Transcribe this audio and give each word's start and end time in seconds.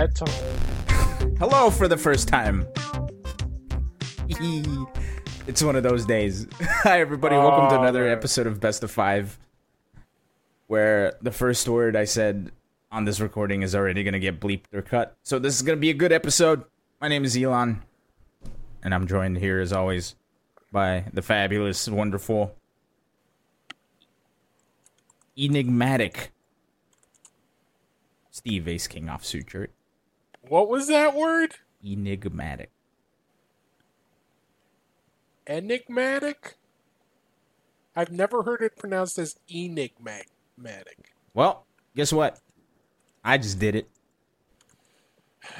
that 0.00 0.14
tone. 0.14 1.36
Hello 1.38 1.70
for 1.70 1.86
the 1.86 1.96
first 1.96 2.26
time. 2.28 2.66
it's 5.46 5.62
one 5.62 5.76
of 5.76 5.82
those 5.82 6.06
days. 6.06 6.46
Hi, 6.60 7.00
everybody. 7.00 7.36
Welcome 7.36 7.68
to 7.68 7.76
Oh, 7.76 7.82
another 7.82 8.04
man. 8.04 8.12
episode 8.12 8.46
of 8.46 8.60
Best 8.60 8.82
of 8.82 8.90
Five, 8.90 9.38
where 10.68 11.14
the 11.20 11.30
first 11.30 11.68
word 11.68 11.96
I 11.96 12.04
said 12.04 12.50
on 12.90 13.04
this 13.04 13.20
recording 13.20 13.60
is 13.62 13.74
already 13.74 14.02
going 14.02 14.14
to 14.14 14.20
get 14.20 14.40
bleeped 14.40 14.72
or 14.72 14.80
cut. 14.80 15.16
So, 15.22 15.38
this 15.38 15.54
is 15.54 15.62
going 15.62 15.76
to 15.76 15.80
be 15.80 15.90
a 15.90 15.94
good 15.94 16.12
episode. 16.12 16.64
My 17.00 17.08
name 17.08 17.24
is 17.24 17.36
Elon, 17.36 17.82
and 18.82 18.94
I'm 18.94 19.06
joined 19.06 19.36
here, 19.36 19.60
as 19.60 19.72
always, 19.72 20.14
by 20.72 21.04
the 21.12 21.20
fabulous, 21.20 21.88
wonderful, 21.88 22.54
enigmatic 25.38 26.32
Steve 28.30 28.66
Ace 28.66 28.86
King 28.86 29.10
off 29.10 29.26
suture. 29.26 29.68
What 30.50 30.68
was 30.68 30.88
that 30.88 31.14
word? 31.14 31.54
Enigmatic. 31.86 32.70
Enigmatic? 35.46 36.56
I've 37.94 38.10
never 38.10 38.42
heard 38.42 38.60
it 38.60 38.76
pronounced 38.76 39.16
as 39.16 39.38
enigmatic. 39.48 41.12
Well, 41.34 41.66
guess 41.94 42.12
what? 42.12 42.40
I 43.24 43.38
just 43.38 43.60
did 43.60 43.76
it. 43.76 43.88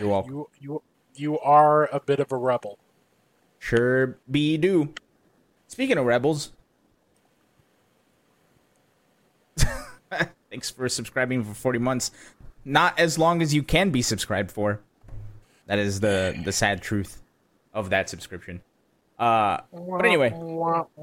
You're 0.00 0.08
welcome. 0.08 0.32
You 0.32 0.48
you 0.60 0.82
you 1.14 1.38
are 1.38 1.88
a 1.94 2.00
bit 2.00 2.18
of 2.18 2.32
a 2.32 2.36
rebel. 2.36 2.80
Sure 3.60 4.18
be 4.28 4.56
do. 4.56 4.92
Speaking 5.68 5.98
of 5.98 6.04
rebels, 6.04 6.50
thanks 10.50 10.68
for 10.68 10.88
subscribing 10.88 11.44
for 11.44 11.54
40 11.54 11.78
months. 11.78 12.10
Not 12.64 12.98
as 12.98 13.18
long 13.18 13.40
as 13.40 13.54
you 13.54 13.62
can 13.62 13.90
be 13.90 14.02
subscribed 14.02 14.50
for. 14.50 14.80
That 15.70 15.78
is 15.78 16.00
the 16.00 16.36
the 16.44 16.50
sad 16.50 16.82
truth 16.82 17.22
of 17.72 17.90
that 17.90 18.08
subscription. 18.10 18.60
Uh, 19.16 19.58
but 19.72 20.04
anyway, 20.04 20.30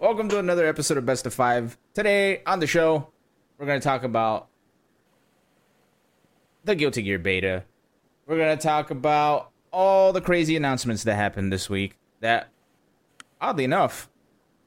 welcome 0.00 0.28
to 0.30 0.40
another 0.40 0.66
episode 0.66 0.98
of 0.98 1.06
Best 1.06 1.26
of 1.26 1.34
Five. 1.34 1.78
Today 1.94 2.42
on 2.44 2.58
the 2.58 2.66
show, 2.66 3.12
we're 3.56 3.66
going 3.66 3.78
to 3.80 3.84
talk 3.84 4.02
about 4.02 4.48
the 6.64 6.74
Guilty 6.74 7.02
Gear 7.02 7.20
beta. 7.20 7.62
We're 8.26 8.38
going 8.38 8.58
to 8.58 8.60
talk 8.60 8.90
about 8.90 9.52
all 9.72 10.12
the 10.12 10.20
crazy 10.20 10.56
announcements 10.56 11.04
that 11.04 11.14
happened 11.14 11.52
this 11.52 11.70
week 11.70 11.96
that, 12.18 12.48
oddly 13.40 13.62
enough, 13.62 14.10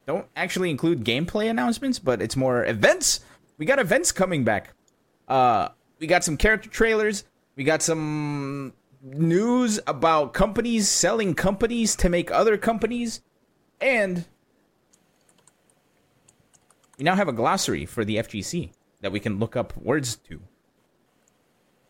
don't 0.05 0.27
actually 0.37 0.69
include 0.69 1.03
gameplay 1.03 1.49
announcements, 1.49 1.99
but 1.99 2.21
it's 2.21 2.37
more 2.37 2.63
events. 2.63 3.19
We 3.57 3.65
got 3.65 3.77
events 3.77 4.13
coming 4.13 4.45
back. 4.45 4.73
Uh, 5.27 5.67
we 5.99 6.07
got 6.07 6.23
some 6.23 6.37
character 6.37 6.69
trailers. 6.69 7.25
We 7.57 7.63
got 7.63 7.81
some 7.81 8.73
news 9.01 9.79
about 9.87 10.31
companies 10.33 10.87
selling 10.87 11.33
companies 11.33 11.95
to 11.97 12.07
make 12.07 12.29
other 12.29 12.55
companies. 12.55 13.21
And 13.81 14.25
we 16.99 17.03
now 17.03 17.15
have 17.15 17.27
a 17.27 17.33
glossary 17.33 17.87
for 17.87 18.05
the 18.05 18.17
FGC 18.17 18.73
that 19.01 19.11
we 19.11 19.19
can 19.19 19.39
look 19.39 19.55
up 19.55 19.75
words 19.75 20.15
to. 20.29 20.39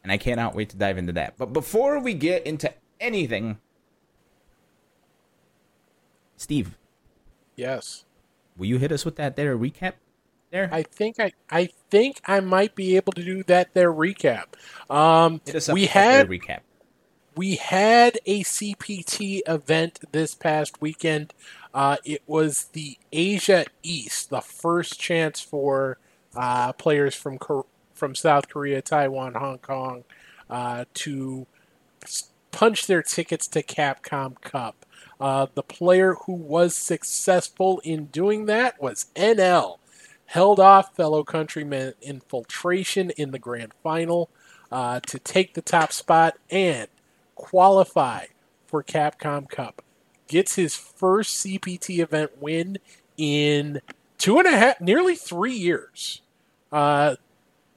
And 0.03 0.11
I 0.11 0.17
cannot 0.17 0.55
wait 0.55 0.69
to 0.69 0.77
dive 0.77 0.97
into 0.97 1.11
that. 1.13 1.37
But 1.37 1.51
before 1.51 1.99
we 1.99 2.13
get 2.13 2.47
into 2.47 2.73
anything, 3.01 3.57
Steve, 6.37 6.77
yes. 7.57 8.05
will 8.55 8.67
you 8.67 8.77
hit 8.77 8.93
us 8.93 9.03
with 9.03 9.17
that 9.17 9.35
there 9.35 9.57
recap 9.57 9.95
there? 10.57 10.69
I 10.71 10.83
think 10.83 11.19
I 11.19 11.31
I 11.49 11.69
think 11.89 12.21
I 12.25 12.39
might 12.39 12.75
be 12.75 12.95
able 12.95 13.13
to 13.13 13.23
do 13.23 13.43
that 13.43 13.73
there 13.73 13.91
recap. 13.93 14.45
Um 14.89 15.41
hit 15.45 15.55
us 15.55 15.69
up 15.69 15.73
we 15.75 15.85
had 15.85 16.27
recap. 16.29 16.59
we 17.35 17.55
had 17.55 18.17
a 18.25 18.43
CPT 18.43 19.41
event 19.47 19.99
this 20.11 20.33
past 20.35 20.81
weekend. 20.81 21.33
Uh, 21.73 21.97
it 22.03 22.23
was 22.25 22.69
the 22.73 22.97
Asia 23.11 23.65
East, 23.83 24.31
the 24.31 24.41
first 24.41 24.99
chance 24.99 25.39
for 25.39 25.99
uh, 26.35 26.73
players 26.73 27.13
from 27.13 27.37
Kor- 27.37 27.67
from 27.93 28.15
South 28.15 28.49
Korea, 28.49 28.81
Taiwan, 28.81 29.35
Hong 29.35 29.59
Kong 29.59 30.03
uh, 30.49 30.85
to 30.95 31.45
s- 32.03 32.29
punch 32.51 32.87
their 32.87 33.03
tickets 33.03 33.47
to 33.49 33.61
Capcom 33.61 34.41
Cup. 34.41 34.85
Uh, 35.19 35.45
the 35.53 35.61
player 35.63 36.15
who 36.25 36.33
was 36.33 36.75
successful 36.75 37.79
in 37.83 38.05
doing 38.05 38.45
that 38.47 38.81
was 38.81 39.07
NL. 39.15 39.77
Held 40.27 40.59
off 40.59 40.95
fellow 40.95 41.23
countryman 41.23 41.93
Infiltration 42.01 43.11
in 43.11 43.31
the 43.31 43.39
grand 43.39 43.73
final 43.83 44.29
uh, 44.71 44.99
to 45.07 45.19
take 45.19 45.53
the 45.53 45.61
top 45.61 45.91
spot 45.91 46.37
and 46.49 46.87
qualify 47.35 48.25
for 48.67 48.83
Capcom 48.83 49.49
Cup. 49.49 49.81
Gets 50.27 50.55
his 50.55 50.75
first 50.75 51.43
CPT 51.45 51.99
event 51.99 52.41
win 52.41 52.77
in 53.17 53.81
two 54.17 54.37
and 54.39 54.47
a 54.47 54.57
half, 54.57 54.81
nearly 54.81 55.15
three 55.15 55.53
years. 55.53 56.21
Uh, 56.71 57.15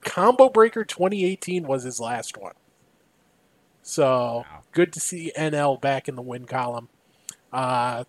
Combo 0.03 0.49
Breaker 0.49 0.85
2018 0.85 1.67
was 1.67 1.85
his 1.85 2.01
last 2.01 2.37
one. 2.37 2.55
So 3.83 4.45
Wow. 4.51 4.63
good 4.73 4.93
to 4.95 5.01
see 5.01 5.33
NL 5.37 5.81
back 5.81 6.09
in 6.09 6.17
the 6.17 6.23
win 6.23 6.47
column. 6.47 6.89
Uh, 7.53 8.05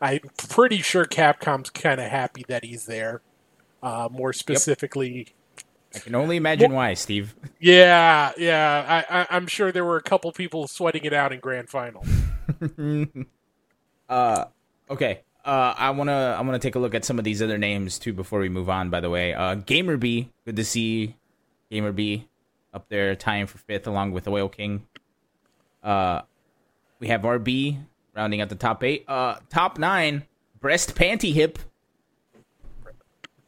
I'm 0.00 0.30
pretty 0.48 0.82
sure 0.82 1.04
Capcom's 1.04 1.70
kind 1.70 2.00
of 2.00 2.10
happy 2.10 2.44
that 2.48 2.64
he's 2.64 2.86
there. 2.86 3.22
Uh, 3.86 4.08
more 4.10 4.32
specifically, 4.32 5.28
I 5.94 6.00
can 6.00 6.16
only 6.16 6.36
imagine 6.36 6.72
why, 6.72 6.94
Steve. 6.94 7.36
yeah, 7.60 8.32
yeah. 8.36 9.04
I, 9.08 9.20
I, 9.20 9.26
I'm 9.30 9.46
sure 9.46 9.70
there 9.70 9.84
were 9.84 9.96
a 9.96 10.02
couple 10.02 10.32
people 10.32 10.66
sweating 10.66 11.04
it 11.04 11.12
out 11.12 11.32
in 11.32 11.38
grand 11.38 11.68
final. 11.68 12.04
uh 14.08 14.46
okay. 14.90 15.20
Uh 15.44 15.72
I 15.78 15.90
wanna 15.90 16.34
I 16.36 16.40
wanna 16.42 16.58
take 16.58 16.74
a 16.74 16.80
look 16.80 16.96
at 16.96 17.04
some 17.04 17.16
of 17.20 17.24
these 17.24 17.40
other 17.40 17.58
names 17.58 18.00
too 18.00 18.12
before 18.12 18.40
we 18.40 18.48
move 18.48 18.68
on, 18.68 18.90
by 18.90 18.98
the 18.98 19.08
way. 19.08 19.34
Uh 19.34 19.54
GamerBee, 19.54 20.30
good 20.44 20.56
to 20.56 20.64
see 20.64 21.14
GamerBee 21.70 22.24
up 22.74 22.88
there 22.88 23.14
tying 23.14 23.46
for 23.46 23.58
fifth 23.58 23.86
along 23.86 24.10
with 24.10 24.26
Oil 24.26 24.48
King. 24.48 24.84
Uh 25.84 26.22
we 26.98 27.06
have 27.06 27.20
RB 27.20 27.78
rounding 28.16 28.40
out 28.40 28.48
the 28.48 28.56
top 28.56 28.82
eight. 28.82 29.04
Uh 29.06 29.36
top 29.48 29.78
nine, 29.78 30.24
breast 30.58 30.96
panty 30.96 31.32
hip. 31.32 31.60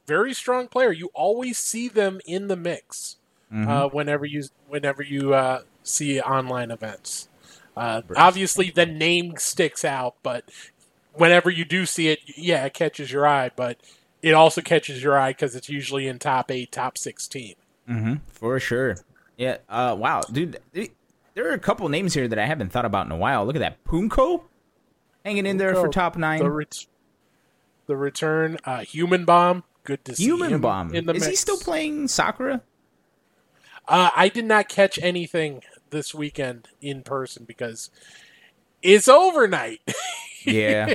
Very 0.08 0.32
strong 0.32 0.68
player. 0.68 0.90
You 0.90 1.10
always 1.12 1.58
see 1.58 1.86
them 1.86 2.18
in 2.26 2.48
the 2.48 2.56
mix 2.56 3.16
uh, 3.54 3.88
whenever 3.90 4.24
you 4.24 4.44
whenever 4.66 5.02
you 5.02 5.34
uh, 5.34 5.60
see 5.82 6.18
online 6.18 6.70
events. 6.70 7.28
Uh, 7.76 8.00
obviously, 8.16 8.70
the 8.70 8.86
name 8.86 9.34
sticks 9.36 9.84
out, 9.84 10.14
but 10.22 10.44
whenever 11.12 11.50
you 11.50 11.66
do 11.66 11.84
see 11.84 12.08
it, 12.08 12.20
yeah, 12.36 12.64
it 12.64 12.72
catches 12.72 13.12
your 13.12 13.26
eye. 13.26 13.50
But 13.54 13.76
it 14.22 14.32
also 14.32 14.62
catches 14.62 15.02
your 15.02 15.18
eye 15.18 15.30
because 15.30 15.54
it's 15.54 15.68
usually 15.68 16.08
in 16.08 16.18
top 16.18 16.50
eight, 16.50 16.72
top 16.72 16.96
sixteen. 16.96 17.54
Mm-hmm. 17.88 18.14
For 18.28 18.58
sure. 18.58 18.96
Yeah. 19.36 19.58
Uh. 19.68 19.94
Wow, 19.98 20.22
dude. 20.32 20.58
There 20.72 21.50
are 21.50 21.54
a 21.54 21.58
couple 21.58 21.88
names 21.90 22.14
here 22.14 22.26
that 22.28 22.38
I 22.38 22.46
haven't 22.46 22.72
thought 22.72 22.86
about 22.86 23.04
in 23.06 23.12
a 23.12 23.16
while. 23.16 23.44
Look 23.44 23.56
at 23.56 23.60
that, 23.60 23.84
Punko, 23.84 24.42
hanging 25.24 25.44
in 25.46 25.58
there 25.58 25.74
for 25.74 25.88
top 25.88 26.16
nine. 26.16 26.40
The 26.40 26.50
ret- 26.50 26.86
the 27.86 27.96
return, 27.96 28.56
uh, 28.64 28.78
human 28.78 29.24
bomb. 29.24 29.64
Good 29.88 30.04
to 30.04 30.14
see 30.14 30.24
Human 30.24 30.52
him 30.52 30.60
Bomb. 30.60 30.94
in 30.94 31.06
the 31.06 31.14
Is 31.14 31.26
he 31.26 31.34
still 31.34 31.56
playing 31.56 32.08
Sakura? 32.08 32.60
Uh, 33.88 34.10
I 34.14 34.28
did 34.28 34.44
not 34.44 34.68
catch 34.68 34.98
anything 35.00 35.62
this 35.88 36.14
weekend 36.14 36.68
in 36.82 37.02
person 37.02 37.44
because 37.44 37.90
it's 38.82 39.08
overnight. 39.08 39.80
Yeah. 40.44 40.94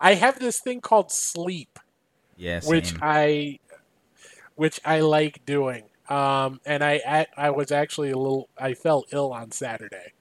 I 0.00 0.14
have 0.14 0.38
this 0.38 0.60
thing 0.60 0.80
called 0.80 1.10
sleep, 1.10 1.80
yeah. 2.36 2.60
which. 2.64 2.94
I 3.02 3.58
which 4.56 4.80
I 4.84 5.00
like 5.00 5.46
doing. 5.46 5.84
Um, 6.08 6.60
and 6.64 6.84
I, 6.84 7.00
I 7.06 7.26
I 7.36 7.50
was 7.50 7.72
actually 7.72 8.10
a 8.10 8.18
little 8.18 8.48
I 8.58 8.74
felt 8.74 9.08
ill 9.12 9.32
on 9.32 9.50
Saturday, 9.50 10.12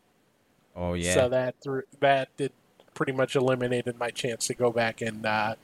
oh 0.76 0.94
yeah. 0.94 1.14
so 1.14 1.30
that 1.30 1.56
that 2.00 2.36
did 2.38 2.54
pretty 2.96 3.12
much 3.12 3.36
eliminated 3.36 4.00
my 4.00 4.10
chance 4.10 4.48
to 4.48 4.56
go 4.56 4.72
back 4.72 5.02
and 5.02 5.26
uh, 5.26 5.56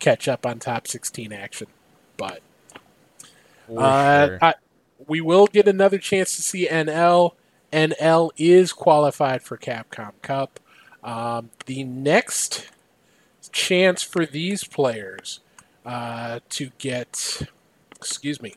catch 0.00 0.26
up 0.26 0.44
on 0.44 0.58
top 0.58 0.88
sixteen 0.88 1.32
action. 1.32 1.68
But 2.18 2.42
uh, 3.74 4.26
sure. 4.26 4.38
I, 4.42 4.54
we 5.06 5.22
will 5.22 5.46
get 5.46 5.66
another 5.66 5.96
chance 5.96 6.36
to 6.36 6.42
see 6.42 6.68
NL. 6.68 7.32
NL 7.72 8.30
is 8.36 8.74
qualified 8.74 9.42
for 9.42 9.56
Capcom 9.56 10.12
Cup. 10.20 10.60
Um, 11.02 11.50
the 11.64 11.84
next 11.84 12.68
chance 13.52 14.02
for 14.02 14.26
these 14.26 14.64
players 14.64 15.40
uh, 15.86 16.40
to 16.50 16.70
get, 16.78 17.42
excuse 17.96 18.42
me, 18.42 18.54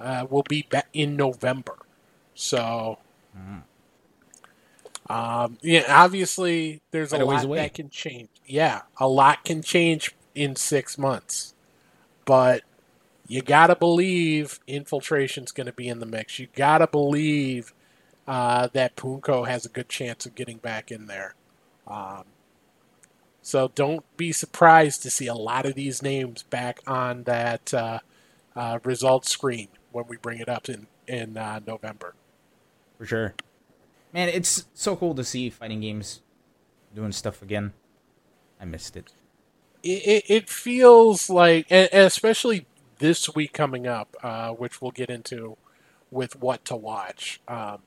uh, 0.00 0.26
will 0.28 0.42
be 0.42 0.62
back 0.62 0.88
in 0.92 1.16
November. 1.16 1.76
So, 2.34 2.98
um, 5.08 5.58
yeah, 5.62 5.84
obviously 5.88 6.80
there's 6.90 7.12
a 7.12 7.24
lot 7.24 7.48
that 7.48 7.74
can 7.74 7.90
change. 7.90 8.28
Yeah, 8.46 8.82
a 8.98 9.06
lot 9.06 9.44
can 9.44 9.62
change 9.62 10.14
in 10.34 10.56
six 10.56 10.96
months, 10.98 11.54
but 12.24 12.62
you 13.26 13.42
gotta 13.42 13.76
believe 13.76 14.60
infiltration's 14.66 15.52
going 15.52 15.66
to 15.66 15.72
be 15.72 15.88
in 15.88 16.00
the 16.00 16.06
mix. 16.06 16.38
You 16.38 16.48
gotta 16.54 16.86
believe 16.86 17.72
uh, 18.26 18.68
that 18.72 18.96
Punko 18.96 19.46
has 19.46 19.64
a 19.64 19.68
good 19.68 19.88
chance 19.88 20.26
of 20.26 20.34
getting 20.34 20.58
back 20.58 20.90
in 20.90 21.06
there. 21.06 21.34
Um, 21.86 22.24
so 23.42 23.70
don't 23.74 24.04
be 24.16 24.32
surprised 24.32 25.02
to 25.02 25.10
see 25.10 25.26
a 25.26 25.34
lot 25.34 25.66
of 25.66 25.74
these 25.74 26.02
names 26.02 26.44
back 26.44 26.80
on 26.86 27.24
that 27.24 27.74
uh, 27.74 27.98
uh, 28.54 28.78
results 28.84 29.30
screen 29.30 29.68
when 29.90 30.06
we 30.08 30.16
bring 30.16 30.38
it 30.38 30.48
up 30.48 30.68
in 30.68 30.86
in 31.08 31.36
uh, 31.36 31.60
November. 31.66 32.14
For 32.98 33.06
sure, 33.06 33.34
man, 34.12 34.28
it's 34.28 34.66
so 34.74 34.94
cool 34.94 35.14
to 35.16 35.24
see 35.24 35.50
fighting 35.50 35.80
games 35.80 36.20
doing 36.94 37.10
stuff 37.10 37.42
again. 37.42 37.72
I 38.60 38.64
missed 38.64 38.96
it. 38.96 39.12
It, 39.82 40.24
it, 40.28 40.48
feels 40.48 41.28
like, 41.28 41.66
and 41.70 41.88
especially 41.92 42.66
this 42.98 43.34
week 43.34 43.52
coming 43.52 43.86
up, 43.86 44.16
uh, 44.22 44.50
which 44.50 44.80
we'll 44.80 44.92
get 44.92 45.10
into 45.10 45.56
with 46.10 46.40
what 46.40 46.64
to 46.66 46.76
watch, 46.76 47.40
um, 47.48 47.78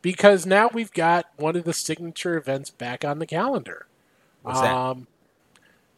because 0.00 0.46
now 0.46 0.70
we've 0.72 0.92
got 0.92 1.26
one 1.36 1.56
of 1.56 1.64
the 1.64 1.72
signature 1.72 2.36
events 2.36 2.70
back 2.70 3.04
on 3.04 3.18
the 3.18 3.26
calendar. 3.26 3.86
What's 4.42 4.60
that? 4.60 4.74
Um, 4.74 5.06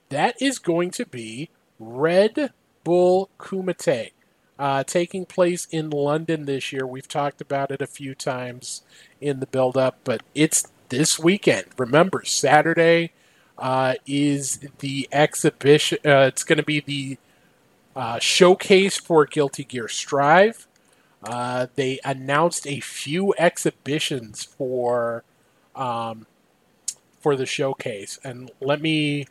that 0.08 0.40
is 0.40 0.58
going 0.58 0.90
to 0.92 1.06
be 1.06 1.50
Red 1.78 2.52
Bull 2.84 3.30
Kumite, 3.38 4.12
uh, 4.58 4.84
taking 4.84 5.26
place 5.26 5.66
in 5.70 5.90
London 5.90 6.46
this 6.46 6.72
year. 6.72 6.86
We've 6.86 7.08
talked 7.08 7.40
about 7.40 7.70
it 7.70 7.82
a 7.82 7.86
few 7.86 8.14
times 8.14 8.82
in 9.20 9.40
the 9.40 9.46
build 9.46 9.76
up, 9.76 9.98
but 10.04 10.22
it's 10.34 10.68
this 10.88 11.18
weekend. 11.18 11.66
Remember, 11.78 12.24
Saturday 12.24 13.12
uh, 13.62 13.94
is 14.06 14.58
the 14.80 15.08
exhibition. 15.12 15.98
Uh, 16.04 16.26
it's 16.26 16.42
going 16.42 16.58
to 16.58 16.64
be 16.64 16.80
the 16.80 17.16
uh, 17.94 18.18
showcase 18.18 18.98
for 18.98 19.24
Guilty 19.24 19.62
Gear 19.62 19.86
Strive. 19.86 20.66
Uh, 21.22 21.68
they 21.76 22.00
announced 22.04 22.66
a 22.66 22.80
few 22.80 23.32
exhibitions 23.38 24.42
for 24.42 25.22
um, 25.76 26.26
for 27.20 27.36
the 27.36 27.46
showcase, 27.46 28.18
and 28.24 28.50
let 28.60 28.82
me 28.82 29.26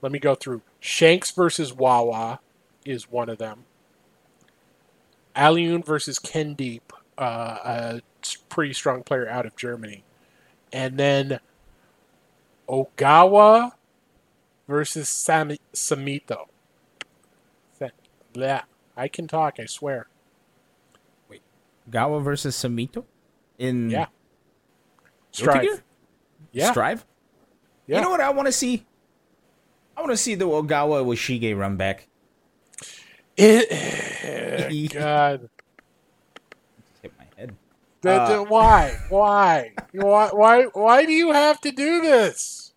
let 0.00 0.12
me 0.12 0.20
go 0.20 0.36
through. 0.36 0.62
Shanks 0.78 1.32
versus 1.32 1.72
Wawa 1.72 2.38
is 2.84 3.10
one 3.10 3.28
of 3.28 3.38
them. 3.38 3.64
Alioun 5.34 5.84
versus 5.84 6.20
Ken 6.20 6.54
Deep, 6.54 6.92
uh, 7.18 7.58
a 7.64 8.00
pretty 8.48 8.72
strong 8.72 9.02
player 9.02 9.28
out 9.28 9.46
of 9.46 9.56
Germany, 9.56 10.04
and 10.72 10.96
then 10.96 11.40
Ogawa 12.68 13.72
versus 14.68 15.08
Sami- 15.08 15.60
Samito. 15.72 16.46
Yeah, 18.36 18.62
I 18.96 19.06
can 19.06 19.28
talk. 19.28 19.60
I 19.60 19.66
swear. 19.66 20.08
Wait. 21.28 21.40
Gawa 21.88 22.20
versus 22.22 22.56
Samito 22.56 23.04
in 23.58 23.90
Yeah. 23.90 24.06
Strive. 25.30 25.82
Yeah. 26.50 26.70
Strive. 26.72 27.04
Yeah. 27.86 27.98
You 27.98 28.02
know 28.02 28.10
what 28.10 28.20
I 28.20 28.30
want 28.30 28.46
to 28.46 28.52
see? 28.52 28.84
I 29.96 30.00
want 30.00 30.10
to 30.12 30.16
see 30.16 30.34
the 30.34 30.46
Ogawa 30.46 31.04
Woshige 31.04 31.56
run 31.56 31.76
back. 31.76 32.08
It, 33.36 34.92
God. 34.92 35.48
Hit 38.04 38.10
my 38.10 38.12
head. 38.12 38.28
That- 38.28 38.38
Uh, 38.38 38.44
why? 38.44 39.00
Why? 39.08 39.72
why? 39.92 40.28
Why? 40.32 40.62
Why 40.72 41.04
do 41.06 41.12
you 41.12 41.32
have 41.32 41.60
to 41.62 41.70
do 41.72 42.00
this? 42.00 42.72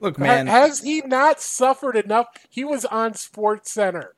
Look, 0.00 0.18
man. 0.18 0.46
has 0.46 0.80
he 0.80 1.02
not 1.02 1.40
suffered 1.42 1.94
enough? 1.96 2.28
He 2.48 2.64
was 2.64 2.84
on 2.86 3.14
Sports 3.14 3.70
Center. 3.70 4.14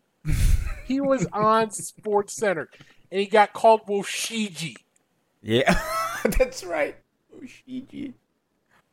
he 0.87 1.01
was 1.01 1.27
on 1.33 1.71
Sports 1.73 2.35
Center, 2.35 2.69
and 3.11 3.21
he 3.21 3.27
got 3.27 3.53
called 3.53 3.87
Woshiji. 3.89 4.77
yeah, 5.43 5.81
that's 6.39 6.63
right. 6.65 6.97
Oshigi. 7.37 8.13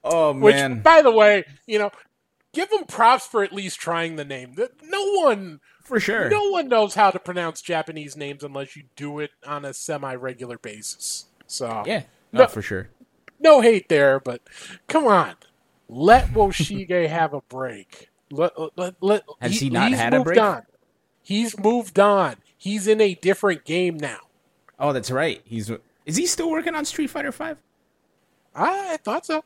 Oh 0.03 0.33
Which, 0.33 0.56
man, 0.56 0.79
by 0.81 1.01
the 1.03 1.11
way, 1.11 1.44
you 1.67 1.77
know, 1.77 1.91
give 2.53 2.71
him 2.71 2.85
props 2.85 3.27
for 3.27 3.44
at 3.44 3.53
least 3.53 3.79
trying 3.79 4.15
the 4.15 4.25
name. 4.25 4.56
No 4.81 5.11
one, 5.21 5.59
for 5.83 6.00
sure. 6.00 6.29
no 6.29 6.50
one 6.50 6.69
knows 6.69 6.95
how 6.95 7.11
to 7.11 7.19
pronounce 7.19 7.61
Japanese 7.61 8.15
names 8.17 8.44
unless 8.44 8.75
you 8.75 8.83
do 8.95 9.19
it 9.19 9.31
on 9.45 9.63
a 9.65 9.73
semi-regular 9.75 10.57
basis. 10.57 11.25
So, 11.50 11.84
Yeah, 11.86 12.04
No. 12.31 12.42
no, 12.44 12.48
for 12.48 12.62
sure. 12.62 12.90
no 13.40 13.62
hate 13.62 13.90
there, 13.90 14.19
but 14.19 14.42
come 14.88 15.07
on, 15.07 15.36
let 15.88 16.28
Woshige 16.30 17.07
have 17.10 17.34
a 17.34 17.42
break. 17.42 18.10
Let, 18.31 18.54
let, 18.78 18.94
let, 19.01 19.24
Has 19.42 19.60
he 19.60 19.69
not 19.72 19.90
he's 19.90 19.98
had 19.98 20.13
a 20.13 20.18
moved 20.18 20.28
break? 20.28 20.40
On. 20.40 20.62
He's 21.24 21.57
moved 21.60 21.98
on. 22.00 22.36
He's 22.57 22.88
in 22.88 23.01
a 23.01 23.16
different 23.16 23.66
game 23.66 23.98
now. 23.98 24.19
Oh, 24.80 24.94
that's 24.94 25.10
right. 25.12 25.42
He's 25.46 25.72
is 26.06 26.16
he 26.16 26.25
still 26.28 26.50
working 26.51 26.75
on 26.75 26.86
Street 26.86 27.10
Fighter 27.10 27.31
Five? 27.31 27.62
I 28.56 28.98
thought 29.04 29.25
so. 29.25 29.44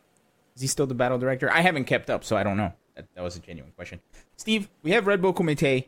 Is 0.55 0.61
he 0.61 0.67
still 0.67 0.85
the 0.87 0.93
battle 0.93 1.17
director? 1.17 1.49
I 1.51 1.61
haven't 1.61 1.85
kept 1.85 2.09
up, 2.09 2.23
so 2.23 2.35
I 2.37 2.43
don't 2.43 2.57
know. 2.57 2.73
That, 2.95 3.07
that 3.15 3.21
was 3.23 3.35
a 3.35 3.39
genuine 3.39 3.71
question. 3.75 3.99
Steve, 4.37 4.69
we 4.83 4.91
have 4.91 5.07
Red 5.07 5.21
Bull 5.21 5.33
Kumite. 5.33 5.87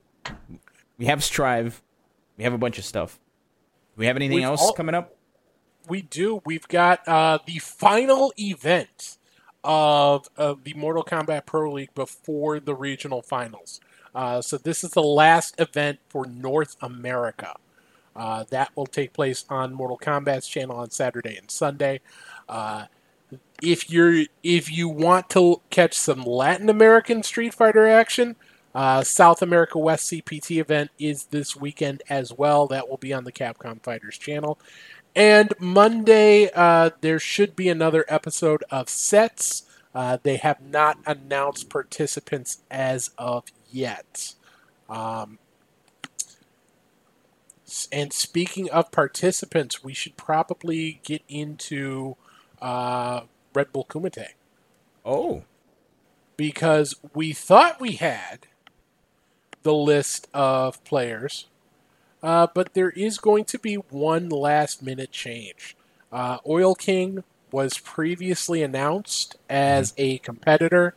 We 0.97 1.05
have 1.05 1.23
Strive. 1.23 1.81
We 2.37 2.43
have 2.43 2.53
a 2.53 2.57
bunch 2.57 2.77
of 2.79 2.85
stuff. 2.85 3.19
Do 3.95 3.99
we 3.99 4.05
have 4.07 4.15
anything 4.15 4.35
We've 4.37 4.45
else 4.45 4.61
all- 4.61 4.73
coming 4.73 4.95
up? 4.95 5.14
We 5.87 6.01
do. 6.01 6.41
We've 6.45 6.67
got 6.67 7.07
uh, 7.07 7.39
the 7.45 7.59
final 7.59 8.33
event 8.37 9.17
of, 9.63 10.27
of 10.37 10.63
the 10.63 10.73
Mortal 10.73 11.03
Kombat 11.03 11.45
Pro 11.45 11.71
League 11.71 11.93
before 11.95 12.59
the 12.59 12.75
regional 12.75 13.21
finals. 13.21 13.79
Uh, 14.13 14.41
so 14.41 14.57
this 14.57 14.83
is 14.83 14.91
the 14.91 15.03
last 15.03 15.59
event 15.59 15.99
for 16.09 16.25
North 16.25 16.75
America. 16.81 17.55
Uh, 18.15 18.45
that 18.49 18.71
will 18.75 18.85
take 18.85 19.11
place 19.11 19.43
on 19.49 19.73
Mortal 19.73 19.97
Kombat's 19.97 20.47
channel 20.47 20.77
on 20.77 20.89
Saturday 20.89 21.35
and 21.35 21.51
Sunday. 21.51 21.99
Uh, 22.47 22.85
if 23.61 23.89
you're 23.89 24.25
if 24.43 24.71
you 24.71 24.87
want 24.87 25.29
to 25.31 25.61
catch 25.69 25.95
some 25.95 26.23
Latin 26.23 26.69
American 26.69 27.23
Street 27.23 27.53
Fighter 27.53 27.87
action, 27.87 28.35
uh, 28.73 29.03
South 29.03 29.41
America 29.41 29.79
West 29.79 30.11
CPT 30.11 30.59
event 30.59 30.91
is 30.99 31.25
this 31.25 31.55
weekend 31.55 32.03
as 32.09 32.31
well. 32.31 32.67
That 32.67 32.89
will 32.89 32.97
be 32.97 33.13
on 33.13 33.23
the 33.23 33.31
Capcom 33.31 33.81
Fighters 33.81 34.17
channel. 34.17 34.59
And 35.15 35.53
Monday, 35.59 36.49
uh, 36.53 36.91
there 37.01 37.19
should 37.19 37.55
be 37.55 37.69
another 37.69 38.05
episode 38.07 38.63
of 38.69 38.89
Sets. 38.89 39.63
Uh, 39.93 40.17
they 40.21 40.35
have 40.35 40.61
not 40.61 40.97
announced 41.05 41.69
participants 41.69 42.63
as 42.69 43.11
of 43.17 43.45
yet. 43.71 44.33
Um, 44.89 45.39
and 47.91 48.11
speaking 48.11 48.69
of 48.69 48.91
participants, 48.91 49.83
we 49.83 49.93
should 49.93 50.17
probably 50.17 50.99
get 51.03 51.21
into 51.29 52.17
uh, 52.61 53.21
Red 53.53 53.71
Bull 53.71 53.85
Kumite 53.89 54.33
Oh, 55.05 55.43
because 56.35 56.95
we 57.13 57.31
thought 57.31 57.79
we 57.79 57.93
had 57.93 58.47
the 59.63 59.73
list 59.73 60.27
of 60.33 60.83
players, 60.83 61.47
uh, 62.25 62.47
but 62.55 62.73
there 62.73 62.89
is 62.89 63.19
going 63.19 63.45
to 63.45 63.59
be 63.59 63.75
one 63.75 64.29
last 64.29 64.81
minute 64.81 65.11
change. 65.11 65.77
Uh, 66.11 66.39
Oil 66.47 66.73
King 66.73 67.23
was 67.51 67.77
previously 67.77 68.63
announced 68.63 69.35
as 69.47 69.93
a 69.95 70.17
competitor. 70.17 70.95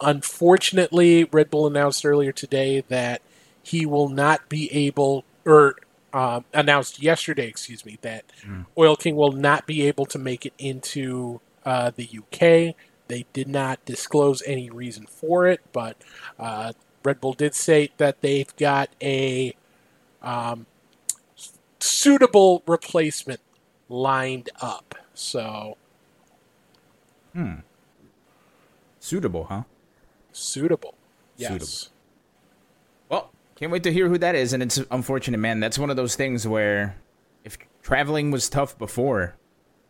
Unfortunately, 0.00 1.24
Red 1.24 1.50
Bull 1.50 1.66
announced 1.66 2.06
earlier 2.06 2.32
today 2.32 2.82
that 2.88 3.20
he 3.62 3.84
will 3.84 4.08
not 4.08 4.48
be 4.48 4.72
able, 4.72 5.24
or 5.44 5.76
um, 6.14 6.46
announced 6.54 7.02
yesterday, 7.02 7.46
excuse 7.46 7.84
me, 7.84 7.98
that 8.00 8.24
Oil 8.78 8.96
King 8.96 9.16
will 9.16 9.32
not 9.32 9.66
be 9.66 9.86
able 9.86 10.06
to 10.06 10.18
make 10.18 10.46
it 10.46 10.54
into 10.58 11.42
uh, 11.66 11.90
the 11.94 12.08
UK. 12.16 12.74
They 13.08 13.26
did 13.34 13.46
not 13.46 13.84
disclose 13.84 14.42
any 14.46 14.70
reason 14.70 15.04
for 15.04 15.46
it, 15.46 15.60
but 15.72 15.98
uh, 16.38 16.72
Red 17.04 17.20
Bull 17.20 17.34
did 17.34 17.54
say 17.54 17.90
that 17.98 18.22
they've 18.22 18.56
got 18.56 18.88
a 19.02 19.54
um, 20.22 20.66
suitable 21.80 22.62
replacement 22.66 23.40
lined 23.88 24.50
up. 24.60 24.94
So 25.14 25.76
hmm. 27.32 27.56
suitable, 28.98 29.44
huh? 29.44 29.62
suitable, 30.32 30.94
yes. 31.36 31.50
Suitable. 31.50 31.96
Well, 33.08 33.30
can't 33.56 33.72
wait 33.72 33.82
to 33.82 33.92
hear 33.92 34.08
who 34.08 34.18
that 34.18 34.34
is. 34.34 34.52
And 34.52 34.62
it's 34.62 34.80
unfortunate, 34.90 35.38
man. 35.38 35.60
That's 35.60 35.78
one 35.78 35.90
of 35.90 35.96
those 35.96 36.16
things 36.16 36.46
where 36.46 36.96
if 37.44 37.58
traveling 37.82 38.30
was 38.30 38.48
tough 38.48 38.78
before, 38.78 39.34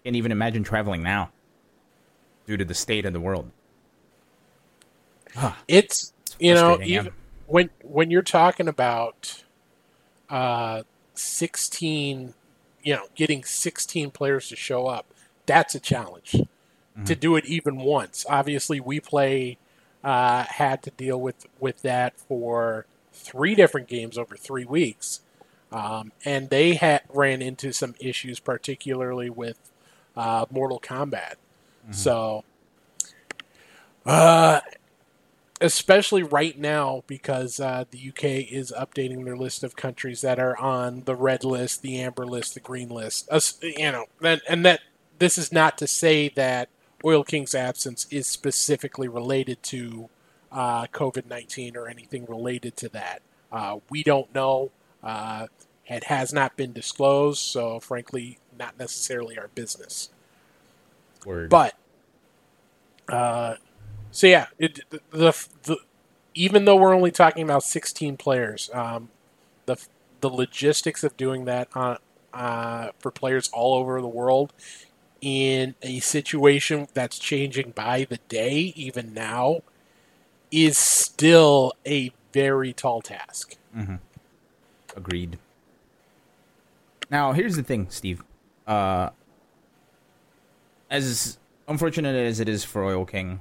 can't 0.04 0.16
even 0.16 0.32
imagine 0.32 0.64
traveling 0.64 1.02
now 1.02 1.30
due 2.46 2.56
to 2.56 2.64
the 2.64 2.74
state 2.74 3.04
of 3.04 3.12
the 3.12 3.20
world. 3.20 3.50
It's 5.68 6.12
you 6.38 6.54
know 6.54 6.80
even 6.82 7.12
when 7.46 7.70
when 7.82 8.10
you're 8.10 8.22
talking 8.22 8.66
about 8.66 9.44
uh, 10.30 10.82
sixteen, 11.14 12.34
you 12.82 12.94
know, 12.94 13.06
getting 13.14 13.44
sixteen 13.44 14.10
players 14.10 14.48
to 14.48 14.56
show 14.56 14.86
up, 14.86 15.06
that's 15.46 15.74
a 15.74 15.80
challenge. 15.80 16.32
Mm-hmm. 16.32 17.04
To 17.04 17.14
do 17.14 17.36
it 17.36 17.44
even 17.46 17.76
once, 17.76 18.26
obviously, 18.28 18.80
WePlay 18.80 19.58
uh, 20.02 20.44
had 20.44 20.82
to 20.82 20.90
deal 20.90 21.20
with 21.20 21.46
with 21.58 21.82
that 21.82 22.18
for 22.18 22.86
three 23.12 23.54
different 23.54 23.88
games 23.88 24.16
over 24.16 24.36
three 24.36 24.64
weeks. 24.64 25.20
um, 25.72 26.12
and 26.24 26.50
they 26.50 26.74
had 26.74 27.02
ran 27.08 27.42
into 27.42 27.72
some 27.72 27.94
issues, 28.00 28.40
particularly 28.40 29.30
with 29.30 29.58
uh, 30.16 30.46
Mortal 30.50 30.80
Kombat. 30.80 31.34
Mm-hmm. 31.84 31.92
So, 31.92 32.44
uh, 34.04 34.60
especially 35.60 36.22
right 36.22 36.58
now 36.58 37.04
because 37.06 37.60
uh, 37.60 37.84
the 37.90 38.08
UK 38.08 38.24
is 38.50 38.72
updating 38.76 39.24
their 39.24 39.36
list 39.36 39.62
of 39.62 39.76
countries 39.76 40.22
that 40.22 40.38
are 40.38 40.56
on 40.56 41.02
the 41.04 41.14
red 41.14 41.44
list, 41.44 41.82
the 41.82 42.00
amber 42.00 42.26
list, 42.26 42.54
the 42.54 42.60
green 42.60 42.88
list. 42.88 43.28
Uh, 43.30 43.40
you 43.62 43.92
know, 43.92 44.06
and, 44.22 44.40
and 44.48 44.64
that 44.64 44.80
this 45.18 45.36
is 45.36 45.52
not 45.52 45.76
to 45.78 45.86
say 45.86 46.28
that 46.30 46.68
Oil 47.04 47.24
King's 47.24 47.54
absence 47.54 48.06
is 48.10 48.26
specifically 48.26 49.08
related 49.08 49.62
to 49.64 50.08
uh, 50.50 50.86
COVID 50.86 51.26
nineteen 51.26 51.76
or 51.76 51.88
anything 51.88 52.26
related 52.26 52.76
to 52.78 52.88
that. 52.90 53.22
Uh, 53.52 53.78
we 53.90 54.02
don't 54.02 54.34
know. 54.34 54.70
Uh, 55.02 55.46
it 55.86 56.04
has 56.04 56.32
not 56.32 56.56
been 56.56 56.72
disclosed, 56.72 57.40
so 57.40 57.80
frankly, 57.80 58.38
not 58.58 58.78
necessarily 58.78 59.38
our 59.38 59.48
business. 59.48 60.10
Word. 61.24 61.50
But 61.50 61.74
uh, 63.08 63.56
so 64.10 64.26
yeah, 64.26 64.46
it, 64.58 64.80
the, 64.90 65.00
the, 65.10 65.48
the 65.64 65.76
even 66.34 66.64
though 66.64 66.76
we're 66.76 66.94
only 66.94 67.10
talking 67.10 67.42
about 67.42 67.62
16 67.62 68.16
players, 68.16 68.70
um, 68.72 69.10
the 69.66 69.76
the 70.20 70.28
logistics 70.28 71.02
of 71.02 71.16
doing 71.16 71.46
that 71.46 71.68
on, 71.74 71.98
uh, 72.32 72.90
for 72.98 73.10
players 73.10 73.48
all 73.52 73.74
over 73.74 74.00
the 74.00 74.08
world 74.08 74.52
in 75.20 75.74
a 75.82 76.00
situation 76.00 76.88
that's 76.94 77.18
changing 77.18 77.70
by 77.70 78.06
the 78.08 78.18
day, 78.28 78.72
even 78.76 79.12
now, 79.12 79.60
is 80.50 80.78
still 80.78 81.72
a 81.86 82.12
very 82.32 82.72
tall 82.72 83.02
task. 83.02 83.56
Mm-hmm. 83.76 83.96
Agreed. 84.96 85.38
Now, 87.10 87.32
here's 87.32 87.56
the 87.56 87.62
thing, 87.62 87.88
Steve. 87.90 88.22
Uh, 88.66 89.10
as 90.90 91.38
unfortunate 91.68 92.14
as 92.14 92.40
it 92.40 92.48
is 92.48 92.64
for 92.64 92.84
Oil 92.84 93.04
King, 93.04 93.40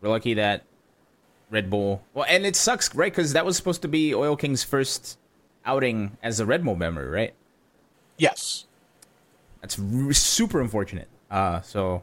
we're 0.00 0.08
lucky 0.08 0.34
that 0.34 0.64
Red 1.50 1.68
Bull. 1.70 2.02
Well, 2.14 2.26
and 2.28 2.46
it 2.46 2.56
sucks, 2.56 2.94
right? 2.94 3.12
Because 3.12 3.32
that 3.32 3.44
was 3.44 3.56
supposed 3.56 3.82
to 3.82 3.88
be 3.88 4.14
Oil 4.14 4.36
King's 4.36 4.62
first 4.62 5.18
outing 5.64 6.16
as 6.22 6.40
a 6.40 6.46
Red 6.46 6.64
Bull 6.64 6.76
member, 6.76 7.10
right? 7.10 7.34
Yes. 8.16 8.66
That's 9.60 9.78
r- 9.78 10.12
super 10.12 10.60
unfortunate. 10.60 11.08
Uh, 11.30 11.60
so 11.60 12.02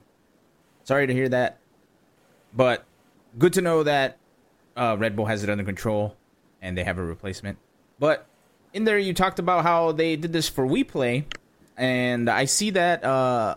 sorry 0.84 1.08
to 1.08 1.14
hear 1.14 1.30
that, 1.30 1.58
but 2.54 2.86
good 3.38 3.54
to 3.54 3.62
know 3.62 3.84
that 3.84 4.18
uh, 4.76 4.96
Red 4.98 5.16
Bull 5.16 5.26
has 5.26 5.44
it 5.44 5.50
under 5.50 5.64
control 5.64 6.16
and 6.62 6.78
they 6.78 6.84
have 6.84 6.98
a 6.98 7.04
replacement. 7.04 7.58
But 8.00 8.26
in 8.74 8.84
there, 8.84 8.98
you 9.00 9.14
talked 9.14 9.40
about 9.40 9.64
how 9.64 9.92
they 9.92 10.16
did 10.16 10.34
this 10.34 10.48
for 10.48 10.66
WePlay, 10.66 11.26
and 11.76 12.30
I 12.30 12.46
see 12.46 12.70
that 12.72 13.04
uh, 13.04 13.56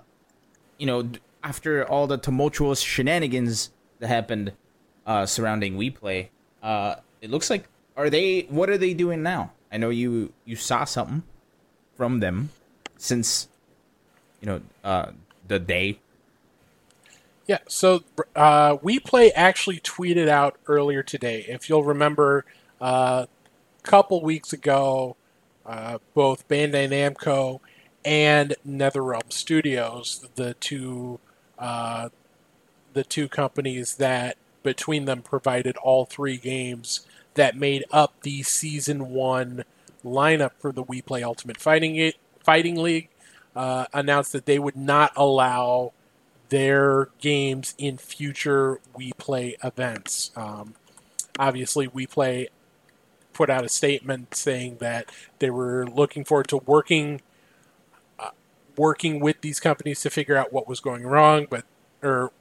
you 0.78 0.86
know 0.86 1.08
after 1.42 1.84
all 1.84 2.06
the 2.06 2.18
tumultuous 2.18 2.80
shenanigans 2.80 3.70
that 4.00 4.08
happened 4.08 4.52
uh, 5.06 5.26
surrounding 5.26 5.76
WePlay, 5.76 6.28
uh, 6.62 6.96
it 7.20 7.30
looks 7.30 7.48
like 7.48 7.68
are 7.96 8.10
they 8.10 8.42
what 8.50 8.68
are 8.68 8.78
they 8.78 8.94
doing 8.94 9.22
now? 9.22 9.52
I 9.70 9.76
know 9.76 9.90
you 9.90 10.32
you 10.44 10.56
saw 10.56 10.84
something 10.84 11.22
from 11.94 12.20
them 12.20 12.50
since 12.96 13.48
you 14.40 14.46
know 14.46 14.60
uh, 14.82 15.12
the 15.46 15.58
day. 15.58 15.98
Yeah, 17.46 17.58
so 17.66 18.04
uh, 18.36 18.76
WePlay 18.76 19.32
actually 19.34 19.80
tweeted 19.80 20.28
out 20.28 20.56
earlier 20.68 21.02
today. 21.02 21.44
If 21.48 21.68
you'll 21.68 21.82
remember, 21.82 22.44
a 22.80 22.84
uh, 22.84 23.26
couple 23.82 24.22
weeks 24.22 24.52
ago, 24.52 25.16
uh, 25.66 25.98
both 26.14 26.46
Bandai 26.46 26.88
Namco 26.88 27.58
and 28.04 28.54
NetherRealm 28.66 29.32
Studios, 29.32 30.28
the 30.36 30.54
two 30.54 31.18
uh, 31.58 32.10
the 32.92 33.04
two 33.04 33.28
companies 33.28 33.96
that 33.96 34.36
between 34.62 35.04
them 35.04 35.22
provided 35.22 35.76
all 35.78 36.04
three 36.04 36.36
games 36.36 37.06
that 37.34 37.56
made 37.56 37.84
up 37.90 38.14
the 38.22 38.42
season 38.42 39.10
one 39.10 39.64
lineup 40.04 40.52
for 40.58 40.72
the 40.72 40.84
WePlay 40.84 41.22
Ultimate 41.22 41.58
Fighting 41.58 41.96
it, 41.96 42.16
Fighting 42.44 42.76
League, 42.76 43.08
uh, 43.54 43.86
announced 43.92 44.32
that 44.32 44.46
they 44.46 44.58
would 44.58 44.76
not 44.76 45.12
allow 45.16 45.92
their 46.48 47.08
games 47.20 47.74
in 47.78 47.96
future 47.96 48.80
WePlay 48.98 49.54
events. 49.64 50.30
Um, 50.36 50.74
obviously, 51.38 51.88
WePlay 51.88 52.48
put 53.32 53.48
out 53.48 53.64
a 53.64 53.68
statement 53.68 54.34
saying 54.34 54.78
that 54.80 55.10
they 55.38 55.50
were 55.50 55.86
looking 55.86 56.24
forward 56.24 56.48
to 56.48 56.58
working 56.58 57.22
uh, 58.18 58.30
working 58.76 59.20
with 59.20 59.40
these 59.40 59.60
companies 59.60 60.00
to 60.02 60.10
figure 60.10 60.36
out 60.36 60.52
what 60.52 60.68
was 60.68 60.80
going 60.80 61.06
wrong, 61.06 61.46
but 61.48 61.64
or 62.02 62.32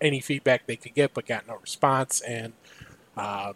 any 0.00 0.20
feedback 0.20 0.66
they 0.66 0.76
could 0.76 0.94
get, 0.94 1.14
but 1.14 1.26
got 1.26 1.46
no 1.46 1.56
response. 1.56 2.20
And 2.20 2.52
uh, 3.16 3.54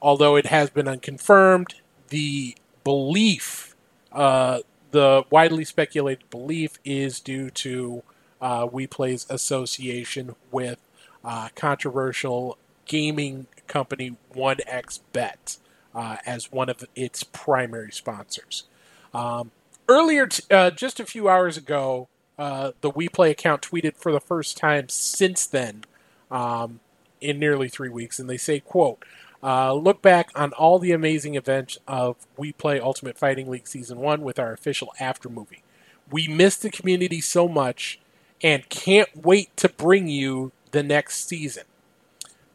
although 0.00 0.36
it 0.36 0.46
has 0.46 0.70
been 0.70 0.88
unconfirmed, 0.88 1.74
the 2.08 2.56
belief, 2.84 3.74
uh, 4.12 4.60
the 4.90 5.24
widely 5.30 5.64
speculated 5.64 6.28
belief, 6.30 6.78
is 6.84 7.20
due 7.20 7.50
to 7.50 8.02
uh, 8.40 8.66
WePlay's 8.66 9.26
association 9.30 10.34
with 10.50 10.78
uh, 11.24 11.48
controversial 11.54 12.58
gaming 12.86 13.46
company 13.66 14.16
1xBet 14.34 15.58
uh, 15.94 16.16
as 16.24 16.52
one 16.52 16.68
of 16.68 16.84
its 16.94 17.24
primary 17.24 17.90
sponsors. 17.90 18.64
Um, 19.12 19.50
earlier, 19.88 20.26
t- 20.26 20.44
uh, 20.50 20.70
just 20.70 21.00
a 21.00 21.06
few 21.06 21.28
hours 21.28 21.56
ago, 21.56 22.08
uh, 22.38 22.72
the 22.80 22.90
WePlay 22.90 23.30
account 23.30 23.62
tweeted 23.62 23.96
for 23.96 24.12
the 24.12 24.20
first 24.20 24.56
time 24.56 24.88
since 24.88 25.46
then, 25.46 25.84
um, 26.30 26.80
in 27.20 27.38
nearly 27.38 27.68
three 27.68 27.88
weeks, 27.88 28.18
and 28.18 28.28
they 28.28 28.36
say, 28.36 28.60
"quote." 28.60 29.04
Uh, 29.42 29.72
look 29.72 30.02
back 30.02 30.30
on 30.34 30.52
all 30.54 30.78
the 30.78 30.92
amazing 30.92 31.34
events 31.34 31.78
of 31.86 32.16
WePlay 32.38 32.80
Ultimate 32.80 33.18
Fighting 33.18 33.48
League 33.48 33.68
Season 33.68 33.98
1 33.98 34.22
with 34.22 34.38
our 34.38 34.52
official 34.52 34.92
after 34.98 35.28
movie. 35.28 35.62
We 36.10 36.26
miss 36.26 36.56
the 36.56 36.70
community 36.70 37.20
so 37.20 37.46
much 37.46 38.00
and 38.42 38.68
can't 38.68 39.24
wait 39.24 39.56
to 39.58 39.68
bring 39.68 40.08
you 40.08 40.52
the 40.72 40.82
next 40.82 41.28
season. 41.28 41.64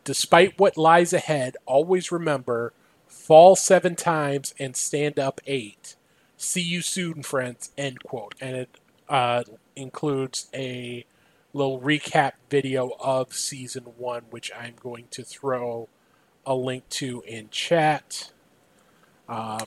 Despite 0.03 0.59
what 0.59 0.77
lies 0.77 1.13
ahead, 1.13 1.55
always 1.65 2.11
remember 2.11 2.73
fall 3.07 3.55
seven 3.55 3.95
times 3.95 4.53
and 4.59 4.75
stand 4.75 5.19
up 5.19 5.39
eight. 5.45 5.95
See 6.37 6.61
you 6.61 6.81
soon, 6.81 7.23
friends. 7.23 7.71
End 7.77 8.03
quote. 8.03 8.35
And 8.41 8.55
it 8.55 8.69
uh, 9.07 9.43
includes 9.81 10.47
a 10.53 11.05
little 11.53 11.81
recap 11.81 12.33
video 12.49 12.91
of 12.99 13.33
season 13.33 13.83
one, 13.97 14.23
which 14.29 14.51
I'm 14.57 14.75
going 14.79 15.07
to 15.11 15.23
throw 15.23 15.89
a 16.45 16.55
link 16.55 16.87
to 16.89 17.23
in 17.27 17.49
chat. 17.49 18.31
Um, 19.27 19.65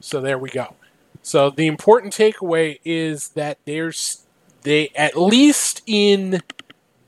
so 0.00 0.20
there 0.20 0.38
we 0.38 0.50
go. 0.50 0.74
So 1.22 1.50
the 1.50 1.66
important 1.66 2.14
takeaway 2.14 2.80
is 2.84 3.30
that 3.30 3.58
there's 3.64 4.24
they 4.62 4.88
at 4.96 5.16
least 5.16 5.82
in 5.86 6.42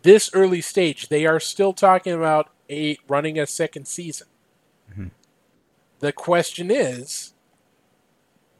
this 0.02 0.30
early 0.34 0.60
stage 0.60 1.08
they 1.08 1.26
are 1.26 1.40
still 1.40 1.72
talking 1.72 2.12
about 2.12 2.50
a 2.68 2.98
running 3.08 3.38
a 3.38 3.46
second 3.46 3.86
season. 3.86 4.26
Mm-hmm. 4.90 5.08
The 6.00 6.12
question 6.12 6.70
is, 6.70 7.32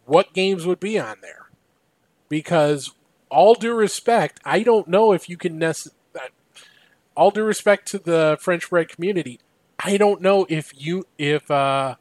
what 0.07 0.33
games 0.33 0.67
would 0.67 0.81
be 0.81 0.99
on 0.99 1.17
there? 1.21 1.42
Because 2.33 2.95
all 3.31 3.53
due 3.53 3.75
respect, 3.75 4.41
I 4.43 4.63
don't 4.63 4.89
know 4.89 5.13
if 5.13 5.29
you 5.29 5.37
can 5.37 5.59
necessarily. 5.59 5.99
All 7.15 7.31
due 7.31 7.45
respect 7.45 7.87
to 7.89 7.99
the 7.99 8.39
French 8.41 8.71
bread 8.71 8.89
community, 8.89 9.39
I 9.79 9.99
don't 9.99 10.23
know 10.23 10.47
if 10.49 10.73
you 10.75 11.05
if 11.19 11.51
uh, 11.51 11.97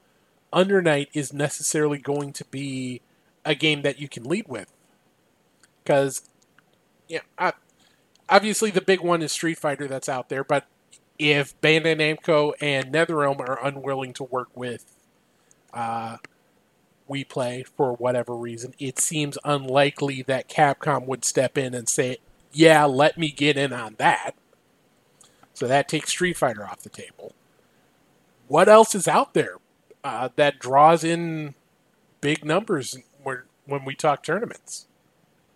Under 0.54 0.82
Night 0.82 1.10
is 1.12 1.34
necessarily 1.34 1.98
going 1.98 2.32
to 2.32 2.46
be 2.46 3.02
a 3.44 3.56
game 3.56 3.82
that 3.82 4.00
you 4.00 4.08
can 4.08 4.24
lead 4.24 4.48
with, 4.48 4.72
because 5.84 6.30
yeah, 7.10 7.20
I, 7.38 7.52
obviously 8.30 8.72
the 8.72 8.80
big 8.80 9.02
one 9.02 9.22
is 9.22 9.34
Street 9.34 9.58
Fighter 9.58 9.90
that's 9.90 10.08
out 10.08 10.30
there, 10.30 10.46
but 10.46 10.66
if 11.20 11.60
Bandai 11.60 11.98
Namco 11.98 12.54
and 12.62 12.94
NetherRealm 12.94 13.42
are 13.42 13.60
unwilling 13.62 14.14
to 14.14 14.24
work 14.24 14.48
with 14.56 14.96
uh, 15.74 16.20
WePlay 17.12 17.68
for 17.68 17.94
whatever 17.94 18.36
reason, 18.36 18.74
it 18.80 19.00
seems 19.00 19.38
unlikely 19.44 20.22
that 20.24 20.50
Capcom 20.50 21.06
would 21.06 21.26
step 21.26 21.58
in 21.58 21.74
and 21.74 21.90
say, 21.90 22.18
"Yeah, 22.52 22.86
let 22.86 23.18
me 23.18 23.30
get 23.32 23.58
in 23.58 23.74
on 23.74 23.96
that." 23.98 24.36
So 25.54 25.68
that 25.68 25.88
takes 25.88 26.10
Street 26.10 26.38
Fighter 26.38 26.66
off 26.66 26.82
the 26.82 26.90
table. 26.90 27.34
What 28.48 28.68
else 28.68 28.96
is 28.96 29.08
out 29.08 29.34
there 29.34 29.58
uh, 30.04 30.30
that 30.36 30.60
draws 30.60 31.04
in 31.04 31.54
big 32.20 32.44
numbers 32.44 32.98
when 33.24 33.86
we 33.86 33.96
talk 33.96 34.24
tournaments? 34.24 34.88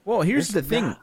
Well, 0.03 0.21
here's 0.21 0.49
the 0.49 0.61
thing. 0.61 0.89
Not. 0.89 1.01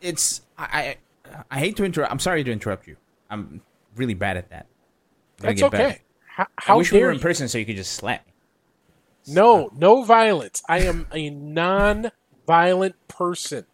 It's 0.00 0.42
I, 0.56 0.96
I, 1.24 1.36
I 1.50 1.58
hate 1.58 1.76
to 1.76 1.84
interrupt. 1.84 2.12
I'm 2.12 2.18
sorry 2.18 2.44
to 2.44 2.52
interrupt 2.52 2.86
you. 2.86 2.96
I'm 3.28 3.60
really 3.96 4.14
bad 4.14 4.36
at 4.36 4.50
that. 4.50 4.66
That's 5.38 5.62
okay. 5.62 6.00
How, 6.26 6.46
how 6.56 6.74
I 6.74 6.76
wish 6.76 6.92
we 6.92 7.00
were 7.00 7.10
in 7.10 7.18
person 7.18 7.48
so 7.48 7.58
you 7.58 7.66
could 7.66 7.76
just 7.76 7.92
slap 7.92 8.26
me. 8.26 8.29
No, 9.30 9.70
no 9.76 10.02
violence. 10.02 10.62
I 10.68 10.80
am 10.80 11.06
a 11.12 11.30
non-violent 11.30 12.96
person. 13.08 13.66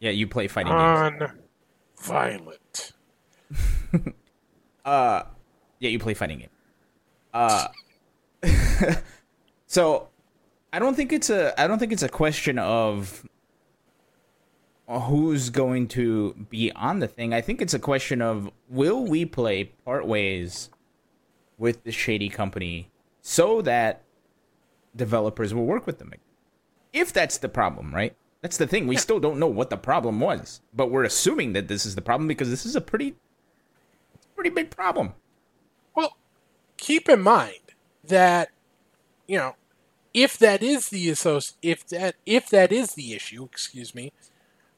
Yeah, 0.00 0.10
you 0.10 0.26
play 0.26 0.48
fighting 0.48 0.72
games. 0.72 1.20
Non-violent. 1.20 2.92
Uh, 4.86 5.24
yeah, 5.80 5.90
you 5.90 5.98
play 5.98 6.14
fighting 6.14 6.38
game. 6.38 6.48
Uh, 7.34 7.66
so 9.66 10.08
I 10.72 10.78
don't 10.78 10.94
think 10.94 11.12
it's 11.12 11.28
a 11.28 11.60
I 11.60 11.66
don't 11.66 11.80
think 11.80 11.92
it's 11.92 12.04
a 12.04 12.08
question 12.08 12.58
of 12.60 13.28
who's 14.88 15.50
going 15.50 15.88
to 15.88 16.34
be 16.48 16.70
on 16.72 17.00
the 17.00 17.08
thing. 17.08 17.34
I 17.34 17.40
think 17.40 17.60
it's 17.60 17.74
a 17.74 17.80
question 17.80 18.22
of 18.22 18.48
will 18.68 19.04
WePlay 19.04 19.70
part 19.84 20.06
ways 20.06 20.70
with 21.58 21.82
the 21.82 21.90
shady 21.90 22.28
company 22.28 22.88
so 23.28 23.60
that 23.60 24.04
developers 24.94 25.52
will 25.52 25.66
work 25.66 25.84
with 25.84 25.98
them. 25.98 26.12
If 26.92 27.12
that's 27.12 27.38
the 27.38 27.48
problem, 27.48 27.92
right? 27.92 28.14
That's 28.40 28.56
the 28.56 28.68
thing. 28.68 28.86
We 28.86 28.96
still 28.96 29.18
don't 29.18 29.40
know 29.40 29.48
what 29.48 29.68
the 29.68 29.76
problem 29.76 30.20
was, 30.20 30.60
but 30.72 30.92
we're 30.92 31.02
assuming 31.02 31.52
that 31.54 31.66
this 31.66 31.84
is 31.84 31.96
the 31.96 32.02
problem 32.02 32.28
because 32.28 32.50
this 32.50 32.64
is 32.64 32.76
a 32.76 32.80
pretty 32.80 33.16
pretty 34.36 34.50
big 34.50 34.70
problem. 34.70 35.14
Well, 35.96 36.16
keep 36.76 37.08
in 37.08 37.20
mind 37.20 37.74
that 38.04 38.50
you 39.26 39.38
know 39.38 39.56
if 40.14 40.38
that 40.38 40.62
is 40.62 40.90
the 40.90 41.08
associ- 41.08 41.54
if 41.62 41.84
that 41.88 42.14
if 42.26 42.48
that 42.50 42.70
is 42.70 42.94
the 42.94 43.12
issue, 43.12 43.42
excuse 43.42 43.92
me, 43.92 44.12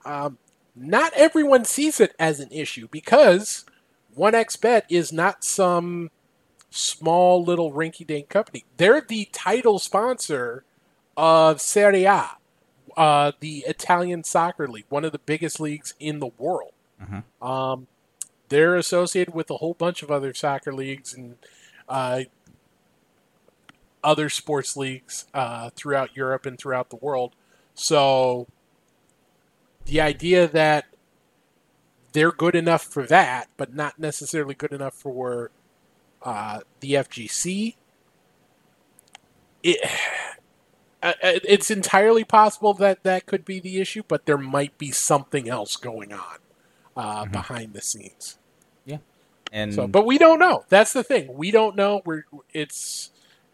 um, 0.07 0.39
not 0.75 1.13
everyone 1.13 1.67
sees 1.67 2.01
it 2.01 2.15
as 2.19 2.41
an 2.41 2.51
issue 2.51 2.89
because 2.91 3.67
1xBet 4.17 4.85
is 4.89 5.13
not 5.13 5.45
some 5.45 6.11
small 6.71 7.43
little 7.43 7.73
rinky-dink 7.73 8.29
company. 8.29 8.65
They're 8.77 9.01
the 9.01 9.29
title 9.33 9.79
sponsor 9.79 10.65
of 11.17 11.61
Serie 11.61 12.05
A, 12.05 12.31
uh, 12.97 13.33
the 13.41 13.65
Italian 13.67 14.25
soccer 14.25 14.69
league, 14.69 14.87
one 14.89 15.05
of 15.05 15.13
the 15.13 15.19
biggest 15.19 15.61
leagues 15.61 15.95
in 15.99 16.21
the 16.21 16.31
world. 16.39 16.73
Mhm. 17.01 17.25
Um, 17.41 17.87
they're 18.49 18.77
associated 18.77 19.35
with 19.35 19.51
a 19.51 19.59
whole 19.59 19.75
bunch 19.75 20.03
of 20.03 20.11
other 20.11 20.33
soccer 20.35 20.73
leagues 20.73 21.15
and 21.15 21.37
uh, 21.89 22.23
other 24.03 24.29
sports 24.29 24.77
leagues 24.77 25.27
uh, 25.35 25.71
throughout 25.71 26.17
Europe 26.17 26.47
and 26.47 26.59
throughout 26.59 26.91
the 26.91 26.97
world. 26.97 27.35
So 27.75 28.47
the 29.85 30.01
idea 30.01 30.47
that 30.47 30.87
they're 32.13 32.33
good 32.33 32.55
enough 32.55 32.83
for 32.83 33.07
that, 33.07 33.49
but 33.57 33.75
not 33.75 33.99
necessarily 33.99 34.55
good 34.55 34.73
enough 34.73 34.95
for 34.95 35.51
uh, 36.23 36.61
the 36.81 36.95
FGC, 36.95 37.77
it, 39.63 39.91
uh, 41.03 41.13
it's 41.23 41.71
entirely 41.71 42.25
possible 42.25 42.75
that 42.75 43.03
that 43.05 43.27
could 43.27 43.45
be 43.45 43.61
the 43.61 43.81
issue, 43.81 44.03
but 44.09 44.27
there 44.27 44.39
might 44.39 44.77
be 44.79 44.91
something 44.91 45.49
else 45.49 45.77
going 45.77 46.13
on 46.13 46.39
uh, 46.97 47.25
behind 47.27 47.73
the 47.73 47.81
scenes. 47.81 48.39
Yeah, 48.85 48.99
and 49.53 49.73
So, 49.73 49.87
but 49.87 50.07
we 50.07 50.19
don't 50.19 50.39
know. 50.39 50.65
That's 50.69 50.93
the 50.93 51.05
thing. 51.05 51.35
We 51.35 51.51
don't 51.51 51.77
know. 51.77 52.03
We're 52.05 52.25
it's 52.53 53.11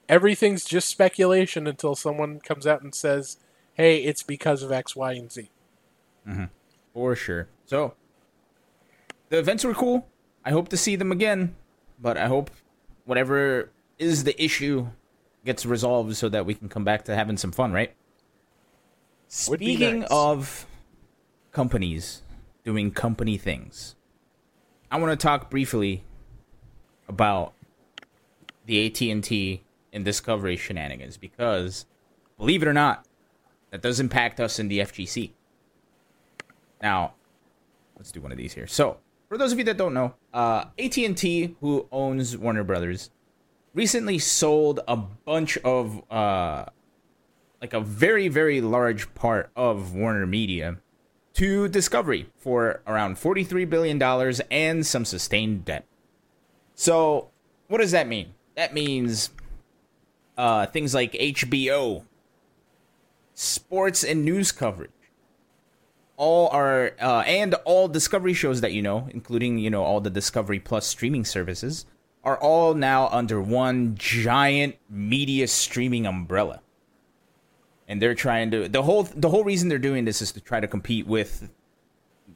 everything's 0.09 0.65
just 0.65 0.89
speculation 0.89 1.67
until 1.67 1.95
someone 1.95 2.41
comes 2.41 2.67
out 2.67 2.83
and 2.83 2.95
says, 2.95 3.39
"Hey, 3.75 3.99
it's 3.99 4.23
because 4.23 4.63
of 4.63 4.73
X, 4.73 4.97
Y, 4.97 5.13
and 5.13 5.31
Z." 5.31 5.51
For 6.95 7.15
sure. 7.15 7.49
So 7.67 7.95
the 9.29 9.39
events 9.39 9.65
were 9.65 9.75
cool. 9.75 10.09
I 10.45 10.51
hope 10.51 10.69
to 10.71 10.77
see 10.77 10.97
them 10.97 11.13
again, 11.13 11.55
but 12.01 12.17
I 12.17 12.27
hope 12.27 12.51
whatever 13.05 13.71
is 13.99 14.25
the 14.25 14.43
issue 14.43 14.89
gets 15.45 15.67
resolved 15.67 16.17
so 16.17 16.29
that 16.29 16.47
we 16.47 16.55
can 16.55 16.69
come 16.69 16.85
back 16.85 17.05
to 17.05 17.15
having 17.15 17.37
some 17.37 17.53
fun, 17.53 17.73
right? 17.73 17.95
Would 19.49 19.61
Speaking 19.61 20.01
nice. 20.01 20.09
of 20.11 20.67
companies 21.53 22.23
doing 22.65 22.91
company 22.91 23.37
things, 23.37 23.95
I 24.91 24.99
want 24.99 25.19
to 25.19 25.23
talk 25.23 25.51
briefly 25.51 26.05
about 27.09 27.53
the 28.67 28.87
AT&T 28.87 29.63
and 29.93 30.05
Discovery 30.05 30.57
shenanigans 30.57 31.17
because 31.17 31.87
believe 32.39 32.63
it 32.63 32.69
or 32.69 32.73
not, 32.73 33.07
that 33.71 33.83
does 33.83 34.01
impact 34.01 34.41
us 34.41 34.59
in 34.59 34.69
the 34.69 34.81
FGC. 34.81 35.33
Now, 36.83 37.15
let's 37.97 38.13
do 38.13 38.21
one 38.21 38.33
of 38.33 38.39
these 38.39 38.55
here. 38.55 38.67
So, 38.67 38.99
for 39.35 39.39
those 39.39 39.51
of 39.51 39.59
you 39.59 39.65
that 39.65 39.77
don't 39.77 39.95
know, 39.95 40.15
uh, 40.33 40.67
AT&T, 40.79 41.57
who 41.61 41.89
owns 41.91 42.39
Warner 42.39 42.63
Brothers, 42.63 43.11
recently 43.75 44.17
sold 44.17 44.79
a 44.87 44.97
bunch 44.97 45.59
of 45.65 46.09
uh, 46.09 46.67
like 47.61 47.73
a 47.73 47.81
very 47.81 48.29
very 48.29 48.61
large 48.61 49.13
part 49.17 49.51
of 49.57 49.93
Warner 49.93 50.25
Media 50.25 50.77
to 51.33 51.67
Discovery 51.67 52.31
for 52.37 52.81
around 52.87 53.19
43 53.19 53.65
billion 53.65 53.99
dollars 53.99 54.41
and 54.53 54.87
some 54.87 55.05
sustained 55.05 55.65
debt. 55.65 55.85
So, 56.77 57.31
what 57.67 57.79
does 57.79 57.91
that 57.91 58.07
mean? 58.07 58.35
That 58.55 58.73
means 58.73 59.31
uh, 60.39 60.67
things 60.67 60.95
like 60.95 61.13
HBO, 61.15 62.05
sports 63.35 64.05
and 64.05 64.25
news 64.25 64.53
coverage, 64.53 64.93
all 66.25 66.49
are 66.49 66.93
uh, 67.01 67.21
and 67.27 67.55
all 67.67 67.87
Discovery 67.87 68.33
shows 68.33 68.63
that 68.63 68.73
you 68.73 68.81
know, 68.81 69.09
including 69.11 69.59
you 69.59 69.69
know 69.69 69.85
all 69.85 70.01
the 70.01 70.09
Discovery 70.11 70.59
Plus 70.59 70.87
streaming 70.87 71.25
services, 71.27 71.85
are 72.25 72.39
all 72.39 72.73
now 72.73 73.09
under 73.09 73.41
one 73.41 73.95
giant 73.97 74.77
media 74.89 75.47
streaming 75.47 76.07
umbrella. 76.07 76.63
And 77.87 78.01
they're 78.01 78.15
trying 78.15 78.51
to 78.53 78.69
the 78.69 78.83
whole 78.83 79.03
the 79.03 79.29
whole 79.29 79.45
reason 79.45 79.69
they're 79.69 79.79
doing 79.79 80.07
this 80.07 80.23
is 80.23 80.33
to 80.33 80.41
try 80.41 80.61
to 80.61 80.67
compete 80.67 81.07
with 81.07 81.51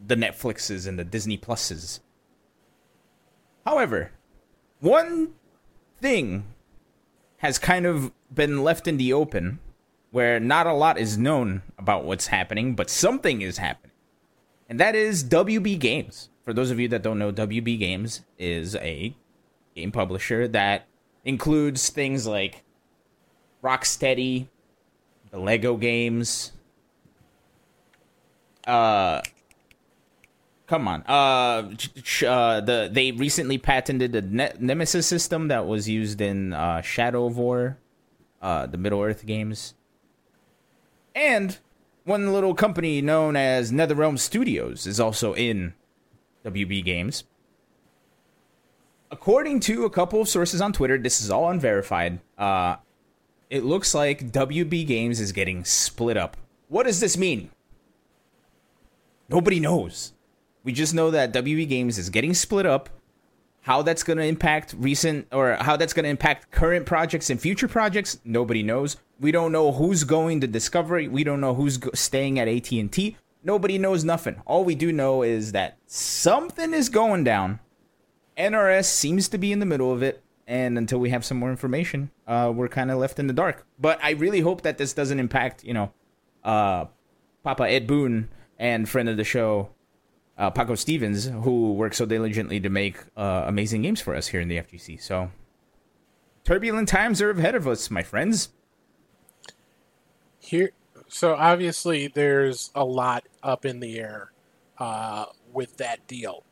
the 0.06 0.16
Netflixes 0.16 0.86
and 0.86 0.98
the 0.98 1.04
Disney 1.04 1.38
Pluses. 1.38 2.00
However, 3.64 4.12
one 4.80 5.34
thing 5.98 6.44
has 7.38 7.58
kind 7.58 7.86
of 7.86 8.12
been 8.32 8.62
left 8.62 8.86
in 8.86 8.98
the 8.98 9.14
open 9.14 9.60
where 10.10 10.40
not 10.40 10.66
a 10.66 10.72
lot 10.72 10.98
is 10.98 11.18
known 11.18 11.62
about 11.78 12.04
what's 12.04 12.28
happening, 12.28 12.74
but 12.74 12.90
something 12.90 13.42
is 13.42 13.58
happening. 13.58 13.92
And 14.68 14.78
that 14.80 14.94
is 14.94 15.24
WB 15.24 15.78
Games. 15.78 16.30
For 16.44 16.52
those 16.52 16.70
of 16.70 16.80
you 16.80 16.88
that 16.88 17.02
don't 17.02 17.18
know, 17.18 17.32
WB 17.32 17.78
Games 17.78 18.22
is 18.38 18.74
a 18.76 19.14
game 19.74 19.92
publisher 19.92 20.48
that 20.48 20.86
includes 21.24 21.90
things 21.90 22.26
like 22.26 22.64
Rocksteady, 23.62 24.48
the 25.30 25.38
Lego 25.38 25.76
games. 25.76 26.52
Uh 28.66 29.22
come 30.66 30.88
on. 30.88 31.02
Uh, 31.06 31.70
uh 32.26 32.60
the 32.60 32.88
they 32.92 33.12
recently 33.12 33.58
patented 33.58 34.12
the 34.12 34.22
ne- 34.22 34.52
Nemesis 34.58 35.06
system 35.06 35.48
that 35.48 35.66
was 35.66 35.88
used 35.88 36.20
in 36.20 36.52
uh 36.52 36.80
Shadow 36.82 37.26
of 37.26 37.36
War, 37.36 37.78
uh 38.42 38.66
the 38.66 38.78
Middle 38.78 39.02
Earth 39.02 39.26
games. 39.26 39.74
And 41.18 41.58
one 42.04 42.32
little 42.32 42.54
company 42.54 43.02
known 43.02 43.34
as 43.34 43.72
NetherRealm 43.72 44.20
Studios 44.20 44.86
is 44.86 45.00
also 45.00 45.34
in 45.34 45.74
WB 46.44 46.84
Games. 46.84 47.24
According 49.10 49.58
to 49.60 49.84
a 49.84 49.90
couple 49.90 50.20
of 50.20 50.28
sources 50.28 50.60
on 50.60 50.72
Twitter, 50.72 50.96
this 50.96 51.20
is 51.20 51.28
all 51.28 51.50
unverified. 51.50 52.20
Uh, 52.38 52.76
it 53.50 53.64
looks 53.64 53.96
like 53.96 54.30
WB 54.30 54.86
Games 54.86 55.18
is 55.18 55.32
getting 55.32 55.64
split 55.64 56.16
up. 56.16 56.36
What 56.68 56.86
does 56.86 57.00
this 57.00 57.16
mean? 57.16 57.50
Nobody 59.28 59.58
knows. 59.58 60.12
We 60.62 60.70
just 60.70 60.94
know 60.94 61.10
that 61.10 61.32
WB 61.32 61.68
Games 61.68 61.98
is 61.98 62.10
getting 62.10 62.32
split 62.32 62.64
up. 62.64 62.90
How 63.68 63.82
that's 63.82 64.02
going 64.02 64.16
to 64.16 64.24
impact 64.24 64.74
recent 64.78 65.26
or 65.30 65.58
how 65.60 65.76
that's 65.76 65.92
going 65.92 66.04
to 66.04 66.08
impact 66.08 66.50
current 66.50 66.86
projects 66.86 67.28
and 67.28 67.38
future 67.38 67.68
projects, 67.68 68.18
nobody 68.24 68.62
knows. 68.62 68.96
We 69.20 69.30
don't 69.30 69.52
know 69.52 69.72
who's 69.72 70.04
going 70.04 70.40
to 70.40 70.46
Discovery. 70.46 71.06
We 71.06 71.22
don't 71.22 71.42
know 71.42 71.52
who's 71.52 71.78
staying 71.92 72.38
at 72.38 72.48
AT&T. 72.48 73.18
Nobody 73.44 73.76
knows 73.76 74.04
nothing. 74.04 74.40
All 74.46 74.64
we 74.64 74.74
do 74.74 74.90
know 74.90 75.22
is 75.22 75.52
that 75.52 75.76
something 75.84 76.72
is 76.72 76.88
going 76.88 77.24
down. 77.24 77.60
NRS 78.38 78.86
seems 78.86 79.28
to 79.28 79.36
be 79.36 79.52
in 79.52 79.58
the 79.58 79.66
middle 79.66 79.92
of 79.92 80.02
it, 80.02 80.24
and 80.46 80.78
until 80.78 80.98
we 80.98 81.10
have 81.10 81.22
some 81.22 81.36
more 81.36 81.50
information, 81.50 82.10
uh, 82.26 82.50
we're 82.54 82.68
kind 82.68 82.90
of 82.90 82.96
left 82.96 83.18
in 83.18 83.26
the 83.26 83.34
dark. 83.34 83.66
But 83.78 84.02
I 84.02 84.12
really 84.12 84.40
hope 84.40 84.62
that 84.62 84.78
this 84.78 84.94
doesn't 84.94 85.20
impact, 85.20 85.62
you 85.62 85.74
know, 85.74 85.92
uh, 86.42 86.86
Papa 87.44 87.68
Ed 87.68 87.86
Boon 87.86 88.30
and 88.58 88.88
friend 88.88 89.10
of 89.10 89.18
the 89.18 89.24
show, 89.24 89.68
uh, 90.38 90.50
Paco 90.50 90.76
Stevens, 90.76 91.26
who 91.26 91.72
works 91.72 91.96
so 91.96 92.06
diligently 92.06 92.60
to 92.60 92.68
make 92.68 92.98
uh, 93.16 93.44
amazing 93.46 93.82
games 93.82 94.00
for 94.00 94.14
us 94.14 94.28
here 94.28 94.40
in 94.40 94.48
the 94.48 94.58
FGC. 94.58 95.02
So, 95.02 95.30
turbulent 96.44 96.88
times 96.88 97.20
are 97.20 97.30
ahead 97.30 97.56
of 97.56 97.66
us, 97.66 97.90
my 97.90 98.04
friends. 98.04 98.50
Here, 100.38 100.70
so 101.08 101.34
obviously 101.34 102.06
there's 102.06 102.70
a 102.74 102.84
lot 102.84 103.24
up 103.42 103.66
in 103.66 103.80
the 103.80 103.98
air 103.98 104.32
uh, 104.78 105.26
with 105.52 105.76
that 105.78 106.06
deal. 106.06 106.44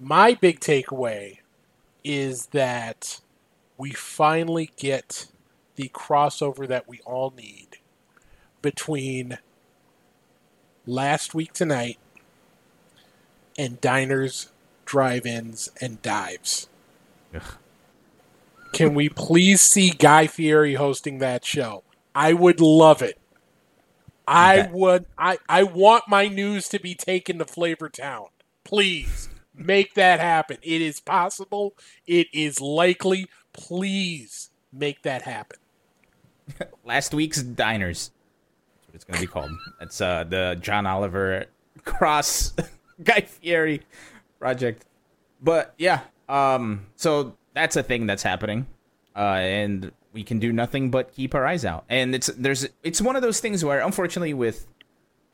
My 0.00 0.34
big 0.34 0.60
takeaway 0.60 1.38
is 2.04 2.46
that 2.46 3.20
we 3.76 3.90
finally 3.90 4.70
get 4.76 5.26
the 5.74 5.88
crossover 5.88 6.68
that 6.68 6.88
we 6.88 7.00
all 7.00 7.32
need 7.36 7.78
between 8.62 9.38
last 10.86 11.34
week 11.34 11.52
tonight 11.52 11.98
and 13.58 13.80
diners, 13.80 14.50
drive-ins, 14.84 15.70
and 15.80 16.00
dives. 16.02 16.68
Ugh. 17.34 17.42
Can 18.72 18.94
we 18.94 19.08
please 19.08 19.60
see 19.60 19.90
Guy 19.90 20.26
Fieri 20.26 20.74
hosting 20.74 21.18
that 21.18 21.44
show? 21.44 21.84
I 22.14 22.32
would 22.32 22.60
love 22.60 23.02
it. 23.02 23.18
I 24.26 24.60
Okay. 24.60 24.70
would. 24.72 25.06
I 25.18 25.38
I 25.48 25.62
want 25.62 26.04
my 26.08 26.26
news 26.28 26.68
to 26.70 26.80
be 26.80 26.94
taken 26.94 27.38
to 27.38 27.44
Flavor 27.44 27.88
Town. 27.88 28.26
Please 28.64 29.28
make 29.54 29.94
that 29.94 30.18
happen. 30.18 30.56
It 30.62 30.80
is 30.80 30.98
possible. 30.98 31.74
It 32.06 32.28
is 32.32 32.60
likely. 32.60 33.26
Please 33.52 34.50
make 34.72 35.02
that 35.02 35.22
happen. 35.22 35.58
Last 36.84 37.14
week's 37.14 37.42
diners. 37.42 38.10
That's 38.76 38.88
what 38.88 38.94
it's 38.96 39.04
going 39.04 39.14
to 39.16 39.20
be 39.20 39.26
called. 39.30 39.50
That's 39.78 40.00
uh, 40.00 40.24
the 40.24 40.58
John 40.60 40.86
Oliver 40.86 41.46
cross 41.84 42.54
Guy 43.02 43.22
Fieri 43.22 43.82
project. 44.38 44.84
But 45.40 45.74
yeah, 45.78 46.00
um, 46.28 46.86
so 46.96 47.36
that's 47.54 47.76
a 47.76 47.82
thing 47.82 48.06
that's 48.06 48.22
happening, 48.22 48.66
uh, 49.16 49.18
and 49.18 49.92
we 50.12 50.22
can 50.22 50.38
do 50.38 50.52
nothing 50.52 50.90
but 50.90 51.12
keep 51.12 51.34
our 51.34 51.46
eyes 51.46 51.64
out. 51.64 51.84
And 51.88 52.14
it's 52.14 52.28
there's 52.28 52.68
it's 52.82 53.00
one 53.00 53.16
of 53.16 53.22
those 53.22 53.40
things 53.40 53.64
where, 53.64 53.80
unfortunately, 53.80 54.34
with 54.34 54.66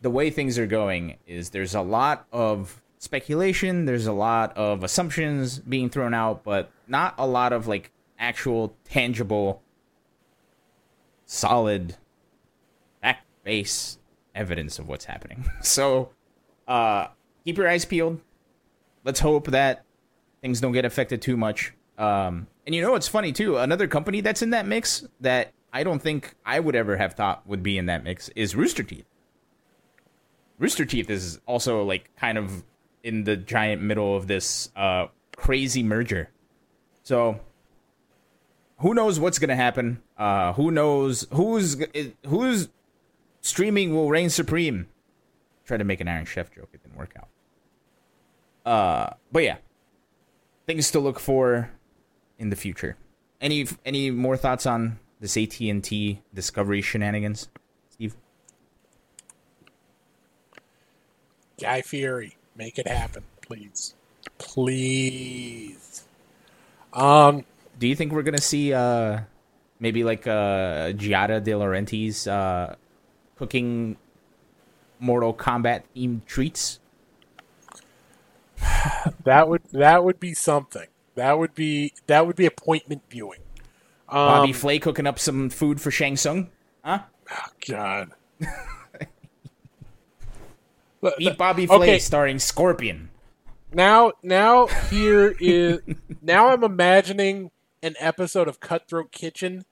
the 0.01 0.11
way 0.11 0.31
things 0.31 0.59
are 0.59 0.67
going, 0.67 1.19
is 1.27 1.51
there's 1.51 1.75
a 1.75 1.83
lot 1.83 2.27
of 2.33 2.83
speculation, 2.99 3.85
there's 3.85 4.07
a 4.07 4.13
lot 4.13 4.57
of 4.57 4.85
assumptions 4.85 5.59
being 5.59 5.89
thrown 5.91 6.15
out, 6.15 6.45
but 6.45 6.71
not 6.87 7.15
a 7.19 7.27
lot 7.27 7.53
of 7.53 7.67
like 7.67 7.91
actual 8.19 8.77
tangible 8.85 9.63
solid 11.25 11.97
fact 13.01 13.25
base 13.45 13.99
evidence 14.35 14.79
of 14.79 14.89
what's 14.89 15.05
happening. 15.07 15.45
So 15.63 16.11
uh 16.69 17.09
keep 17.51 17.59
your 17.59 17.69
eyes 17.69 17.85
peeled. 17.85 18.21
Let's 19.03 19.19
hope 19.19 19.49
that 19.49 19.85
things 20.41 20.61
don't 20.61 20.71
get 20.71 20.85
affected 20.85 21.21
too 21.21 21.37
much. 21.37 21.73
Um 21.99 22.47
and 22.65 22.75
you 22.77 22.81
know 22.81 22.93
what's 22.93 23.09
funny 23.09 23.33
too? 23.33 23.57
Another 23.57 23.89
company 23.89 24.21
that's 24.21 24.41
in 24.41 24.51
that 24.51 24.67
mix 24.67 25.05
that 25.21 25.53
I 25.73 25.83
don't 25.83 26.01
think 26.01 26.37
I 26.47 26.61
would 26.61 26.77
ever 26.77 26.97
have 26.97 27.15
thought 27.15 27.45
would 27.49 27.65
be 27.65 27.77
in 27.77 27.87
that 27.87 28.05
mix 28.05 28.29
is 28.37 28.55
Rooster 28.55 28.85
Teeth. 28.85 29.05
Rooster 30.59 30.85
Teeth 30.85 31.11
is 31.11 31.41
also 31.45 31.83
like 31.83 32.15
kind 32.17 32.39
of 32.39 32.63
in 33.03 33.25
the 33.25 33.37
giant 33.37 33.83
middle 33.83 34.15
of 34.15 34.29
this 34.29 34.71
uh 34.77 35.07
crazy 35.37 35.83
merger. 35.83 36.31
So 37.03 37.41
who 38.79 38.95
knows 38.95 39.19
what's 39.19 39.41
gonna 39.41 39.57
happen? 39.57 40.03
Uh, 40.17 40.53
who 40.53 40.71
knows 40.71 41.27
who's 41.33 41.85
who's 42.29 42.69
streaming 43.41 43.93
will 43.93 44.09
reign 44.09 44.31
supreme? 44.31 44.87
Tried 45.65 45.79
to 45.79 45.85
make 45.85 46.01
an 46.01 46.07
Iron 46.07 46.27
Chef 46.27 46.55
joke, 46.55 46.69
it 46.73 46.83
didn't 46.83 46.97
work 46.97 47.15
out. 47.19 47.30
Uh, 48.71 49.15
but 49.33 49.43
yeah, 49.43 49.57
things 50.65 50.93
to 50.93 51.01
look 51.01 51.19
for 51.19 51.73
in 52.39 52.51
the 52.51 52.57
future. 52.57 52.97
Any 53.41 53.67
any 53.85 54.13
more 54.13 54.37
thoughts 54.37 54.65
on 54.65 55.01
this 55.19 55.37
AT 55.37 55.59
and 55.61 55.83
T 55.83 56.23
Discovery 56.33 56.81
shenanigans, 56.81 57.49
Steve? 57.91 58.15
Guy 61.61 61.83
Fieri, 61.83 62.37
make 62.55 62.79
it 62.79 62.87
happen, 62.87 63.25
please, 63.43 63.95
please. 64.39 66.05
Um, 66.93 67.45
Do 67.77 67.89
you 67.89 67.97
think 67.97 68.13
we're 68.13 68.23
gonna 68.23 68.39
see 68.39 68.73
uh 68.73 69.21
maybe 69.81 70.05
like 70.05 70.29
uh 70.29 70.93
Giada 70.93 71.43
De 71.43 71.51
Laurentiis 71.53 72.29
uh 72.31 72.77
cooking 73.35 73.97
Mortal 75.01 75.35
Kombat 75.35 75.83
themed 75.97 76.25
treats? 76.27 76.79
that 79.25 79.49
would 79.49 79.63
that 79.73 80.05
would 80.05 80.21
be 80.21 80.35
something. 80.35 80.87
That 81.15 81.39
would 81.39 81.55
be 81.55 81.93
that 82.07 82.27
would 82.27 82.37
be 82.37 82.47
appointment 82.47 83.03
viewing. 83.11 83.41
Um, 84.09 84.27
Bobby 84.27 84.53
Flay 84.53 84.79
cooking 84.79 85.07
up 85.07 85.19
some 85.19 85.51
food 85.51 85.81
for 85.81 85.91
Shang 85.91 86.17
Tsung? 86.17 86.49
Huh? 86.85 87.01
God. 87.69 88.11
But- 91.01 91.15
Eat 91.21 91.37
Bobby 91.39 91.67
Flay 91.67 91.77
Okay. 91.77 91.99
starring 91.99 92.39
Scorpion. 92.39 93.11
now 93.73 94.13
now 94.23 94.67
here 94.67 95.35
is 95.41 95.81
now 96.21 96.49
I'm 96.49 96.65
imagining 96.65 97.51
an 97.83 97.95
episode 97.99 98.49
of 98.49 98.61
Cutthroat 98.61 99.13
Kitchen 99.13 99.65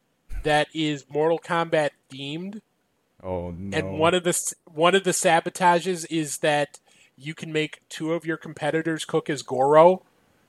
that 0.45 0.69
is 0.73 1.05
Mortal 1.11 1.39
Kombat 1.39 1.91
themed, 2.11 2.61
Oh 3.23 3.51
no. 3.51 3.77
and 3.77 3.99
one 3.99 4.15
of 4.15 4.23
the 4.25 4.55
one 4.67 4.95
of 4.95 5.03
the 5.05 5.11
sabotages 5.11 6.07
is 6.11 6.39
that 6.39 6.79
you 7.19 7.35
can 7.35 7.53
make 7.53 7.81
two 7.89 8.13
of 8.13 8.25
your 8.25 8.37
competitors 8.37 9.05
cook 9.05 9.29
as 9.29 9.43
Goro, 9.43 10.03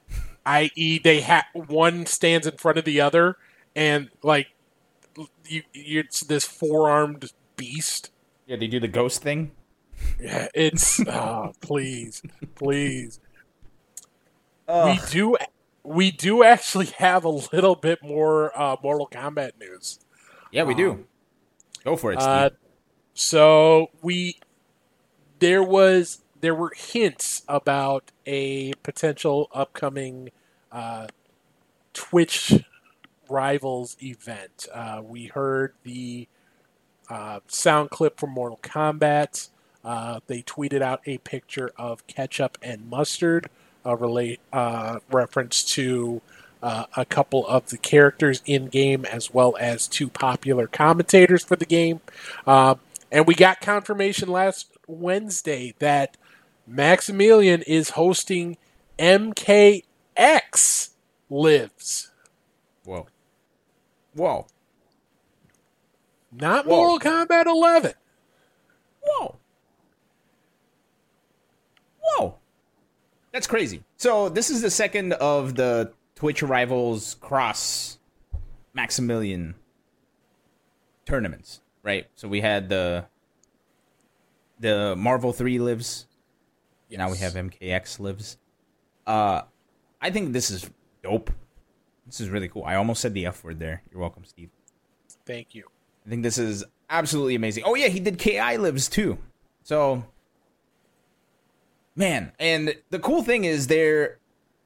i.e., 0.46 1.00
they 1.00 1.22
have 1.22 1.46
one 1.54 2.06
stands 2.06 2.46
in 2.48 2.58
front 2.58 2.78
of 2.78 2.86
the 2.86 3.02
other, 3.02 3.38
and 3.76 4.10
like 4.24 4.48
you, 5.46 5.64
you 5.74 6.00
it's 6.00 6.22
this 6.22 6.46
four 6.46 6.90
armed 6.90 7.34
beast. 7.56 8.12
yeah, 8.46 8.56
they 8.56 8.68
do 8.68 8.80
the 8.80 8.88
ghost 8.88 9.22
thing. 9.22 9.52
Yeah, 10.20 10.48
it's 10.54 11.00
oh, 11.08 11.54
please, 11.62 12.22
please. 12.56 13.20
Ugh. 14.68 14.98
We 14.98 15.12
do 15.12 15.38
we 15.84 16.12
do 16.12 16.44
actually 16.44 16.88
have 16.98 17.24
a 17.24 17.30
little 17.30 17.76
bit 17.76 18.04
more 18.04 18.58
uh, 18.60 18.76
Mortal 18.84 19.08
Kombat 19.08 19.54
news. 19.60 20.00
Yeah, 20.52 20.64
we 20.64 20.74
do. 20.74 21.06
Go 21.84 21.96
for 21.96 22.12
it, 22.12 22.22
Steve. 22.22 22.30
Uh, 22.30 22.50
so 23.14 23.90
we 24.02 24.40
there 25.40 25.64
was 25.64 26.22
there 26.42 26.56
were 26.56 26.74
hints 26.76 27.44
about 27.48 28.12
a 28.26 28.74
potential 28.84 29.50
upcoming 29.54 30.32
uh, 30.72 31.08
Twitch 31.94 32.64
rivals 33.30 33.98
event. 34.02 34.68
Uh, 34.74 35.02
we 35.04 35.26
heard 35.26 35.74
the 35.84 36.28
uh, 37.10 37.40
sound 37.48 37.90
clip 37.90 38.20
from 38.20 38.32
Mortal 38.32 38.60
Kombat. 38.62 39.50
Uh, 39.84 40.20
they 40.28 40.42
tweeted 40.42 40.82
out 40.82 41.02
a 41.06 41.18
picture 41.20 41.72
of 41.78 42.06
ketchup 42.08 42.58
and 42.62 42.90
mustard, 42.90 43.50
a 43.86 43.96
relate 43.96 44.40
uh, 44.52 45.00
reference 45.12 45.64
to 45.64 46.22
uh, 46.62 46.86
a 46.98 47.06
couple 47.06 47.48
of 47.48 47.70
the 47.70 47.78
characters 47.78 48.42
in 48.46 48.68
game, 48.68 49.06
as 49.06 49.34
well 49.34 49.56
as 49.60 49.88
two 49.88 50.10
popular 50.10 50.68
commentators 50.68 51.44
for 51.44 51.56
the 51.56 51.66
game. 51.66 52.02
Uh, 52.46 52.76
and 53.12 53.26
we 53.26 53.34
got 53.34 53.62
confirmation 53.62 54.30
last 54.30 54.78
Wednesday 54.88 55.74
that 55.80 56.18
Maximilian 56.70 57.64
is 57.64 57.92
hosting 57.92 58.58
MKX 59.00 60.90
Lives, 61.32 62.12
Whoa. 62.86 63.08
Whoa. 64.14 64.48
not 66.32 66.66
Whoa. 66.66 66.76
Mortal 66.76 67.12
Kombat 67.12 67.46
11. 67.46 67.94
Whoa. 69.02 69.38
Whoa. 72.02 72.36
That's 73.32 73.48
crazy. 73.48 73.84
So 73.98 74.30
this 74.30 74.50
is 74.50 74.62
the 74.62 74.72
second 74.72 75.14
of 75.14 75.56
the 75.56 75.92
Twitch 76.16 76.44
rivals 76.44 77.16
cross 77.16 77.98
Maximilian 78.74 79.56
tournaments, 81.06 81.62
right? 81.84 82.08
So 82.16 82.28
we 82.28 82.42
had 82.42 82.70
the 82.70 83.06
the 84.60 84.96
Marvel 84.96 85.32
3 85.32 85.58
lives. 85.60 86.06
Now 86.92 87.12
we 87.12 87.18
have 87.18 87.34
MKX 87.34 88.00
lives. 88.00 88.38
Uh 89.06 89.44
I 90.02 90.10
think 90.10 90.34
this 90.34 90.50
is 90.50 90.70
dope. 91.04 91.32
This 92.06 92.20
is 92.22 92.30
really 92.30 92.48
cool. 92.48 92.64
I 92.66 92.76
almost 92.76 93.02
said 93.02 93.14
the 93.14 93.26
F 93.26 93.44
word 93.44 93.60
there. 93.60 93.84
You're 93.92 94.02
welcome, 94.02 94.26
Steve. 94.26 94.50
Thank 95.26 95.54
you. 95.54 95.66
I 96.06 96.10
think 96.10 96.24
this 96.24 96.38
is 96.38 96.64
absolutely 96.90 97.36
amazing. 97.36 97.64
Oh 97.66 97.76
yeah, 97.76 97.88
he 97.88 98.00
did 98.00 98.18
KI 98.18 98.58
lives 98.58 98.88
too. 98.88 99.18
So 99.64 100.06
man, 101.96 102.32
and 102.40 102.76
the 102.90 103.00
cool 103.00 103.24
thing 103.24 103.44
is 103.44 103.68
they're 103.68 104.18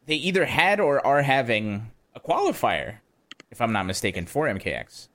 they 0.06 0.16
either 0.16 0.46
had 0.46 0.80
or 0.80 1.06
are 1.06 1.22
having 1.22 1.92
a 2.16 2.20
qualifier, 2.20 2.98
if 3.52 3.62
I'm 3.62 3.72
not 3.72 3.86
mistaken, 3.86 4.26
for 4.26 4.48
MKX. 4.48 5.08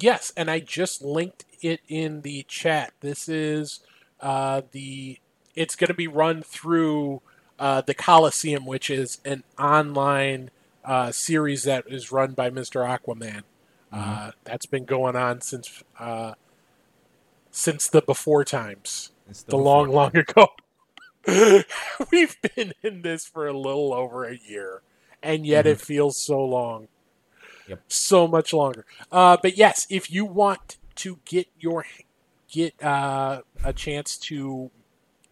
Yes, 0.00 0.32
and 0.36 0.50
I 0.50 0.60
just 0.60 1.02
linked 1.02 1.44
it 1.60 1.80
in 1.88 2.22
the 2.22 2.44
chat. 2.48 2.92
This 3.00 3.28
is 3.28 3.80
uh, 4.20 4.62
the. 4.70 5.18
It's 5.58 5.74
going 5.74 5.88
to 5.88 5.94
be 5.94 6.06
run 6.06 6.42
through 6.42 7.20
uh, 7.58 7.80
the 7.80 7.94
Coliseum, 7.94 8.64
which 8.64 8.90
is 8.90 9.18
an 9.24 9.42
online 9.58 10.50
uh, 10.84 11.10
series 11.10 11.64
that 11.64 11.84
is 11.88 12.12
run 12.12 12.32
by 12.32 12.48
Mr. 12.48 12.86
Aquaman. 12.86 13.42
Uh, 13.92 14.30
that's 14.44 14.66
been 14.66 14.84
going 14.84 15.16
on 15.16 15.40
since 15.40 15.82
uh, 15.98 16.34
since 17.50 17.88
the 17.88 18.02
before 18.02 18.44
times, 18.44 19.10
It's 19.28 19.42
the 19.42 19.56
long, 19.56 19.88
long 19.88 20.16
ago. 20.16 20.48
We've 22.12 22.36
been 22.54 22.72
in 22.82 23.02
this 23.02 23.26
for 23.26 23.48
a 23.48 23.52
little 23.52 23.92
over 23.92 24.24
a 24.24 24.36
year, 24.36 24.82
and 25.22 25.44
yet 25.44 25.66
it 25.66 25.80
feels 25.80 26.16
so 26.16 26.44
long. 26.44 26.88
Yep. 27.66 27.80
so 27.88 28.26
much 28.26 28.54
longer. 28.54 28.86
Uh, 29.12 29.36
but 29.42 29.58
yes, 29.58 29.86
if 29.90 30.10
you 30.10 30.24
want 30.24 30.78
to 30.94 31.18
get 31.26 31.48
your 31.58 31.84
get 32.50 32.82
uh, 32.82 33.42
a 33.62 33.72
chance 33.74 34.16
to 34.16 34.70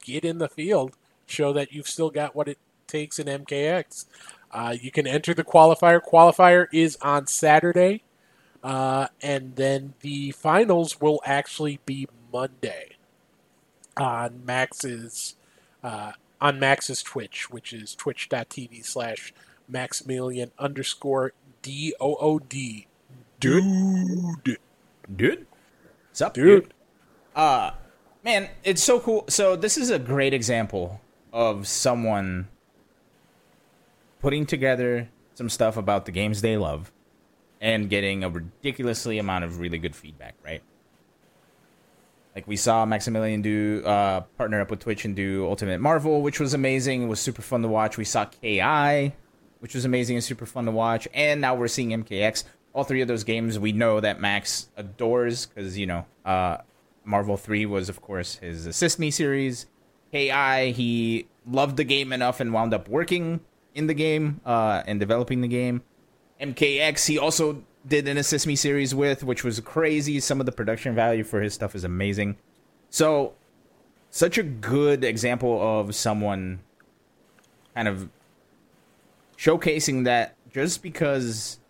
get 0.06 0.24
in 0.24 0.38
the 0.38 0.48
field, 0.48 0.96
show 1.26 1.52
that 1.52 1.72
you've 1.72 1.88
still 1.88 2.10
got 2.10 2.34
what 2.34 2.48
it 2.48 2.58
takes 2.86 3.18
in 3.18 3.26
MKX. 3.26 4.06
Uh, 4.52 4.74
you 4.80 4.90
can 4.90 5.06
enter 5.06 5.34
the 5.34 5.44
qualifier. 5.44 6.00
Qualifier 6.00 6.66
is 6.72 6.96
on 7.02 7.26
Saturday, 7.26 8.02
uh, 8.62 9.08
and 9.20 9.56
then 9.56 9.94
the 10.00 10.30
finals 10.30 11.00
will 11.00 11.20
actually 11.24 11.80
be 11.84 12.06
Monday 12.32 12.90
on 13.96 14.44
Max's 14.44 15.34
uh, 15.82 16.12
on 16.40 16.58
Max's 16.58 17.02
Twitch, 17.02 17.50
which 17.50 17.72
is 17.72 17.94
twitch.tv 17.94 18.84
slash 18.84 19.34
Maximilian 19.68 20.52
underscore 20.58 21.32
D 21.62 21.94
O 22.00 22.16
O 22.20 22.38
D. 22.38 22.86
Dude. 23.40 24.44
Dude. 25.14 25.46
What's 26.08 26.20
up, 26.22 26.34
Dude. 26.34 26.64
dude? 26.64 26.74
Uh 27.34 27.72
man, 28.26 28.48
it's 28.64 28.82
so 28.82 28.98
cool. 28.98 29.24
So 29.28 29.54
this 29.54 29.78
is 29.78 29.88
a 29.88 30.00
great 30.00 30.34
example 30.34 31.00
of 31.32 31.68
someone 31.68 32.48
putting 34.20 34.44
together 34.44 35.08
some 35.34 35.48
stuff 35.48 35.76
about 35.76 36.06
the 36.06 36.12
games 36.12 36.40
they 36.40 36.56
love 36.56 36.92
and 37.60 37.88
getting 37.88 38.24
a 38.24 38.28
ridiculously 38.28 39.18
amount 39.18 39.44
of 39.44 39.60
really 39.60 39.78
good 39.78 39.94
feedback, 39.94 40.34
right? 40.44 40.62
Like 42.34 42.48
we 42.48 42.56
saw 42.56 42.84
Maximilian 42.84 43.42
do 43.42 43.82
uh, 43.86 44.22
partner 44.36 44.60
up 44.60 44.70
with 44.70 44.80
Twitch 44.80 45.04
and 45.04 45.14
do 45.14 45.46
Ultimate 45.46 45.80
Marvel, 45.80 46.20
which 46.20 46.40
was 46.40 46.52
amazing. 46.52 47.04
It 47.04 47.06
was 47.06 47.20
super 47.20 47.42
fun 47.42 47.62
to 47.62 47.68
watch. 47.68 47.96
We 47.96 48.04
saw 48.04 48.24
KI, 48.24 49.14
which 49.60 49.74
was 49.74 49.84
amazing 49.84 50.16
and 50.16 50.24
super 50.24 50.46
fun 50.46 50.64
to 50.64 50.72
watch. 50.72 51.06
And 51.14 51.40
now 51.40 51.54
we're 51.54 51.68
seeing 51.68 51.90
MKX. 51.90 52.42
All 52.72 52.82
three 52.82 53.02
of 53.02 53.08
those 53.08 53.24
games 53.24 53.58
we 53.58 53.70
know 53.70 54.00
that 54.00 54.20
Max 54.20 54.68
adores 54.76 55.46
because 55.46 55.78
you 55.78 55.86
know 55.86 56.04
uh, 56.26 56.58
Marvel 57.06 57.36
Three 57.36 57.64
was 57.64 57.88
of 57.88 58.00
course 58.02 58.36
his 58.36 58.66
Assist 58.66 58.98
Me 58.98 59.10
series. 59.10 59.66
KI 60.12 60.72
he 60.72 61.26
loved 61.46 61.76
the 61.76 61.84
game 61.84 62.12
enough 62.12 62.40
and 62.40 62.52
wound 62.52 62.74
up 62.74 62.88
working 62.88 63.40
in 63.74 63.86
the 63.86 63.94
game 63.94 64.40
uh, 64.44 64.82
and 64.86 65.00
developing 65.00 65.40
the 65.40 65.48
game. 65.48 65.82
MKX 66.40 67.06
he 67.06 67.18
also 67.18 67.62
did 67.86 68.08
an 68.08 68.16
Assist 68.16 68.46
Me 68.46 68.56
series 68.56 68.94
with, 68.94 69.22
which 69.22 69.44
was 69.44 69.60
crazy. 69.60 70.20
Some 70.20 70.40
of 70.40 70.46
the 70.46 70.52
production 70.52 70.94
value 70.94 71.24
for 71.24 71.40
his 71.40 71.54
stuff 71.54 71.74
is 71.74 71.84
amazing. 71.84 72.36
So, 72.90 73.34
such 74.10 74.38
a 74.38 74.42
good 74.42 75.04
example 75.04 75.60
of 75.60 75.94
someone 75.94 76.60
kind 77.74 77.88
of 77.88 78.08
showcasing 79.36 80.04
that 80.04 80.34
just 80.50 80.82
because 80.82 81.60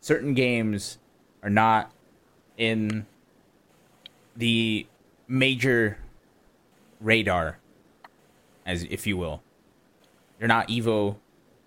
certain 0.00 0.34
games 0.34 0.98
are 1.42 1.50
not 1.50 1.90
in 2.56 3.06
the 4.36 4.86
major 5.28 5.98
radar, 7.00 7.58
as 8.66 8.84
if 8.84 9.06
you 9.06 9.16
will, 9.16 9.42
they're 10.38 10.48
not 10.48 10.68
Evo 10.68 11.16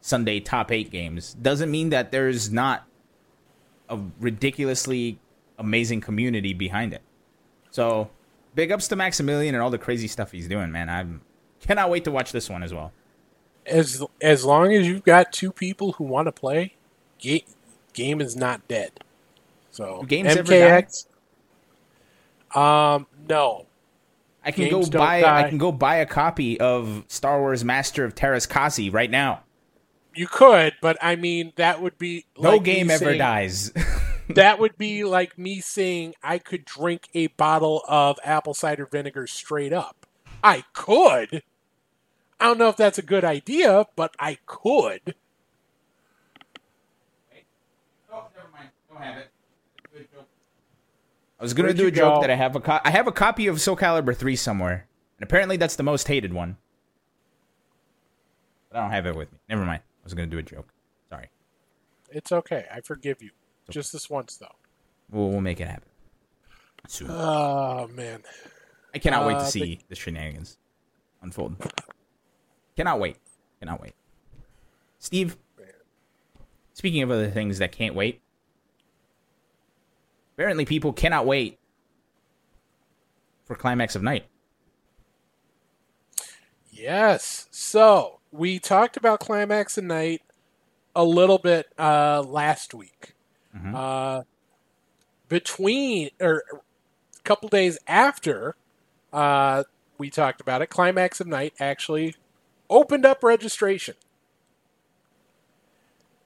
Sunday 0.02 0.40
top 0.40 0.72
eight 0.72 0.90
games, 0.90 1.34
doesn't 1.36 1.72
mean 1.72 1.90
that 1.90 2.12
there's 2.12 2.52
not 2.52 2.86
a 3.90 4.00
ridiculously 4.20 5.20
amazing 5.58 6.02
community 6.02 6.54
behind 6.54 6.94
it. 6.94 7.02
So, 7.72 8.10
big 8.56 8.72
ups 8.72 8.88
to 8.90 8.96
Maximilian 8.96 9.56
and 9.56 9.62
all 9.62 9.70
the 9.70 9.78
crazy 9.78 10.08
stuff 10.08 10.32
he's 10.32 10.48
doing, 10.48 10.72
man. 10.72 10.90
I 10.90 11.06
cannot 11.66 11.90
wait 11.90 12.04
to 12.06 12.12
watch 12.12 12.32
this 12.32 12.50
one 12.50 12.64
as 12.64 12.74
well. 12.74 12.92
As 13.66 14.04
as 14.22 14.46
long 14.46 14.74
as 14.74 14.88
you've 14.88 15.04
got 15.04 15.34
two 15.34 15.52
people 15.52 15.94
who 15.94 16.06
want 16.06 16.28
to 16.28 16.32
play, 16.32 16.76
game 17.20 17.42
game 17.94 18.22
is 18.22 18.36
not 18.36 18.66
dead. 18.68 18.92
So 19.72 20.00
Do 20.02 20.08
games 20.08 20.36
MKX. 20.36 21.06
Um, 22.56 23.08
no. 23.28 23.66
I 24.44 24.52
can 24.52 24.70
Games 24.70 24.90
go 24.90 25.00
buy 25.00 25.22
die. 25.22 25.46
I 25.46 25.50
can 25.50 25.58
go 25.58 25.72
buy 25.72 25.98
a 25.98 26.06
copy 26.06 26.60
of 26.60 27.04
Star 27.08 27.40
Wars 27.40 27.64
Master 27.66 28.06
of 28.06 28.16
Teräs 28.16 28.48
Käsi 28.48 28.94
right 28.94 29.12
now. 29.12 29.44
You 30.16 30.28
could, 30.28 30.74
but 30.82 30.98
I 31.02 31.16
mean 31.16 31.54
that 31.58 31.82
would 31.82 31.98
be 31.98 32.26
No 32.40 32.52
like 32.52 32.64
game 32.64 32.90
ever 32.90 33.06
saying- 33.06 33.20
dies. 33.20 33.72
That 34.30 34.60
would 34.60 34.78
be 34.78 35.06
like 35.06 35.38
me 35.38 35.62
saying 35.62 36.14
I 36.22 36.38
could 36.38 36.66
drink 36.66 37.08
a 37.14 37.28
bottle 37.28 37.82
of 37.88 38.20
apple 38.26 38.54
cider 38.54 38.86
vinegar 38.86 39.26
straight 39.26 39.72
up. 39.72 40.06
I 40.44 40.66
could. 40.74 41.44
I 42.38 42.46
don't 42.46 42.58
know 42.58 42.68
if 42.68 42.76
that's 42.76 42.98
a 42.98 43.02
good 43.04 43.24
idea, 43.24 43.86
but 43.96 44.14
I 44.20 44.38
could. 44.46 45.16
oh, 48.12 48.26
never 48.36 48.50
mind. 48.52 48.70
Don't 48.92 49.02
have 49.02 49.18
it. 49.18 49.32
I 51.40 51.44
was 51.44 51.54
gonna 51.54 51.68
Where'd 51.68 51.78
do 51.78 51.88
a 51.88 51.92
joke 51.92 52.16
go? 52.16 52.22
that 52.22 52.30
I 52.32 52.36
have 52.36 52.56
a 52.56 52.60
co- 52.60 52.80
I 52.84 52.90
have 52.92 53.08
a 53.08 53.12
copy 53.12 53.48
of 53.48 53.62
Soul 53.62 53.76
Calibur 53.78 54.16
three 54.16 54.36
somewhere, 54.36 54.88
and 55.18 55.24
apparently 55.24 55.58
that's 55.58 55.76
the 55.76 55.84
most 55.84 56.08
hated 56.08 56.34
one. 56.34 56.58
But 58.70 58.80
I 58.80 58.82
don't 58.82 58.92
have 58.92 59.06
it 59.06 59.16
with 59.16 59.32
me. 59.32 59.38
Never 59.50 59.64
mind. 59.66 59.82
I 59.86 60.04
was 60.04 60.14
gonna 60.14 60.28
do 60.28 60.40
a 60.40 60.44
joke. 60.44 60.68
Sorry. 61.10 61.30
It's 62.10 62.32
okay. 62.32 62.66
I 62.74 62.82
forgive 62.82 63.22
you. 63.22 63.32
Just 63.70 63.92
this 63.94 64.10
once, 64.10 64.38
though. 64.38 64.48
We'll, 65.12 65.30
we'll 65.30 65.42
make 65.42 65.60
it 65.60 65.68
happen. 65.68 65.90
Soon. 66.88 67.10
Oh 67.12 67.88
man. 67.94 68.24
I 68.96 69.00
cannot 69.00 69.28
wait 69.28 69.36
Uh, 69.36 69.40
to 69.42 69.46
see 69.46 69.80
the 69.90 69.96
shenanigans 69.96 70.58
unfold. 71.22 71.56
Cannot 72.76 73.00
wait. 73.00 73.18
Cannot 73.60 73.82
wait. 73.82 73.94
Steve, 75.00 75.38
speaking 76.74 77.04
of 77.04 77.12
other 77.12 77.30
things 77.30 77.60
that 77.60 77.72
can't 77.72 77.94
wait, 77.94 78.22
apparently 80.38 80.66
people 80.66 80.94
cannot 80.94 81.26
wait 81.26 81.58
for 83.46 83.56
Climax 83.56 83.96
of 83.96 84.04
Night. 84.04 84.26
Yes. 86.70 87.48
So 87.50 88.20
we 88.32 88.60
talked 88.60 88.98
about 88.98 89.20
Climax 89.20 89.80
of 89.80 89.86
Night 89.86 90.22
a 90.96 91.04
little 91.04 91.40
bit 91.40 91.68
uh, 91.80 92.22
last 92.22 92.76
week. 92.76 93.16
Mhm. 93.56 93.74
Uh, 93.74 94.24
between 95.28 96.12
or 96.22 96.44
a 96.54 97.22
couple 97.24 97.50
days 97.50 97.80
after 97.88 98.56
uh, 99.12 99.64
we 99.98 100.12
talked 100.12 100.40
about 100.40 100.62
it, 100.62 100.68
Climax 100.70 101.20
of 101.20 101.26
Night 101.26 101.54
actually 101.60 102.16
opened 102.70 103.06
up 103.06 103.24
registration. 103.24 103.96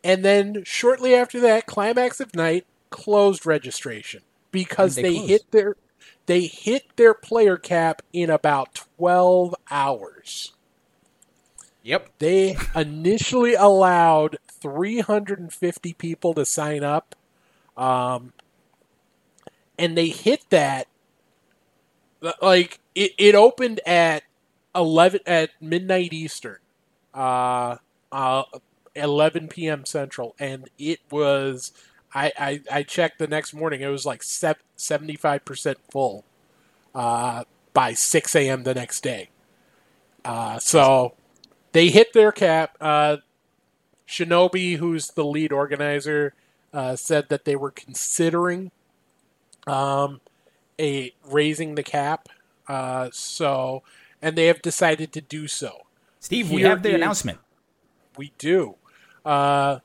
And 0.04 0.26
then 0.26 0.64
shortly 0.66 1.16
after 1.16 1.40
that, 1.40 1.66
Climax 1.66 2.20
of 2.20 2.36
Night 2.36 2.66
closed 2.92 3.46
registration 3.46 4.22
because 4.52 4.96
they 4.96 5.02
they 5.02 5.16
hit 5.16 5.52
their 5.52 5.76
they 6.26 6.42
hit 6.42 6.84
their 6.96 7.14
player 7.14 7.58
cap 7.58 8.02
in 8.14 8.30
about 8.30 8.86
12 8.98 9.56
hours. 9.70 10.54
Yep. 11.84 12.10
They 12.20 12.58
initially 12.76 13.56
allowed 13.56 14.38
350 14.62 15.94
people 15.94 16.34
to 16.36 16.46
sign 16.46 16.84
up, 16.84 17.16
um, 17.76 18.34
and 19.80 19.98
they 19.98 20.10
hit 20.10 20.46
that. 20.52 20.88
Like 22.40 22.80
it, 22.94 23.14
it 23.18 23.34
opened 23.34 23.80
at 23.86 24.22
11 24.76 25.22
at 25.26 25.50
midnight 25.60 26.14
Eastern, 26.14 26.60
uh, 27.16 27.78
uh, 28.12 28.44
11 28.96 29.48
p.m. 29.48 29.86
Central, 29.86 30.36
and 30.40 30.70
it 30.78 31.00
was. 31.10 31.72
I, 32.14 32.32
I, 32.38 32.62
I 32.72 32.84
checked 32.84 33.20
the 33.20 33.28
next 33.28 33.54
morning. 33.54 33.82
It 33.82 33.88
was 33.88 34.06
like 34.06 34.22
75 34.24 35.46
percent 35.46 35.78
full 35.90 36.26
uh, 36.94 37.44
by 37.74 37.94
6 37.94 38.36
a.m. 38.36 38.64
the 38.64 38.74
next 38.74 39.02
day. 39.02 39.30
Uh, 40.24 40.60
so 40.60 41.14
they 41.72 41.90
hit 41.90 42.14
their 42.14 42.32
cap. 42.32 42.76
Uh, 42.80 43.18
Shinobi, 44.08 44.78
who's 44.78 45.08
the 45.12 45.24
lead 45.24 45.52
organizer, 45.54 46.34
uh, 46.74 46.96
said 46.96 47.30
that 47.30 47.46
they 47.46 47.56
were 47.56 47.72
considering 47.72 48.72
um, 49.66 50.20
a 50.80 51.14
raising 51.26 51.76
the 51.76 51.84
cap. 51.84 52.28
Uh, 52.68 53.10
so, 53.14 53.84
and 54.22 54.38
they 54.38 54.48
have 54.48 54.62
decided 54.62 55.12
to 55.14 55.22
do 55.22 55.48
so. 55.48 55.84
Steve, 56.20 56.52
we 56.52 56.62
have 56.64 56.84
the 56.84 56.90
is- 56.90 56.96
announcement. 56.96 57.40
We 58.18 58.34
do. 58.38 58.76
Uh, 59.26 59.80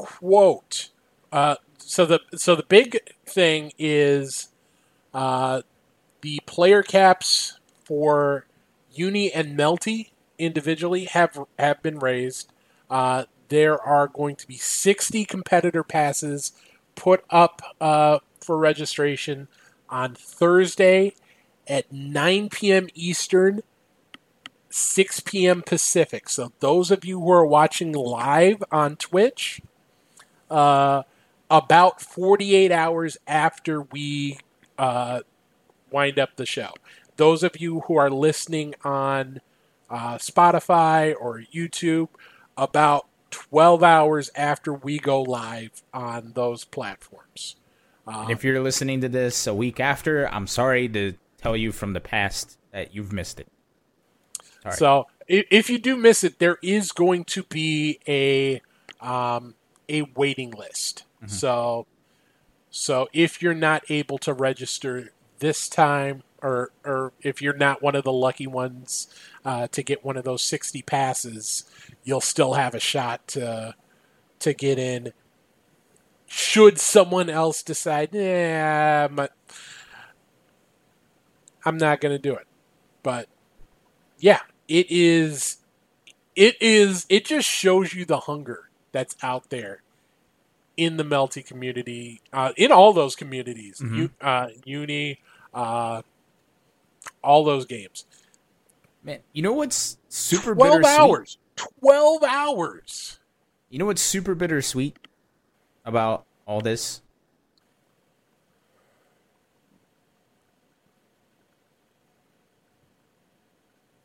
quote. 0.00 0.90
Uh, 1.32 1.56
so 1.78 2.06
the 2.06 2.20
so 2.34 2.54
the 2.54 2.64
big 2.64 2.98
thing 3.26 3.72
is 3.78 4.48
uh, 5.12 5.62
the 6.20 6.40
player 6.46 6.82
caps 6.82 7.58
for 7.84 8.46
Uni 8.92 9.32
and 9.32 9.58
Melty 9.58 10.10
individually 10.38 11.04
have 11.06 11.38
have 11.58 11.82
been 11.82 11.98
raised. 11.98 12.52
Uh, 12.88 13.24
there 13.48 13.80
are 13.80 14.06
going 14.06 14.36
to 14.36 14.46
be 14.46 14.56
60 14.56 15.24
competitor 15.24 15.82
passes 15.82 16.52
put 16.94 17.24
up 17.30 17.62
uh, 17.80 18.18
for 18.40 18.56
registration 18.56 19.48
on 19.88 20.14
Thursday 20.14 21.14
at 21.66 21.90
9 21.92 22.48
p.m. 22.48 22.88
Eastern, 22.94 23.62
6 24.70 25.20
p.m. 25.20 25.62
Pacific. 25.62 26.28
So 26.28 26.52
those 26.60 26.90
of 26.90 27.04
you 27.04 27.20
who 27.20 27.30
are 27.30 27.46
watching 27.46 27.92
live 27.92 28.62
on 28.70 28.96
Twitch, 28.96 29.60
uh, 30.50 31.02
about 31.50 32.00
48 32.00 32.72
hours 32.72 33.16
after 33.26 33.82
we 33.82 34.38
uh, 34.78 35.20
wind 35.90 36.18
up 36.18 36.36
the 36.36 36.46
show. 36.46 36.72
Those 37.16 37.42
of 37.42 37.60
you 37.60 37.80
who 37.80 37.96
are 37.96 38.10
listening 38.10 38.74
on 38.82 39.40
uh, 39.88 40.16
Spotify 40.16 41.14
or 41.18 41.42
YouTube, 41.52 42.08
about 42.56 43.06
12 43.30 43.82
hours 43.82 44.30
after 44.34 44.72
we 44.72 44.98
go 44.98 45.22
live 45.22 45.82
on 45.92 46.32
those 46.34 46.64
platforms. 46.64 47.56
Uh, 48.06 48.26
if 48.28 48.42
you're 48.42 48.60
listening 48.60 49.00
to 49.00 49.08
this 49.08 49.46
a 49.46 49.54
week 49.54 49.78
after, 49.78 50.26
I'm 50.32 50.46
sorry 50.46 50.88
to 50.88 51.14
tell 51.38 51.56
you 51.56 51.72
from 51.72 51.92
the 51.92 52.00
past 52.00 52.58
that 52.72 52.94
you've 52.94 53.12
missed 53.12 53.40
it. 53.40 53.48
Sorry. 54.62 54.76
So 54.76 55.06
if 55.28 55.70
you 55.70 55.78
do 55.78 55.96
miss 55.96 56.24
it, 56.24 56.38
there 56.38 56.58
is 56.62 56.92
going 56.92 57.24
to 57.24 57.44
be 57.44 58.00
a 58.08 58.60
um, 59.00 59.54
a 59.90 60.02
waiting 60.14 60.52
list. 60.52 61.04
Mm-hmm. 61.22 61.28
So 61.28 61.86
so 62.70 63.08
if 63.12 63.42
you're 63.42 63.52
not 63.54 63.82
able 63.90 64.18
to 64.18 64.32
register 64.32 65.12
this 65.40 65.68
time, 65.68 66.22
or 66.42 66.70
or 66.84 67.12
if 67.20 67.42
you're 67.42 67.56
not 67.56 67.82
one 67.82 67.94
of 67.94 68.04
the 68.04 68.12
lucky 68.12 68.46
ones 68.46 69.08
uh, 69.44 69.66
to 69.68 69.82
get 69.82 70.04
one 70.04 70.16
of 70.16 70.24
those 70.24 70.42
60 70.42 70.82
passes, 70.82 71.64
you'll 72.04 72.20
still 72.20 72.54
have 72.54 72.74
a 72.74 72.80
shot 72.80 73.26
to 73.28 73.74
to 74.38 74.54
get 74.54 74.78
in. 74.78 75.12
Should 76.26 76.78
someone 76.78 77.28
else 77.28 77.62
decide, 77.62 78.10
yeah, 78.12 79.08
but 79.08 79.32
I'm 81.64 81.76
not 81.76 82.00
going 82.00 82.14
to 82.14 82.22
do 82.22 82.34
it. 82.34 82.46
But 83.02 83.28
yeah, 84.18 84.40
it 84.68 84.86
is. 84.90 85.56
It 86.36 86.56
is. 86.60 87.04
It 87.08 87.24
just 87.24 87.48
shows 87.48 87.92
you 87.92 88.04
the 88.04 88.20
hunger 88.20 88.69
that's 88.92 89.16
out 89.22 89.50
there 89.50 89.82
in 90.76 90.96
the 90.96 91.04
Melty 91.04 91.44
community, 91.44 92.20
uh, 92.32 92.52
in 92.56 92.72
all 92.72 92.92
those 92.92 93.14
communities, 93.14 93.80
mm-hmm. 93.80 93.96
U, 93.96 94.10
uh, 94.20 94.48
Uni, 94.64 95.18
uh, 95.52 96.02
all 97.22 97.44
those 97.44 97.66
games. 97.66 98.06
Man, 99.02 99.20
you 99.32 99.42
know 99.42 99.52
what's 99.52 99.98
super 100.08 100.54
12 100.54 100.84
hours. 100.84 101.38
12 101.56 102.22
hours. 102.24 103.18
You 103.68 103.78
know 103.78 103.86
what's 103.86 104.02
super 104.02 104.34
bittersweet 104.34 104.98
about 105.84 106.24
all 106.46 106.60
this? 106.60 107.02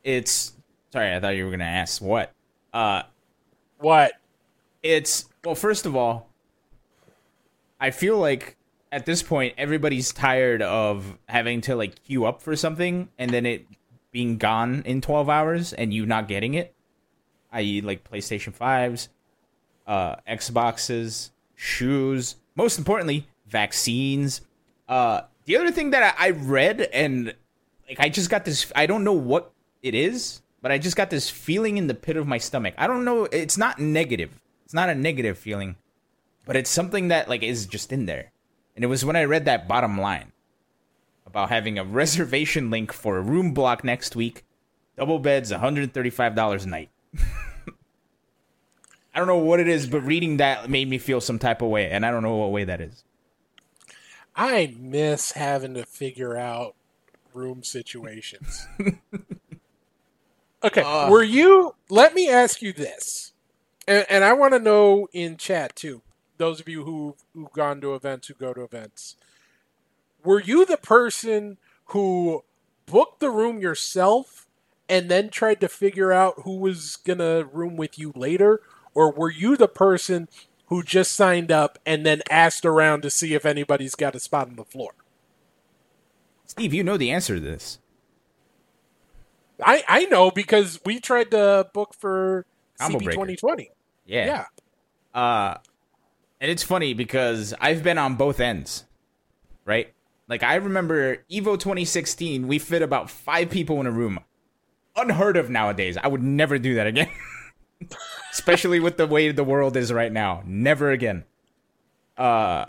It's 0.04 0.52
sorry, 0.92 1.14
I 1.14 1.20
thought 1.20 1.30
you 1.30 1.44
were 1.44 1.50
gonna 1.50 1.64
ask 1.64 2.00
what. 2.00 2.32
Uh 2.72 3.02
what? 3.78 4.12
It's 4.82 5.26
well, 5.44 5.54
first 5.54 5.86
of 5.86 5.96
all, 5.96 6.30
I 7.80 7.90
feel 7.90 8.18
like 8.18 8.56
at 8.92 9.06
this 9.06 9.22
point 9.22 9.54
everybody's 9.58 10.12
tired 10.12 10.62
of 10.62 11.18
having 11.28 11.60
to 11.62 11.76
like 11.76 12.02
queue 12.04 12.24
up 12.24 12.40
for 12.40 12.56
something 12.56 13.08
and 13.18 13.30
then 13.30 13.44
it 13.44 13.66
being 14.12 14.38
gone 14.38 14.82
in 14.86 15.00
12 15.00 15.28
hours 15.28 15.72
and 15.72 15.92
you 15.92 16.06
not 16.06 16.28
getting 16.28 16.54
it 16.54 16.74
i.e. 17.52 17.80
like 17.80 18.08
PlayStation 18.08 18.56
5s, 18.56 19.08
uh 19.86 20.16
Xboxes, 20.28 21.30
shoes, 21.54 22.36
most 22.54 22.78
importantly, 22.78 23.28
vaccines. 23.46 24.40
Uh 24.88 25.22
the 25.44 25.56
other 25.56 25.70
thing 25.70 25.90
that 25.90 26.16
I, 26.18 26.28
I 26.28 26.30
read 26.30 26.80
and 26.92 27.34
like 27.88 28.00
I 28.00 28.08
just 28.08 28.30
got 28.30 28.44
this 28.44 28.72
I 28.74 28.86
don't 28.86 29.04
know 29.04 29.12
what 29.12 29.52
it 29.82 29.94
is, 29.94 30.42
but 30.60 30.72
I 30.72 30.78
just 30.78 30.96
got 30.96 31.10
this 31.10 31.30
feeling 31.30 31.76
in 31.76 31.86
the 31.86 31.94
pit 31.94 32.16
of 32.16 32.26
my 32.26 32.38
stomach. 32.38 32.74
I 32.78 32.86
don't 32.86 33.04
know, 33.04 33.24
it's 33.24 33.58
not 33.58 33.78
negative. 33.78 34.30
It's 34.66 34.74
not 34.74 34.90
a 34.90 34.94
negative 34.94 35.38
feeling 35.38 35.76
but 36.46 36.56
it's 36.56 36.70
something 36.70 37.08
that 37.08 37.28
like 37.28 37.42
is 37.42 37.66
just 37.66 37.92
in 37.92 38.06
there. 38.06 38.32
And 38.74 38.82
it 38.82 38.88
was 38.88 39.04
when 39.04 39.16
I 39.16 39.24
read 39.24 39.44
that 39.44 39.68
bottom 39.68 40.00
line 40.00 40.32
about 41.26 41.50
having 41.50 41.78
a 41.78 41.84
reservation 42.02 42.70
link 42.70 42.92
for 42.92 43.18
a 43.18 43.22
room 43.22 43.52
block 43.52 43.84
next 43.84 44.16
week, 44.16 44.44
double 44.96 45.18
beds, 45.18 45.52
$135 45.52 46.64
a 46.64 46.68
night. 46.68 46.88
I 49.14 49.18
don't 49.18 49.28
know 49.28 49.36
what 49.36 49.60
it 49.60 49.68
is, 49.68 49.86
but 49.86 50.00
reading 50.02 50.38
that 50.38 50.70
made 50.70 50.88
me 50.88 50.98
feel 50.98 51.20
some 51.20 51.38
type 51.38 51.62
of 51.62 51.68
way, 51.68 51.90
and 51.90 52.04
I 52.04 52.10
don't 52.10 52.22
know 52.22 52.36
what 52.36 52.52
way 52.52 52.64
that 52.64 52.80
is. 52.82 53.02
I 54.34 54.74
miss 54.78 55.32
having 55.32 55.72
to 55.74 55.86
figure 55.86 56.36
out 56.36 56.74
room 57.32 57.62
situations. 57.64 58.66
okay, 60.62 60.82
uh, 60.82 61.08
were 61.08 61.22
you? 61.22 61.74
Let 61.88 62.12
me 62.12 62.28
ask 62.28 62.60
you 62.60 62.74
this, 62.74 63.32
and, 63.86 64.06
and 64.08 64.24
I 64.24 64.32
want 64.32 64.54
to 64.54 64.58
know 64.58 65.08
in 65.12 65.36
chat 65.36 65.76
too 65.76 66.02
those 66.38 66.60
of 66.60 66.68
you 66.68 66.84
who 66.84 67.16
who've 67.34 67.52
gone 67.52 67.80
to 67.80 67.94
events 67.94 68.28
who 68.28 68.34
go 68.34 68.52
to 68.52 68.62
events. 68.62 69.16
Were 70.24 70.40
you 70.40 70.64
the 70.64 70.76
person 70.76 71.58
who 71.86 72.44
booked 72.86 73.20
the 73.20 73.30
room 73.30 73.60
yourself 73.60 74.46
and 74.88 75.08
then 75.08 75.30
tried 75.30 75.60
to 75.60 75.68
figure 75.68 76.12
out 76.12 76.42
who 76.42 76.56
was 76.56 76.96
gonna 76.96 77.44
room 77.44 77.76
with 77.76 77.98
you 77.98 78.12
later? 78.14 78.60
Or 78.94 79.12
were 79.12 79.30
you 79.30 79.56
the 79.56 79.68
person 79.68 80.28
who 80.66 80.82
just 80.82 81.12
signed 81.12 81.52
up 81.52 81.78
and 81.84 82.04
then 82.04 82.22
asked 82.30 82.64
around 82.64 83.02
to 83.02 83.10
see 83.10 83.34
if 83.34 83.44
anybody's 83.44 83.94
got 83.94 84.14
a 84.14 84.20
spot 84.20 84.48
on 84.48 84.56
the 84.56 84.64
floor? 84.64 84.92
Steve 86.44 86.74
you 86.74 86.82
know 86.82 86.96
the 86.96 87.10
answer 87.10 87.34
to 87.34 87.40
this. 87.40 87.78
I 89.62 89.84
i 89.88 90.04
know 90.06 90.30
because 90.30 90.80
we 90.84 91.00
tried 91.00 91.30
to 91.30 91.68
book 91.72 91.94
for 91.94 92.44
Combo 92.78 92.98
CP 92.98 93.04
2020 93.12 93.70
yeah 94.06 94.44
yeah 95.14 95.20
uh 95.20 95.58
and 96.40 96.50
it's 96.50 96.62
funny 96.62 96.94
because 96.94 97.54
I've 97.60 97.82
been 97.82 97.98
on 97.98 98.16
both 98.16 98.40
ends, 98.40 98.84
right? 99.64 99.92
Like 100.28 100.42
I 100.42 100.56
remember 100.56 101.16
Evo 101.30 101.58
2016, 101.58 102.46
we 102.46 102.58
fit 102.58 102.82
about 102.82 103.10
five 103.10 103.50
people 103.50 103.80
in 103.80 103.86
a 103.86 103.90
room. 103.90 104.20
Unheard 104.96 105.36
of 105.36 105.50
nowadays. 105.50 105.96
I 105.96 106.08
would 106.08 106.22
never 106.22 106.58
do 106.58 106.74
that 106.74 106.86
again. 106.86 107.10
Especially 108.32 108.80
with 108.80 108.96
the 108.96 109.06
way 109.06 109.30
the 109.32 109.44
world 109.44 109.76
is 109.76 109.92
right 109.92 110.12
now. 110.12 110.42
Never 110.46 110.90
again. 110.90 111.24
Uh 112.16 112.66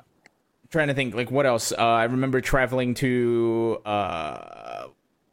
trying 0.70 0.88
to 0.88 0.94
think 0.94 1.14
like 1.14 1.32
what 1.32 1.46
else. 1.46 1.72
Uh 1.72 1.76
I 1.76 2.04
remember 2.06 2.42
traveling 2.42 2.94
to 2.96 3.82
uh 3.86 4.88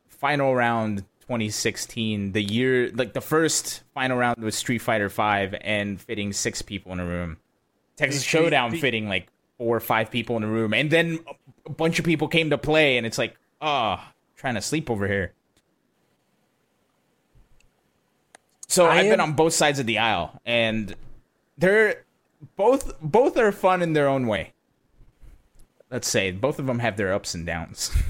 final 0.09 0.55
round 0.55 1.05
2016, 1.25 2.33
the 2.33 2.43
year 2.43 2.91
like 2.95 3.15
the 3.15 3.21
first 3.21 3.83
final 3.95 4.19
round 4.19 4.43
was 4.43 4.55
Street 4.55 4.79
Fighter 4.79 5.09
5 5.09 5.55
and 5.63 5.99
fitting 5.99 6.33
six 6.35 6.61
people 6.61 6.93
in 6.93 7.01
a 7.01 7.05
room. 7.05 7.39
Texas 7.97 8.23
Showdown 8.23 8.77
fitting 8.77 9.09
like 9.09 9.29
four 9.57 9.77
or 9.77 9.81
five 9.81 10.11
people 10.11 10.37
in 10.37 10.43
a 10.43 10.47
room, 10.49 10.75
and 10.75 10.91
then 10.91 11.21
a 11.65 11.71
bunch 11.71 11.99
of 11.99 12.05
people 12.05 12.29
came 12.29 12.51
to 12.51 12.59
play, 12.59 12.99
and 12.99 13.07
it's 13.07 13.17
like, 13.17 13.37
oh, 13.63 14.03
trying 14.37 14.55
to 14.55 14.61
sleep 14.61 14.91
over 14.91 15.09
here. 15.09 15.33
So 18.67 18.87
I 18.87 18.97
have 18.97 19.07
been 19.07 19.21
on 19.21 19.33
both 19.33 19.55
sides 19.55 19.79
of 19.79 19.87
the 19.87 19.99
aisle, 19.99 20.41
and 20.45 20.95
they're 21.57 22.05
both 22.57 23.01
both 23.01 23.37
are 23.39 23.53
fun 23.53 23.81
in 23.81 23.95
their 23.95 24.09
own 24.09 24.27
way. 24.27 24.53
Let's 25.91 26.09
say 26.09 26.33
both 26.33 26.59
of 26.59 26.67
them 26.67 26.81
have 26.81 26.97
their 26.97 27.15
ups 27.15 27.35
and 27.35 27.47
downs. 27.47 27.91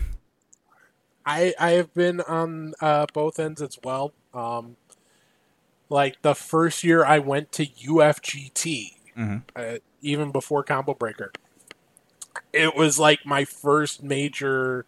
I 1.26 1.54
I 1.58 1.70
have 1.72 1.92
been 1.94 2.20
on 2.20 2.74
uh, 2.80 3.06
both 3.12 3.38
ends 3.38 3.62
as 3.62 3.78
well. 3.82 4.12
Um, 4.32 4.76
like 5.88 6.20
the 6.22 6.34
first 6.34 6.84
year 6.84 7.04
I 7.04 7.18
went 7.18 7.52
to 7.52 7.66
UFGT, 7.66 8.92
mm-hmm. 9.16 9.38
uh, 9.54 9.78
even 10.02 10.30
before 10.30 10.62
Combo 10.64 10.94
Breaker. 10.94 11.32
It 12.52 12.74
was 12.74 12.98
like 12.98 13.24
my 13.24 13.44
first 13.44 14.02
major, 14.02 14.86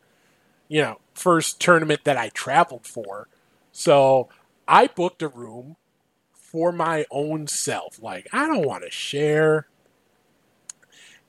you 0.68 0.82
know, 0.82 0.98
first 1.14 1.60
tournament 1.60 2.00
that 2.04 2.16
I 2.16 2.30
traveled 2.30 2.86
for. 2.86 3.28
So 3.72 4.28
I 4.66 4.88
booked 4.88 5.22
a 5.22 5.28
room 5.28 5.76
for 6.32 6.72
my 6.72 7.04
own 7.10 7.46
self. 7.46 8.02
Like, 8.02 8.28
I 8.32 8.46
don't 8.46 8.66
want 8.66 8.84
to 8.84 8.90
share. 8.90 9.66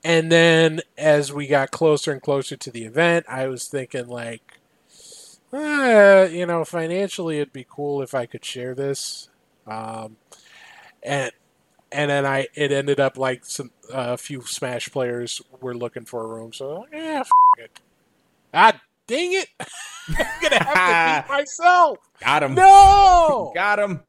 And 0.04 0.30
then 0.30 0.80
as 0.96 1.32
we 1.32 1.46
got 1.46 1.70
closer 1.70 2.12
and 2.12 2.22
closer 2.22 2.56
to 2.56 2.70
the 2.70 2.84
event, 2.84 3.26
I 3.28 3.46
was 3.48 3.66
thinking, 3.66 4.08
like, 4.08 4.57
uh, 5.52 6.28
you 6.30 6.46
know, 6.46 6.64
financially 6.64 7.38
it'd 7.38 7.52
be 7.52 7.66
cool 7.68 8.02
if 8.02 8.14
I 8.14 8.26
could 8.26 8.44
share 8.44 8.74
this. 8.74 9.28
Um, 9.66 10.16
and 11.02 11.32
and 11.90 12.10
then 12.10 12.26
I 12.26 12.48
it 12.54 12.72
ended 12.72 13.00
up 13.00 13.16
like 13.16 13.44
some 13.44 13.70
a 13.92 13.96
uh, 13.96 14.16
few 14.16 14.42
Smash 14.42 14.90
players 14.90 15.40
were 15.60 15.74
looking 15.74 16.04
for 16.04 16.24
a 16.24 16.26
room, 16.26 16.52
so 16.52 16.80
like, 16.80 16.90
yeah, 16.92 17.20
f- 17.20 17.30
it. 17.58 17.80
Ah, 18.52 18.80
dang 19.06 19.32
it! 19.32 19.48
I'm 20.08 20.26
gonna 20.42 20.64
have 20.64 21.24
to 21.24 21.28
beat 21.28 21.34
myself. 21.38 21.98
Got 22.20 22.42
him. 22.42 22.54
No, 22.54 23.52
got 23.54 23.78
him. 23.78 24.02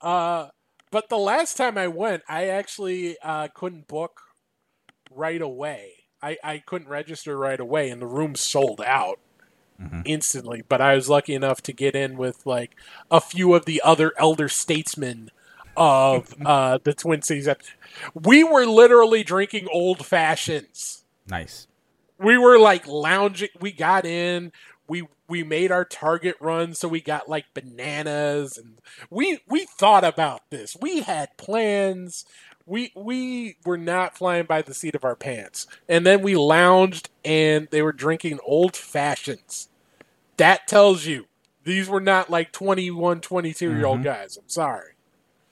Uh, 0.00 0.48
but 0.90 1.08
the 1.08 1.18
last 1.18 1.56
time 1.56 1.76
I 1.76 1.88
went, 1.88 2.22
I 2.28 2.46
actually 2.46 3.16
uh, 3.22 3.48
couldn't 3.54 3.88
book 3.88 4.20
right 5.10 5.40
away. 5.42 5.92
I, 6.22 6.38
I 6.42 6.58
couldn't 6.58 6.88
register 6.88 7.36
right 7.36 7.60
away, 7.60 7.90
and 7.90 8.00
the 8.00 8.06
room 8.06 8.34
sold 8.34 8.80
out 8.80 9.18
mm-hmm. 9.80 10.00
instantly. 10.04 10.62
But 10.68 10.80
I 10.80 10.94
was 10.94 11.08
lucky 11.08 11.34
enough 11.34 11.60
to 11.62 11.72
get 11.72 11.94
in 11.94 12.16
with 12.16 12.44
like 12.46 12.76
a 13.10 13.20
few 13.20 13.54
of 13.54 13.64
the 13.64 13.80
other 13.82 14.12
elder 14.18 14.48
statesmen 14.48 15.30
of 15.76 16.34
uh, 16.44 16.78
the 16.82 16.94
Twin 16.94 17.22
Cities. 17.22 17.48
We 18.14 18.44
were 18.44 18.66
literally 18.66 19.22
drinking 19.22 19.68
old 19.72 20.04
fashions. 20.04 21.04
Nice. 21.26 21.66
We 22.18 22.38
were 22.38 22.58
like 22.58 22.86
lounging. 22.86 23.48
We 23.60 23.72
got 23.72 24.04
in. 24.04 24.52
We 24.86 25.06
we 25.28 25.42
made 25.42 25.72
our 25.72 25.84
target 25.84 26.36
run, 26.40 26.74
so 26.74 26.86
we 26.86 27.00
got 27.00 27.28
like 27.28 27.46
bananas, 27.54 28.58
and 28.58 28.78
we 29.10 29.40
we 29.48 29.64
thought 29.64 30.04
about 30.04 30.42
this. 30.50 30.76
We 30.80 31.00
had 31.00 31.36
plans. 31.36 32.24
We 32.66 32.92
we 32.94 33.56
were 33.64 33.76
not 33.78 34.16
flying 34.16 34.46
by 34.46 34.62
the 34.62 34.72
seat 34.74 34.94
of 34.94 35.04
our 35.04 35.16
pants. 35.16 35.66
And 35.88 36.06
then 36.06 36.22
we 36.22 36.34
lounged, 36.36 37.10
and 37.24 37.68
they 37.70 37.82
were 37.82 37.92
drinking 37.92 38.38
old 38.44 38.74
fashions. 38.76 39.68
That 40.38 40.66
tells 40.66 41.04
you 41.06 41.26
these 41.64 41.88
were 41.88 42.00
not 42.00 42.30
like 42.30 42.52
21, 42.52 43.20
22 43.20 43.72
year 43.74 43.86
old 43.86 44.00
Mhm. 44.00 44.04
guys. 44.04 44.36
I'm 44.36 44.48
sorry. 44.48 44.92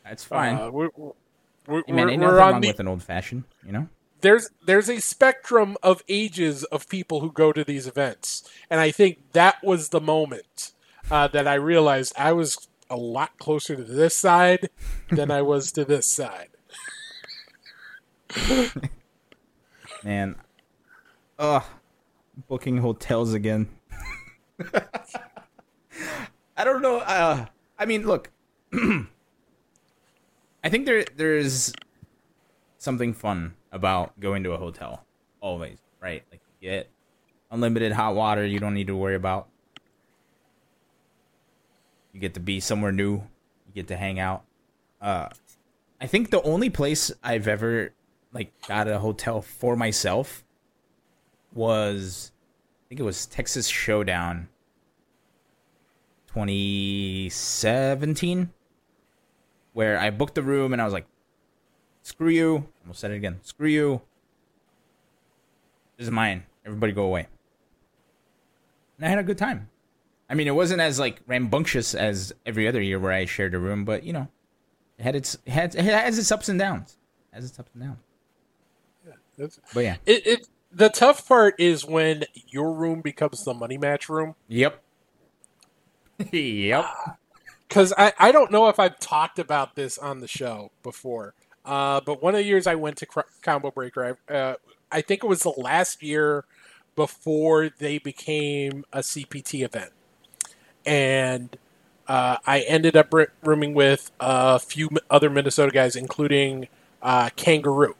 That's 0.04 0.24
fine. 0.24 0.56
Uh, 0.56 0.70
we're, 0.70 0.88
we're, 0.96 1.82
Hey, 1.86 1.92
man, 1.92 2.06
we're, 2.08 2.18
we're 2.18 2.40
on 2.40 2.60
the 2.60 2.68
with 2.68 2.80
an 2.80 2.88
old 2.88 3.02
fashioned, 3.02 3.44
you 3.64 3.72
know? 3.72 3.88
there's 4.20 4.50
there's 4.64 4.88
a 4.88 5.00
spectrum 5.00 5.76
of 5.82 6.02
ages 6.08 6.64
of 6.64 6.88
people 6.88 7.20
who 7.20 7.30
go 7.30 7.52
to 7.52 7.62
these 7.64 7.86
events, 7.86 8.48
and 8.70 8.80
I 8.80 8.90
think 8.90 9.18
that 9.32 9.62
was 9.62 9.88
the 9.90 10.00
moment 10.00 10.72
uh, 11.10 11.28
that 11.28 11.46
I 11.48 11.54
realized 11.54 12.12
I 12.16 12.32
was 12.32 12.68
a 12.90 12.96
lot 12.96 13.38
closer 13.38 13.74
to 13.76 13.82
this 13.82 14.16
side 14.16 14.70
than 15.10 15.30
I 15.30 15.42
was 15.42 15.72
to 15.72 15.84
this 15.84 16.06
side. 16.12 16.48
Man. 20.05 20.37
Ugh. 21.39 21.62
Booking 22.49 22.78
hotels 22.78 23.35
again. 23.35 23.68
I 26.57 26.64
don't 26.64 26.83
know. 26.83 26.99
Uh, 26.99 27.47
I 27.78 27.87
mean, 27.87 28.07
look. 28.07 28.30
I 28.72 30.68
think 30.68 30.87
there 30.87 31.05
there's 31.16 31.72
something 32.78 33.12
fun 33.12 33.55
about 33.70 34.18
going 34.20 34.45
to 34.45 34.53
a 34.53 34.57
hotel. 34.59 35.05
Always, 35.41 35.78
right? 36.01 36.22
Like 36.30 36.41
you 36.61 36.70
get 36.70 36.91
unlimited 37.51 37.93
hot 37.93 38.14
water 38.14 38.47
you 38.47 38.59
don't 38.59 38.74
need 38.74 38.87
to 38.87 38.97
worry 38.97 39.14
about. 39.14 39.49
You 42.12 42.20
get 42.20 42.35
to 42.35 42.41
be 42.41 42.61
somewhere 42.61 42.93
new. 42.93 43.14
You 43.66 43.72
get 43.74 43.89
to 43.89 43.97
hang 43.97 44.20
out. 44.20 44.45
Uh 45.01 45.28
I 46.01 46.07
think 46.07 46.30
the 46.30 46.43
only 46.43 46.70
place 46.70 47.12
I've 47.22 47.49
ever 47.49 47.93
like 48.33 48.53
got 48.66 48.89
a 48.89 48.99
hotel 48.99 49.43
for 49.43 49.76
myself 49.76 50.43
was 51.53 52.33
I 52.87 52.89
think 52.89 53.01
it 53.01 53.05
was 53.05 53.26
Texas 53.26 53.68
Showdown 53.68 54.49
2017 56.28 58.51
where 59.74 59.99
I 59.99 60.11
booked 60.11 60.35
the 60.35 60.43
room 60.43 60.72
and 60.72 60.80
I 60.80 60.85
was 60.85 60.93
like 60.93 61.07
screw 62.03 62.30
you. 62.30 62.68
Gonna 62.85 62.95
say 62.95 63.12
it 63.12 63.16
again. 63.16 63.41
Screw 63.43 63.68
you. 63.68 64.03
This 65.97 66.07
is 66.07 66.11
mine. 66.11 66.45
Everybody 66.64 66.93
go 66.93 67.05
away. 67.05 67.26
And 68.97 69.07
I 69.07 69.09
had 69.09 69.18
a 69.18 69.22
good 69.22 69.39
time. 69.39 69.68
I 70.28 70.35
mean, 70.35 70.49
it 70.49 70.55
wasn't 70.55 70.80
as 70.80 70.99
like 70.99 71.20
rambunctious 71.26 71.95
as 71.95 72.33
every 72.47 72.66
other 72.66 72.80
year 72.80 72.99
where 72.99 73.12
I 73.12 73.26
shared 73.26 73.55
a 73.55 73.59
room, 73.59 73.85
but 73.85 74.05
you 74.05 74.12
know, 74.12 74.28
it 74.99 75.03
had 75.03 75.14
its 75.14 75.37
it 75.45 75.51
had 75.51 75.74
it 75.74 75.85
has 75.85 76.18
its 76.18 76.33
ups 76.33 76.49
and 76.49 76.59
downs. 76.59 76.97
It 77.33 77.37
has 77.37 77.45
its 77.45 77.59
ups 77.59 77.70
and 77.74 77.83
downs. 77.83 77.99
It's- 79.39 79.59
But 79.74 79.80
yeah. 79.85 79.97
It, 80.07 80.26
it 80.26 80.47
the 80.74 80.89
tough 80.89 81.26
part 81.28 81.55
is 81.59 81.85
when 81.85 82.24
your 82.49 82.72
room 82.72 83.03
becomes 83.03 83.45
the 83.45 83.53
money 83.55 83.76
match 83.76 84.09
room. 84.09 84.35
Yep. 84.49 84.83
yep. 86.33 86.87
because 87.68 87.93
I, 87.97 88.12
I 88.18 88.33
don't 88.33 88.51
know 88.51 88.68
if 88.68 88.78
I've 88.78 88.99
talked 88.99 89.39
about 89.39 89.74
this 89.76 89.99
on 89.99 90.20
the 90.20 90.28
show 90.28 90.70
before, 90.83 91.35
uh, 91.64 92.01
but 92.01 92.22
one 92.22 92.35
of 92.35 92.39
the 92.39 92.45
years 92.45 92.66
I 92.66 92.74
went 92.74 92.97
to 92.99 93.07
Cr- 93.07 93.20
Combo 93.43 93.70
Breaker, 93.70 94.16
I, 94.28 94.33
uh, 94.33 94.55
I 94.91 95.01
think 95.01 95.22
it 95.24 95.26
was 95.26 95.41
the 95.43 95.55
last 95.57 96.03
year 96.03 96.45
before 96.97 97.70
they 97.70 97.99
became 97.99 98.85
a 98.93 98.99
CPT 99.01 99.64
event, 99.64 99.93
and 100.85 101.57
uh, 102.09 102.37
I 102.47 102.61
ended 102.61 102.97
up 102.97 103.09
r- 103.14 103.33
rooming 103.43 103.72
with 103.74 104.11
a 104.20 104.59
few 104.59 104.91
other 105.11 105.30
Minnesota 105.30 105.72
guys, 105.72 105.97
including 105.97 106.68
uh, 107.01 107.30
Kangaroo, 107.37 107.95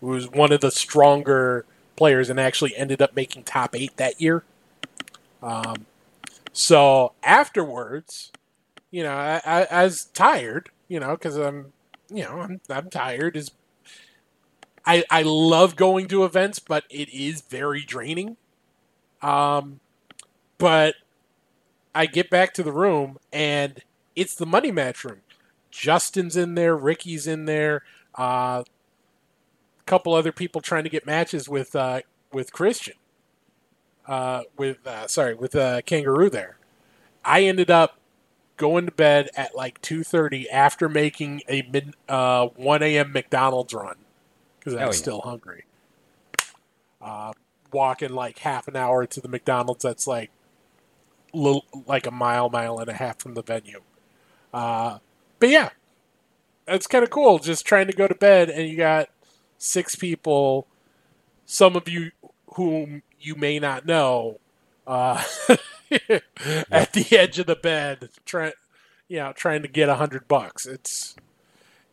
who 0.00 0.08
was 0.08 0.28
one 0.28 0.52
of 0.52 0.60
the 0.60 0.70
stronger 0.70 1.64
players 1.96 2.28
and 2.30 2.38
actually 2.38 2.76
ended 2.76 3.00
up 3.00 3.16
making 3.16 3.42
top 3.44 3.74
eight 3.74 3.96
that 3.96 4.20
year. 4.20 4.44
Um, 5.42 5.86
so 6.52 7.12
afterwards, 7.22 8.32
you 8.90 9.02
know, 9.02 9.14
I, 9.14 9.40
I, 9.44 9.66
I 9.70 9.84
was 9.84 10.04
tired, 10.06 10.70
you 10.88 11.00
know, 11.00 11.12
because 11.12 11.36
I'm, 11.36 11.72
you 12.10 12.24
know, 12.24 12.40
I'm, 12.40 12.60
I'm 12.70 12.90
tired. 12.90 13.36
Is 13.36 13.50
I, 14.86 15.04
I 15.10 15.22
love 15.22 15.76
going 15.76 16.06
to 16.08 16.24
events, 16.24 16.58
but 16.58 16.84
it 16.88 17.08
is 17.12 17.40
very 17.40 17.82
draining. 17.82 18.36
Um, 19.20 19.80
but 20.58 20.94
I 21.94 22.06
get 22.06 22.30
back 22.30 22.54
to 22.54 22.62
the 22.62 22.72
room 22.72 23.18
and 23.32 23.82
it's 24.14 24.34
the 24.34 24.46
money 24.46 24.70
match 24.70 25.04
room. 25.04 25.20
Justin's 25.70 26.36
in 26.36 26.54
there, 26.54 26.76
Ricky's 26.76 27.26
in 27.26 27.44
there, 27.46 27.82
uh, 28.14 28.62
couple 29.86 30.14
other 30.14 30.32
people 30.32 30.60
trying 30.60 30.84
to 30.84 30.90
get 30.90 31.06
matches 31.06 31.48
with 31.48 31.74
uh, 31.74 32.00
with 32.32 32.52
Christian, 32.52 32.94
uh, 34.06 34.42
with 34.56 34.86
uh, 34.86 35.06
sorry, 35.06 35.34
with 35.34 35.54
uh, 35.54 35.82
Kangaroo 35.82 36.28
there. 36.28 36.58
I 37.24 37.42
ended 37.42 37.70
up 37.70 37.98
going 38.56 38.86
to 38.86 38.92
bed 38.92 39.28
at 39.36 39.54
like 39.54 39.80
2.30 39.82 40.46
after 40.50 40.88
making 40.88 41.42
a 41.48 41.62
mid 41.70 41.94
uh, 42.08 42.46
1 42.46 42.82
a.m 42.82 43.12
mcdonald's 43.12 43.74
run 43.74 43.96
because 44.58 44.74
i 44.74 44.86
was 44.86 44.96
yeah. 44.96 45.02
still 45.02 45.20
hungry 45.20 45.64
uh, 47.02 47.32
walking 47.72 48.10
like 48.10 48.38
half 48.38 48.66
an 48.66 48.76
hour 48.76 49.06
to 49.06 49.20
the 49.20 49.28
mcdonald's 49.28 49.82
that's 49.82 50.06
like 50.06 50.30
little, 51.32 51.64
like 51.86 52.06
a 52.06 52.10
mile 52.10 52.48
mile 52.48 52.78
and 52.78 52.88
a 52.88 52.94
half 52.94 53.18
from 53.18 53.34
the 53.34 53.42
venue 53.42 53.82
uh, 54.54 54.98
but 55.38 55.48
yeah 55.48 55.70
it's 56.66 56.86
kind 56.86 57.04
of 57.04 57.10
cool 57.10 57.38
just 57.38 57.66
trying 57.66 57.86
to 57.86 57.92
go 57.92 58.08
to 58.08 58.14
bed 58.14 58.48
and 58.48 58.68
you 58.68 58.76
got 58.76 59.08
six 59.58 59.94
people 59.94 60.66
some 61.46 61.76
of 61.76 61.88
you 61.88 62.10
whom 62.54 63.02
you 63.20 63.34
may 63.36 63.58
not 63.58 63.86
know 63.86 64.40
uh, 64.86 65.22
at 66.70 66.92
the 66.92 67.06
edge 67.12 67.38
of 67.38 67.46
the 67.46 67.56
bed, 67.56 68.10
trying, 68.24 68.52
you 69.08 69.18
know, 69.18 69.32
trying 69.32 69.62
to 69.62 69.68
get 69.68 69.88
a 69.88 69.94
hundred 69.94 70.28
bucks. 70.28 70.66
It's 70.66 71.16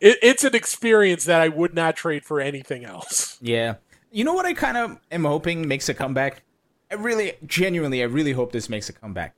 it, 0.00 0.18
it's 0.22 0.44
an 0.44 0.54
experience 0.54 1.24
that 1.24 1.40
I 1.40 1.48
would 1.48 1.74
not 1.74 1.96
trade 1.96 2.24
for 2.24 2.40
anything 2.40 2.84
else. 2.84 3.38
Yeah. 3.40 3.76
You 4.10 4.24
know 4.24 4.32
what 4.32 4.46
I 4.46 4.54
kind 4.54 4.76
of 4.76 4.98
am 5.10 5.24
hoping 5.24 5.66
makes 5.66 5.88
a 5.88 5.94
comeback? 5.94 6.42
I 6.90 6.94
really, 6.94 7.32
genuinely, 7.46 8.02
I 8.02 8.06
really 8.06 8.32
hope 8.32 8.52
this 8.52 8.68
makes 8.68 8.88
a 8.88 8.92
comeback. 8.92 9.34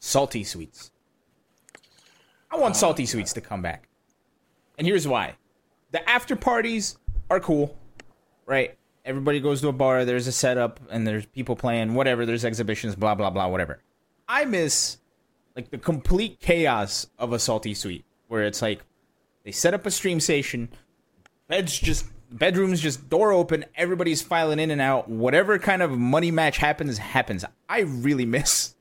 Salty 0.00 0.42
suites. 0.42 0.90
I 2.50 2.56
want 2.56 2.74
salty 2.74 3.06
suites 3.06 3.32
to 3.34 3.40
come 3.40 3.62
back. 3.62 3.88
And 4.78 4.86
here's 4.86 5.06
why. 5.06 5.34
The 5.92 6.08
after 6.08 6.34
parties 6.34 6.96
are 7.30 7.40
cool, 7.40 7.76
right? 8.44 8.76
Everybody 9.04 9.40
goes 9.40 9.62
to 9.62 9.68
a 9.68 9.72
bar, 9.72 10.04
there's 10.04 10.26
a 10.26 10.32
setup, 10.32 10.80
and 10.90 11.06
there's 11.06 11.24
people 11.24 11.56
playing, 11.56 11.94
whatever, 11.94 12.26
there's 12.26 12.44
exhibitions, 12.44 12.94
blah, 12.94 13.14
blah, 13.14 13.30
blah, 13.30 13.48
whatever. 13.48 13.80
I 14.28 14.44
miss, 14.44 14.98
like, 15.56 15.70
the 15.70 15.78
complete 15.78 16.40
chaos 16.40 17.06
of 17.18 17.32
a 17.32 17.38
salty 17.38 17.72
suite, 17.72 18.04
where 18.28 18.44
it's 18.44 18.60
like, 18.60 18.82
they 19.44 19.52
set 19.52 19.72
up 19.72 19.86
a 19.86 19.90
stream 19.90 20.20
station, 20.20 20.68
beds 21.48 21.78
just 21.78 22.06
bedrooms 22.30 22.80
just 22.80 23.10
door 23.10 23.32
open 23.32 23.64
everybody's 23.74 24.22
filing 24.22 24.60
in 24.60 24.70
and 24.70 24.80
out 24.80 25.08
whatever 25.08 25.58
kind 25.58 25.82
of 25.82 25.90
money 25.90 26.30
match 26.30 26.58
happens 26.58 26.96
happens 26.96 27.44
i 27.68 27.80
really 27.80 28.24
miss 28.24 28.76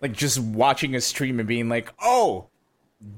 like 0.00 0.12
just 0.12 0.38
watching 0.38 0.94
a 0.94 1.00
stream 1.00 1.40
and 1.40 1.48
being 1.48 1.68
like 1.68 1.92
oh 2.00 2.46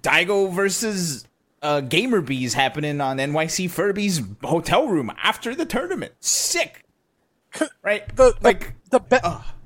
daigo 0.01 0.51
versus 0.51 1.27
uh 1.66 1.80
GamerBee's 1.80 2.54
happening 2.54 3.00
on 3.00 3.16
nyc 3.18 3.68
furby's 3.70 4.22
hotel 4.44 4.86
room 4.86 5.10
after 5.22 5.54
the 5.54 5.66
tournament. 5.66 6.14
Sick. 6.20 6.84
Right? 7.82 8.06
The 8.14 8.32
the 8.32 8.36
like 8.42 8.74
the, 8.90 9.00
be- 9.00 9.16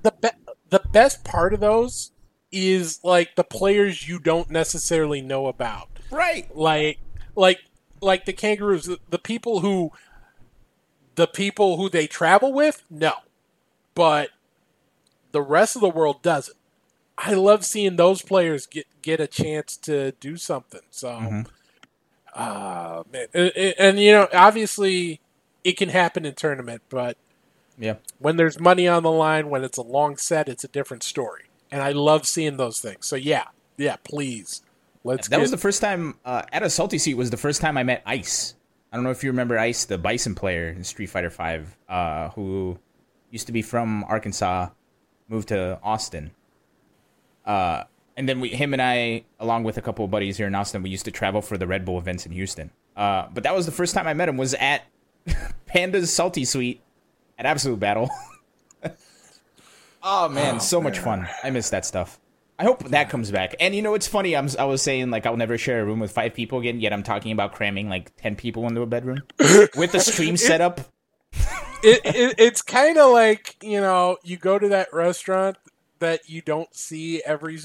the 0.02 0.12
be- 0.22 0.52
the 0.70 0.82
best 0.92 1.24
part 1.24 1.52
of 1.52 1.60
those 1.60 2.12
is 2.52 3.00
like 3.04 3.34
the 3.36 3.44
players 3.44 4.08
you 4.08 4.18
don't 4.18 4.50
necessarily 4.50 5.20
know 5.20 5.46
about. 5.48 5.88
right. 6.10 6.54
Like 6.56 6.98
like 7.36 7.58
like 8.00 8.24
the 8.26 8.32
kangaroos 8.32 8.84
the, 8.86 8.98
the 9.08 9.18
people 9.18 9.60
who 9.60 9.90
the 11.16 11.26
people 11.26 11.76
who 11.76 11.88
they 11.88 12.06
travel 12.06 12.52
with 12.52 12.84
no. 12.88 13.12
But 13.94 14.30
the 15.32 15.42
rest 15.42 15.74
of 15.76 15.82
the 15.82 15.90
world 15.90 16.22
doesn't. 16.22 16.56
I 17.18 17.34
love 17.34 17.64
seeing 17.64 17.96
those 17.96 18.22
players 18.22 18.66
get 18.66 18.86
get 19.02 19.20
a 19.20 19.26
chance 19.26 19.76
to 19.78 20.12
do 20.12 20.36
something 20.36 20.80
so 20.90 21.44
uh 22.34 23.02
man 23.12 23.26
and, 23.34 23.52
and- 23.56 23.74
and, 23.78 24.00
you 24.00 24.12
know 24.12 24.28
obviously 24.32 25.20
it 25.64 25.76
can 25.76 25.88
happen 25.88 26.24
in 26.24 26.34
tournament 26.34 26.82
but 26.88 27.16
yeah 27.78 27.94
when 28.18 28.36
there's 28.36 28.58
money 28.60 28.86
on 28.86 29.02
the 29.02 29.10
line 29.10 29.50
when 29.50 29.64
it's 29.64 29.78
a 29.78 29.82
long 29.82 30.16
set 30.16 30.48
it's 30.48 30.64
a 30.64 30.68
different 30.68 31.02
story 31.02 31.44
and 31.70 31.82
i 31.82 31.90
love 31.92 32.26
seeing 32.26 32.56
those 32.56 32.80
things 32.80 33.06
so 33.06 33.16
yeah 33.16 33.44
yeah 33.76 33.96
please 34.04 34.62
Let's. 35.02 35.28
That 35.28 35.36
get, 35.36 35.42
was 35.42 35.50
the 35.50 35.56
first 35.56 35.80
time 35.80 36.18
uh, 36.26 36.42
at 36.52 36.62
a 36.62 36.68
salty 36.68 36.98
suite 36.98 37.16
was 37.16 37.30
the 37.30 37.38
first 37.38 37.62
time 37.62 37.78
I 37.78 37.82
met 37.84 38.02
Ice. 38.04 38.54
I 38.92 38.96
don't 38.96 39.02
know 39.04 39.10
if 39.10 39.24
you 39.24 39.30
remember 39.30 39.58
Ice, 39.58 39.86
the 39.86 39.96
Bison 39.96 40.34
player 40.34 40.68
in 40.68 40.84
Street 40.84 41.06
Fighter 41.06 41.30
Five, 41.30 41.74
uh, 41.88 42.28
who 42.30 42.78
used 43.30 43.46
to 43.46 43.52
be 43.52 43.62
from 43.62 44.04
Arkansas, 44.04 44.68
moved 45.28 45.48
to 45.48 45.78
Austin. 45.82 46.32
Uh, 47.46 47.84
and 48.20 48.28
then 48.28 48.38
we, 48.38 48.50
him 48.50 48.74
and 48.74 48.82
I, 48.82 49.24
along 49.38 49.64
with 49.64 49.78
a 49.78 49.80
couple 49.80 50.04
of 50.04 50.10
buddies 50.10 50.36
here 50.36 50.46
in 50.46 50.54
Austin, 50.54 50.82
we 50.82 50.90
used 50.90 51.06
to 51.06 51.10
travel 51.10 51.40
for 51.40 51.56
the 51.56 51.66
Red 51.66 51.86
Bull 51.86 51.96
events 51.96 52.26
in 52.26 52.32
Houston. 52.32 52.70
Uh, 52.94 53.26
but 53.32 53.44
that 53.44 53.56
was 53.56 53.64
the 53.64 53.72
first 53.72 53.94
time 53.94 54.06
I 54.06 54.12
met 54.12 54.28
him. 54.28 54.36
Was 54.36 54.52
at 54.52 54.82
Panda's 55.66 56.12
Salty 56.12 56.44
Suite 56.44 56.82
at 57.38 57.46
Absolute 57.46 57.80
Battle. 57.80 58.10
oh 60.02 60.28
man, 60.28 60.56
Oh, 60.56 60.58
so 60.58 60.82
much 60.82 60.98
fun! 60.98 61.26
I 61.42 61.48
miss 61.48 61.70
that 61.70 61.86
stuff. 61.86 62.20
I 62.58 62.64
hope 62.64 62.84
that 62.90 63.08
comes 63.08 63.30
back. 63.30 63.54
And 63.58 63.74
you 63.74 63.80
know, 63.80 63.94
it's 63.94 64.06
funny. 64.06 64.36
I'm, 64.36 64.50
I 64.58 64.64
was 64.64 64.82
saying 64.82 65.08
like 65.08 65.24
I'll 65.24 65.38
never 65.38 65.56
share 65.56 65.80
a 65.80 65.84
room 65.86 65.98
with 65.98 66.12
five 66.12 66.34
people 66.34 66.58
again. 66.58 66.78
Yet 66.78 66.92
I'm 66.92 67.02
talking 67.02 67.32
about 67.32 67.54
cramming 67.54 67.88
like 67.88 68.14
ten 68.16 68.36
people 68.36 68.66
into 68.66 68.82
a 68.82 68.86
bedroom 68.86 69.22
with 69.76 69.92
the 69.92 70.00
stream 70.00 70.36
setup. 70.36 70.80
it, 71.82 72.02
it, 72.04 72.34
it's 72.36 72.60
kind 72.60 72.98
of 72.98 73.12
like 73.12 73.56
you 73.62 73.80
know 73.80 74.18
you 74.22 74.36
go 74.36 74.58
to 74.58 74.68
that 74.68 74.92
restaurant 74.92 75.56
that 76.00 76.28
you 76.28 76.42
don't 76.42 76.74
see 76.74 77.22
every 77.24 77.56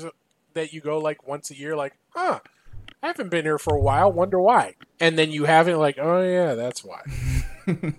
that 0.56 0.74
you 0.74 0.82
go 0.82 0.97
like 0.97 1.28
once 1.28 1.51
a 1.51 1.56
year 1.56 1.76
like 1.76 1.93
huh 2.16 2.39
i 3.03 3.08
haven't 3.08 3.30
been 3.30 3.45
here 3.45 3.60
for 3.60 3.76
a 3.76 3.80
while 3.80 4.12
wonder 4.12 4.39
why. 4.39 4.74
And 4.99 5.20
then 5.20 5.30
you 5.30 5.45
have 5.45 5.68
it 5.68 5.78
like 5.78 5.97
oh 5.99 6.24
yeah 6.24 6.56
that's 6.56 6.84
why. 6.84 7.01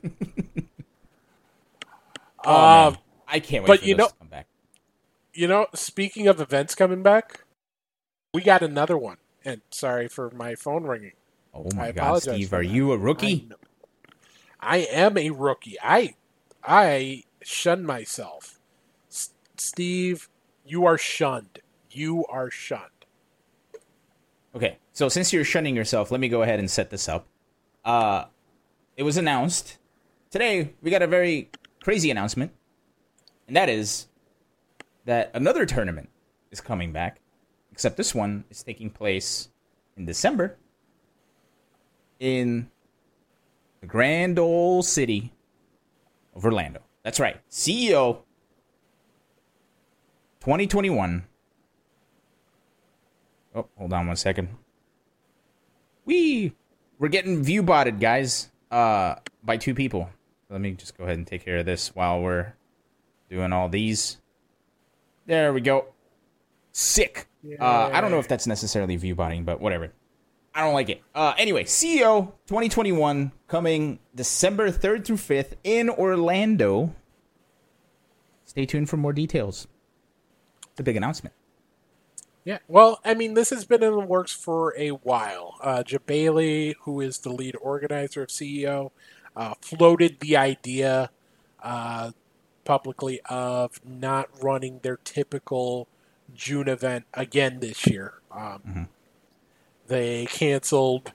Oh, 2.49 2.89
um. 2.89 2.99
I 3.29 3.41
can't 3.41 3.65
wait 3.65 3.67
but 3.81 3.83
you 3.87 3.97
know- 3.97 4.07
to 4.09 4.15
come 4.21 4.29
back. 4.29 4.47
you 5.35 5.49
know 5.49 5.67
speaking 5.75 6.29
of 6.29 6.41
events 6.41 6.75
coming 6.77 7.03
back 7.03 7.43
we 8.33 8.43
got 8.43 8.63
another 8.63 8.97
one. 8.99 9.17
And 9.45 9.63
sorry 9.71 10.09
for 10.09 10.31
my 10.31 10.55
phone 10.55 10.85
ringing. 10.85 11.13
Oh 11.55 11.67
my 11.75 11.89
I 11.89 11.93
god, 11.93 12.23
Steve, 12.23 12.53
are 12.53 12.63
you 12.63 12.93
a 12.93 12.99
rookie? 12.99 13.47
know- 13.49 13.57
I 14.61 14.79
am 14.79 15.17
a 15.19 15.31
rookie. 15.31 15.77
I 15.83 16.15
i 16.65 17.25
shun 17.43 17.85
myself. 17.85 18.59
S- 19.11 19.31
steve 19.57 20.29
you 20.65 20.85
are 20.87 20.99
shunned 20.99 21.61
you 21.97 22.25
are 22.27 22.51
shunned 22.51 22.97
Okay, 24.57 24.79
so 24.95 25.11
since 25.11 25.35
you're 25.35 25.45
shunning 25.45 25.77
yourself, 25.77 26.11
let 26.11 26.19
me 26.19 26.31
go 26.31 26.41
ahead 26.41 26.59
and 26.59 26.71
set 26.71 26.89
this 26.89 27.11
up. 27.11 27.27
Uh, 27.85 28.25
it 28.97 29.03
was 29.03 29.19
announced 29.19 29.77
today. 30.31 30.73
We 30.81 30.91
got 30.91 31.03
a 31.03 31.07
very 31.07 31.51
crazy 31.83 32.11
announcement, 32.11 32.53
and 33.47 33.55
that 33.55 33.69
is 33.69 34.07
that 35.05 35.31
another 35.35 35.67
tournament 35.67 36.09
is 36.51 36.63
coming 36.63 36.91
back. 36.91 37.21
Except 37.71 37.99
this 37.99 38.15
one 38.15 38.45
is 38.49 38.63
taking 38.63 38.89
place 38.89 39.51
in 39.95 40.07
December 40.07 40.57
in 42.19 42.71
the 43.83 43.87
grand 43.87 44.39
old 44.39 44.87
city 44.87 45.35
of 46.35 46.47
Orlando. 46.47 46.81
That's 47.03 47.21
right, 47.21 47.43
CEO 47.51 48.23
2021 50.41 51.27
Oh, 53.57 53.67
hold 53.79 53.95
on 53.95 54.07
one 54.07 54.17
second. 54.17 54.51
We 56.05 56.53
we're 56.99 57.09
getting 57.09 57.43
view 57.43 57.63
botted, 57.63 57.99
guys, 57.99 58.51
uh, 58.71 59.17
by 59.43 59.57
two 59.57 59.75
people. 59.75 60.11
Let 60.51 60.61
me 60.61 60.73
just 60.73 60.97
go 60.97 61.05
ahead 61.05 61.17
and 61.17 61.27
take 61.27 61.45
care 61.45 61.57
of 61.57 61.67
this 61.67 61.95
while 61.95 62.21
we're 62.21 62.53
doing 63.31 63.55
all 63.55 63.71
these. 63.71 64.19
There 65.25 65.55
we 65.55 65.63
go. 65.63 65.87
Sick. 66.73 67.27
Uh, 67.59 67.91
I 67.93 68.01
don't 68.03 68.11
know 68.11 68.19
if 68.19 68.29
that's 68.29 68.47
necessarily 68.47 68.97
view 68.97 69.15
botting, 69.15 69.45
but 69.45 69.61
whatever. 69.61 69.91
I 70.55 70.61
don't 70.61 70.75
like 70.75 70.91
it. 70.91 71.03
Uh, 71.15 71.33
anyway, 71.39 71.65
CEO 71.65 72.33
2021 72.47 73.33
coming 73.49 73.99
December 74.15 74.71
3rd 74.71 75.05
through 75.05 75.17
5th 75.17 75.55
in 75.65 75.89
Orlando. 75.89 76.95
Stay 78.45 78.67
tuned 78.67 78.89
for 78.89 78.97
more 78.97 79.13
details. 79.13 79.67
A 80.79 80.83
big 80.83 80.97
announcement. 80.97 81.35
Yeah, 82.47 82.59
well, 82.69 83.01
I 83.05 83.15
mean, 83.15 83.35
this 83.35 83.51
has 83.51 83.65
been 83.65 83.83
in 83.83 83.91
the 83.91 83.99
works 83.99 84.33
for 84.33 84.73
a 84.79 84.91
while. 84.91 85.57
Uh, 85.61 85.83
Jebailey, 85.83 86.77
who 86.83 87.01
is 87.01 87.19
the 87.19 87.31
lead 87.31 87.57
organizer 87.61 88.23
of 88.23 88.29
CEO, 88.29 88.93
uh, 89.35 89.55
floated 89.61 90.21
the 90.21 90.37
idea 90.37 91.11
uh, 91.61 92.13
publicly 92.65 93.21
of 93.29 93.81
not 93.85 94.29
running 94.41 94.79
their 94.85 94.99
typical 94.99 95.89
June 96.37 96.69
event 96.69 97.07
again 97.15 97.59
this 97.59 97.85
year. 97.89 98.15
Um, 98.31 98.61
They 99.89 100.27
canceled, 100.27 101.15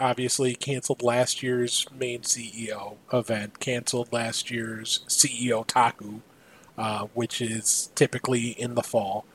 obviously, 0.00 0.54
canceled 0.54 1.02
last 1.02 1.42
year's 1.42 1.86
main 1.92 2.22
CEO 2.22 2.96
event, 3.12 3.60
canceled 3.60 4.10
last 4.10 4.50
year's 4.50 5.00
CEOtaku, 5.06 6.22
uh, 6.78 7.08
which 7.12 7.42
is 7.42 7.90
typically 7.94 8.50
in 8.50 8.74
the 8.74 8.82
fall. 8.82 9.26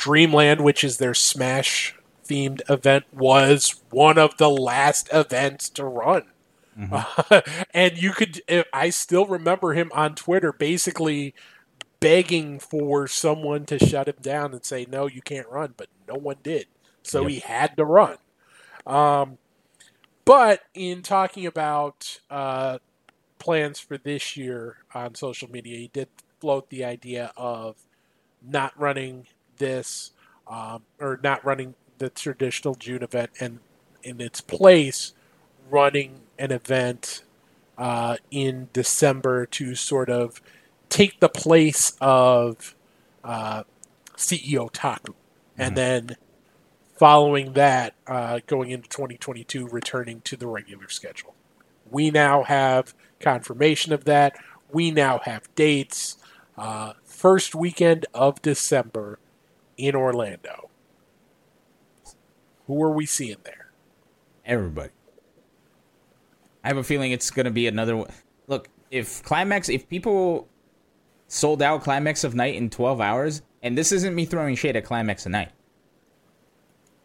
Dreamland, 0.00 0.62
which 0.62 0.82
is 0.82 0.96
their 0.96 1.12
Smash 1.12 1.94
themed 2.26 2.62
event, 2.70 3.04
was 3.12 3.82
one 3.90 4.16
of 4.16 4.38
the 4.38 4.48
last 4.48 5.10
events 5.12 5.68
to 5.70 5.84
run. 5.84 6.24
and 7.74 8.00
you 8.00 8.12
could, 8.12 8.40
I 8.72 8.88
still 8.88 9.26
remember 9.26 9.74
him 9.74 9.90
on 9.94 10.14
Twitter 10.14 10.52
basically 10.52 11.34
begging 12.00 12.58
for 12.58 13.06
someone 13.06 13.66
to 13.66 13.78
shut 13.78 14.08
him 14.08 14.16
down 14.22 14.54
and 14.54 14.64
say, 14.64 14.86
no, 14.90 15.06
you 15.06 15.20
can't 15.20 15.48
run, 15.48 15.74
but 15.76 15.88
no 16.08 16.14
one 16.14 16.36
did. 16.42 16.66
So 17.02 17.22
Yep. 17.22 17.30
he 17.30 17.38
had 17.40 17.76
to 17.76 17.84
run. 17.84 18.16
Um, 18.86 19.36
but 20.24 20.62
in 20.72 21.02
talking 21.02 21.44
about 21.44 22.20
uh, 22.30 22.78
plans 23.38 23.78
for 23.78 23.98
this 23.98 24.34
year 24.36 24.78
on 24.94 25.14
social 25.14 25.50
media, 25.50 25.76
he 25.76 25.90
did 25.92 26.08
float 26.40 26.70
the 26.70 26.84
idea 26.84 27.32
of 27.36 27.76
not 28.42 28.72
running 28.80 29.26
this 29.60 30.10
um, 30.48 30.82
or 30.98 31.20
not 31.22 31.44
running 31.44 31.74
the 31.98 32.10
traditional 32.10 32.74
June 32.74 33.04
event 33.04 33.30
and 33.38 33.60
in 34.02 34.20
its 34.20 34.40
place 34.40 35.12
running 35.70 36.22
an 36.38 36.50
event 36.50 37.22
uh, 37.78 38.16
in 38.30 38.68
December 38.72 39.46
to 39.46 39.74
sort 39.74 40.10
of 40.10 40.42
take 40.88 41.20
the 41.20 41.28
place 41.28 41.96
of 42.00 42.74
uh, 43.22 43.62
CEOtaku. 44.16 45.14
And 45.56 45.76
then 45.76 46.16
following 46.98 47.52
that, 47.52 47.94
uh, 48.06 48.40
going 48.46 48.70
into 48.70 48.88
2022, 48.88 49.68
returning 49.68 50.20
to 50.22 50.36
the 50.36 50.46
regular 50.46 50.88
schedule. 50.88 51.34
We 51.90 52.10
now 52.10 52.44
have 52.44 52.94
confirmation 53.20 53.92
of 53.92 54.04
that. 54.04 54.36
We 54.72 54.90
now 54.90 55.20
have 55.24 55.54
dates. 55.54 56.16
Uh, 56.56 56.94
first 57.04 57.54
weekend 57.54 58.06
of 58.14 58.40
December 58.42 59.18
in 59.80 59.94
Orlando. 59.94 60.70
Who 62.66 62.82
are 62.82 62.92
we 62.92 63.06
seeing 63.06 63.38
there? 63.44 63.60
everybody. 64.50 64.90
I 66.62 66.68
have 66.68 66.76
a 66.76 66.84
feeling 66.84 67.12
it's 67.12 67.30
going 67.30 67.44
to 67.44 67.50
be 67.50 67.66
another 67.66 67.96
one. 67.96 68.10
Look, 68.48 68.68
if 68.90 69.22
Climax, 69.22 69.68
if 69.68 69.88
people 69.88 70.48
sold 71.28 71.62
out 71.62 71.82
Climax 71.82 72.24
of 72.24 72.34
Night 72.34 72.56
in 72.56 72.68
12 72.68 73.00
hours, 73.00 73.42
and 73.62 73.78
this 73.78 73.92
isn't 73.92 74.14
me 74.14 74.26
throwing 74.26 74.56
shade 74.56 74.76
at 74.76 74.84
Climax 74.84 75.24
of 75.24 75.32
Night, 75.32 75.52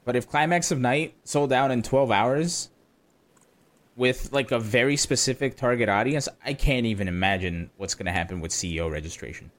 but 0.04 0.16
if 0.16 0.28
Climax 0.28 0.72
of 0.72 0.80
Night 0.80 1.16
sold 1.24 1.54
out 1.54 1.72
in 1.72 1.84
12 1.84 2.12
hours 2.12 2.70
with 3.96 4.34
like 4.34 4.52
a 4.52 4.60
very 4.60 4.98
specific 4.98 5.56
target 5.56 5.88
audience, 5.88 6.28
I 6.44 6.54
can't 6.54 6.86
even 6.86 7.08
imagine 7.08 7.70
what's 7.78 7.96
going 7.96 8.08
to 8.08 8.12
happen 8.12 8.42
with 8.42 8.52
CEO 8.52 8.92
registration. 8.92 9.52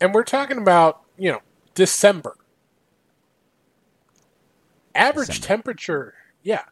And 0.00 0.14
we're 0.14 0.24
talking 0.24 0.58
about, 0.58 1.02
you 1.18 1.30
know, 1.32 1.40
December. 1.74 2.36
Average 4.94 5.28
December. 5.28 5.46
temperature, 5.46 6.14
yeah. 6.42 6.64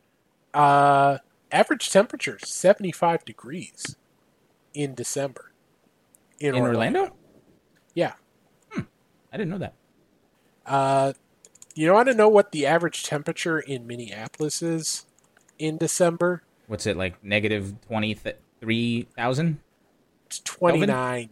Uh, 0.55 1.19
average 1.53 1.91
temperature 1.91 2.39
75 2.43 3.25
degrees 3.25 3.97
in 4.75 4.95
December. 4.95 5.53
In, 6.41 6.55
In 6.55 6.63
Orlando? 6.63 7.15
Yeah. 7.95 8.15
I 8.77 9.37
didn't 9.37 9.51
know 9.51 9.59
that. 9.59 9.75
Uh, 10.65 11.13
you 11.75 11.93
want 11.93 12.09
to 12.09 12.15
know 12.15 12.29
what 12.29 12.53
the 12.53 12.67
average 12.67 13.05
temperature 13.05 13.59
in 13.61 13.87
Minneapolis 13.87 14.63
is 14.63 15.07
in 15.59 15.77
December? 15.77 16.43
What's 16.67 16.87
it 16.87 16.97
like 16.97 17.23
negative 17.23 17.75
23,000? 17.87 19.61
It's 20.27 20.41
29. 20.41 21.31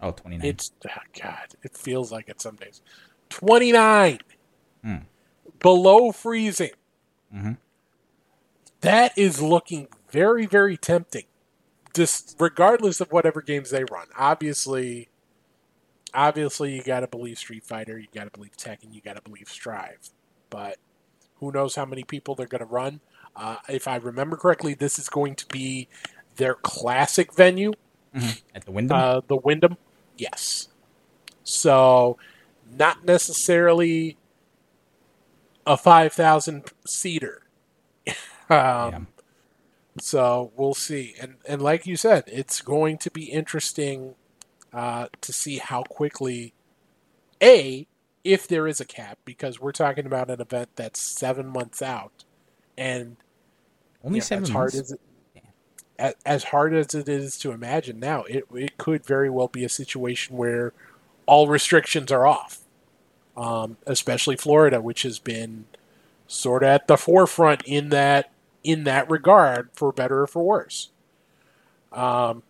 Oh, 0.00 0.12
29. 0.12 0.46
It's 0.46 0.72
oh 0.86 1.00
God. 1.20 1.54
It 1.62 1.76
feels 1.76 2.12
like 2.12 2.28
it 2.28 2.40
some 2.40 2.56
days. 2.56 2.82
Twenty 3.28 3.72
nine, 3.72 4.18
Hmm. 4.82 4.96
below 5.58 6.12
freezing. 6.12 6.70
Mhm. 7.34 7.58
That 8.80 9.16
is 9.18 9.42
looking 9.42 9.88
very 10.10 10.46
very 10.46 10.76
tempting. 10.76 11.24
Just 11.94 12.36
regardless 12.38 13.00
of 13.00 13.10
whatever 13.10 13.42
games 13.42 13.70
they 13.70 13.84
run. 13.84 14.06
Obviously, 14.16 15.08
obviously 16.14 16.76
you 16.76 16.82
got 16.82 17.00
to 17.00 17.06
believe 17.06 17.38
Street 17.38 17.64
Fighter, 17.64 17.98
you 17.98 18.06
got 18.14 18.24
to 18.24 18.30
believe 18.30 18.56
Tekken, 18.56 18.92
you 18.94 19.00
got 19.00 19.16
to 19.16 19.22
believe 19.22 19.48
Strive, 19.48 20.10
but 20.50 20.78
who 21.36 21.52
knows 21.52 21.74
how 21.74 21.84
many 21.84 22.04
people 22.04 22.34
they're 22.34 22.46
going 22.46 22.60
to 22.60 22.66
run? 22.66 23.00
Uh, 23.36 23.56
if 23.68 23.86
I 23.86 23.96
remember 23.96 24.36
correctly, 24.36 24.74
this 24.74 24.98
is 24.98 25.08
going 25.08 25.34
to 25.36 25.46
be 25.46 25.88
their 26.36 26.54
classic 26.54 27.34
venue 27.34 27.72
mm-hmm. 28.14 28.30
at 28.54 28.64
the 28.64 28.70
Wyndham. 28.72 28.96
Uh, 28.96 29.20
the 29.26 29.36
Wyndham, 29.36 29.76
yes. 30.18 30.68
So, 31.44 32.18
not 32.70 33.04
necessarily 33.04 34.16
a 35.66 35.76
five 35.76 36.12
thousand 36.12 36.64
seater. 36.86 37.42
um, 38.06 38.14
yeah. 38.50 39.00
So 40.00 40.52
we'll 40.56 40.74
see, 40.74 41.14
and 41.20 41.36
and 41.46 41.60
like 41.62 41.86
you 41.86 41.96
said, 41.96 42.24
it's 42.26 42.60
going 42.60 42.98
to 42.98 43.10
be 43.10 43.24
interesting 43.24 44.14
uh, 44.72 45.08
to 45.20 45.32
see 45.32 45.58
how 45.58 45.82
quickly 45.82 46.54
a 47.42 47.86
if 48.24 48.46
there 48.46 48.66
is 48.66 48.80
a 48.80 48.84
cap 48.84 49.18
because 49.24 49.60
we're 49.60 49.72
talking 49.72 50.06
about 50.06 50.30
an 50.30 50.40
event 50.40 50.70
that's 50.76 51.00
seven 51.00 51.46
months 51.46 51.82
out, 51.82 52.24
and 52.76 53.16
only 54.04 54.18
you 54.18 54.20
know, 54.20 54.24
seven 54.24 54.44
as 54.44 54.50
months. 54.50 54.74
Hard 54.74 54.82
as, 54.82 54.92
it, 54.92 55.00
as 55.98 56.44
hard 56.44 56.74
as 56.74 56.94
it 56.94 57.08
is 57.08 57.36
to 57.38 57.50
imagine 57.50 57.98
now, 57.98 58.22
it 58.24 58.44
it 58.54 58.78
could 58.78 59.04
very 59.04 59.28
well 59.28 59.48
be 59.48 59.64
a 59.64 59.68
situation 59.68 60.36
where 60.36 60.72
all 61.26 61.48
restrictions 61.48 62.12
are 62.12 62.26
off, 62.26 62.60
um, 63.36 63.76
especially 63.86 64.36
Florida, 64.36 64.80
which 64.80 65.02
has 65.02 65.18
been 65.18 65.66
sort 66.26 66.62
of 66.62 66.68
at 66.68 66.86
the 66.86 66.96
forefront 66.96 67.62
in 67.64 67.88
that 67.88 68.30
in 68.62 68.84
that 68.84 69.10
regard, 69.10 69.70
for 69.72 69.92
better 69.92 70.22
or 70.22 70.26
for 70.26 70.42
worse. 70.42 70.90
Um, 71.92 72.42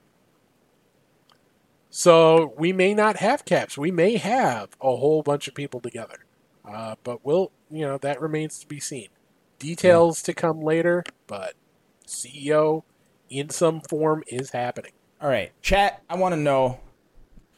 so 1.90 2.52
we 2.58 2.72
may 2.72 2.92
not 2.92 3.16
have 3.16 3.44
caps. 3.44 3.78
We 3.78 3.90
may 3.90 4.16
have 4.16 4.70
a 4.80 4.96
whole 4.96 5.22
bunch 5.22 5.48
of 5.48 5.54
people 5.54 5.80
together, 5.80 6.24
uh, 6.64 6.96
but 7.02 7.24
we'll 7.24 7.50
you 7.70 7.82
know 7.82 7.96
that 7.98 8.20
remains 8.20 8.58
to 8.58 8.66
be 8.66 8.80
seen. 8.80 9.08
Details 9.58 10.22
to 10.22 10.34
come 10.34 10.60
later, 10.62 11.02
but 11.26 11.54
CEO 12.06 12.84
in 13.30 13.50
some 13.50 13.80
form 13.80 14.22
is 14.26 14.50
happening. 14.50 14.92
All 15.20 15.28
right, 15.28 15.52
chat. 15.62 16.02
I 16.08 16.16
want 16.16 16.32
to 16.32 16.40
know. 16.40 16.80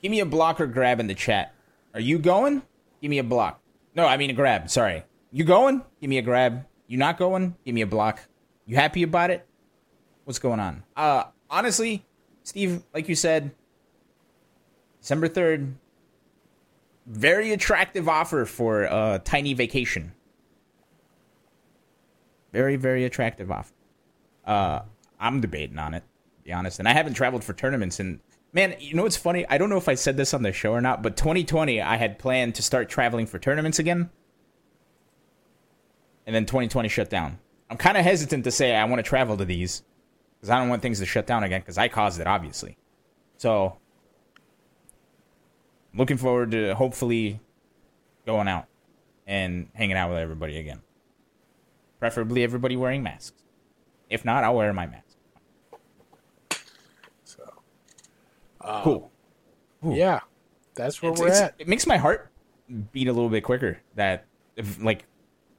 Give 0.02 0.10
me 0.10 0.20
a 0.20 0.26
block 0.26 0.60
or 0.60 0.66
grab 0.66 0.98
in 0.98 1.06
the 1.06 1.14
chat. 1.14 1.54
Are 1.92 2.00
you 2.00 2.18
going? 2.18 2.62
Give 3.02 3.10
me 3.10 3.18
a 3.18 3.24
block. 3.24 3.60
No, 3.94 4.06
I 4.06 4.16
mean 4.16 4.30
a 4.30 4.34
grab. 4.34 4.70
Sorry. 4.70 5.04
You 5.30 5.44
going? 5.44 5.82
Give 6.00 6.08
me 6.08 6.18
a 6.18 6.22
grab. 6.22 6.64
You 6.86 6.96
not 6.96 7.18
going? 7.18 7.56
Give 7.64 7.74
me 7.74 7.82
a 7.82 7.86
block. 7.86 8.20
You 8.66 8.76
happy 8.76 9.02
about 9.02 9.30
it? 9.30 9.46
What's 10.24 10.38
going 10.38 10.60
on? 10.60 10.84
Uh, 10.96 11.24
honestly, 11.50 12.04
Steve, 12.42 12.82
like 12.94 13.08
you 13.08 13.14
said, 13.14 13.50
December 15.00 15.28
third, 15.28 15.74
very 17.06 17.52
attractive 17.52 18.08
offer 18.08 18.44
for 18.44 18.84
a 18.84 19.20
tiny 19.24 19.54
vacation. 19.54 20.12
Very, 22.52 22.76
very 22.76 23.04
attractive 23.04 23.50
offer. 23.50 23.72
Uh, 24.44 24.80
I'm 25.20 25.40
debating 25.40 25.78
on 25.78 25.94
it, 25.94 26.02
to 26.38 26.42
be 26.42 26.52
honest. 26.52 26.78
And 26.78 26.88
I 26.88 26.92
haven't 26.92 27.14
traveled 27.14 27.44
for 27.44 27.52
tournaments. 27.52 28.00
And 28.00 28.20
man, 28.52 28.74
you 28.80 28.94
know 28.94 29.02
what's 29.02 29.16
funny? 29.16 29.46
I 29.48 29.58
don't 29.58 29.68
know 29.70 29.76
if 29.76 29.88
I 29.88 29.94
said 29.94 30.16
this 30.16 30.34
on 30.34 30.42
the 30.42 30.52
show 30.52 30.72
or 30.72 30.80
not, 30.80 31.02
but 31.02 31.16
2020, 31.16 31.80
I 31.80 31.96
had 31.96 32.18
planned 32.18 32.54
to 32.56 32.62
start 32.62 32.88
traveling 32.88 33.26
for 33.26 33.38
tournaments 33.38 33.78
again. 33.78 34.10
And 36.26 36.34
then 36.34 36.46
2020 36.46 36.88
shut 36.88 37.10
down. 37.10 37.38
I'm 37.68 37.76
kind 37.76 37.96
of 37.96 38.04
hesitant 38.04 38.44
to 38.44 38.50
say 38.50 38.74
I 38.74 38.84
want 38.84 38.98
to 38.98 39.08
travel 39.08 39.36
to 39.36 39.44
these 39.44 39.82
because 40.36 40.50
I 40.50 40.58
don't 40.58 40.68
want 40.68 40.82
things 40.82 40.98
to 41.00 41.06
shut 41.06 41.26
down 41.26 41.44
again 41.44 41.60
because 41.60 41.78
I 41.78 41.88
caused 41.88 42.20
it, 42.20 42.26
obviously. 42.26 42.76
So, 43.36 43.78
looking 45.94 46.16
forward 46.16 46.50
to 46.52 46.74
hopefully 46.74 47.40
going 48.26 48.48
out 48.48 48.66
and 49.26 49.68
hanging 49.74 49.96
out 49.96 50.10
with 50.10 50.18
everybody 50.18 50.58
again. 50.58 50.82
Preferably 51.98 52.42
everybody 52.42 52.76
wearing 52.76 53.02
masks. 53.02 53.42
If 54.08 54.24
not, 54.24 54.42
I'll 54.42 54.56
wear 54.56 54.72
my 54.72 54.86
mask. 54.86 55.16
So, 57.24 57.44
um, 58.60 58.82
cool. 58.82 59.12
Ooh. 59.86 59.94
Yeah, 59.94 60.20
that's 60.74 61.00
where 61.02 61.12
it's, 61.12 61.20
we're 61.20 61.28
it's, 61.28 61.40
at. 61.40 61.54
It 61.58 61.68
makes 61.68 61.86
my 61.86 61.96
heart 61.96 62.30
beat 62.92 63.08
a 63.08 63.12
little 63.12 63.30
bit 63.30 63.42
quicker 63.42 63.78
that 63.96 64.26
if, 64.56 64.82
like 64.82 65.04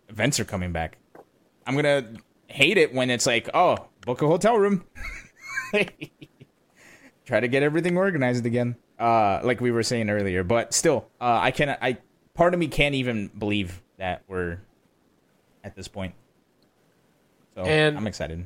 events 0.10 0.40
are 0.40 0.46
coming 0.46 0.72
back. 0.72 0.98
I'm 1.66 1.76
gonna 1.76 2.14
hate 2.48 2.78
it 2.78 2.94
when 2.94 3.10
it's 3.10 3.26
like, 3.26 3.50
oh, 3.54 3.78
book 4.06 4.22
a 4.22 4.28
hotel 4.28 4.58
room. 4.58 4.86
Try 7.26 7.40
to 7.40 7.48
get 7.48 7.64
everything 7.64 7.98
organized 7.98 8.46
again, 8.46 8.76
uh, 9.00 9.40
like 9.44 9.62
we 9.62 9.72
were 9.72 9.84
saying 9.84 10.10
earlier. 10.10 10.44
But 10.44 10.74
still, 10.74 11.08
uh, 11.20 11.40
I 11.42 11.52
can 11.52 11.78
I 11.82 11.98
part 12.34 12.54
of 12.54 12.60
me 12.60 12.68
can't 12.68 12.96
even 12.96 13.28
believe 13.28 13.82
that 13.98 14.24
we're 14.28 14.60
at 15.64 15.76
this 15.76 15.88
point. 15.88 16.14
So 17.56 17.64
and, 17.64 17.98
I'm 17.98 18.08
excited. 18.08 18.46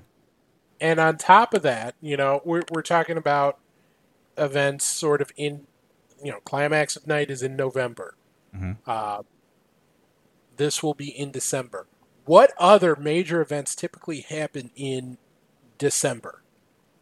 And 0.81 0.99
on 0.99 1.17
top 1.17 1.53
of 1.53 1.61
that, 1.63 1.95
you 2.01 2.17
know, 2.17 2.41
we're 2.43 2.63
we're 2.71 2.81
talking 2.81 3.17
about 3.17 3.59
events 4.37 4.85
sort 4.85 5.21
of 5.21 5.31
in, 5.37 5.67
you 6.23 6.31
know, 6.31 6.39
climax 6.41 6.95
of 6.95 7.07
night 7.07 7.29
is 7.29 7.41
in 7.41 7.55
November. 7.55 8.15
Mm-hmm. 8.55 8.71
Uh, 8.85 9.23
this 10.57 10.81
will 10.81 10.93
be 10.93 11.09
in 11.09 11.31
December. 11.31 11.87
What 12.25 12.53
other 12.57 12.95
major 12.95 13.41
events 13.41 13.75
typically 13.75 14.21
happen 14.21 14.71
in 14.75 15.17
December? 15.77 16.41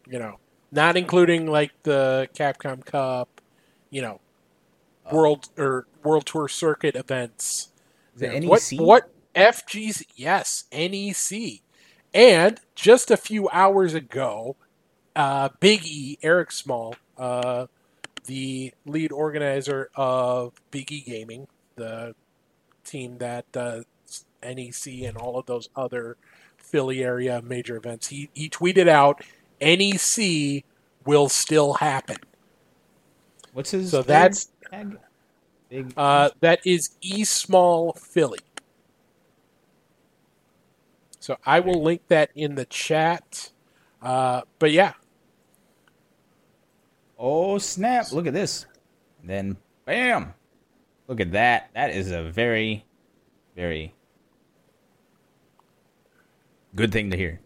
You 0.07 0.19
know, 0.19 0.39
not 0.71 0.97
including 0.97 1.47
like 1.47 1.71
the 1.83 2.27
Capcom 2.33 2.83
Cup, 2.83 3.41
you 3.89 4.01
know, 4.01 4.19
world 5.11 5.49
or 5.57 5.87
World 6.03 6.25
Tour 6.25 6.47
Circuit 6.47 6.95
events. 6.95 7.69
The 8.15 8.27
NEC? 8.27 8.49
What, 8.49 8.73
what 8.73 9.09
FGC? 9.35 10.03
Yes, 10.15 10.65
NEC. 10.71 11.61
And 12.13 12.59
just 12.75 13.09
a 13.09 13.17
few 13.17 13.49
hours 13.49 13.93
ago, 13.93 14.55
uh, 15.15 15.49
Big 15.59 15.85
E, 15.85 16.17
Eric 16.21 16.51
Small, 16.51 16.95
uh, 17.23 17.67
the 18.25 18.73
lead 18.85 19.13
organizer 19.13 19.89
of 19.95 20.53
Big 20.71 20.91
E 20.91 20.99
Gaming, 20.99 21.47
the 21.75 22.13
team 22.83 23.17
that 23.19 23.49
does 23.53 23.85
NEC 24.43 25.03
and 25.03 25.15
all 25.15 25.39
of 25.39 25.45
those 25.45 25.69
other 25.73 26.17
Philly 26.57 27.01
area 27.01 27.41
major 27.41 27.77
events, 27.77 28.07
he, 28.07 28.29
he 28.33 28.49
tweeted 28.49 28.89
out 28.89 29.23
NEC 29.61 30.65
will 31.05 31.29
still 31.29 31.75
happen. 31.75 32.17
What's 33.53 33.71
his? 33.71 33.91
So 33.91 34.01
that's 34.01 34.51
Big... 35.69 35.93
Uh, 35.95 36.29
that 36.41 36.59
is 36.65 36.89
E 36.99 37.23
Small 37.23 37.93
Philly. 37.93 38.39
So 41.21 41.37
I 41.45 41.61
will 41.61 41.81
link 41.81 42.01
that 42.09 42.31
in 42.35 42.55
the 42.55 42.65
chat. 42.65 43.51
Uh, 44.01 44.41
but 44.59 44.71
yeah. 44.71 44.93
Oh 47.25 47.57
snap! 47.57 48.11
Look 48.11 48.27
at 48.27 48.33
this. 48.33 48.65
And 49.21 49.29
then 49.29 49.57
bam! 49.85 50.33
Look 51.07 51.21
at 51.21 51.31
that. 51.31 51.69
That 51.73 51.91
is 51.91 52.11
a 52.11 52.21
very, 52.21 52.83
very 53.55 53.95
good 56.75 56.91
thing 56.91 57.11
to 57.11 57.17
hear. 57.17 57.39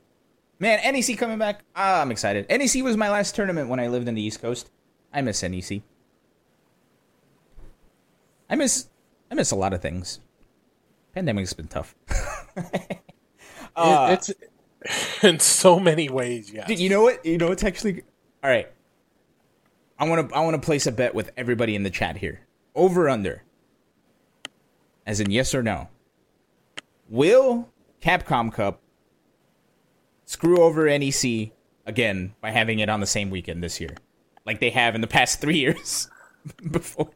Man, 0.58 0.80
NEC 0.82 1.16
coming 1.20 1.38
back. 1.38 1.64
Ah, 1.76 2.02
I'm 2.02 2.10
excited. 2.10 2.48
NEC 2.50 2.84
was 2.84 2.98
my 2.98 3.12
last 3.12 3.36
tournament 3.36 3.70
when 3.70 3.80
I 3.80 3.88
lived 3.88 4.08
in 4.08 4.16
the 4.16 4.22
East 4.22 4.42
Coast. 4.42 4.72
I 5.14 5.22
miss 5.22 5.44
NEC. 5.44 5.84
I 8.50 8.56
miss 8.56 8.90
I 9.30 9.36
miss 9.36 9.52
a 9.52 9.56
lot 9.56 9.74
of 9.74 9.82
things. 9.82 10.22
Pandemic's 11.14 11.54
been 11.54 11.68
tough. 11.68 11.96
Uh, 13.76 14.18
it's 14.18 14.34
in 15.24 15.38
so 15.38 15.80
many 15.80 16.10
ways. 16.10 16.52
Yeah. 16.52 16.68
You 16.68 16.90
know 16.90 17.04
what? 17.04 17.24
You 17.24 17.38
know 17.38 17.52
it's 17.52 17.64
actually 17.64 18.02
all 18.44 18.50
right. 18.50 18.68
I 20.00 20.08
want 20.08 20.30
to 20.30 20.36
I 20.36 20.42
want 20.42 20.56
to 20.56 20.66
place 20.66 20.86
a 20.86 20.92
bet 20.92 21.16
with 21.16 21.32
everybody 21.36 21.76
in 21.76 21.84
the 21.84 21.90
chat 21.90 22.18
here. 22.18 22.42
Over 22.76 23.10
under. 23.10 23.44
As 25.06 25.20
in 25.20 25.32
yes 25.32 25.56
or 25.56 25.64
no. 25.64 25.90
Will 27.10 27.70
Capcom 28.02 28.54
Cup 28.54 28.82
screw 30.26 30.62
over 30.62 30.86
NEC 30.86 31.52
again 31.86 32.36
by 32.42 32.52
having 32.52 32.80
it 32.80 32.90
on 32.90 33.00
the 33.00 33.08
same 33.08 33.30
weekend 33.30 33.64
this 33.64 33.80
year, 33.80 33.96
like 34.46 34.60
they 34.60 34.70
have 34.70 34.94
in 34.94 35.02
the 35.02 35.08
past 35.08 35.40
three 35.40 35.58
years 35.60 36.10
before? 36.72 37.12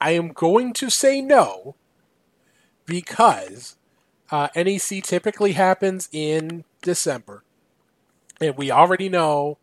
I 0.00 0.10
am 0.10 0.28
going 0.28 0.74
to 0.74 0.90
say 0.90 1.20
no 1.22 1.76
because 2.84 3.76
uh, 4.30 4.48
NEC 4.54 5.02
typically 5.02 5.52
happens 5.52 6.08
in 6.12 6.64
December. 6.82 7.42
And 8.40 8.56
we 8.56 8.70
already 8.70 9.08
know 9.08 9.58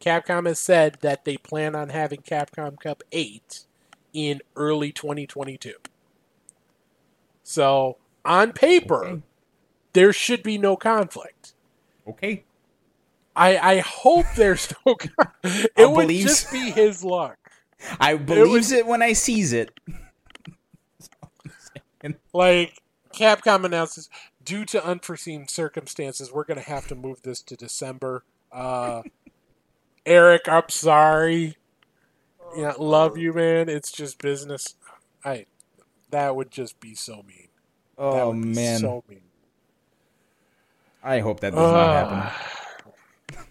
Capcom 0.00 0.46
has 0.46 0.58
said 0.58 0.98
that 1.00 1.24
they 1.24 1.36
plan 1.36 1.74
on 1.74 1.88
having 1.88 2.20
Capcom 2.20 2.78
Cup 2.78 3.02
8 3.12 3.64
in 4.12 4.40
early 4.54 4.92
2022. 4.92 5.74
So, 7.42 7.96
on 8.24 8.52
paper, 8.52 9.04
okay. 9.04 9.22
there 9.92 10.12
should 10.12 10.42
be 10.42 10.58
no 10.58 10.76
conflict. 10.76 11.54
Okay. 12.06 12.44
I 13.34 13.58
I 13.58 13.78
hope 13.80 14.26
there's 14.36 14.72
no. 14.84 14.96
it 15.44 15.90
would 15.90 16.08
just 16.08 16.50
be 16.50 16.70
his 16.70 17.04
luck. 17.04 17.36
I 18.00 18.16
believes 18.16 18.72
it, 18.72 18.86
when 18.86 19.02
I 19.02 19.12
sees 19.12 19.52
it. 19.52 19.78
like 22.32 22.80
Capcom 23.12 23.64
announces, 23.64 24.08
due 24.42 24.64
to 24.64 24.84
unforeseen 24.84 25.46
circumstances, 25.48 26.32
we're 26.32 26.44
going 26.44 26.58
to 26.58 26.68
have 26.68 26.88
to 26.88 26.94
move 26.94 27.22
this 27.22 27.42
to 27.42 27.56
December. 27.56 28.24
Uh, 28.50 29.02
Eric, 30.06 30.48
I'm 30.48 30.68
sorry. 30.68 31.56
Yeah, 32.56 32.74
love 32.78 33.18
you, 33.18 33.32
man. 33.32 33.68
It's 33.68 33.92
just 33.92 34.22
business. 34.22 34.76
I 35.24 35.46
that 36.10 36.36
would 36.36 36.50
just 36.50 36.80
be 36.80 36.94
so 36.94 37.24
mean. 37.26 37.48
Oh 37.98 38.32
man, 38.32 38.78
so 38.78 39.04
mean. 39.08 39.20
I 41.02 41.18
hope 41.20 41.40
that 41.40 41.52
does 41.52 41.60
uh, 41.60 41.72
not 41.72 42.12
happen. 42.12 43.46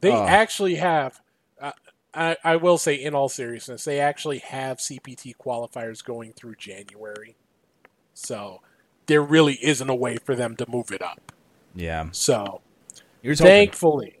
They 0.00 0.12
uh. 0.12 0.24
actually 0.24 0.76
have. 0.76 1.20
Uh, 1.60 1.72
I, 2.14 2.36
I 2.42 2.56
will 2.56 2.78
say, 2.78 2.94
in 2.94 3.14
all 3.14 3.28
seriousness, 3.28 3.84
they 3.84 4.00
actually 4.00 4.38
have 4.38 4.78
CPT 4.78 5.36
qualifiers 5.36 6.02
going 6.02 6.32
through 6.32 6.54
January. 6.54 7.36
So 8.14 8.62
there 9.06 9.22
really 9.22 9.58
isn't 9.62 9.88
a 9.88 9.94
way 9.94 10.16
for 10.16 10.34
them 10.34 10.56
to 10.56 10.66
move 10.68 10.90
it 10.92 11.02
up. 11.02 11.32
Yeah. 11.74 12.08
So 12.12 12.62
here's 13.20 13.40
thankfully, 13.40 14.06
hoping. 14.06 14.15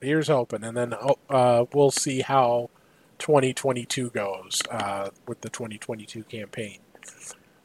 Here's 0.00 0.28
hoping, 0.28 0.64
and 0.64 0.76
then 0.76 0.94
uh, 1.28 1.64
we'll 1.72 1.90
see 1.90 2.20
how 2.20 2.70
2022 3.18 4.10
goes 4.10 4.62
uh, 4.70 5.10
with 5.26 5.40
the 5.40 5.48
2022 5.48 6.24
campaign. 6.24 6.78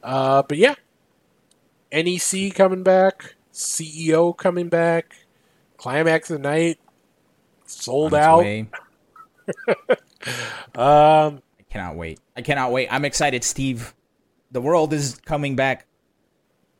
Uh, 0.02 0.42
but 0.42 0.58
yeah, 0.58 0.74
NEC 1.92 2.54
coming 2.54 2.82
back, 2.82 3.36
CEO 3.52 4.36
coming 4.36 4.68
back, 4.68 5.14
Climax 5.76 6.30
of 6.30 6.42
the 6.42 6.48
Night 6.48 6.78
sold 7.66 8.14
out. 8.14 8.44
um, 8.44 8.62
I 10.76 11.62
cannot 11.70 11.96
wait. 11.96 12.20
I 12.36 12.42
cannot 12.42 12.72
wait. 12.72 12.88
I'm 12.90 13.04
excited, 13.04 13.44
Steve. 13.44 13.94
The 14.50 14.60
world 14.60 14.92
is 14.92 15.20
coming 15.24 15.56
back 15.56 15.86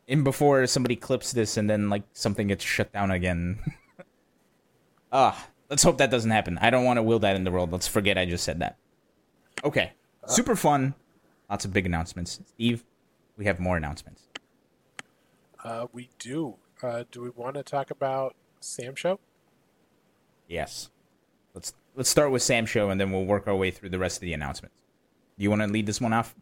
in 0.06 0.22
before 0.22 0.66
somebody 0.66 0.96
clips 0.96 1.32
this 1.32 1.56
and 1.56 1.68
then 1.68 1.88
like 1.90 2.02
something 2.12 2.48
gets 2.48 2.64
shut 2.64 2.92
down 2.92 3.10
again. 3.10 3.58
Ah, 5.14 5.32
uh, 5.32 5.46
let's 5.70 5.84
hope 5.84 5.98
that 5.98 6.10
doesn't 6.10 6.32
happen. 6.32 6.58
I 6.60 6.70
don't 6.70 6.84
want 6.84 6.98
to 6.98 7.02
will 7.02 7.20
that 7.20 7.36
in 7.36 7.44
the 7.44 7.52
world. 7.52 7.72
Let's 7.72 7.86
forget 7.86 8.18
I 8.18 8.26
just 8.26 8.42
said 8.42 8.58
that. 8.58 8.76
Okay, 9.62 9.92
super 10.26 10.56
fun. 10.56 10.94
Lots 11.48 11.64
of 11.64 11.72
big 11.72 11.86
announcements. 11.86 12.40
Steve, 12.54 12.84
we 13.36 13.44
have 13.44 13.60
more 13.60 13.76
announcements. 13.76 14.24
Uh, 15.62 15.86
we 15.92 16.10
do. 16.18 16.56
Uh, 16.82 17.04
do 17.10 17.22
we 17.22 17.30
want 17.30 17.54
to 17.54 17.62
talk 17.62 17.92
about 17.92 18.34
Sam 18.58 18.96
Show? 18.96 19.20
Yes. 20.48 20.90
Let's 21.54 21.72
let's 21.94 22.10
start 22.10 22.32
with 22.32 22.42
Sam 22.42 22.66
Show 22.66 22.90
and 22.90 23.00
then 23.00 23.12
we'll 23.12 23.24
work 23.24 23.46
our 23.46 23.54
way 23.54 23.70
through 23.70 23.90
the 23.90 23.98
rest 23.98 24.16
of 24.16 24.22
the 24.22 24.32
announcements. 24.32 24.74
Do 25.38 25.44
you 25.44 25.50
want 25.50 25.62
to 25.62 25.68
lead 25.68 25.86
this 25.86 26.00
one 26.00 26.12
off? 26.12 26.34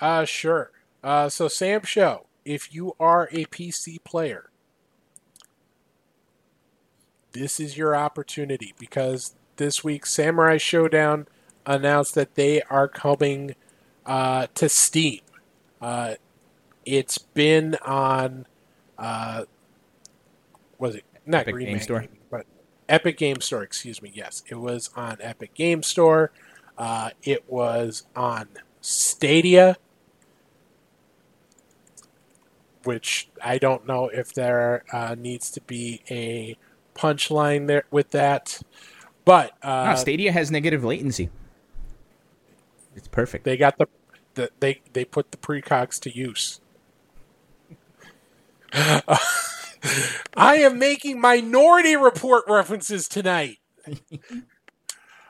Uh, 0.00 0.24
sure. 0.24 0.70
Uh, 1.04 1.28
so 1.28 1.46
Sam 1.46 1.82
Show 1.82 2.26
if 2.44 2.74
you 2.74 2.94
are 2.98 3.28
a 3.30 3.44
PC 3.46 4.02
player, 4.04 4.50
this 7.32 7.60
is 7.60 7.76
your 7.76 7.94
opportunity 7.94 8.74
because 8.78 9.34
this 9.56 9.82
week 9.82 10.06
Samurai 10.06 10.56
Shodown 10.56 11.26
announced 11.66 12.14
that 12.14 12.34
they 12.34 12.62
are 12.62 12.88
coming 12.88 13.54
uh, 14.06 14.48
to 14.54 14.68
Steam. 14.68 15.20
Uh, 15.80 16.14
it's 16.84 17.18
been 17.18 17.76
on, 17.84 18.46
uh, 18.98 19.44
was 20.78 20.96
it 20.96 21.04
not 21.26 21.42
Epic 21.42 21.54
Green 21.54 21.66
Game 21.66 21.76
Man 21.76 21.82
Store, 21.82 22.06
but 22.30 22.46
Epic 22.88 23.16
Game 23.16 23.40
Store. 23.40 23.62
Excuse 23.62 24.02
me. 24.02 24.10
Yes, 24.14 24.42
it 24.48 24.56
was 24.56 24.90
on 24.96 25.18
Epic 25.20 25.54
Game 25.54 25.82
Store. 25.82 26.32
Uh, 26.76 27.10
it 27.22 27.48
was 27.48 28.04
on 28.16 28.48
Stadia 28.80 29.76
which 32.84 33.28
I 33.42 33.58
don't 33.58 33.86
know 33.86 34.08
if 34.08 34.32
there 34.32 34.84
uh, 34.92 35.14
needs 35.18 35.50
to 35.52 35.60
be 35.62 36.02
a 36.10 36.56
punchline 37.02 37.66
there 37.66 37.84
with 37.90 38.10
that. 38.10 38.60
But 39.24 39.52
uh, 39.62 39.90
no, 39.90 39.94
Stadia 39.96 40.32
has 40.32 40.50
negative 40.50 40.84
latency. 40.84 41.30
It's 42.94 43.08
perfect. 43.08 43.44
They 43.44 43.56
got 43.56 43.78
the, 43.78 43.86
the 44.34 44.50
they 44.60 44.80
they 44.92 45.04
put 45.04 45.30
the 45.30 45.36
precogs 45.36 45.98
to 46.00 46.16
use. 46.16 46.60
Uh, 48.72 49.00
I 50.36 50.56
am 50.56 50.78
making 50.78 51.20
Minority 51.20 51.96
Report 51.96 52.44
references 52.48 53.08
tonight. 53.08 53.58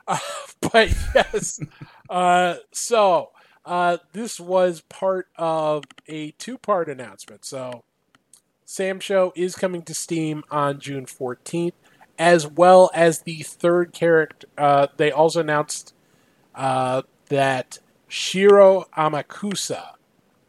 Uh, 0.07 0.17
but 0.61 0.93
yes, 1.15 1.59
uh, 2.09 2.55
so 2.71 3.31
uh, 3.65 3.97
this 4.13 4.39
was 4.39 4.81
part 4.81 5.27
of 5.37 5.85
a 6.07 6.31
two 6.31 6.57
part 6.57 6.89
announcement. 6.89 7.45
So, 7.45 7.83
Sam 8.73 8.99
Show 8.99 9.33
is 9.35 9.55
coming 9.55 9.83
to 9.83 9.93
Steam 9.93 10.43
on 10.49 10.79
June 10.79 11.05
14th, 11.05 11.73
as 12.17 12.47
well 12.47 12.89
as 12.95 13.19
the 13.19 13.43
third 13.43 13.93
character. 13.93 14.47
Uh, 14.57 14.87
they 14.97 15.11
also 15.11 15.41
announced 15.41 15.93
uh, 16.55 17.03
that 17.29 17.77
Shiro 18.07 18.85
Amakusa 18.97 19.89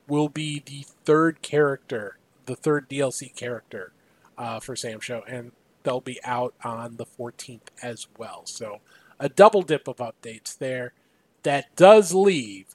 will 0.09 0.31
be 0.31 0.63
the 0.65 0.87
third 1.05 1.43
character, 1.43 2.17
the 2.47 2.57
third 2.57 2.89
DLC 2.89 3.37
character 3.37 3.93
uh, 4.39 4.59
for 4.59 4.75
Sam 4.75 5.01
Show, 5.01 5.23
and 5.29 5.53
they'll 5.83 6.01
be 6.01 6.19
out 6.25 6.55
on 6.65 6.97
the 6.97 7.05
14th 7.05 7.69
as 7.83 8.07
well. 8.17 8.47
So, 8.47 8.81
a 9.21 9.29
double 9.29 9.61
dip 9.61 9.87
of 9.87 9.99
updates 9.99 10.57
there. 10.57 10.95
That 11.43 11.77
does 11.77 12.15
leave 12.15 12.75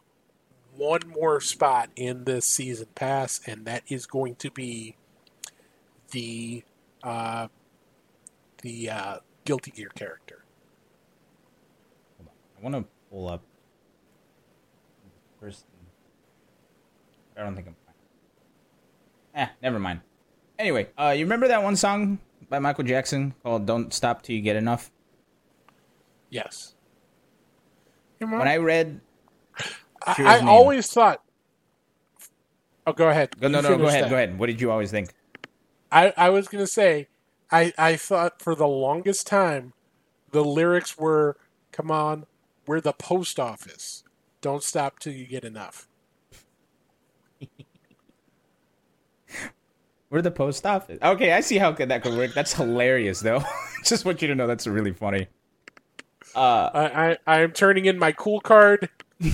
one 0.75 1.01
more 1.07 1.41
spot 1.41 1.89
in 1.95 2.25
this 2.25 2.45
season 2.45 2.89
pass, 2.93 3.41
and 3.47 3.65
that 3.65 3.81
is 3.87 4.05
going 4.05 4.35
to 4.35 4.51
be 4.51 4.95
the 6.11 6.63
uh, 7.03 7.47
the 8.61 8.89
uh, 8.89 9.17
Guilty 9.45 9.71
Gear 9.71 9.89
character. 9.95 10.43
I 12.21 12.61
want 12.61 12.75
to 12.75 12.85
pull 13.09 13.29
up 13.29 13.41
first. 15.39 15.65
I 17.37 17.43
don't 17.43 17.55
think 17.55 17.67
I'm. 17.67 17.75
Eh, 19.35 19.47
never 19.61 19.79
mind. 19.79 20.01
Anyway, 20.57 20.89
uh, 20.97 21.13
you 21.15 21.23
remember 21.23 21.47
that 21.47 21.63
one 21.63 21.75
song 21.75 22.19
by 22.49 22.59
Michael 22.59 22.83
Jackson 22.83 23.33
called 23.43 23.65
"Don't 23.65 23.93
Stop 23.93 24.23
Till 24.23 24.35
You 24.35 24.41
Get 24.41 24.55
Enough"? 24.55 24.91
Yes. 26.29 26.75
When 28.19 28.47
I 28.47 28.57
read 28.57 28.99
I, 30.05 30.39
I 30.41 30.47
always 30.47 30.91
thought. 30.91 31.21
Oh, 32.87 32.93
go 32.93 33.09
ahead. 33.09 33.35
no, 33.41 33.47
no, 33.47 33.61
go 33.61 33.87
ahead. 33.87 34.05
That. 34.05 34.09
Go 34.09 34.15
ahead. 34.15 34.39
What 34.39 34.47
did 34.47 34.59
you 34.61 34.71
always 34.71 34.91
think? 34.91 35.13
I, 35.91 36.13
I 36.15 36.29
was 36.29 36.47
going 36.47 36.63
to 36.63 36.67
say, 36.71 37.07
I, 37.51 37.73
I 37.77 37.95
thought 37.95 38.41
for 38.41 38.55
the 38.55 38.67
longest 38.67 39.27
time, 39.27 39.73
the 40.31 40.43
lyrics 40.43 40.97
were, 40.97 41.37
"Come 41.71 41.89
on, 41.91 42.25
we're 42.67 42.81
the 42.81 42.93
post 42.93 43.39
office. 43.39 44.03
Don't 44.41 44.63
stop 44.63 44.99
till 44.99 45.13
you 45.13 45.25
get 45.25 45.43
enough." 45.43 45.87
we're 50.09 50.21
the 50.21 50.31
post 50.31 50.65
office. 50.65 50.99
Okay, 51.01 51.31
I 51.33 51.41
see 51.41 51.57
how 51.57 51.71
good 51.71 51.89
that 51.89 52.03
could 52.03 52.15
work. 52.15 52.33
That's 52.33 52.53
hilarious, 52.53 53.19
though. 53.21 53.43
Just 53.83 54.05
want 54.05 54.21
you 54.21 54.27
to 54.27 54.35
know 54.35 54.45
that's 54.47 54.67
really 54.67 54.93
funny. 54.93 55.27
Uh, 56.35 56.69
I, 56.73 57.09
I 57.09 57.17
I 57.25 57.39
am 57.41 57.51
turning 57.53 57.85
in 57.85 57.97
my 57.97 58.11
cool 58.11 58.39
card. 58.39 58.89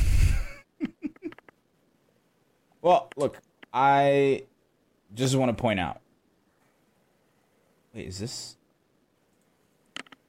Well, 2.85 3.09
look, 3.15 3.39
I 3.73 4.43
just 5.15 5.35
want 5.35 5.49
to 5.49 5.59
point 5.59 5.79
out. 5.79 6.01
Wait, 7.95 8.07
is 8.07 8.19
this? 8.19 8.57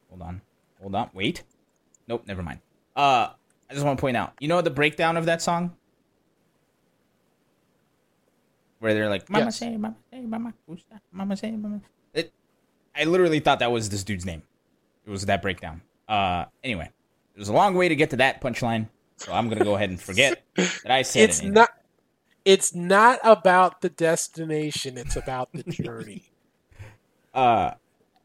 Hold 0.08 0.22
on. 0.22 0.40
Hold 0.80 0.94
on. 0.94 1.10
Wait. 1.12 1.42
Nope, 2.06 2.22
never 2.26 2.42
mind. 2.42 2.60
Uh, 2.94 3.30
I 3.68 3.74
just 3.74 3.84
want 3.84 3.98
to 3.98 4.00
point 4.00 4.16
out. 4.16 4.34
You 4.38 4.46
know 4.46 4.60
the 4.60 4.70
breakdown 4.70 5.16
of 5.16 5.26
that 5.26 5.42
song? 5.42 5.74
Where 8.78 8.94
they're 8.94 9.10
like, 9.10 9.28
Mama 9.28 9.46
yes. 9.46 9.58
say, 9.58 9.76
Mama 9.76 9.96
say, 10.12 10.20
Mama, 10.20 10.54
Mama 11.10 11.36
say, 11.36 11.50
Mama. 11.50 11.80
It, 12.14 12.32
I 12.94 13.04
literally 13.04 13.40
thought 13.40 13.58
that 13.58 13.72
was 13.72 13.88
this 13.88 14.04
dude's 14.04 14.24
name. 14.24 14.42
It 15.04 15.10
was 15.10 15.26
that 15.26 15.42
breakdown. 15.42 15.82
Uh, 16.08 16.44
anyway, 16.62 16.90
it 17.34 17.38
was 17.38 17.48
a 17.48 17.52
long 17.52 17.74
way 17.74 17.88
to 17.88 17.96
get 17.96 18.10
to 18.10 18.16
that 18.16 18.40
punchline, 18.40 18.88
so 19.16 19.32
I'm 19.32 19.48
gonna 19.48 19.64
go 19.64 19.74
ahead 19.74 19.90
and 19.90 20.00
forget 20.00 20.44
that 20.54 20.90
I 20.90 21.02
said 21.02 21.30
it's 21.30 21.42
not 21.42 21.70
it's 22.44 22.74
not 22.74 23.18
about 23.24 23.80
the 23.80 23.88
destination, 23.88 24.98
it's 24.98 25.16
about 25.16 25.52
the 25.52 25.64
journey. 25.64 26.30
Uh 27.36 27.74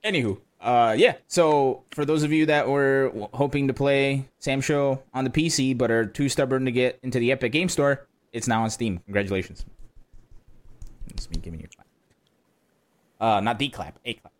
anywho, 0.04 0.40
uh 0.60 0.96
yeah. 0.98 1.16
So 1.28 1.84
for 1.92 2.06
those 2.06 2.24
of 2.24 2.32
you 2.32 2.46
that 2.48 2.68
were 2.68 3.12
hoping 3.34 3.68
to 3.68 3.74
play 3.74 4.28
Sam 4.40 4.62
Show 4.62 5.04
on 5.14 5.24
the 5.26 5.30
PC 5.30 5.78
but 5.78 5.92
are 5.92 6.06
too 6.06 6.30
stubborn 6.30 6.66
to 6.66 6.72
get 6.72 6.98
into 7.04 7.20
the 7.20 7.32
Epic 7.32 7.52
Game 7.52 7.70
Store, 7.70 8.08
it's 8.34 8.48
now 8.48 8.64
on 8.64 8.70
Steam. 8.70 8.98
Congratulations. 9.06 9.66
It's 11.10 11.30
me 11.30 11.38
giving 11.42 11.60
you 11.60 11.68
a 11.72 11.76
clap. 11.76 11.88
Uh 13.20 13.40
not 13.42 13.60
D 13.60 13.70
clap, 13.70 14.00
A 14.06 14.14
clap. 14.16 14.34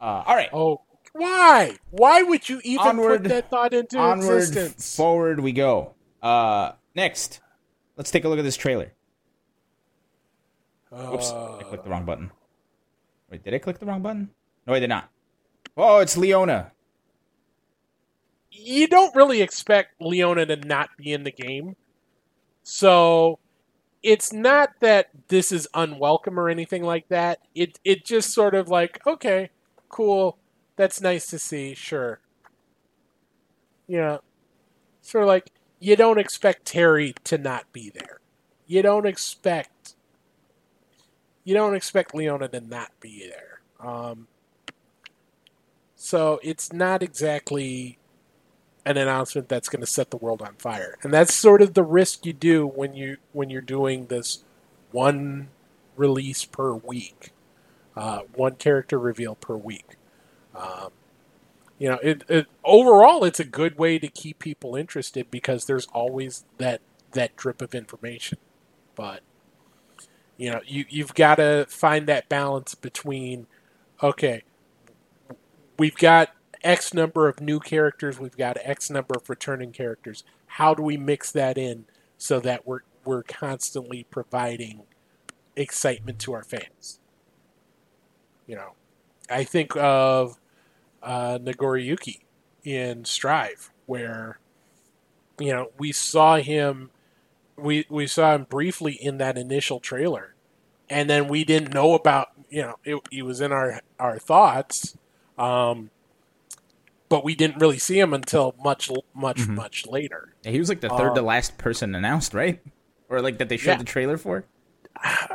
Uh 0.00 0.22
all 0.26 0.34
right. 0.36 0.50
Oh 0.52 0.82
Why? 1.12 1.76
Why 1.90 2.22
would 2.22 2.48
you 2.48 2.60
even 2.64 2.86
Onward- 2.86 3.22
put 3.22 3.28
that 3.30 3.48
thought 3.50 3.72
into 3.72 3.98
Onward, 3.98 4.36
existence? 4.38 4.96
forward 4.96 5.40
we 5.40 5.52
go. 5.52 5.94
Uh, 6.22 6.72
next, 6.94 7.40
let's 7.96 8.10
take 8.10 8.24
a 8.24 8.28
look 8.28 8.38
at 8.38 8.42
this 8.44 8.56
trailer. 8.56 8.92
Oops, 10.92 11.30
I 11.30 11.62
clicked 11.64 11.84
the 11.84 11.90
wrong 11.90 12.04
button. 12.04 12.30
Wait, 13.30 13.42
did 13.44 13.54
I 13.54 13.58
click 13.58 13.78
the 13.78 13.86
wrong 13.86 14.02
button? 14.02 14.30
No, 14.66 14.74
I 14.74 14.80
did 14.80 14.88
not. 14.88 15.10
Oh, 15.76 15.98
it's 15.98 16.16
Leona. 16.16 16.72
you 18.50 18.86
don't 18.88 19.14
really 19.14 19.42
expect 19.42 20.00
Leona 20.00 20.46
to 20.46 20.56
not 20.56 20.90
be 20.96 21.12
in 21.12 21.24
the 21.24 21.30
game. 21.32 21.76
So 22.62 23.38
it's 24.02 24.32
not 24.32 24.70
that 24.80 25.10
this 25.28 25.52
is 25.52 25.68
unwelcome 25.74 26.38
or 26.40 26.48
anything 26.48 26.82
like 26.84 27.08
that. 27.08 27.40
It 27.54 27.78
it 27.84 28.04
just 28.04 28.32
sort 28.32 28.54
of 28.54 28.68
like, 28.68 29.00
okay, 29.06 29.50
cool. 29.88 30.38
That's 30.76 31.00
nice 31.00 31.26
to 31.28 31.38
see, 31.38 31.74
sure. 31.74 32.20
Yeah. 33.86 34.18
Sort 35.02 35.24
of 35.24 35.28
like 35.28 35.52
you 35.80 35.96
don't 35.96 36.18
expect 36.18 36.66
Terry 36.66 37.14
to 37.24 37.38
not 37.38 37.72
be 37.72 37.90
there. 37.90 38.20
You 38.66 38.82
don't 38.82 39.06
expect 39.06 39.70
you 41.46 41.54
don't 41.54 41.76
expect 41.76 42.12
Leona 42.12 42.48
to 42.48 42.60
not 42.60 42.90
be 43.00 43.30
there. 43.30 43.60
Um, 43.80 44.26
so 45.94 46.40
it's 46.42 46.72
not 46.72 47.04
exactly 47.04 47.98
an 48.84 48.96
announcement 48.96 49.48
that's 49.48 49.68
going 49.68 49.80
to 49.80 49.86
set 49.86 50.10
the 50.10 50.16
world 50.16 50.42
on 50.42 50.56
fire. 50.56 50.98
And 51.02 51.14
that's 51.14 51.32
sort 51.32 51.62
of 51.62 51.74
the 51.74 51.84
risk 51.84 52.26
you 52.26 52.32
do 52.32 52.66
when 52.66 52.94
you 52.94 53.18
when 53.32 53.48
you're 53.48 53.62
doing 53.62 54.06
this 54.06 54.42
one 54.90 55.48
release 55.96 56.44
per 56.44 56.74
week, 56.74 57.30
uh, 57.96 58.22
one 58.34 58.56
character 58.56 58.98
reveal 58.98 59.36
per 59.36 59.56
week. 59.56 59.96
Um, 60.52 60.90
you 61.78 61.88
know, 61.88 61.98
it, 62.02 62.24
it 62.28 62.46
overall 62.64 63.22
it's 63.22 63.40
a 63.40 63.44
good 63.44 63.78
way 63.78 64.00
to 64.00 64.08
keep 64.08 64.40
people 64.40 64.74
interested 64.74 65.30
because 65.30 65.66
there's 65.66 65.86
always 65.92 66.44
that 66.58 66.80
that 67.12 67.36
drip 67.36 67.62
of 67.62 67.72
information. 67.72 68.38
But 68.96 69.20
you 70.36 70.50
know, 70.50 70.60
you 70.66 70.84
you've 70.88 71.14
got 71.14 71.36
to 71.36 71.66
find 71.68 72.06
that 72.06 72.28
balance 72.28 72.74
between 72.74 73.46
okay, 74.02 74.42
we've 75.78 75.96
got 75.96 76.30
X 76.62 76.92
number 76.92 77.28
of 77.28 77.40
new 77.40 77.60
characters, 77.60 78.18
we've 78.18 78.36
got 78.36 78.58
X 78.62 78.90
number 78.90 79.14
of 79.16 79.28
returning 79.30 79.72
characters. 79.72 80.24
How 80.46 80.74
do 80.74 80.82
we 80.82 80.96
mix 80.96 81.30
that 81.32 81.56
in 81.58 81.86
so 82.18 82.40
that 82.40 82.66
we're 82.66 82.80
we're 83.04 83.22
constantly 83.22 84.04
providing 84.04 84.82
excitement 85.54 86.18
to 86.20 86.32
our 86.32 86.42
fans? 86.42 87.00
You 88.46 88.56
know, 88.56 88.72
I 89.30 89.44
think 89.44 89.76
of 89.76 90.38
uh, 91.02 91.38
Nagoriyuki 91.38 92.20
in 92.64 93.04
Strive, 93.04 93.70
where 93.86 94.38
you 95.38 95.52
know 95.52 95.70
we 95.78 95.92
saw 95.92 96.36
him, 96.36 96.90
we 97.56 97.86
we 97.88 98.06
saw 98.06 98.34
him 98.34 98.44
briefly 98.44 98.92
in 98.94 99.18
that 99.18 99.36
initial 99.38 99.80
trailer, 99.80 100.34
and 100.90 101.08
then 101.10 101.28
we 101.28 101.44
didn't 101.44 101.72
know 101.74 101.94
about 101.94 102.28
you 102.50 102.62
know 102.62 102.74
it, 102.84 103.00
he 103.10 103.22
was 103.22 103.40
in 103.40 103.52
our 103.52 103.80
our 103.98 104.18
thoughts. 104.18 104.96
Um, 105.38 105.90
but 107.08 107.22
we 107.24 107.34
didn't 107.36 107.60
really 107.60 107.78
see 107.78 108.00
him 108.00 108.12
until 108.12 108.54
much, 108.64 108.90
much, 109.14 109.38
Mhm. 109.38 109.54
much 109.54 109.86
later. 109.86 110.34
Yeah, 110.42 110.50
he 110.50 110.58
was 110.58 110.68
like 110.68 110.80
the 110.80 110.88
third 110.88 111.14
to 111.14 111.20
Um, 111.20 111.26
last 111.26 111.56
person 111.56 111.94
announced, 111.94 112.34
right? 112.34 112.60
Or 113.08 113.20
like 113.22 113.38
that 113.38 113.48
they 113.48 113.56
showed 113.56 113.72
Yeah. 113.72 113.76
the 113.78 113.84
trailer 113.84 114.16
for. 114.16 114.44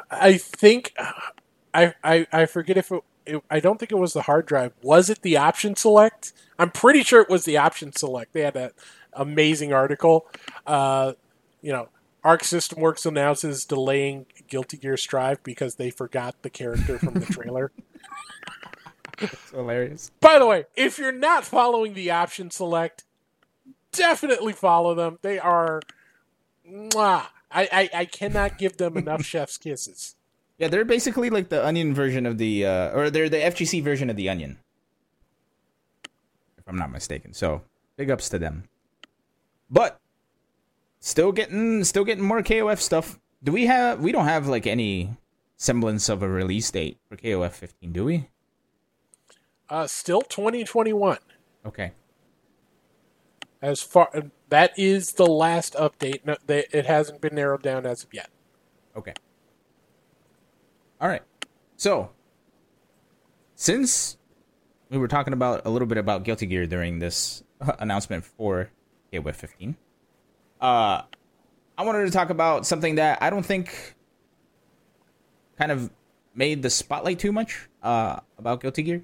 I 0.09 0.37
think 0.37 0.93
I 1.73 1.93
I, 2.03 2.27
I 2.31 2.45
forget 2.45 2.75
if 2.77 2.91
it, 2.91 3.03
it. 3.25 3.43
I 3.49 3.59
don't 3.61 3.79
think 3.79 3.91
it 3.91 3.95
was 3.97 4.11
the 4.13 4.23
hard 4.23 4.45
drive. 4.47 4.73
Was 4.81 5.09
it 5.09 5.21
the 5.21 5.37
option 5.37 5.75
select? 5.77 6.33
I'm 6.59 6.71
pretty 6.71 7.03
sure 7.03 7.21
it 7.21 7.29
was 7.29 7.45
the 7.45 7.57
option 7.57 7.93
select. 7.93 8.33
They 8.33 8.41
had 8.41 8.57
an 8.57 8.71
amazing 9.13 9.71
article. 9.71 10.27
Uh, 10.67 11.13
you 11.61 11.71
know, 11.71 11.87
Arc 12.23 12.43
System 12.43 12.79
Works 12.79 13.05
announces 13.05 13.65
delaying 13.65 14.25
Guilty 14.47 14.77
Gear 14.77 14.97
Strive 14.97 15.41
because 15.43 15.75
they 15.75 15.89
forgot 15.89 16.41
the 16.43 16.49
character 16.49 16.99
from 16.99 17.15
the 17.15 17.25
trailer. 17.25 17.71
It's 19.23 19.51
hilarious. 19.51 20.09
By 20.19 20.39
the 20.39 20.47
way, 20.47 20.65
if 20.75 20.97
you're 20.97 21.11
not 21.11 21.45
following 21.45 21.93
the 21.93 22.09
option 22.09 22.49
select, 22.49 23.03
definitely 23.91 24.53
follow 24.53 24.95
them. 24.95 25.19
They 25.21 25.37
are. 25.37 25.81
Mwah. 26.67 27.27
I, 27.51 27.69
I, 27.71 27.89
I 27.93 28.05
cannot 28.05 28.57
give 28.57 28.77
them 28.77 28.97
enough 28.97 29.23
chef's 29.25 29.59
kisses. 29.59 30.15
Yeah, 30.57 30.69
they're 30.69 30.85
basically 30.85 31.29
like 31.29 31.49
the 31.49 31.63
onion 31.63 31.93
version 31.93 32.25
of 32.25 32.39
the, 32.39 32.65
uh, 32.65 32.97
or 32.97 33.11
they're 33.11 33.29
the 33.29 33.37
FGC 33.37 33.83
version 33.83 34.09
of 34.09 34.15
the 34.15 34.27
onion, 34.27 34.57
if 36.57 36.67
I'm 36.67 36.77
not 36.77 36.91
mistaken. 36.91 37.33
So 37.33 37.61
big 37.97 38.09
ups 38.09 38.27
to 38.29 38.39
them. 38.39 38.63
But 39.69 40.00
still 41.01 41.33
getting, 41.33 41.83
still 41.83 42.05
getting 42.05 42.23
more 42.23 42.41
KOF 42.41 42.79
stuff. 42.79 43.19
Do 43.43 43.51
we 43.51 43.65
have? 43.65 43.99
We 43.99 44.13
don't 44.13 44.25
have 44.25 44.47
like 44.47 44.65
any 44.65 45.17
semblance 45.57 46.07
of 46.07 46.23
a 46.23 46.29
release 46.29 46.71
date 46.71 46.97
for 47.09 47.17
KOF 47.17 47.51
15, 47.51 47.91
do 47.91 48.05
we? 48.05 48.29
Uh, 49.69 49.87
still 49.87 50.21
2021. 50.21 51.17
Okay. 51.65 51.91
As 53.61 53.81
far 53.81 54.09
that 54.49 54.77
is 54.77 55.13
the 55.13 55.25
last 55.25 55.75
update. 55.75 56.25
No, 56.25 56.35
they, 56.45 56.65
it 56.71 56.85
hasn't 56.85 57.21
been 57.21 57.35
narrowed 57.35 57.61
down 57.61 57.85
as 57.85 58.03
of 58.03 58.13
yet. 58.13 58.29
Okay. 58.95 59.13
All 60.99 61.07
right. 61.07 61.21
So, 61.77 62.09
since 63.55 64.17
we 64.89 64.97
were 64.97 65.07
talking 65.07 65.33
about 65.33 65.61
a 65.65 65.69
little 65.69 65.87
bit 65.87 65.97
about 65.97 66.23
Guilty 66.23 66.47
Gear 66.47 66.65
during 66.65 66.99
this 66.99 67.43
announcement 67.79 68.25
for 68.25 68.71
KOF 69.13 69.35
15, 69.35 69.77
uh, 70.61 71.01
I 71.77 71.83
wanted 71.83 72.05
to 72.05 72.11
talk 72.11 72.29
about 72.29 72.65
something 72.65 72.95
that 72.95 73.21
I 73.21 73.29
don't 73.29 73.45
think 73.45 73.95
kind 75.57 75.71
of 75.71 75.89
made 76.35 76.61
the 76.61 76.69
spotlight 76.69 77.19
too 77.19 77.31
much 77.31 77.67
uh, 77.83 78.19
about 78.37 78.61
Guilty 78.61 78.83
Gear. 78.83 79.03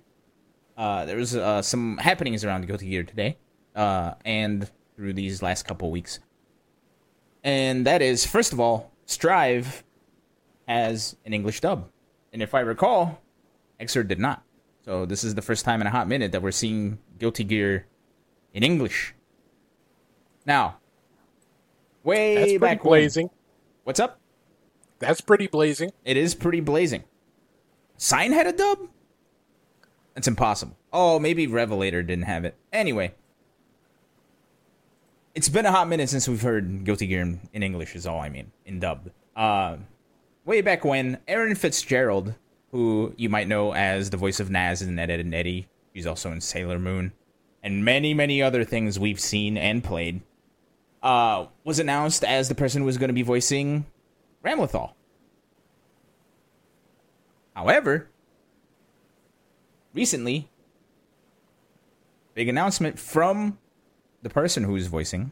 Uh, 0.78 1.05
there 1.05 1.18
was 1.18 1.36
uh, 1.36 1.62
some 1.62 1.97
happenings 1.97 2.45
around 2.45 2.68
Guilty 2.68 2.89
Gear 2.89 3.03
today, 3.03 3.38
uh, 3.76 4.14
and 4.24 4.70
through 4.95 5.14
these 5.14 5.41
last 5.41 5.68
couple 5.68 5.89
weeks. 5.89 6.20
And 7.43 7.86
that 7.88 8.01
is, 8.01 8.26
first 8.26 8.53
of 8.53 8.60
all, 8.60 8.91
Strive 9.05 9.84
has 10.68 11.16
an 11.26 11.34
English 11.34 11.62
dub. 11.62 11.89
And 12.34 12.41
if 12.41 12.53
I 12.53 12.60
recall, 12.60 13.22
Xrd 13.80 14.08
did 14.08 14.20
not. 14.20 14.43
So 14.86 15.05
this 15.05 15.24
is 15.24 15.36
the 15.36 15.41
first 15.41 15.66
time 15.66 15.82
in 15.82 15.88
a 15.88 15.89
hot 15.89 16.08
minute 16.08 16.32
that 16.32 16.41
we're 16.41 16.51
seeing 16.51 16.99
Guilty 17.18 17.43
Gear 17.43 17.88
in 18.53 18.64
English. 18.64 19.16
Now, 20.45 20.78
way 22.08 22.36
That's 22.36 22.43
pretty 22.45 22.58
back 22.58 22.84
when- 22.84 22.89
blazing. 23.01 23.30
What's 23.84 23.99
up? 23.99 24.20
That's 24.99 25.22
pretty 25.22 25.47
blazing. 25.47 25.91
It 26.03 26.18
is 26.18 26.34
pretty 26.34 26.60
blazing. 26.62 27.03
Sign 27.97 28.32
had 28.32 28.47
a 28.47 28.51
dub? 28.51 28.80
That's 30.16 30.28
impossible. 30.28 30.76
Oh, 30.91 31.20
maybe 31.20 31.45
Revelator 31.45 32.01
didn't 32.01 32.26
have 32.26 32.45
it. 32.45 32.55
Anyway, 32.74 33.14
it's 35.36 35.49
been 35.49 35.66
a 35.68 35.72
hot 35.72 35.88
minute 35.88 36.10
since 36.10 36.28
we've 36.28 36.41
heard 36.41 36.84
Guilty 36.84 37.05
Gear 37.08 37.22
in, 37.22 37.39
in 37.53 37.62
English, 37.62 37.95
is 37.95 38.08
all 38.08 38.20
I 38.20 38.30
mean, 38.30 38.51
in 38.66 38.80
dub. 38.80 39.12
Uh, 39.36 39.78
way 40.45 40.62
back 40.62 40.84
when, 40.84 41.20
Erin 41.28 41.53
Fitzgerald, 41.55 42.34
who 42.72 43.14
you 43.18 43.30
might 43.30 43.47
know 43.47 43.74
as 43.74 44.10
the 44.10 44.18
voice 44.18 44.39
of 44.39 44.49
Nazz 44.49 44.82
in 44.82 44.97
Ed, 44.97 45.12
Edd 45.12 45.20
n 45.20 45.34
Eddy, 45.34 45.68
he's 45.93 46.08
also 46.08 46.32
in 46.32 46.41
Sailor 46.41 46.80
Moon, 46.80 47.12
and 47.62 47.86
many, 47.86 48.16
many 48.16 48.41
other 48.41 48.64
things 48.64 48.97
we've 48.99 49.20
seen 49.20 49.58
and 49.58 49.84
played, 49.84 50.22
uh, 51.08 51.47
was 51.64 51.80
announced 51.80 52.26
as 52.26 52.49
the 52.49 52.55
person 52.55 52.82
who 52.82 52.86
was 52.86 52.97
going 52.97 53.08
to 53.08 53.14
be 53.14 53.22
voicing 53.22 53.86
Ramlethal. 54.43 54.91
However, 57.55 58.10
recently, 59.93 60.49
big 62.34 62.49
announcement 62.49 62.99
from 62.99 63.58
the 64.22 64.30
person 64.30 64.66
who's 64.66 64.88
voicing 64.88 65.32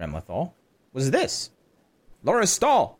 Ramlethal 0.00 0.52
was 0.94 1.10
this. 1.10 1.50
Laura 2.24 2.46
Stahl 2.46 2.98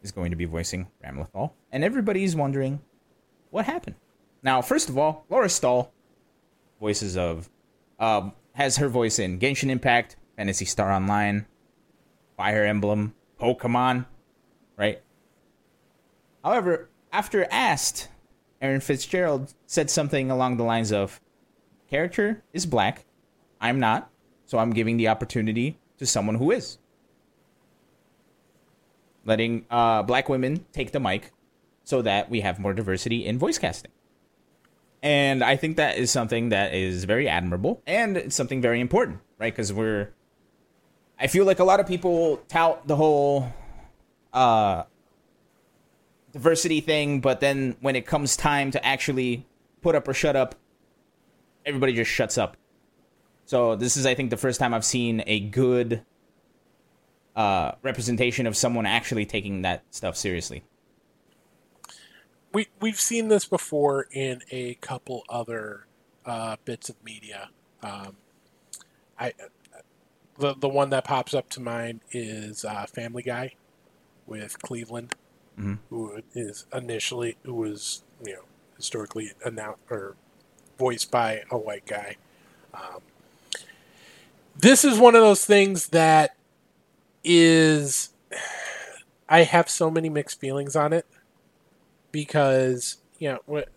is 0.00 0.12
going 0.12 0.30
to 0.30 0.36
be 0.36 0.44
voicing 0.44 0.86
Ramlethal, 1.04 1.50
and 1.72 1.82
everybody's 1.82 2.36
wondering 2.36 2.80
what 3.50 3.64
happened. 3.64 3.96
Now, 4.44 4.62
first 4.62 4.88
of 4.88 4.96
all, 4.96 5.26
Laura 5.28 5.48
Stahl 5.48 5.92
voices 6.78 7.16
of 7.16 7.50
uh, 7.98 8.30
has 8.54 8.76
her 8.76 8.88
voice 8.88 9.18
in 9.18 9.38
Genshin 9.38 9.70
Impact, 9.70 10.16
Phantasy 10.36 10.64
Star 10.64 10.92
Online, 10.92 11.46
Fire 12.36 12.64
Emblem, 12.64 13.14
Pokemon, 13.40 14.06
right? 14.76 15.02
However, 16.44 16.88
after 17.12 17.46
asked, 17.50 18.08
Erin 18.60 18.80
Fitzgerald 18.80 19.54
said 19.66 19.90
something 19.90 20.30
along 20.30 20.56
the 20.56 20.64
lines 20.64 20.92
of, 20.92 21.20
"Character 21.88 22.42
is 22.52 22.66
black, 22.66 23.04
I'm 23.60 23.80
not, 23.80 24.10
so 24.46 24.58
I'm 24.58 24.72
giving 24.72 24.96
the 24.96 25.08
opportunity 25.08 25.78
to 25.98 26.06
someone 26.06 26.36
who 26.36 26.50
is." 26.50 26.78
Letting 29.24 29.66
uh, 29.70 30.02
black 30.02 30.28
women 30.28 30.66
take 30.72 30.92
the 30.92 31.00
mic 31.00 31.32
so 31.84 32.02
that 32.02 32.30
we 32.30 32.40
have 32.40 32.58
more 32.58 32.72
diversity 32.72 33.24
in 33.26 33.38
voice 33.38 33.58
casting. 33.58 33.92
And 35.02 35.42
I 35.42 35.56
think 35.56 35.76
that 35.78 35.98
is 35.98 36.10
something 36.10 36.50
that 36.50 36.74
is 36.74 37.04
very 37.04 37.28
admirable 37.28 37.82
and 37.86 38.16
it's 38.16 38.36
something 38.36 38.60
very 38.60 38.80
important, 38.80 39.18
right? 39.38 39.52
Because 39.52 39.72
we're, 39.72 40.10
I 41.18 41.26
feel 41.26 41.44
like 41.44 41.58
a 41.58 41.64
lot 41.64 41.80
of 41.80 41.88
people 41.88 42.36
tout 42.48 42.86
the 42.86 42.94
whole 42.94 43.52
uh, 44.32 44.84
diversity 46.32 46.80
thing, 46.80 47.20
but 47.20 47.40
then 47.40 47.76
when 47.80 47.96
it 47.96 48.06
comes 48.06 48.36
time 48.36 48.70
to 48.70 48.86
actually 48.86 49.44
put 49.80 49.96
up 49.96 50.06
or 50.06 50.14
shut 50.14 50.36
up, 50.36 50.54
everybody 51.66 51.92
just 51.92 52.10
shuts 52.10 52.38
up. 52.38 52.56
So 53.44 53.74
this 53.74 53.96
is, 53.96 54.06
I 54.06 54.14
think, 54.14 54.30
the 54.30 54.36
first 54.36 54.60
time 54.60 54.72
I've 54.72 54.84
seen 54.84 55.22
a 55.26 55.40
good 55.40 56.02
uh, 57.34 57.72
representation 57.82 58.46
of 58.46 58.56
someone 58.56 58.86
actually 58.86 59.26
taking 59.26 59.62
that 59.62 59.82
stuff 59.90 60.16
seriously. 60.16 60.62
We 62.52 62.68
we've 62.80 63.00
seen 63.00 63.28
this 63.28 63.44
before 63.44 64.06
in 64.12 64.42
a 64.50 64.74
couple 64.74 65.24
other 65.28 65.86
uh, 66.26 66.56
bits 66.64 66.88
of 66.88 66.96
media. 67.02 67.50
Um, 67.82 68.16
I 69.18 69.32
the 70.38 70.54
the 70.54 70.68
one 70.68 70.90
that 70.90 71.04
pops 71.04 71.34
up 71.34 71.48
to 71.50 71.60
mind 71.60 72.00
is 72.10 72.64
uh, 72.64 72.86
Family 72.86 73.22
Guy 73.22 73.54
with 74.26 74.60
Cleveland, 74.60 75.14
mm-hmm. 75.58 75.74
who 75.90 76.22
is 76.34 76.66
initially 76.72 77.36
who 77.44 77.54
was 77.54 78.02
you 78.24 78.34
know 78.34 78.42
historically 78.76 79.32
announced 79.44 79.80
or 79.90 80.16
voiced 80.78 81.10
by 81.10 81.42
a 81.50 81.58
white 81.58 81.86
guy. 81.86 82.16
Um, 82.74 83.00
this 84.56 84.84
is 84.84 84.98
one 84.98 85.14
of 85.14 85.22
those 85.22 85.44
things 85.44 85.88
that 85.88 86.36
is 87.24 88.10
I 89.28 89.44
have 89.44 89.70
so 89.70 89.90
many 89.90 90.08
mixed 90.08 90.40
feelings 90.40 90.76
on 90.76 90.92
it 90.92 91.06
because 92.12 92.98
you 93.18 93.30
know 93.30 93.40
what 93.46 93.68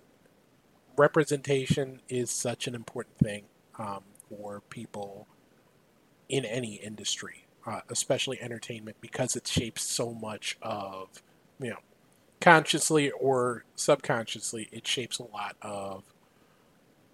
representation 0.98 2.02
is 2.10 2.30
such 2.30 2.68
an 2.68 2.76
important 2.76 3.18
thing 3.18 3.46
um, 3.80 4.04
for 4.30 4.62
people 4.70 5.28
in 6.30 6.46
any 6.46 6.76
industry, 6.76 7.46
uh, 7.66 7.82
especially 7.90 8.42
entertainment, 8.42 8.98
because 9.02 9.36
it 9.36 9.48
shapes 9.48 9.84
so 9.84 10.14
much 10.14 10.58
of 10.62 11.22
you 11.60 11.70
know 11.70 11.80
consciously 12.42 13.10
or 13.12 13.64
subconsciously 13.76 14.68
it 14.72 14.86
shapes 14.86 15.18
a 15.18 15.24
lot 15.24 15.56
of 15.62 16.04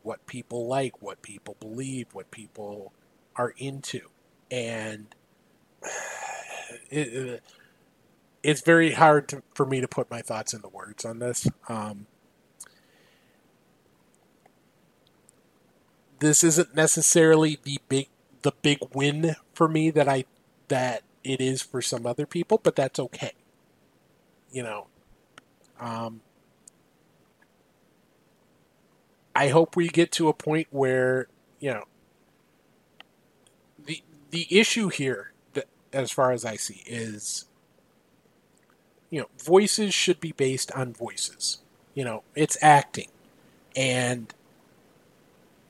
what 0.04 0.26
people 0.26 0.68
like, 0.68 1.02
what 1.02 1.22
people 1.22 1.56
believe, 1.60 2.08
what 2.12 2.32
people 2.32 2.92
are 3.36 3.54
into, 3.58 4.02
and 4.50 5.16
it, 6.90 7.44
it's 8.44 8.62
very 8.62 8.94
hard 8.94 9.28
to, 9.30 9.44
for 9.54 9.66
me 9.66 9.82
to 9.82 9.88
put 9.88 10.10
my 10.10 10.22
thoughts 10.22 10.54
into 10.54 10.68
words 10.68 11.06
on 11.06 11.20
this. 11.20 11.48
Um, 11.70 12.08
this 16.20 16.44
isn't 16.44 16.76
necessarily 16.76 17.60
the 17.64 17.80
big 17.90 18.08
the 18.44 18.54
big 18.62 18.80
win 18.94 19.36
for 19.54 19.68
me 19.68 19.92
that 19.92 20.08
I 20.08 20.26
that 20.70 21.04
it 21.24 21.42
is 21.42 21.62
for 21.62 21.82
some 21.82 22.06
other 22.06 22.26
people, 22.26 22.60
but 22.62 22.76
that's 22.76 23.00
okay. 23.00 23.34
You 24.52 24.64
know, 24.64 24.88
um, 25.80 26.22
I 29.36 29.50
hope 29.50 29.76
we 29.76 29.88
get 29.90 30.12
to 30.14 30.30
a 30.30 30.34
point 30.34 30.68
where 30.72 31.28
you 31.60 31.72
know 31.72 31.84
the 33.78 34.04
the 34.30 34.48
issue 34.50 34.90
here, 34.90 35.34
that, 35.54 35.68
as 35.94 36.12
far 36.12 36.32
as 36.32 36.46
I 36.46 36.56
see, 36.56 36.84
is 36.86 37.46
you 39.12 39.20
know 39.22 39.28
voices 39.44 39.94
should 39.94 40.20
be 40.20 40.32
based 40.32 40.72
on 40.72 40.94
voices. 40.94 41.60
You 41.94 42.06
know, 42.06 42.24
it's 42.36 42.58
acting, 42.62 43.10
and 43.76 44.34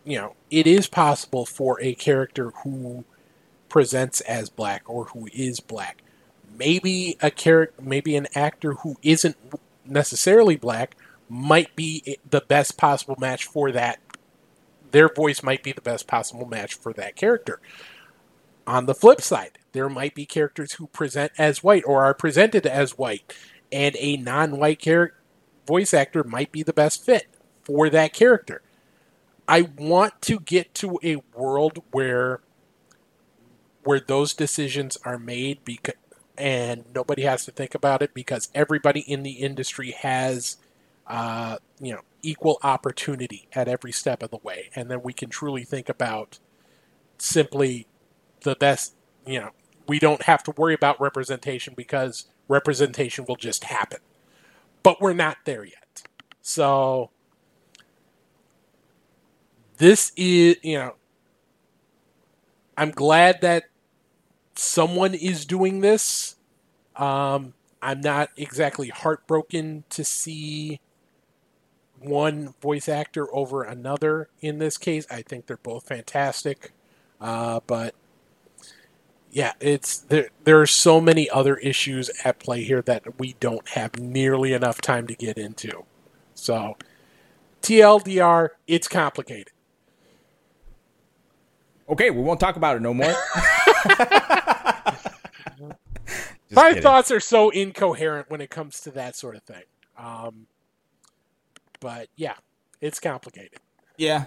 you 0.06 0.18
know 0.18 0.36
it 0.50 0.66
is 0.66 0.88
possible 0.88 1.46
for 1.46 1.82
a 1.82 1.94
character 1.96 2.52
who 2.64 3.04
presents 3.68 4.22
as 4.22 4.50
black 4.50 4.84
or 4.86 5.06
who 5.06 5.28
is 5.34 5.60
black 5.60 6.02
maybe 6.58 7.18
a 7.22 7.32
character 7.32 7.82
maybe 7.82 8.18
an 8.18 8.28
actor 8.36 8.74
who 8.74 8.98
isn't 9.02 9.38
necessarily 9.86 10.56
black 10.56 10.96
might 11.30 11.74
be 11.78 12.18
the 12.30 12.42
best 12.42 12.78
possible 12.78 13.16
match 13.18 13.46
for 13.46 13.72
that. 13.72 14.00
Their 14.92 15.08
voice 15.08 15.42
might 15.42 15.64
be 15.64 15.72
the 15.72 15.82
best 15.82 16.06
possible 16.06 16.46
match 16.46 16.74
for 16.74 16.92
that 16.94 17.16
character. 17.16 17.62
On 18.68 18.86
the 18.86 18.95
flip 18.95 19.22
side, 19.22 19.57
there 19.72 19.89
might 19.89 20.16
be 20.16 20.26
characters 20.26 20.74
who 20.74 20.88
present 20.88 21.32
as 21.38 21.64
white 21.64 21.84
or 21.86 22.03
are 22.03 22.14
presented 22.14 22.66
as 22.66 22.97
white, 22.97 23.34
and 23.72 23.95
a 23.99 24.18
non-white 24.18 24.80
character 24.80 25.18
voice 25.68 25.93
actor 25.93 26.24
might 26.24 26.51
be 26.51 26.64
the 26.64 26.74
best 26.74 27.05
fit 27.05 27.28
for 27.64 27.89
that 27.89 28.14
character. 28.14 28.62
I 29.47 29.62
want 29.78 30.22
to 30.24 30.39
get 30.39 30.74
to 30.76 30.99
a 31.03 31.18
world 31.36 31.84
where 31.91 32.41
where 33.84 33.99
those 33.99 34.34
decisions 34.34 34.97
are 35.05 35.18
made 35.18 35.64
because 35.66 35.95
and 36.38 36.86
nobody 36.93 37.24
has 37.24 37.45
to 37.45 37.51
think 37.51 37.76
about 37.76 38.01
it 38.01 38.14
because 38.14 38.49
everybody 38.55 39.01
in 39.01 39.24
the 39.24 39.32
industry 39.32 39.91
has 39.91 40.57
uh, 41.07 41.57
you 41.80 41.93
know, 41.93 42.01
equal 42.22 42.57
opportunity 42.64 43.47
at 43.53 43.68
every 43.68 43.91
step 43.91 44.24
of 44.24 44.32
the 44.32 44.38
way. 44.38 44.70
And 44.76 44.89
then 44.89 45.01
we 45.03 45.14
can 45.14 45.30
truly 45.30 45.64
think 45.64 45.89
about 45.89 46.39
simply 47.18 47.86
the 48.42 48.56
best, 48.56 48.96
you 49.26 49.39
know, 49.39 49.52
we 49.88 50.00
don't 50.00 50.24
have 50.24 50.44
to 50.44 50.52
worry 50.52 50.74
about 50.74 51.00
representation 51.02 51.74
because 51.76 52.26
representation 52.48 53.26
will 53.28 53.36
just 53.36 53.66
happen. 53.66 54.00
But 54.84 55.02
we're 55.02 55.14
not 55.14 55.38
there 55.46 55.64
yet. 55.64 56.04
So 56.42 57.12
this 59.78 60.12
is, 60.16 60.58
you 60.64 60.78
know, 60.78 60.96
I'm 62.78 62.92
glad 62.92 63.42
that 63.42 63.66
someone 64.56 65.14
is 65.14 65.46
doing 65.46 65.82
this. 65.82 66.36
Um, 66.96 67.54
I'm 67.82 68.02
not 68.02 68.30
exactly 68.38 68.89
heartbroken 68.89 69.84
to 69.89 70.04
see 70.04 70.80
one 72.00 72.54
voice 72.62 72.89
actor 72.89 73.34
over 73.36 73.64
another 73.64 74.30
in 74.39 74.58
this 74.58 74.78
case. 74.78 75.06
I 75.12 75.22
think 75.22 75.48
they're 75.48 75.58
both 75.58 75.88
fantastic. 75.88 76.72
Uh, 77.20 77.60
but 77.68 77.94
yeah, 79.32 79.54
it's 79.60 79.98
there. 79.98 80.30
There 80.44 80.60
are 80.62 80.68
so 80.68 81.00
many 81.00 81.30
other 81.30 81.56
issues 81.58 82.12
at 82.24 82.40
play 82.40 82.64
here 82.64 82.82
that 82.84 83.18
we 83.20 83.36
don't 83.40 83.68
have 83.70 83.98
nearly 83.98 84.54
enough 84.54 84.82
time 84.82 85.08
to 85.08 85.16
get 85.16 85.38
into. 85.38 85.86
So, 86.34 86.78
TLDR, 87.62 88.50
it's 88.68 88.88
complicated. 88.88 89.54
Okay, 91.88 92.10
we 92.10 92.22
won't 92.22 92.40
talk 92.40 92.58
about 92.58 92.76
it 92.76 92.82
no 92.82 92.94
more. 92.94 93.14
My 96.52 96.70
kidding. 96.70 96.84
thoughts 96.84 97.12
are 97.12 97.20
so 97.22 97.50
incoherent 97.50 98.30
when 98.30 98.42
it 98.42 98.50
comes 98.50 98.82
to 98.82 98.92
that 98.92 99.16
sort 99.16 99.36
of 99.36 99.44
thing. 99.44 99.64
Um, 99.98 100.48
but 101.80 102.10
yeah, 102.16 102.36
it's 102.82 103.00
complicated. 103.00 103.60
Yeah. 103.98 104.26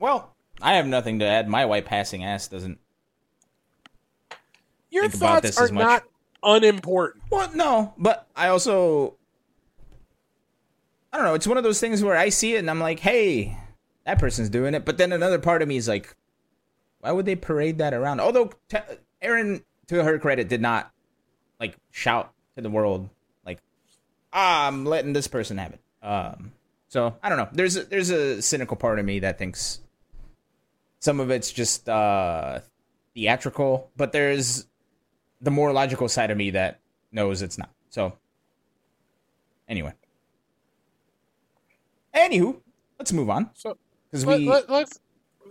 Well, 0.00 0.34
I 0.60 0.74
have 0.74 0.86
nothing 0.86 1.20
to 1.20 1.24
add. 1.24 1.48
My 1.48 1.64
white 1.64 1.84
passing 1.84 2.24
ass 2.24 2.48
doesn't. 2.48 2.78
Your 4.90 5.08
thoughts 5.08 5.58
are 5.58 5.68
not 5.68 6.04
unimportant. 6.42 7.24
Well, 7.30 7.50
no, 7.54 7.94
but 7.98 8.26
I 8.34 8.48
also. 8.48 9.14
I 11.12 11.18
don't 11.18 11.26
know. 11.26 11.34
It's 11.34 11.46
one 11.46 11.56
of 11.56 11.64
those 11.64 11.80
things 11.80 12.02
where 12.02 12.16
I 12.16 12.28
see 12.28 12.56
it 12.56 12.58
and 12.58 12.68
I'm 12.68 12.80
like, 12.80 13.00
hey, 13.00 13.56
that 14.04 14.18
person's 14.18 14.50
doing 14.50 14.74
it. 14.74 14.84
But 14.84 14.98
then 14.98 15.12
another 15.12 15.38
part 15.38 15.62
of 15.62 15.68
me 15.68 15.76
is 15.76 15.88
like, 15.88 16.14
why 17.00 17.12
would 17.12 17.24
they 17.24 17.36
parade 17.36 17.78
that 17.78 17.94
around? 17.94 18.20
Although 18.20 18.50
t- 18.68 18.78
Erin, 19.22 19.64
to 19.86 20.04
her 20.04 20.18
credit, 20.18 20.48
did 20.48 20.60
not 20.60 20.90
like 21.58 21.76
shout 21.90 22.32
to 22.56 22.62
the 22.62 22.68
world 22.68 23.08
like, 23.46 23.60
ah, 24.32 24.66
I'm 24.66 24.84
letting 24.84 25.12
this 25.14 25.26
person 25.26 25.58
have 25.58 25.72
it. 25.72 25.80
Um, 26.02 26.52
so 26.88 27.16
I 27.22 27.28
don't 27.28 27.38
know. 27.38 27.48
There's 27.52 27.76
a, 27.76 27.84
there's 27.84 28.10
a 28.10 28.42
cynical 28.42 28.76
part 28.76 28.98
of 28.98 29.04
me 29.04 29.20
that 29.20 29.38
thinks 29.38 29.80
some 30.98 31.20
of 31.20 31.30
it's 31.30 31.50
just 31.50 31.88
uh, 31.88 32.60
theatrical, 33.14 33.90
but 33.96 34.12
there's 34.12 34.66
the 35.40 35.50
more 35.50 35.72
logical 35.72 36.08
side 36.08 36.30
of 36.30 36.36
me 36.36 36.50
that 36.50 36.80
knows 37.12 37.42
it's 37.42 37.58
not. 37.58 37.70
So 37.90 38.16
anyway, 39.68 39.92
anywho, 42.14 42.60
let's 42.98 43.12
move 43.12 43.30
on. 43.30 43.50
So 43.54 43.76
because 44.10 44.26
we 44.26 44.48
let, 44.48 44.68
us 44.70 44.98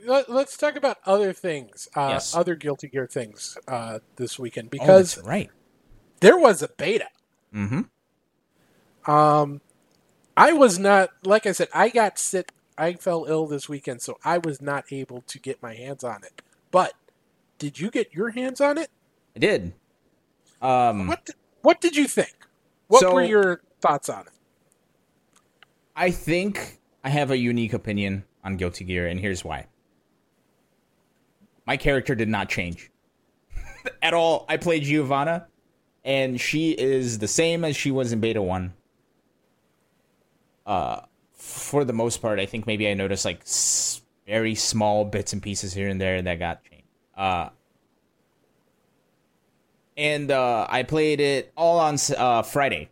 let, 0.05 0.29
us 0.29 0.57
talk 0.57 0.75
about 0.75 0.97
other 1.05 1.33
things, 1.33 1.87
uh, 1.95 2.09
yes. 2.13 2.35
other 2.35 2.55
Guilty 2.55 2.87
Gear 2.87 3.07
things 3.07 3.57
uh, 3.67 3.99
this 4.15 4.39
weekend 4.39 4.67
oh, 4.67 4.71
because 4.71 5.17
oh, 5.17 5.23
right 5.23 5.49
there 6.19 6.37
was 6.37 6.61
a 6.61 6.67
beta. 6.67 7.07
Mm-hmm. 7.53 9.11
Um, 9.11 9.61
I 10.35 10.53
was 10.53 10.79
not 10.79 11.09
like 11.23 11.45
I 11.45 11.51
said. 11.51 11.69
I 11.73 11.89
got 11.89 12.17
sick. 12.19 12.51
I 12.77 12.93
fell 12.93 13.25
ill 13.27 13.47
this 13.47 13.69
weekend, 13.69 14.01
so 14.01 14.17
I 14.23 14.37
was 14.37 14.61
not 14.61 14.85
able 14.91 15.21
to 15.27 15.39
get 15.39 15.61
my 15.61 15.75
hands 15.75 16.03
on 16.03 16.23
it. 16.23 16.41
But 16.71 16.93
did 17.57 17.79
you 17.79 17.89
get 17.89 18.13
your 18.13 18.31
hands 18.31 18.59
on 18.59 18.77
it? 18.77 18.89
I 19.35 19.39
did. 19.39 19.73
Um, 20.61 21.07
what 21.07 21.25
did, 21.25 21.35
What 21.61 21.81
did 21.81 21.95
you 21.95 22.07
think? 22.07 22.33
What 22.87 23.01
so, 23.01 23.13
were 23.13 23.23
your 23.23 23.61
thoughts 23.81 24.09
on 24.09 24.21
it? 24.27 24.33
I 25.95 26.11
think 26.11 26.79
I 27.03 27.09
have 27.09 27.31
a 27.31 27.37
unique 27.37 27.73
opinion 27.73 28.23
on 28.43 28.57
Guilty 28.57 28.85
Gear, 28.85 29.07
and 29.07 29.19
here's 29.19 29.43
why. 29.43 29.67
My 31.65 31.77
character 31.77 32.15
did 32.15 32.29
not 32.29 32.47
change 32.49 32.91
at 34.01 34.13
all. 34.13 34.45
I 34.47 34.57
played 34.57 34.83
Giovanna, 34.83 35.47
and 36.03 36.39
she 36.39 36.71
is 36.71 37.19
the 37.19 37.27
same 37.27 37.65
as 37.65 37.75
she 37.75 37.91
was 37.91 38.13
in 38.13 38.19
Beta 38.19 38.41
1. 38.41 38.73
Uh, 40.65 41.01
for 41.33 41.83
the 41.83 41.93
most 41.93 42.21
part, 42.21 42.39
I 42.39 42.45
think 42.45 42.65
maybe 42.67 42.87
I 42.87 42.93
noticed 42.93 43.25
like 43.25 43.41
s- 43.41 44.01
very 44.27 44.55
small 44.55 45.05
bits 45.05 45.33
and 45.33 45.41
pieces 45.41 45.73
here 45.73 45.87
and 45.89 45.99
there 45.99 46.21
that 46.21 46.39
got 46.39 46.63
changed. 46.63 46.85
Uh, 47.15 47.49
and 49.97 50.31
uh, 50.31 50.67
I 50.69 50.83
played 50.83 51.19
it 51.19 51.51
all 51.55 51.79
on 51.79 51.97
uh, 52.17 52.41
Friday. 52.43 52.89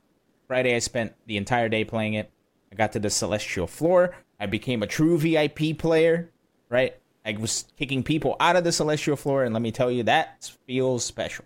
Friday, 0.47 0.75
I 0.75 0.79
spent 0.79 1.13
the 1.25 1.37
entire 1.37 1.69
day 1.69 1.83
playing 1.83 2.13
it. 2.13 2.29
I 2.71 2.75
got 2.75 2.91
to 2.93 2.99
the 2.99 3.09
celestial 3.09 3.67
floor. 3.67 4.15
I 4.39 4.45
became 4.45 4.83
a 4.83 4.87
true 4.87 5.17
VIP 5.17 5.77
player, 5.77 6.29
right? 6.69 6.95
I 7.25 7.37
was 7.39 7.65
kicking 7.77 8.03
people 8.03 8.35
out 8.39 8.55
of 8.55 8.63
the 8.63 8.71
celestial 8.71 9.15
floor, 9.15 9.43
and 9.43 9.53
let 9.53 9.61
me 9.61 9.71
tell 9.71 9.89
you, 9.91 10.03
that 10.03 10.51
feels 10.65 11.05
special. 11.05 11.45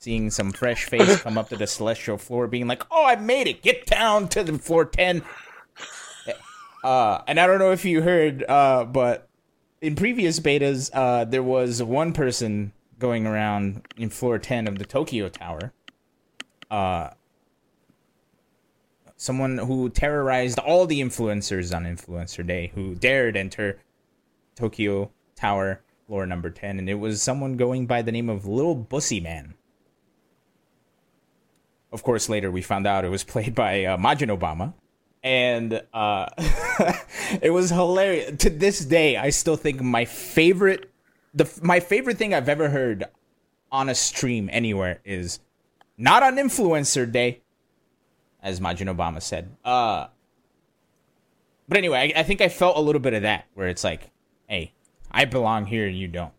Seeing 0.00 0.30
some 0.30 0.52
fresh 0.52 0.84
face 0.84 1.20
come 1.22 1.38
up 1.38 1.48
to 1.48 1.56
the 1.56 1.66
celestial 1.66 2.18
floor, 2.18 2.46
being 2.46 2.66
like, 2.66 2.84
"Oh, 2.90 3.04
I 3.04 3.16
made 3.16 3.46
it! 3.48 3.62
Get 3.62 3.86
down 3.86 4.28
to 4.28 4.44
the 4.44 4.58
floor 4.58 4.84
ten. 4.84 5.22
Uh, 6.84 7.22
and 7.26 7.40
I 7.40 7.46
don't 7.46 7.58
know 7.58 7.72
if 7.72 7.84
you 7.84 8.02
heard, 8.02 8.44
uh, 8.48 8.84
but 8.84 9.28
in 9.80 9.96
previous 9.96 10.38
betas, 10.40 10.90
uh, 10.92 11.24
there 11.24 11.42
was 11.42 11.82
one 11.82 12.12
person 12.12 12.72
going 12.98 13.26
around 13.26 13.82
in 13.96 14.10
floor 14.10 14.38
10 14.38 14.66
of 14.66 14.78
the 14.78 14.84
Tokyo 14.84 15.28
Tower. 15.28 15.72
Uh, 16.70 17.10
someone 19.16 19.58
who 19.58 19.88
terrorized 19.88 20.58
all 20.58 20.86
the 20.86 21.00
influencers 21.00 21.74
on 21.74 21.84
Influencer 21.84 22.46
Day 22.46 22.72
who 22.74 22.94
dared 22.94 23.36
enter 23.36 23.80
Tokyo 24.54 25.10
Tower 25.34 25.80
floor 26.06 26.26
number 26.26 26.50
10. 26.50 26.78
And 26.78 26.88
it 26.88 26.94
was 26.94 27.22
someone 27.22 27.56
going 27.56 27.86
by 27.86 28.02
the 28.02 28.12
name 28.12 28.28
of 28.28 28.46
Little 28.46 28.74
Bussy 28.74 29.20
Man. 29.20 29.54
Of 31.90 32.02
course, 32.02 32.28
later 32.28 32.50
we 32.50 32.62
found 32.62 32.86
out 32.86 33.04
it 33.04 33.10
was 33.10 33.24
played 33.34 33.54
by 33.54 33.84
uh, 33.84 33.96
Majin 33.96 34.36
Obama 34.36 34.74
and 35.22 35.82
uh, 35.92 36.26
it 37.42 37.52
was 37.52 37.70
hilarious. 37.70 38.36
To 38.38 38.50
this 38.50 38.84
day, 38.84 39.16
I 39.16 39.30
still 39.30 39.56
think 39.56 39.80
my 39.80 40.04
favorite, 40.04 40.90
the 41.38 41.48
my 41.62 41.80
favorite 41.80 42.18
thing 42.18 42.34
I've 42.34 42.48
ever 42.48 42.68
heard 42.68 43.04
on 43.70 43.88
a 43.88 43.94
stream 43.94 44.48
anywhere 44.52 45.00
is 45.04 45.40
not 45.96 46.22
on 46.22 46.36
influencer 46.36 47.10
day, 47.10 47.40
as 48.42 48.60
Majin 48.60 48.94
Obama 48.94 49.22
said. 49.22 49.56
Uh, 49.64 50.08
but 51.68 51.78
anyway, 51.78 52.12
I, 52.14 52.20
I 52.20 52.22
think 52.22 52.40
I 52.40 52.48
felt 52.48 52.76
a 52.76 52.80
little 52.80 53.00
bit 53.00 53.14
of 53.14 53.22
that, 53.22 53.46
where 53.54 53.68
it's 53.68 53.84
like, 53.84 54.10
hey, 54.48 54.72
I 55.10 55.24
belong 55.24 55.66
here 55.66 55.86
and 55.86 55.96
you 55.96 56.08
don't. 56.08 56.32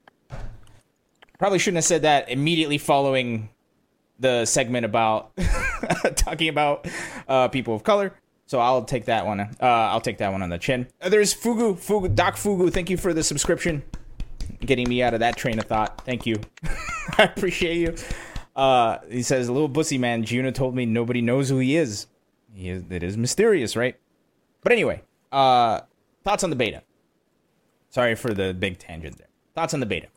Probably 1.37 1.59
shouldn't 1.59 1.77
have 1.77 1.85
said 1.85 2.01
that 2.01 2.29
immediately 2.29 2.77
following 2.77 3.49
the 4.19 4.45
segment 4.45 4.85
about 4.85 5.31
talking 6.15 6.49
about 6.49 6.87
uh, 7.27 7.47
people 7.47 7.75
of 7.75 7.83
color. 7.83 8.13
So 8.47 8.59
I'll 8.59 8.83
take 8.83 9.05
that 9.05 9.25
one. 9.25 9.39
Uh, 9.39 9.55
I'll 9.61 10.01
take 10.01 10.17
that 10.17 10.31
one 10.31 10.41
on 10.41 10.49
the 10.49 10.57
chin. 10.57 10.87
Uh, 11.01 11.07
there's 11.07 11.33
Fugu, 11.33 11.75
Fugu, 11.75 12.13
Doc 12.13 12.35
Fugu. 12.35 12.73
Thank 12.73 12.89
you 12.89 12.97
for 12.97 13.13
the 13.13 13.23
subscription, 13.23 13.83
getting 14.59 14.87
me 14.87 15.01
out 15.01 15.13
of 15.13 15.19
that 15.21 15.37
train 15.37 15.59
of 15.59 15.65
thought. 15.65 16.05
Thank 16.05 16.25
you. 16.25 16.39
I 17.17 17.23
appreciate 17.23 17.77
you. 17.77 17.95
Uh, 18.55 18.99
he 19.09 19.23
says, 19.23 19.49
"Little 19.49 19.67
bussy 19.67 19.97
man, 19.97 20.23
Juna 20.23 20.51
told 20.51 20.75
me 20.75 20.85
nobody 20.85 21.21
knows 21.21 21.49
who 21.49 21.59
he 21.59 21.75
is. 21.75 22.07
He 22.53 22.69
is. 22.69 22.83
It 22.89 23.03
is 23.03 23.17
mysterious, 23.17 23.75
right? 23.75 23.95
But 24.61 24.71
anyway, 24.71 25.01
uh, 25.31 25.81
thoughts 26.23 26.43
on 26.43 26.49
the 26.49 26.55
beta. 26.55 26.83
Sorry 27.89 28.15
for 28.15 28.33
the 28.33 28.53
big 28.53 28.77
tangent 28.77 29.17
there. 29.17 29.27
Thoughts 29.55 29.73
on 29.73 29.79
the 29.79 29.85
beta. 29.85 30.07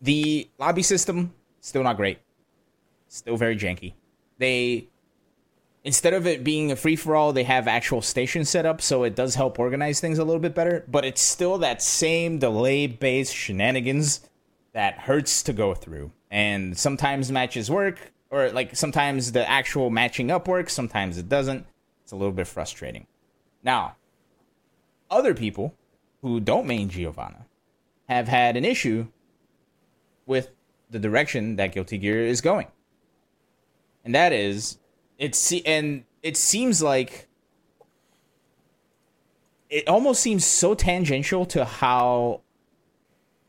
The 0.00 0.48
lobby 0.58 0.82
system 0.82 1.34
still 1.60 1.82
not 1.82 1.96
great. 1.96 2.18
Still 3.08 3.36
very 3.36 3.56
janky. 3.56 3.94
They 4.38 4.88
instead 5.84 6.14
of 6.14 6.26
it 6.26 6.44
being 6.44 6.70
a 6.70 6.76
free 6.76 6.96
for 6.96 7.16
all, 7.16 7.32
they 7.32 7.44
have 7.44 7.66
actual 7.68 8.02
stations 8.02 8.48
set 8.48 8.66
up, 8.66 8.80
so 8.80 9.02
it 9.04 9.14
does 9.14 9.34
help 9.34 9.58
organize 9.58 10.00
things 10.00 10.18
a 10.18 10.24
little 10.24 10.40
bit 10.40 10.54
better. 10.54 10.84
But 10.88 11.04
it's 11.04 11.20
still 11.20 11.58
that 11.58 11.82
same 11.82 12.38
delay 12.38 12.86
based 12.86 13.34
shenanigans 13.34 14.28
that 14.72 15.00
hurts 15.00 15.42
to 15.44 15.52
go 15.52 15.74
through. 15.74 16.12
And 16.30 16.78
sometimes 16.78 17.30
matches 17.30 17.70
work, 17.70 18.12
or 18.30 18.50
like 18.50 18.74
sometimes 18.74 19.32
the 19.32 19.48
actual 19.48 19.90
matching 19.90 20.30
up 20.30 20.48
works, 20.48 20.72
sometimes 20.72 21.18
it 21.18 21.28
doesn't. 21.28 21.66
It's 22.02 22.12
a 22.12 22.16
little 22.16 22.32
bit 22.32 22.46
frustrating. 22.46 23.06
Now, 23.62 23.96
other 25.10 25.34
people 25.34 25.74
who 26.22 26.40
don't 26.40 26.66
main 26.66 26.88
Giovanna 26.88 27.46
have 28.08 28.28
had 28.28 28.56
an 28.56 28.64
issue 28.64 29.08
with 30.26 30.50
the 30.90 30.98
direction 30.98 31.56
that 31.56 31.72
Guilty 31.72 31.98
Gear 31.98 32.24
is 32.24 32.40
going. 32.40 32.66
And 34.04 34.14
that 34.14 34.32
is 34.32 34.78
it's 35.18 35.52
and 35.64 36.04
it 36.22 36.36
seems 36.36 36.82
like 36.82 37.28
it 39.70 39.88
almost 39.88 40.22
seems 40.22 40.44
so 40.44 40.74
tangential 40.74 41.46
to 41.46 41.64
how 41.64 42.42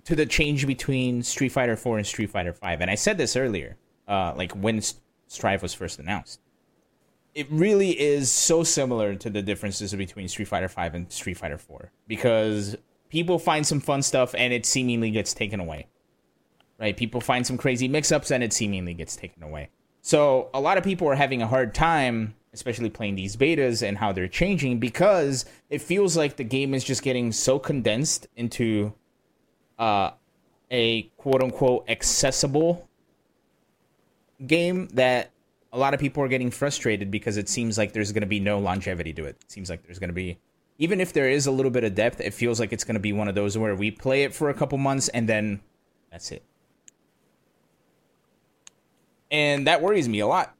to 0.05 0.15
the 0.15 0.25
change 0.25 0.65
between 0.65 1.21
Street 1.23 1.49
Fighter 1.49 1.75
4 1.75 1.97
and 1.97 2.07
Street 2.07 2.29
Fighter 2.29 2.53
5. 2.53 2.81
And 2.81 2.89
I 2.89 2.95
said 2.95 3.17
this 3.17 3.35
earlier, 3.35 3.77
uh, 4.07 4.33
like 4.35 4.51
when 4.53 4.81
Strive 5.27 5.61
was 5.61 5.73
first 5.73 5.99
announced. 5.99 6.39
It 7.33 7.47
really 7.49 7.99
is 7.99 8.31
so 8.31 8.63
similar 8.63 9.15
to 9.15 9.29
the 9.29 9.41
differences 9.41 9.93
between 9.95 10.27
Street 10.27 10.47
Fighter 10.47 10.67
5 10.67 10.93
and 10.93 11.11
Street 11.11 11.37
Fighter 11.37 11.57
4 11.57 11.91
because 12.07 12.77
people 13.09 13.39
find 13.39 13.65
some 13.65 13.79
fun 13.79 14.01
stuff 14.01 14.35
and 14.37 14.53
it 14.53 14.65
seemingly 14.65 15.09
gets 15.09 15.33
taken 15.33 15.59
away. 15.59 15.87
Right? 16.79 16.95
People 16.95 17.21
find 17.21 17.45
some 17.45 17.57
crazy 17.57 17.87
mix-ups 17.87 18.31
and 18.31 18.43
it 18.43 18.53
seemingly 18.53 18.93
gets 18.93 19.15
taken 19.15 19.41
away. 19.41 19.69
So 20.05 20.49
a 20.53 20.59
lot 20.59 20.77
of 20.77 20.83
people 20.83 21.07
are 21.07 21.15
having 21.15 21.41
a 21.41 21.47
hard 21.47 21.73
time, 21.73 22.35
especially 22.53 22.89
playing 22.89 23.15
these 23.15 23.37
betas 23.37 23.81
and 23.81 23.97
how 23.97 24.11
they're 24.11 24.27
changing, 24.27 24.79
because 24.79 25.45
it 25.69 25.81
feels 25.81 26.17
like 26.17 26.35
the 26.35 26.43
game 26.43 26.73
is 26.73 26.83
just 26.83 27.01
getting 27.03 27.31
so 27.31 27.57
condensed 27.57 28.27
into 28.35 28.93
uh, 29.79 30.11
a 30.69 31.03
quote 31.15 31.41
unquote 31.41 31.89
accessible 31.89 32.89
game 34.45 34.89
that 34.89 35.31
a 35.71 35.77
lot 35.77 35.93
of 35.93 36.01
people 36.01 36.21
are 36.21 36.27
getting 36.27 36.51
frustrated 36.51 37.09
because 37.09 37.37
it 37.37 37.47
seems 37.47 37.77
like 37.77 37.93
there's 37.93 38.11
going 38.11 38.23
to 38.23 38.27
be 38.27 38.41
no 38.41 38.59
longevity 38.59 39.13
to 39.13 39.23
it. 39.23 39.37
It 39.41 39.51
seems 39.51 39.69
like 39.69 39.83
there's 39.85 39.99
going 39.99 40.09
to 40.09 40.13
be 40.13 40.37
even 40.79 40.99
if 40.99 41.13
there 41.13 41.29
is 41.29 41.47
a 41.47 41.51
little 41.51 41.71
bit 41.71 41.85
of 41.85 41.95
depth, 41.95 42.19
it 42.19 42.33
feels 42.33 42.59
like 42.59 42.73
it's 42.73 42.83
going 42.83 42.95
to 42.95 42.99
be 42.99 43.13
one 43.13 43.29
of 43.29 43.35
those 43.35 43.57
where 43.57 43.73
we 43.73 43.89
play 43.89 44.23
it 44.23 44.35
for 44.35 44.49
a 44.49 44.53
couple 44.53 44.77
months 44.77 45.07
and 45.07 45.29
then 45.29 45.61
that's 46.11 46.29
it 46.29 46.43
and 49.33 49.65
that 49.67 49.81
worries 49.81 50.07
me 50.07 50.19
a 50.19 50.27
lot. 50.27 50.55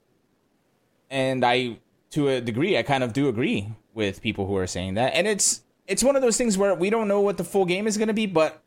And 1.09 1.45
I, 1.45 1.77
to 2.09 2.27
a 2.27 2.41
degree, 2.41 2.75
I 2.77 2.81
kind 2.81 3.03
of 3.03 3.13
do 3.13 3.29
agree 3.29 3.71
with 3.93 4.21
people 4.21 4.47
who 4.47 4.57
are 4.57 4.67
saying 4.67 4.95
that. 4.95 5.13
And 5.13 5.27
it's 5.27 5.63
it's 5.87 6.03
one 6.03 6.15
of 6.15 6.21
those 6.21 6.37
things 6.37 6.57
where 6.57 6.73
we 6.73 6.89
don't 6.89 7.07
know 7.07 7.21
what 7.21 7.37
the 7.37 7.43
full 7.43 7.65
game 7.65 7.87
is 7.87 7.97
going 7.97 8.07
to 8.07 8.13
be, 8.13 8.25
but 8.25 8.61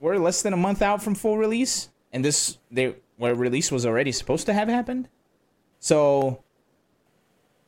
we're 0.00 0.18
less 0.18 0.42
than 0.42 0.52
a 0.52 0.56
month 0.56 0.82
out 0.82 1.02
from 1.02 1.14
full 1.14 1.38
release, 1.38 1.90
and 2.12 2.24
this 2.24 2.58
they 2.70 2.96
where 3.16 3.34
release 3.34 3.70
was 3.70 3.86
already 3.86 4.10
supposed 4.10 4.46
to 4.46 4.52
have 4.52 4.68
happened. 4.68 5.08
So 5.78 6.42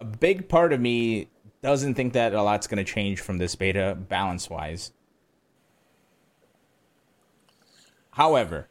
a 0.01 0.05
big 0.05 0.49
part 0.49 0.73
of 0.73 0.81
me 0.81 1.29
doesn't 1.63 1.95
think 1.95 2.15
that 2.15 2.35
a 2.35 2.43
lot's 2.43 2.67
going 2.67 2.85
to 2.85 2.93
change 2.93 3.21
from 3.21 3.39
this 3.39 3.55
beta 3.55 3.97
balance 4.09 4.51
wise. 4.51 4.93
However, 8.11 8.69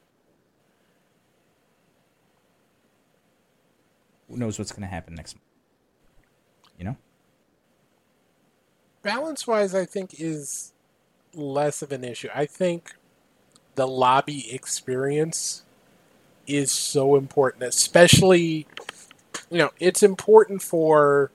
who 4.31 4.37
knows 4.37 4.57
what's 4.57 4.71
going 4.71 4.81
to 4.81 4.87
happen 4.87 5.15
next 5.15 5.35
month? 5.35 5.45
You 6.77 6.85
know? 6.85 6.97
Balance 9.03 9.45
wise, 9.45 9.75
I 9.75 9.85
think 9.85 10.19
is 10.19 10.73
less 11.33 11.81
of 11.81 11.91
an 11.91 12.03
issue. 12.03 12.29
I 12.33 12.45
think 12.45 12.95
the 13.75 13.87
lobby 13.87 14.53
experience 14.53 15.63
is 16.47 16.71
so 16.71 17.15
important, 17.15 17.63
especially, 17.63 18.67
you 19.49 19.57
know, 19.57 19.71
it's 19.79 20.03
important 20.03 20.61
for 20.61 21.31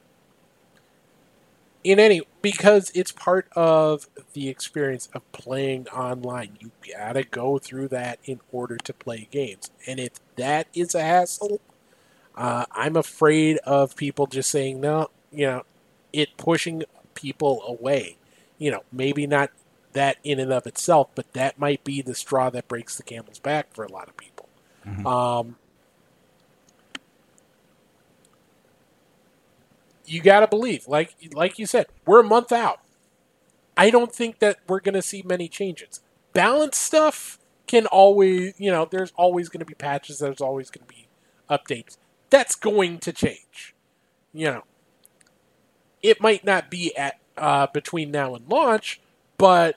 in 1.84 2.00
any 2.00 2.20
because 2.42 2.90
it's 2.94 3.12
part 3.12 3.48
of 3.54 4.08
the 4.32 4.48
experience 4.48 5.08
of 5.14 5.30
playing 5.32 5.88
online. 5.88 6.58
You 6.60 6.72
gotta 6.92 7.22
go 7.22 7.58
through 7.58 7.88
that 7.88 8.18
in 8.24 8.40
order 8.52 8.76
to 8.76 8.92
play 8.92 9.28
games, 9.30 9.70
and 9.86 10.00
if 10.00 10.12
that 10.36 10.66
is 10.74 10.94
a 10.94 11.02
hassle, 11.02 11.60
uh, 12.36 12.66
I'm 12.72 12.96
afraid 12.96 13.58
of 13.58 13.96
people 13.96 14.26
just 14.26 14.50
saying 14.50 14.80
no. 14.80 15.10
You 15.32 15.46
know, 15.46 15.62
it 16.12 16.36
pushing 16.36 16.84
people 17.14 17.62
away. 17.66 18.16
You 18.58 18.70
know, 18.70 18.84
maybe 18.92 19.26
not 19.26 19.50
that 19.92 20.18
in 20.22 20.38
and 20.38 20.52
of 20.52 20.66
itself, 20.66 21.08
but 21.14 21.32
that 21.32 21.58
might 21.58 21.82
be 21.82 22.02
the 22.02 22.14
straw 22.14 22.50
that 22.50 22.68
breaks 22.68 22.96
the 22.96 23.02
camel's 23.02 23.38
back 23.38 23.74
for 23.74 23.84
a 23.84 23.90
lot 23.90 24.08
of 24.08 24.16
people. 24.16 24.48
Mm-hmm. 24.86 25.06
Um, 25.06 25.56
you 30.04 30.20
got 30.20 30.40
to 30.40 30.46
believe, 30.46 30.86
like 30.86 31.14
like 31.32 31.58
you 31.58 31.66
said, 31.66 31.86
we're 32.04 32.20
a 32.20 32.24
month 32.24 32.52
out. 32.52 32.80
I 33.76 33.90
don't 33.90 34.14
think 34.14 34.38
that 34.38 34.58
we're 34.68 34.80
going 34.80 34.94
to 34.94 35.02
see 35.02 35.22
many 35.22 35.48
changes. 35.48 36.00
Balance 36.32 36.76
stuff 36.76 37.38
can 37.66 37.86
always, 37.86 38.54
you 38.58 38.70
know, 38.70 38.86
there's 38.90 39.12
always 39.16 39.48
going 39.48 39.60
to 39.60 39.66
be 39.66 39.74
patches. 39.74 40.18
There's 40.18 40.40
always 40.40 40.70
going 40.70 40.86
to 40.86 40.94
be 40.94 41.08
updates. 41.50 41.96
That's 42.30 42.54
going 42.54 42.98
to 42.98 43.12
change. 43.12 43.74
You 44.32 44.46
know, 44.46 44.64
it 46.02 46.20
might 46.20 46.44
not 46.44 46.70
be 46.70 46.96
at 46.96 47.18
uh, 47.36 47.66
between 47.72 48.10
now 48.10 48.34
and 48.34 48.48
launch, 48.48 49.00
but 49.38 49.76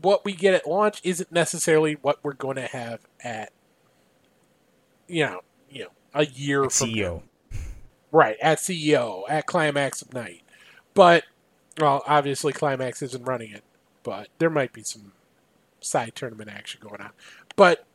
what 0.00 0.24
we 0.24 0.32
get 0.32 0.54
at 0.54 0.66
launch 0.66 1.00
isn't 1.04 1.30
necessarily 1.32 1.94
what 1.94 2.18
we're 2.22 2.32
going 2.32 2.56
to 2.56 2.66
have 2.66 3.00
at 3.22 3.52
you 5.08 5.26
know, 5.26 5.40
you 5.70 5.84
know, 5.84 5.90
a 6.14 6.26
year 6.26 6.64
at 6.64 6.72
from 6.72 6.88
CEO. 6.88 7.22
Now. 7.50 7.58
Right, 8.10 8.36
at 8.42 8.58
CEO, 8.58 9.24
at 9.28 9.46
Climax 9.46 10.02
of 10.02 10.12
Night. 10.12 10.42
But 10.94 11.24
well, 11.78 12.02
obviously 12.06 12.52
Climax 12.52 13.02
isn't 13.02 13.24
running 13.24 13.52
it, 13.52 13.64
but 14.02 14.28
there 14.38 14.50
might 14.50 14.72
be 14.72 14.82
some 14.82 15.12
side 15.80 16.14
tournament 16.14 16.50
action 16.50 16.80
going 16.82 17.00
on. 17.00 17.10
But 17.56 17.86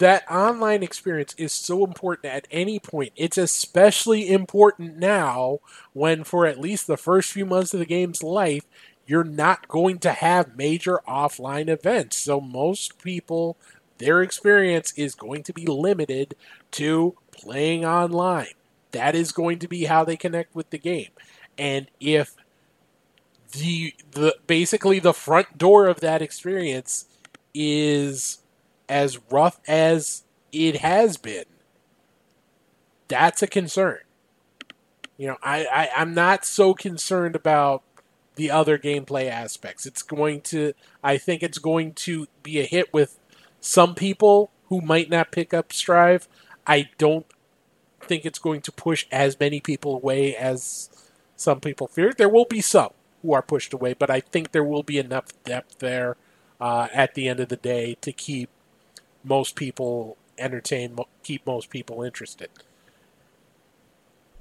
that 0.00 0.30
online 0.30 0.82
experience 0.82 1.34
is 1.36 1.52
so 1.52 1.84
important 1.84 2.32
at 2.32 2.48
any 2.50 2.78
point. 2.78 3.12
It's 3.16 3.36
especially 3.36 4.30
important 4.30 4.96
now 4.96 5.58
when, 5.92 6.24
for 6.24 6.46
at 6.46 6.58
least 6.58 6.86
the 6.86 6.96
first 6.96 7.30
few 7.30 7.44
months 7.44 7.74
of 7.74 7.80
the 7.80 7.86
game's 7.86 8.22
life, 8.22 8.64
you're 9.06 9.24
not 9.24 9.68
going 9.68 9.98
to 9.98 10.12
have 10.12 10.56
major 10.56 11.00
offline 11.06 11.68
events. 11.68 12.16
So 12.16 12.40
most 12.40 13.02
people, 13.02 13.58
their 13.98 14.22
experience 14.22 14.94
is 14.96 15.14
going 15.14 15.42
to 15.44 15.52
be 15.52 15.66
limited 15.66 16.34
to 16.72 17.16
playing 17.30 17.84
online. 17.84 18.54
That 18.92 19.14
is 19.14 19.32
going 19.32 19.58
to 19.58 19.68
be 19.68 19.84
how 19.84 20.04
they 20.04 20.16
connect 20.16 20.54
with 20.54 20.70
the 20.70 20.78
game. 20.78 21.10
And 21.58 21.88
if 22.00 22.34
the 23.52 23.94
the 24.12 24.36
basically 24.46 24.98
the 24.98 25.12
front 25.12 25.58
door 25.58 25.88
of 25.88 26.00
that 26.00 26.22
experience 26.22 27.04
is 27.52 28.39
as 28.90 29.18
rough 29.30 29.60
as 29.68 30.24
it 30.52 30.78
has 30.78 31.16
been, 31.16 31.44
that's 33.08 33.42
a 33.42 33.46
concern. 33.46 34.00
You 35.16 35.28
know, 35.28 35.36
I, 35.42 35.66
I 35.66 35.90
I'm 35.96 36.12
not 36.12 36.44
so 36.44 36.74
concerned 36.74 37.36
about 37.36 37.82
the 38.34 38.50
other 38.50 38.78
gameplay 38.78 39.30
aspects. 39.30 39.86
It's 39.86 40.02
going 40.02 40.40
to 40.42 40.72
I 41.02 41.16
think 41.18 41.42
it's 41.42 41.58
going 41.58 41.94
to 41.94 42.26
be 42.42 42.58
a 42.58 42.64
hit 42.64 42.92
with 42.92 43.18
some 43.60 43.94
people 43.94 44.50
who 44.68 44.80
might 44.80 45.10
not 45.10 45.32
pick 45.32 45.54
up 45.54 45.72
Strive. 45.72 46.28
I 46.66 46.88
don't 46.98 47.26
think 48.00 48.24
it's 48.24 48.38
going 48.38 48.62
to 48.62 48.72
push 48.72 49.06
as 49.12 49.38
many 49.38 49.60
people 49.60 49.94
away 49.94 50.34
as 50.34 50.88
some 51.36 51.60
people 51.60 51.86
fear. 51.86 52.12
There 52.16 52.28
will 52.28 52.44
be 52.44 52.60
some 52.60 52.90
who 53.22 53.32
are 53.32 53.42
pushed 53.42 53.72
away, 53.72 53.94
but 53.94 54.10
I 54.10 54.20
think 54.20 54.52
there 54.52 54.64
will 54.64 54.82
be 54.82 54.98
enough 54.98 55.26
depth 55.44 55.78
there 55.78 56.16
uh, 56.60 56.88
at 56.92 57.14
the 57.14 57.28
end 57.28 57.40
of 57.40 57.48
the 57.48 57.56
day 57.56 57.96
to 58.00 58.12
keep 58.12 58.48
most 59.24 59.56
people 59.56 60.16
entertain, 60.38 60.98
keep 61.22 61.46
most 61.46 61.70
people 61.70 62.02
interested. 62.02 62.48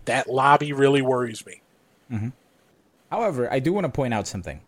That 0.06 0.30
lobby 0.30 0.74
really 0.74 1.02
worries 1.02 1.46
me. 1.46 1.62
Mm-hmm. 2.12 2.30
However, 3.12 3.52
I 3.52 3.60
do 3.60 3.74
want 3.74 3.86
to 3.86 3.92
point 3.92 4.14
out 4.14 4.28
something. 4.28 4.62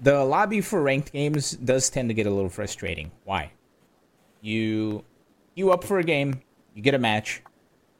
The 0.00 0.24
lobby 0.24 0.60
for 0.60 0.82
ranked 0.82 1.12
games 1.12 1.52
does 1.52 1.88
tend 1.88 2.10
to 2.10 2.14
get 2.14 2.26
a 2.26 2.30
little 2.30 2.50
frustrating. 2.50 3.10
Why? 3.24 3.52
You 4.40 5.04
you 5.54 5.70
up 5.70 5.84
for 5.84 5.98
a 5.98 6.04
game, 6.04 6.42
you 6.74 6.82
get 6.82 6.94
a 6.94 6.98
match, 6.98 7.42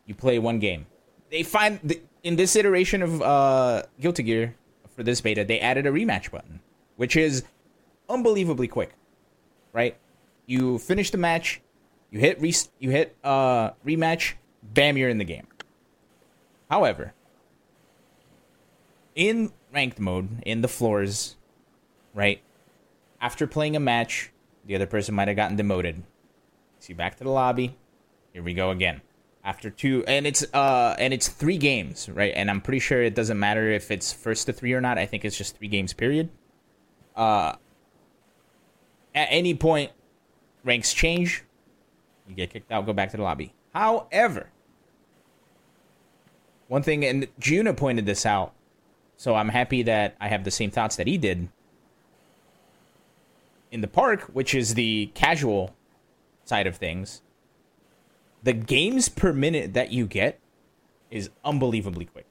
you 0.07 0.15
play 0.15 0.39
one 0.39 0.59
game. 0.59 0.87
They 1.31 1.43
find 1.43 1.79
the, 1.83 2.01
in 2.23 2.37
this 2.37 2.57
iteration 2.57 3.03
of 3.03 3.23
uh, 3.23 3.83
Guilty 4.01 4.25
Gear 4.25 4.55
for 4.95 5.03
this 5.03 5.21
beta, 5.21 5.45
they 5.45 5.61
added 5.61 5.87
a 5.87 5.91
rematch 5.91 6.31
button, 6.31 6.61
which 6.97 7.17
is 7.17 7.45
unbelievably 8.09 8.69
quick. 8.69 8.93
Right? 9.73 9.97
You 10.47 10.79
finish 10.79 11.11
the 11.11 11.19
match, 11.19 11.61
you 12.11 12.21
hit 12.21 12.41
re- 12.41 12.55
you 12.79 12.91
hit 12.91 13.17
uh, 13.25 13.71
rematch, 13.87 14.35
bam, 14.63 14.97
you're 14.97 15.09
in 15.09 15.19
the 15.19 15.25
game. 15.25 15.47
However, 16.71 17.15
in 19.15 19.53
ranked 19.73 19.99
mode, 19.99 20.43
in 20.45 20.61
the 20.61 20.69
floors, 20.69 21.37
right? 22.15 22.41
After 23.21 23.47
playing 23.47 23.77
a 23.77 23.81
match, 23.81 24.33
the 24.67 24.75
other 24.75 24.87
person 24.87 25.15
might 25.15 25.29
have 25.29 25.37
gotten 25.37 25.57
demoted. 25.57 26.03
See, 26.79 26.93
back 26.93 27.17
to 27.17 27.25
the 27.25 27.31
lobby. 27.31 27.77
Here 28.33 28.43
we 28.43 28.55
go 28.55 28.71
again. 28.71 29.01
After 29.43 29.71
two, 29.71 30.05
and 30.07 30.27
it's 30.27 30.45
uh, 30.55 30.97
and 30.99 31.13
it's 31.13 31.29
three 31.29 31.59
games, 31.59 32.09
right? 32.09 32.33
And 32.35 32.51
I'm 32.51 32.61
pretty 32.61 32.79
sure 32.79 33.03
it 33.03 33.15
doesn't 33.15 33.39
matter 33.39 33.71
if 33.71 33.91
it's 33.91 34.13
first 34.13 34.47
to 34.47 34.53
three 34.53 34.73
or 34.73 34.81
not. 34.81 34.97
I 34.97 35.07
think 35.07 35.25
it's 35.25 35.37
just 35.37 35.59
three 35.59 35.69
games, 35.69 35.93
period. 35.93 36.31
Uh, 37.15 37.55
at 39.15 39.29
any 39.31 39.55
point, 39.55 39.93
ranks 40.65 40.93
change. 40.93 41.45
You 42.29 42.35
get 42.35 42.51
kicked 42.51 42.73
out. 42.73 42.87
Go 42.87 42.93
back 42.93 43.11
to 43.11 43.17
the 43.17 43.23
lobby. 43.23 43.55
However, 43.73 44.49
one 46.69 46.83
thing, 46.83 47.05
and 47.05 47.29
Juna 47.39 47.75
pointed 47.75 48.07
this 48.07 48.25
out 48.25 48.55
so 49.17 49.35
I'm 49.35 49.49
happy 49.49 49.83
that 49.85 50.17
I 50.21 50.29
have 50.29 50.45
the 50.45 50.51
same 50.51 50.71
thoughts 50.71 50.97
that 50.97 51.07
he 51.07 51.19
did. 51.19 51.49
In 53.71 53.81
the 53.81 53.89
park, 53.89 54.23
which 54.33 54.55
is 54.55 54.75
the 54.75 55.11
casual 55.15 55.75
side 56.45 56.67
of 56.67 56.77
things, 56.77 57.23
the 58.43 58.53
games 58.53 59.09
per 59.09 59.33
minute 59.33 59.75
that 59.75 59.93
you 59.93 60.07
get 60.07 60.39
is 61.11 61.31
unbelievably 61.45 62.07
quick. 62.07 62.27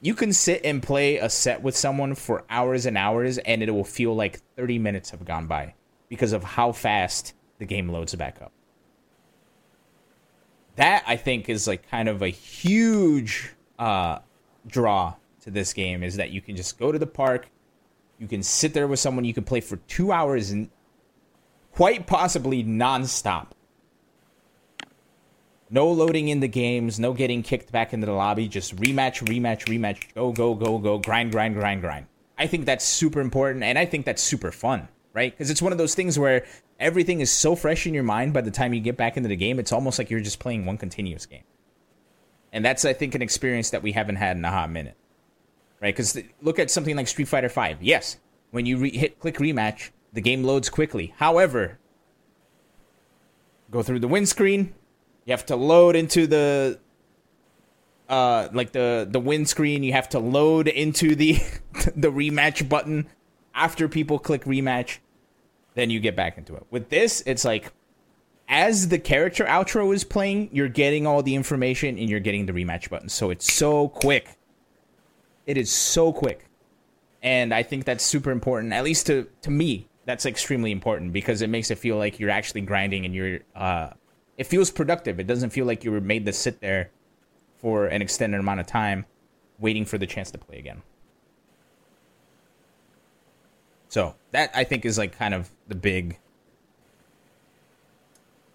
You 0.00 0.14
can 0.14 0.32
sit 0.32 0.60
and 0.64 0.82
play 0.82 1.16
a 1.16 1.30
set 1.30 1.62
with 1.62 1.76
someone 1.76 2.14
for 2.14 2.44
hours 2.50 2.84
and 2.84 2.98
hours, 2.98 3.38
and 3.38 3.62
it 3.62 3.70
will 3.70 3.84
feel 3.84 4.14
like 4.14 4.40
30 4.56 4.78
minutes 4.78 5.10
have 5.10 5.24
gone 5.24 5.46
by 5.46 5.74
because 6.08 6.32
of 6.32 6.44
how 6.44 6.72
fast 6.72 7.32
the 7.58 7.64
game 7.64 7.88
loads 7.88 8.14
back 8.14 8.40
up. 8.42 8.52
That, 10.76 11.04
I 11.06 11.16
think, 11.16 11.48
is 11.48 11.68
like 11.68 11.88
kind 11.88 12.08
of 12.08 12.22
a 12.22 12.28
huge 12.28 13.52
uh, 13.78 14.18
draw 14.66 15.14
to 15.42 15.50
this 15.50 15.72
game 15.72 16.02
is 16.02 16.16
that 16.16 16.30
you 16.30 16.40
can 16.40 16.56
just 16.56 16.78
go 16.78 16.90
to 16.90 16.98
the 16.98 17.06
park, 17.06 17.48
you 18.18 18.26
can 18.26 18.42
sit 18.42 18.74
there 18.74 18.86
with 18.86 18.98
someone, 18.98 19.24
you 19.24 19.34
can 19.34 19.44
play 19.44 19.60
for 19.60 19.76
two 19.76 20.10
hours 20.10 20.50
and 20.50 20.70
quite 21.72 22.06
possibly 22.06 22.64
nonstop. 22.64 23.48
No 25.70 25.90
loading 25.90 26.28
in 26.28 26.40
the 26.40 26.48
games, 26.48 27.00
no 27.00 27.12
getting 27.12 27.42
kicked 27.42 27.72
back 27.72 27.92
into 27.92 28.06
the 28.06 28.12
lobby, 28.12 28.48
just 28.48 28.76
rematch, 28.76 29.24
rematch, 29.24 29.64
rematch, 29.66 30.14
go, 30.14 30.32
go, 30.32 30.54
go, 30.54 30.78
go, 30.78 30.98
grind, 30.98 31.32
grind, 31.32 31.54
grind, 31.54 31.80
grind. 31.80 32.06
I 32.38 32.46
think 32.46 32.64
that's 32.64 32.84
super 32.84 33.20
important 33.20 33.64
and 33.64 33.78
I 33.78 33.84
think 33.84 34.06
that's 34.06 34.22
super 34.22 34.50
fun, 34.50 34.88
right? 35.12 35.32
Because 35.32 35.50
it's 35.50 35.62
one 35.62 35.72
of 35.72 35.78
those 35.78 35.94
things 35.94 36.18
where 36.18 36.46
everything 36.84 37.20
is 37.20 37.32
so 37.32 37.56
fresh 37.56 37.86
in 37.86 37.94
your 37.94 38.04
mind 38.04 38.32
by 38.32 38.42
the 38.42 38.50
time 38.52 38.72
you 38.72 38.80
get 38.80 38.96
back 38.96 39.16
into 39.16 39.28
the 39.28 39.36
game, 39.36 39.58
it's 39.58 39.72
almost 39.72 39.98
like 39.98 40.10
you're 40.10 40.20
just 40.20 40.38
playing 40.38 40.66
one 40.66 40.78
continuous 40.78 41.26
game. 41.26 41.42
And 42.52 42.64
that's, 42.64 42.84
I 42.84 42.92
think, 42.92 43.16
an 43.16 43.22
experience 43.22 43.70
that 43.70 43.82
we 43.82 43.90
haven't 43.90 44.16
had 44.16 44.36
in 44.36 44.44
a 44.44 44.50
hot 44.50 44.70
minute 44.70 44.96
right? 45.84 45.94
Because 45.94 46.18
look 46.40 46.58
at 46.58 46.70
something 46.70 46.96
like 46.96 47.06
Street 47.06 47.28
Fighter 47.28 47.50
Five. 47.50 47.82
Yes, 47.82 48.16
when 48.52 48.64
you 48.64 48.78
re- 48.78 48.96
hit 48.96 49.20
click 49.20 49.36
rematch, 49.36 49.90
the 50.14 50.22
game 50.22 50.42
loads 50.42 50.70
quickly. 50.70 51.12
However, 51.18 51.78
go 53.70 53.82
through 53.82 54.00
the 54.00 54.08
windscreen. 54.08 54.74
You 55.26 55.32
have 55.32 55.44
to 55.46 55.56
load 55.56 55.94
into 55.94 56.26
the 56.26 56.80
uh 58.08 58.48
like 58.52 58.72
the 58.72 59.06
the 59.10 59.20
windscreen. 59.20 59.82
You 59.82 59.92
have 59.92 60.08
to 60.10 60.18
load 60.18 60.68
into 60.68 61.14
the 61.14 61.34
the 61.94 62.10
rematch 62.10 62.66
button 62.66 63.06
after 63.54 63.86
people 63.86 64.18
click 64.18 64.44
rematch. 64.44 64.98
Then 65.74 65.90
you 65.90 66.00
get 66.00 66.16
back 66.16 66.38
into 66.38 66.54
it. 66.54 66.64
With 66.70 66.88
this, 66.88 67.22
it's 67.26 67.44
like 67.44 67.72
as 68.48 68.88
the 68.88 68.98
character 68.98 69.44
outro 69.44 69.94
is 69.94 70.04
playing, 70.04 70.50
you're 70.52 70.68
getting 70.68 71.06
all 71.06 71.22
the 71.22 71.34
information 71.34 71.98
and 71.98 72.08
you're 72.08 72.20
getting 72.20 72.46
the 72.46 72.52
rematch 72.52 72.90
button. 72.90 73.08
So 73.08 73.30
it's 73.30 73.52
so 73.52 73.88
quick. 73.88 74.36
It 75.46 75.56
is 75.56 75.70
so 75.70 76.12
quick. 76.12 76.46
And 77.22 77.54
I 77.54 77.62
think 77.62 77.84
that's 77.84 78.04
super 78.04 78.30
important, 78.30 78.72
at 78.72 78.84
least 78.84 79.06
to, 79.06 79.28
to 79.42 79.50
me. 79.50 79.88
That's 80.04 80.26
extremely 80.26 80.70
important 80.70 81.12
because 81.12 81.40
it 81.40 81.48
makes 81.48 81.70
it 81.70 81.78
feel 81.78 81.96
like 81.96 82.20
you're 82.20 82.30
actually 82.30 82.60
grinding 82.60 83.06
and 83.06 83.14
you're. 83.14 83.40
Uh, 83.54 83.90
it 84.36 84.44
feels 84.44 84.70
productive. 84.70 85.18
It 85.18 85.26
doesn't 85.26 85.50
feel 85.50 85.64
like 85.64 85.84
you 85.84 85.92
were 85.92 86.00
made 86.00 86.26
to 86.26 86.32
sit 86.32 86.60
there 86.60 86.90
for 87.56 87.86
an 87.86 88.02
extended 88.02 88.38
amount 88.38 88.60
of 88.60 88.66
time 88.66 89.06
waiting 89.58 89.86
for 89.86 89.96
the 89.96 90.06
chance 90.06 90.30
to 90.32 90.38
play 90.38 90.58
again. 90.58 90.82
So 93.94 94.16
that 94.32 94.50
I 94.56 94.64
think 94.64 94.84
is 94.84 94.98
like 94.98 95.16
kind 95.16 95.32
of 95.32 95.48
the 95.68 95.76
big 95.76 96.18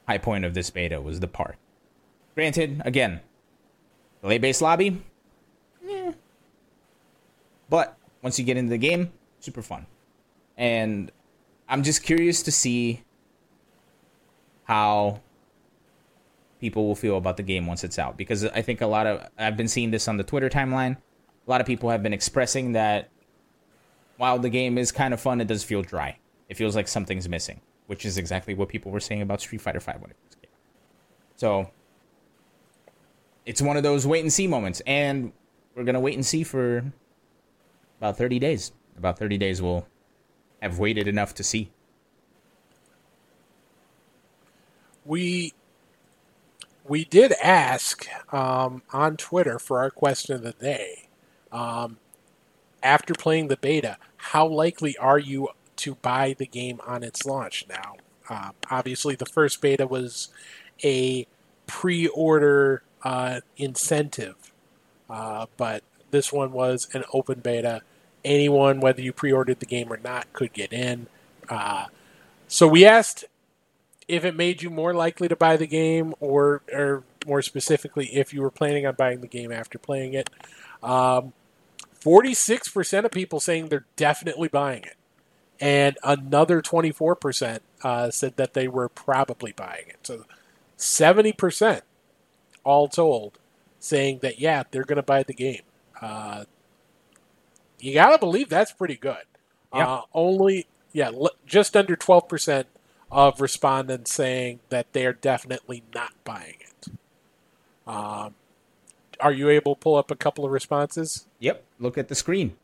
high 0.06 0.18
point 0.18 0.44
of 0.44 0.54
this 0.54 0.70
beta 0.70 1.00
was 1.00 1.22
the 1.22 1.30
park. 1.30 1.56
Granted, 2.36 2.82
again, 2.84 3.22
late 4.22 4.42
base 4.42 4.62
lobby, 4.62 5.02
eh, 5.90 6.12
but 7.70 7.98
once 8.22 8.38
you 8.38 8.44
get 8.44 8.58
into 8.58 8.72
the 8.72 8.78
game, 8.78 9.14
super 9.40 9.62
fun. 9.62 9.86
And 10.58 11.10
I'm 11.70 11.84
just 11.84 12.04
curious 12.04 12.44
to 12.44 12.52
see 12.52 13.06
how 14.66 15.22
people 16.60 16.86
will 16.86 16.96
feel 16.96 17.16
about 17.16 17.38
the 17.38 17.44
game 17.44 17.66
once 17.66 17.86
it's 17.86 17.98
out. 17.98 18.18
Because 18.18 18.44
I 18.44 18.62
think 18.62 18.82
a 18.82 18.88
lot 18.88 19.08
of 19.08 19.26
I've 19.38 19.56
been 19.56 19.70
seeing 19.70 19.92
this 19.92 20.10
on 20.10 20.18
the 20.18 20.24
Twitter 20.26 20.50
timeline. 20.50 20.98
A 20.98 21.50
lot 21.50 21.62
of 21.62 21.66
people 21.66 21.90
have 21.92 22.04
been 22.04 22.12
expressing 22.12 22.74
that 22.74 23.10
while 24.20 24.38
the 24.38 24.50
game 24.50 24.78
is 24.78 24.92
kind 24.92 25.14
of 25.14 25.22
fun, 25.22 25.40
it 25.40 25.48
does 25.48 25.64
feel 25.64 25.82
dry. 25.82 26.18
It 26.50 26.58
feels 26.58 26.76
like 26.76 26.90
something's 26.90 27.30
missing, 27.30 27.62
which 27.88 28.06
is 28.06 28.18
exactly 28.18 28.54
what 28.54 28.68
people 28.68 28.92
were 28.92 29.00
saying 29.00 29.22
about 29.22 29.40
Street 29.40 29.62
Fighter 29.62 29.80
V 29.80 29.94
when 29.98 30.12
it 30.12 30.18
first 30.26 30.42
came. 30.42 30.52
So 31.38 31.72
it's 33.46 33.62
one 33.62 33.78
of 33.78 33.84
those 33.84 34.06
wait 34.06 34.20
and 34.20 34.32
see 34.32 34.46
moments, 34.46 34.82
and 34.86 35.32
we're 35.74 35.86
gonna 35.86 36.02
wait 36.02 36.16
and 36.16 36.26
see 36.26 36.44
for 36.44 36.92
about 37.98 38.18
thirty 38.18 38.40
days. 38.40 38.74
About 38.98 39.18
thirty 39.18 39.38
days, 39.38 39.62
we'll 39.62 39.88
have 40.62 40.80
waited 40.80 41.08
enough 41.08 41.34
to 41.36 41.44
see. 41.44 41.72
We 45.06 45.54
we 46.84 47.06
did 47.06 47.32
ask 47.42 48.06
um, 48.34 48.82
on 48.92 49.16
Twitter 49.16 49.60
for 49.60 49.80
our 49.80 49.92
question 49.92 50.36
of 50.36 50.42
the 50.42 50.52
day. 50.52 51.08
Um, 51.54 52.00
after 52.84 53.14
playing 53.14 53.48
the 53.48 53.58
beta, 53.58 53.98
how 54.20 54.46
likely 54.46 54.98
are 54.98 55.18
you 55.20 55.50
to 55.78 55.96
buy 55.96 56.36
the 56.38 56.46
game 56.46 56.80
on 56.86 57.04
its 57.04 57.26
launch? 57.26 57.66
Now, 57.70 57.96
uh, 58.30 58.52
obviously, 58.70 59.16
the 59.16 59.26
first 59.26 59.62
beta 59.62 59.88
was 59.88 60.30
a 60.84 61.26
pre-order 61.68 62.84
uh, 63.04 63.40
incentive, 63.58 64.52
uh, 65.10 65.46
but 65.58 65.84
this 66.12 66.32
one 66.34 66.52
was 66.52 66.90
an 66.94 67.04
open 67.14 67.40
beta. 67.40 67.82
Anyone, 68.26 68.82
whether 68.82 69.02
you 69.02 69.14
pre-ordered 69.14 69.62
the 69.62 69.66
game 69.66 69.92
or 69.92 69.98
not, 69.98 70.32
could 70.34 70.52
get 70.54 70.74
in. 70.74 71.08
Uh, 71.48 71.86
so 72.48 72.68
we 72.68 72.86
asked 72.86 73.24
if 74.08 74.26
it 74.26 74.36
made 74.36 74.62
you 74.62 74.70
more 74.70 74.94
likely 74.94 75.28
to 75.28 75.36
buy 75.36 75.56
the 75.56 75.68
game, 75.68 76.14
or, 76.20 76.62
or 76.74 77.04
more 77.26 77.42
specifically, 77.42 78.08
if 78.08 78.34
you 78.34 78.42
were 78.42 78.52
planning 78.52 78.86
on 78.86 78.96
buying 78.96 79.22
the 79.22 79.28
game 79.28 79.52
after 79.52 79.78
playing 79.78 80.14
it. 80.14 80.30
Um, 80.84 81.34
46% 82.02 83.06
of 83.06 83.12
people 83.12 83.40
saying 83.40 83.70
they're 83.70 83.86
definitely 83.96 84.48
buying 84.48 84.84
it. 84.84 84.96
And 85.60 85.98
another 86.04 86.62
24% 86.62 87.60
uh, 87.84 88.12
said 88.12 88.38
that 88.38 88.54
they 88.54 88.68
were 88.68 88.88
probably 88.88 89.52
buying 89.52 89.86
it. 89.88 90.00
So 90.04 90.26
70% 90.78 91.82
all 92.64 92.88
told 92.88 93.40
saying 93.80 94.20
that, 94.22 94.40
yeah, 94.40 94.64
they're 94.72 94.84
going 94.84 94.98
to 94.98 95.04
buy 95.04 95.24
the 95.24 95.34
game. 95.34 95.64
Uh, 96.02 96.46
you 97.80 97.94
got 97.94 98.12
to 98.12 98.18
believe 98.18 98.50
that's 98.50 98.72
pretty 98.72 98.96
good. 98.96 99.24
Uh, 99.72 100.02
only, 100.14 100.68
yeah, 100.94 101.12
just 101.46 101.76
under 101.76 101.96
12% 101.96 102.66
of 103.12 103.42
respondents 103.42 104.14
saying 104.14 104.60
that 104.70 104.92
they're 104.94 105.14
definitely 105.14 105.84
not 105.94 106.14
buying 106.24 106.58
it. 106.60 106.88
Um, 107.86 108.36
are 109.20 109.32
you 109.34 109.50
able 109.50 109.76
to 109.76 109.80
pull 109.80 109.96
up 109.96 110.12
a 110.12 110.16
couple 110.16 110.46
of 110.46 110.52
responses? 110.52 111.28
Yep. 111.40 111.64
Look 111.80 111.98
at 111.98 112.08
the 112.08 112.16
screen. 112.16 112.56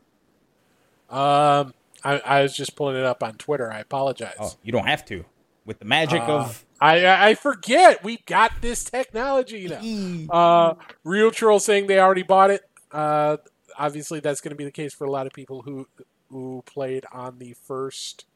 Um, 1.10 1.74
I, 2.04 2.20
I 2.24 2.42
was 2.42 2.56
just 2.56 2.76
pulling 2.76 2.96
it 2.96 3.04
up 3.04 3.22
on 3.22 3.34
Twitter. 3.34 3.72
I 3.72 3.80
apologize. 3.80 4.34
Oh, 4.38 4.54
you 4.62 4.72
don't 4.72 4.86
have 4.86 5.04
to. 5.06 5.24
With 5.64 5.78
the 5.80 5.84
magic 5.84 6.22
uh, 6.22 6.38
of 6.38 6.64
I 6.80 7.30
I 7.30 7.34
forget 7.34 8.04
we 8.04 8.18
got 8.26 8.52
this 8.60 8.84
technology 8.84 9.66
now. 9.68 10.32
uh, 10.32 10.74
Real 11.02 11.32
Troll 11.32 11.58
saying 11.58 11.88
they 11.88 11.98
already 11.98 12.22
bought 12.22 12.50
it. 12.50 12.62
Uh, 12.92 13.38
obviously, 13.76 14.20
that's 14.20 14.40
going 14.40 14.50
to 14.50 14.56
be 14.56 14.64
the 14.64 14.70
case 14.70 14.94
for 14.94 15.04
a 15.04 15.10
lot 15.10 15.26
of 15.26 15.32
people 15.32 15.62
who 15.62 15.88
who 16.30 16.62
played 16.66 17.04
on 17.12 17.38
the 17.38 17.54
first 17.64 18.26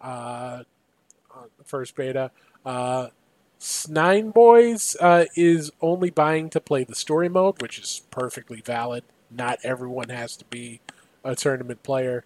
uh, 0.00 0.64
first 1.64 1.96
beta. 1.96 2.30
Uh, 2.66 3.08
Nine 3.88 4.30
Boys 4.30 4.94
uh, 5.00 5.24
is 5.34 5.70
only 5.80 6.10
buying 6.10 6.50
to 6.50 6.60
play 6.60 6.84
the 6.84 6.94
story 6.94 7.28
mode, 7.28 7.62
which 7.62 7.78
is 7.78 8.02
perfectly 8.10 8.60
valid. 8.60 9.04
Not 9.30 9.58
everyone 9.62 10.10
has 10.10 10.36
to 10.36 10.44
be 10.46 10.80
a 11.24 11.34
tournament 11.34 11.82
player. 11.82 12.24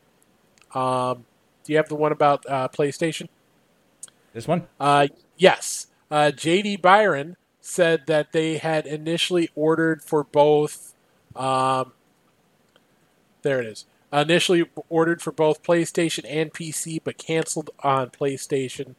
Um, 0.74 1.26
do 1.62 1.72
you 1.72 1.76
have 1.76 1.88
the 1.88 1.94
one 1.94 2.12
about 2.12 2.44
uh, 2.48 2.68
PlayStation? 2.68 3.28
This 4.32 4.48
one? 4.48 4.66
Uh, 4.80 5.08
yes. 5.36 5.86
Uh, 6.10 6.32
JD 6.34 6.82
Byron 6.82 7.36
said 7.60 8.06
that 8.06 8.32
they 8.32 8.56
had 8.56 8.86
initially 8.86 9.50
ordered 9.54 10.02
for 10.02 10.24
both. 10.24 10.94
Um, 11.36 11.92
there 13.42 13.60
it 13.60 13.66
is. 13.66 13.84
Initially 14.12 14.64
ordered 14.88 15.22
for 15.22 15.30
both 15.30 15.62
PlayStation 15.62 16.24
and 16.28 16.52
PC, 16.52 17.00
but 17.04 17.18
canceled 17.18 17.70
on 17.84 18.10
PlayStation. 18.10 18.94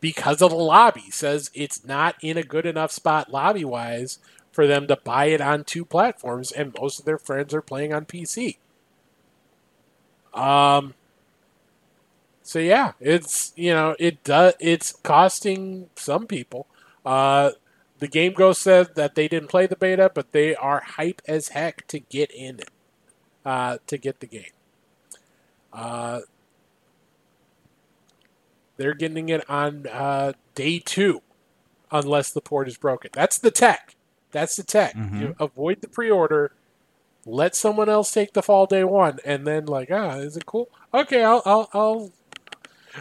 Because 0.00 0.42
of 0.42 0.50
the 0.50 0.56
lobby. 0.56 1.10
Says 1.10 1.50
it's 1.54 1.84
not 1.84 2.16
in 2.20 2.36
a 2.36 2.42
good 2.42 2.66
enough 2.66 2.92
spot 2.92 3.30
lobby 3.30 3.64
wise 3.64 4.18
for 4.52 4.66
them 4.66 4.86
to 4.86 4.96
buy 4.96 5.26
it 5.26 5.40
on 5.40 5.64
two 5.64 5.84
platforms, 5.84 6.50
and 6.52 6.74
most 6.78 6.98
of 6.98 7.04
their 7.04 7.18
friends 7.18 7.52
are 7.52 7.62
playing 7.62 7.92
on 7.92 8.04
PC. 8.06 8.58
Um. 10.32 10.94
So 12.42 12.58
yeah, 12.60 12.92
it's 13.00 13.52
you 13.56 13.74
know 13.74 13.96
it 13.98 14.22
does 14.22 14.54
it's 14.60 14.92
costing 14.92 15.90
some 15.96 16.26
people. 16.26 16.66
Uh, 17.04 17.50
the 17.98 18.08
Game 18.08 18.34
Ghost 18.34 18.62
said 18.62 18.94
that 18.94 19.14
they 19.14 19.28
didn't 19.28 19.48
play 19.48 19.66
the 19.66 19.76
beta, 19.76 20.10
but 20.12 20.32
they 20.32 20.54
are 20.54 20.80
hype 20.80 21.22
as 21.26 21.48
heck 21.48 21.86
to 21.88 21.98
get 21.98 22.30
in 22.30 22.60
it, 22.60 22.70
uh, 23.44 23.78
to 23.86 23.96
get 23.96 24.20
the 24.20 24.26
game. 24.26 24.52
Uh, 25.72 26.20
they're 28.76 28.94
getting 28.94 29.28
it 29.28 29.48
on 29.48 29.86
uh, 29.86 30.32
day 30.54 30.78
two, 30.78 31.22
unless 31.90 32.30
the 32.30 32.40
port 32.40 32.68
is 32.68 32.76
broken. 32.76 33.10
That's 33.12 33.38
the 33.38 33.50
tech. 33.50 33.94
That's 34.32 34.56
the 34.56 34.62
tech. 34.62 34.94
Mm-hmm. 34.94 35.20
You 35.20 35.36
avoid 35.38 35.80
the 35.80 35.88
pre-order. 35.88 36.52
Let 37.24 37.54
someone 37.54 37.88
else 37.88 38.12
take 38.12 38.34
the 38.34 38.42
fall 38.42 38.66
day 38.66 38.84
one, 38.84 39.18
and 39.24 39.46
then 39.46 39.66
like, 39.66 39.90
ah, 39.90 40.16
is 40.16 40.36
it 40.36 40.46
cool? 40.46 40.68
Okay, 40.94 41.24
I'll, 41.24 41.42
I'll, 41.44 41.68
I'll. 41.72 42.12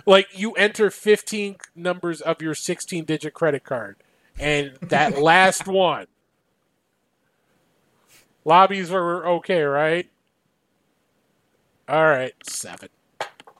Like 0.05 0.27
you 0.37 0.53
enter 0.53 0.89
fifteen 0.89 1.57
numbers 1.75 2.21
of 2.21 2.41
your 2.41 2.55
sixteen-digit 2.55 3.33
credit 3.33 3.63
card, 3.63 3.97
and 4.39 4.73
that 4.81 5.17
last 5.21 5.67
one. 5.67 6.07
Lobbies 8.43 8.89
were 8.89 9.27
okay, 9.27 9.61
right? 9.61 10.09
All 11.87 12.05
right, 12.05 12.33
seven. 12.43 12.89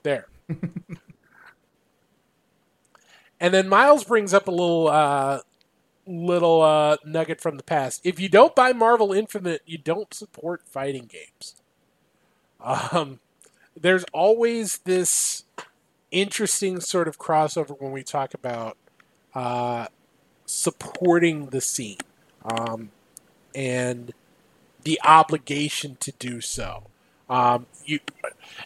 There. 0.02 0.26
And 3.40 3.52
then 3.52 3.68
Miles 3.68 4.04
brings 4.04 4.32
up 4.32 4.48
a 4.48 4.50
little 4.50 4.88
uh, 4.88 5.40
little 6.06 6.62
uh, 6.62 6.96
nugget 7.04 7.40
from 7.40 7.56
the 7.56 7.62
past. 7.62 8.00
If 8.04 8.18
you 8.20 8.28
don't 8.28 8.54
buy 8.54 8.72
Marvel 8.72 9.12
Infinite, 9.12 9.62
you 9.66 9.78
don't 9.78 10.12
support 10.14 10.62
fighting 10.66 11.06
games. 11.06 11.56
Um, 12.60 13.20
there's 13.78 14.04
always 14.12 14.78
this 14.78 15.44
interesting 16.10 16.80
sort 16.80 17.08
of 17.08 17.18
crossover 17.18 17.80
when 17.80 17.92
we 17.92 18.02
talk 18.02 18.32
about 18.32 18.76
uh, 19.34 19.86
supporting 20.46 21.46
the 21.46 21.60
scene 21.60 21.98
um, 22.44 22.90
and 23.54 24.12
the 24.84 25.00
obligation 25.04 25.96
to 26.00 26.12
do 26.12 26.40
so. 26.40 26.84
Um, 27.28 27.66
you, 27.84 28.00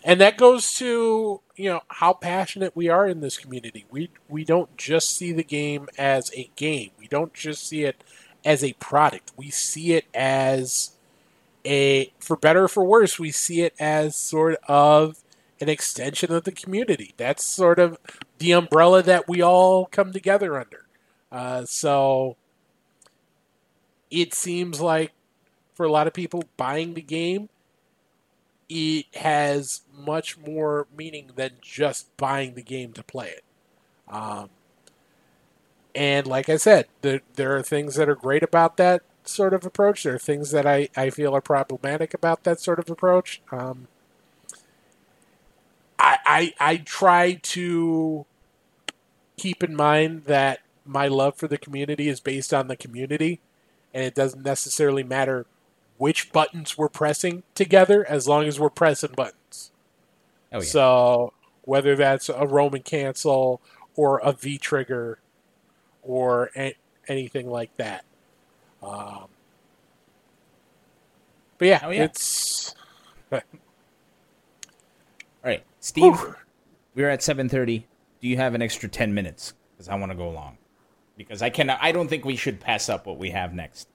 and 0.04 0.20
that 0.20 0.36
goes 0.36 0.74
to 0.74 1.40
you 1.56 1.70
know 1.70 1.80
how 1.88 2.12
passionate 2.12 2.76
we 2.76 2.88
are 2.88 3.06
in 3.06 3.20
this 3.20 3.38
community. 3.38 3.86
We 3.90 4.10
we 4.28 4.44
don't 4.44 4.76
just 4.76 5.16
see 5.16 5.32
the 5.32 5.44
game 5.44 5.88
as 5.96 6.30
a 6.34 6.50
game. 6.56 6.90
We 6.98 7.06
don't 7.08 7.32
just 7.32 7.66
see 7.66 7.84
it 7.84 8.02
as 8.44 8.62
a 8.62 8.74
product. 8.74 9.32
We 9.36 9.50
see 9.50 9.92
it 9.92 10.04
as 10.14 10.92
a 11.64 12.12
for 12.18 12.36
better 12.36 12.64
or 12.64 12.68
for 12.68 12.84
worse. 12.84 13.18
We 13.18 13.30
see 13.30 13.62
it 13.62 13.74
as 13.78 14.16
sort 14.16 14.58
of 14.68 15.22
an 15.60 15.68
extension 15.68 16.32
of 16.32 16.44
the 16.44 16.52
community. 16.52 17.14
That's 17.16 17.46
sort 17.46 17.78
of 17.78 17.98
the 18.38 18.52
umbrella 18.52 19.02
that 19.02 19.28
we 19.28 19.42
all 19.42 19.86
come 19.86 20.12
together 20.12 20.58
under. 20.58 20.86
Uh, 21.30 21.64
so 21.64 22.36
it 24.10 24.34
seems 24.34 24.80
like 24.80 25.12
for 25.74 25.84
a 25.86 25.92
lot 25.92 26.06
of 26.06 26.12
people 26.12 26.44
buying 26.56 26.94
the 26.94 27.02
game 27.02 27.48
it 28.70 29.06
has 29.16 29.82
much 29.92 30.38
more 30.38 30.86
meaning 30.96 31.32
than 31.34 31.50
just 31.60 32.16
buying 32.16 32.54
the 32.54 32.62
game 32.62 32.92
to 32.92 33.02
play 33.02 33.28
it. 33.28 33.44
Um, 34.08 34.48
and 35.92 36.26
like 36.26 36.48
I 36.48 36.56
said, 36.56 36.86
there, 37.02 37.20
there 37.34 37.56
are 37.56 37.62
things 37.62 37.96
that 37.96 38.08
are 38.08 38.14
great 38.14 38.44
about 38.44 38.76
that 38.76 39.02
sort 39.24 39.52
of 39.52 39.66
approach. 39.66 40.04
There 40.04 40.14
are 40.14 40.18
things 40.18 40.52
that 40.52 40.66
I, 40.66 40.88
I 40.96 41.10
feel 41.10 41.34
are 41.34 41.40
problematic 41.40 42.14
about 42.14 42.44
that 42.44 42.60
sort 42.60 42.78
of 42.78 42.88
approach. 42.88 43.42
Um, 43.50 43.88
I, 45.98 46.18
I, 46.24 46.54
I 46.60 46.76
try 46.76 47.34
to 47.42 48.24
keep 49.36 49.64
in 49.64 49.74
mind 49.74 50.24
that 50.24 50.60
my 50.84 51.08
love 51.08 51.36
for 51.36 51.48
the 51.48 51.58
community 51.58 52.08
is 52.08 52.20
based 52.20 52.54
on 52.54 52.68
the 52.68 52.76
community, 52.76 53.40
and 53.92 54.04
it 54.04 54.14
doesn't 54.14 54.44
necessarily 54.44 55.02
matter 55.02 55.46
which 56.00 56.32
buttons 56.32 56.78
we're 56.78 56.88
pressing 56.88 57.42
together 57.54 58.06
as 58.08 58.26
long 58.26 58.46
as 58.46 58.58
we're 58.58 58.70
pressing 58.70 59.10
buttons. 59.14 59.70
Oh, 60.50 60.56
yeah. 60.56 60.64
So 60.64 61.34
whether 61.64 61.94
that's 61.94 62.30
a 62.30 62.46
Roman 62.46 62.80
cancel 62.80 63.60
or 63.96 64.18
a 64.20 64.32
V 64.32 64.56
trigger 64.56 65.18
or 66.02 66.50
a, 66.56 66.74
anything 67.06 67.50
like 67.50 67.76
that. 67.76 68.06
Um, 68.82 69.26
but 71.58 71.68
yeah, 71.68 71.80
Oh, 71.82 71.90
yeah. 71.90 72.04
it's 72.04 72.74
All 73.30 73.40
right, 75.44 75.62
Steve, 75.80 76.18
we're 76.94 77.10
at 77.10 77.20
7:30. 77.20 77.84
Do 78.22 78.26
you 78.26 78.38
have 78.38 78.54
an 78.54 78.62
extra 78.62 78.88
10 78.88 79.12
minutes 79.12 79.52
cuz 79.76 79.86
I 79.90 79.96
want 79.96 80.12
to 80.12 80.16
go 80.16 80.30
long? 80.30 80.56
Because 81.18 81.42
I 81.42 81.50
cannot 81.50 81.78
I 81.82 81.92
don't 81.92 82.08
think 82.08 82.24
we 82.24 82.36
should 82.36 82.58
pass 82.58 82.88
up 82.88 83.04
what 83.04 83.18
we 83.18 83.28
have 83.32 83.52
next 83.52 83.89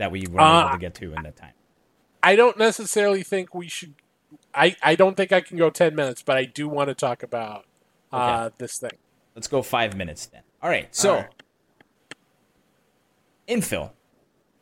that 0.00 0.10
we 0.10 0.24
were 0.30 0.40
Uh, 0.40 0.62
able 0.62 0.72
to 0.72 0.78
get 0.78 0.94
to 0.94 1.12
in 1.12 1.22
that 1.22 1.36
time. 1.36 1.52
I 2.22 2.34
don't 2.34 2.58
necessarily 2.58 3.22
think 3.22 3.54
we 3.54 3.68
should. 3.68 3.94
I, 4.54 4.74
I 4.82 4.94
don't 4.94 5.14
think 5.14 5.30
I 5.30 5.40
can 5.42 5.58
go 5.58 5.68
10 5.68 5.94
minutes, 5.94 6.22
but 6.22 6.36
I 6.36 6.44
do 6.44 6.68
want 6.68 6.88
to 6.88 6.94
talk 6.94 7.22
about 7.22 7.66
uh, 8.10 8.48
this 8.58 8.78
thing. 8.78 8.96
Let's 9.34 9.46
go 9.46 9.60
5 9.62 9.96
minutes 9.96 10.26
then. 10.26 10.42
All 10.62 10.70
right. 10.70 10.94
So, 10.94 11.10
All 11.10 11.16
right. 11.18 11.28
Infil. 13.46 13.90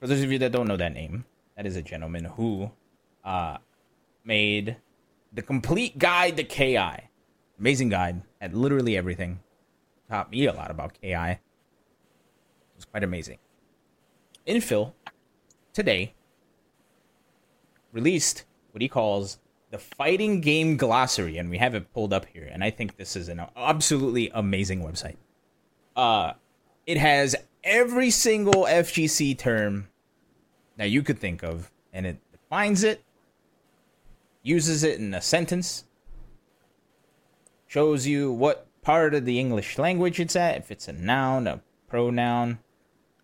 For 0.00 0.06
those 0.06 0.22
of 0.22 0.32
you 0.32 0.38
that 0.38 0.52
don't 0.52 0.66
know 0.66 0.76
that 0.76 0.92
name, 0.92 1.24
that 1.56 1.66
is 1.66 1.76
a 1.76 1.82
gentleman 1.82 2.24
who 2.24 2.70
uh, 3.24 3.58
made 4.24 4.76
the 5.32 5.42
complete 5.42 5.98
guide 5.98 6.36
to 6.36 6.44
KI. 6.44 7.08
Amazing 7.58 7.90
guide. 7.90 8.22
Had 8.40 8.54
literally 8.54 8.96
everything. 8.96 9.40
Taught 10.10 10.30
me 10.30 10.46
a 10.46 10.52
lot 10.52 10.70
about 10.70 10.94
KI. 11.00 11.12
It 11.12 11.38
was 12.76 12.84
quite 12.86 13.04
amazing. 13.04 13.38
Infil 14.46 14.92
today 15.78 16.12
released 17.92 18.44
what 18.72 18.82
he 18.82 18.88
calls 18.88 19.38
the 19.70 19.78
fighting 19.78 20.40
game 20.40 20.76
glossary, 20.76 21.38
and 21.38 21.48
we 21.48 21.58
have 21.58 21.72
it 21.72 21.92
pulled 21.94 22.12
up 22.12 22.26
here. 22.26 22.48
And 22.50 22.64
I 22.64 22.70
think 22.70 22.96
this 22.96 23.14
is 23.14 23.28
an 23.28 23.40
absolutely 23.56 24.28
amazing 24.34 24.82
website. 24.82 25.14
Uh, 25.94 26.32
it 26.84 26.98
has 26.98 27.36
every 27.62 28.10
single 28.10 28.64
FGC 28.64 29.38
term 29.38 29.86
that 30.78 30.90
you 30.90 31.02
could 31.02 31.20
think 31.20 31.44
of, 31.44 31.70
and 31.92 32.06
it 32.06 32.18
defines 32.32 32.82
it, 32.82 33.04
uses 34.42 34.82
it 34.82 34.98
in 34.98 35.14
a 35.14 35.20
sentence, 35.20 35.84
shows 37.68 38.04
you 38.04 38.32
what 38.32 38.66
part 38.82 39.14
of 39.14 39.24
the 39.24 39.38
English 39.38 39.78
language 39.78 40.18
it's 40.18 40.34
at, 40.34 40.56
if 40.56 40.72
it's 40.72 40.88
a 40.88 40.92
noun, 40.92 41.46
a 41.46 41.60
pronoun, 41.86 42.58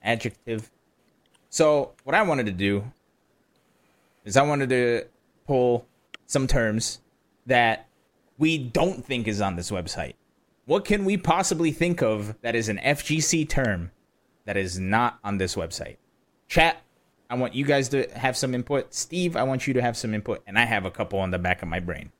adjective. 0.04 0.70
So, 1.54 1.92
what 2.02 2.16
I 2.16 2.22
wanted 2.22 2.46
to 2.46 2.52
do 2.52 2.82
is 4.24 4.36
I 4.36 4.42
wanted 4.42 4.70
to 4.70 5.04
pull 5.46 5.86
some 6.26 6.48
terms 6.48 6.98
that 7.46 7.86
we 8.38 8.58
don't 8.58 9.04
think 9.04 9.28
is 9.28 9.40
on 9.40 9.54
this 9.54 9.70
website. 9.70 10.14
What 10.64 10.84
can 10.84 11.04
we 11.04 11.16
possibly 11.16 11.70
think 11.70 12.02
of 12.02 12.34
that 12.42 12.56
is 12.56 12.68
an 12.68 12.78
FGC 12.78 13.48
term 13.48 13.92
that 14.46 14.56
is 14.56 14.80
not 14.80 15.20
on 15.22 15.38
this 15.38 15.54
website? 15.54 15.98
Chat, 16.48 16.82
I 17.30 17.36
want 17.36 17.54
you 17.54 17.64
guys 17.64 17.88
to 17.90 18.08
have 18.18 18.36
some 18.36 18.52
input. 18.52 18.92
Steve, 18.92 19.36
I 19.36 19.44
want 19.44 19.68
you 19.68 19.74
to 19.74 19.80
have 19.80 19.96
some 19.96 20.12
input, 20.12 20.42
and 20.48 20.58
I 20.58 20.64
have 20.64 20.84
a 20.84 20.90
couple 20.90 21.20
on 21.20 21.30
the 21.30 21.38
back 21.38 21.62
of 21.62 21.68
my 21.68 21.78
brain. 21.78 22.10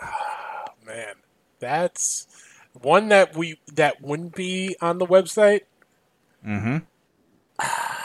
Man, 0.86 1.14
that's 1.58 2.28
one 2.80 3.08
that 3.08 3.36
we 3.36 3.58
that 3.72 4.00
wouldn't 4.00 4.36
be 4.36 4.76
on 4.80 4.98
the 4.98 5.06
website. 5.06 5.62
Mm-hmm. 6.46 6.76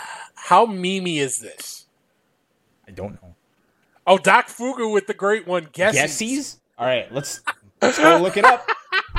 How 0.49 0.65
memey 0.65 1.17
is 1.17 1.37
this? 1.37 1.85
I 2.87 2.91
don't 2.91 3.21
know. 3.21 3.35
Oh, 4.07 4.17
Doc 4.17 4.47
Fugu 4.47 4.91
with 4.91 5.05
the 5.05 5.13
great 5.13 5.45
one. 5.45 5.67
Guesses. 5.71 6.01
Guesses? 6.01 6.59
All 6.75 6.87
right, 6.87 7.13
let's 7.13 7.41
let's 7.83 7.99
go 7.99 8.17
look 8.17 8.35
it 8.35 8.43
up. 8.45 8.67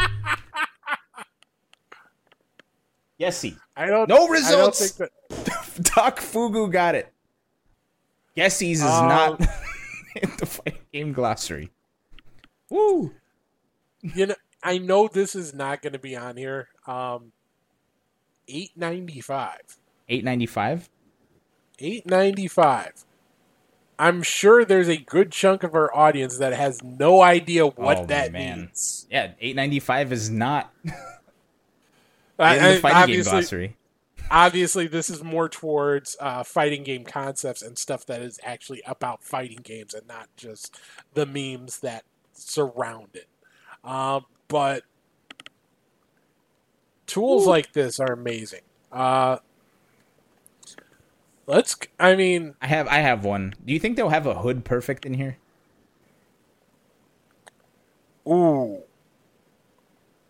Yesy. 3.21 3.57
I 3.77 3.87
don't. 3.87 4.09
No 4.09 4.17
I 4.17 4.19
don't 4.19 4.31
results. 4.33 4.91
think 4.91 5.11
that, 5.29 5.83
Doc 5.95 6.19
Fugu 6.19 6.69
got 6.69 6.97
it. 6.97 7.13
Guessies 8.37 8.73
is 8.73 8.83
Um, 8.83 9.09
not 9.09 9.41
in 10.17 10.31
the 10.37 10.47
fighting 10.47 10.81
game 10.93 11.13
glossary. 11.13 11.71
Woo! 12.71 13.15
you 14.03 14.27
know, 14.27 14.35
I 14.65 14.79
know 14.79 15.07
this 15.07 15.37
is 15.37 15.55
not 15.55 15.81
going 15.81 15.93
to 15.93 16.01
be 16.01 16.17
on 16.17 16.37
here. 16.37 16.71
Um, 16.89 17.31
eight 18.49 18.73
ninety 18.75 19.21
five. 19.21 19.61
Eight 20.09 20.25
ninety 20.25 20.47
five. 20.47 20.91
Eight 21.81 22.07
ninety 22.07 22.47
five. 22.49 23.05
I'm 23.99 24.23
sure 24.23 24.65
there's 24.65 24.89
a 24.89 24.97
good 24.97 25.31
chunk 25.33 25.63
of 25.63 25.75
our 25.75 25.95
audience 25.95 26.39
that 26.39 26.53
has 26.55 26.83
no 26.83 27.21
idea 27.23 27.67
what 27.67 27.99
Oh, 27.99 28.07
that 28.07 28.33
man. 28.33 28.59
means. 28.61 29.07
Yeah, 29.11 29.33
eight 29.41 29.57
ninety 29.57 29.81
five 29.81 30.13
is 30.13 30.31
not 30.31 30.73
in 30.85 30.93
I- 32.39 32.57
the 32.59 32.69
I- 32.77 32.79
fighting 32.79 32.83
game 32.97 33.03
obviously, 33.03 33.31
glossary. 33.31 33.77
obviously, 34.31 34.87
this 34.87 35.11
is 35.11 35.23
more 35.23 35.49
towards 35.49 36.17
uh, 36.21 36.43
fighting 36.43 36.83
game 36.83 37.05
concepts 37.05 37.61
and 37.63 37.77
stuff 37.79 38.07
that 38.07 38.23
is 38.23 38.39
actually 38.43 38.83
about 38.87 39.23
fighting 39.23 39.61
games 39.63 39.93
and 39.95 40.07
not 40.07 40.29
just 40.37 40.79
the 41.15 41.27
memes 41.27 41.81
that 41.81 42.05
surround 42.33 43.09
it. 43.15 43.27
Um, 43.85 44.25
but 44.49 44.85
tools 47.07 47.47
like 47.47 47.73
this 47.73 48.01
are 48.01 48.13
amazing. 48.13 48.61
Uh, 48.93 49.39
let's. 51.51 51.77
I 51.99 52.15
mean, 52.17 52.55
I 52.63 52.67
have 52.69 52.87
I 52.89 52.99
have 52.99 53.25
one. 53.25 53.55
Do 53.65 53.73
you 53.73 53.79
think 53.79 53.97
they'll 53.97 54.09
have 54.09 54.27
a 54.27 54.35
hood 54.41 54.65
perfect 54.65 55.05
in 55.05 55.15
here? 55.15 55.37
ooh, 58.27 58.83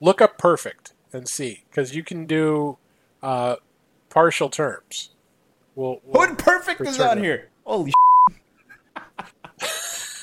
look 0.00 0.20
up 0.20 0.38
perfect 0.38 0.94
and 1.12 1.28
see 1.28 1.64
because 1.68 1.94
you 1.94 2.02
can 2.02 2.24
do 2.26 2.78
uh, 3.22 3.56
partial 4.08 4.48
terms. 4.48 5.10
We'll, 5.74 6.00
we'll- 6.04 6.26
Hood 6.28 6.38
perfect 6.38 6.80
is 6.82 6.98
on 7.00 7.18
it. 7.18 7.24
here. 7.24 7.48
Holy. 7.64 7.92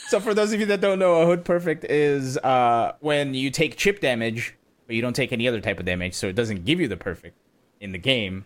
so 0.08 0.20
for 0.20 0.34
those 0.34 0.54
of 0.54 0.60
you 0.60 0.66
that 0.68 0.82
don't 0.82 1.00
know, 1.00 1.22
a 1.22 1.26
hood 1.26 1.46
perfect 1.46 1.84
is 1.86 2.38
uh, 2.40 2.94
when 3.00 3.34
you 3.34 3.50
take 3.52 3.76
chip 3.78 4.00
damage, 4.00 4.56
but 4.88 4.96
you 4.96 5.02
don't 5.02 5.16
take 5.16 5.32
any 5.32 5.48
other 5.48 5.62
type 5.62 5.80
of 5.80 5.86
damage, 5.86 6.14
so 6.14 6.28
it 6.28 6.36
doesn't 6.36 6.66
give 6.66 6.80
you 6.80 6.88
the 6.88 6.98
perfect 6.98 7.38
in 7.80 7.92
the 7.92 7.98
game, 7.98 8.46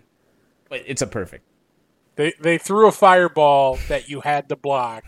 but 0.69 0.81
it's 0.85 1.01
a 1.01 1.07
perfect. 1.07 1.43
They 2.21 2.33
they 2.39 2.57
threw 2.59 2.87
a 2.87 2.91
fireball 2.91 3.79
that 3.87 4.07
you 4.07 4.21
had 4.21 4.47
to 4.49 4.55
block. 4.55 5.03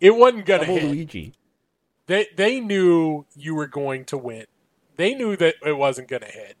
It 0.00 0.16
wasn't 0.16 0.44
gonna 0.44 0.62
Double 0.66 0.74
hit. 0.80 0.90
Luigi. 0.90 1.34
They 2.08 2.26
they 2.34 2.58
knew 2.58 3.26
you 3.36 3.54
were 3.54 3.68
going 3.68 4.04
to 4.06 4.18
win. 4.18 4.46
They 4.96 5.14
knew 5.14 5.36
that 5.36 5.54
it 5.64 5.76
wasn't 5.76 6.08
gonna 6.08 6.26
hit. 6.26 6.56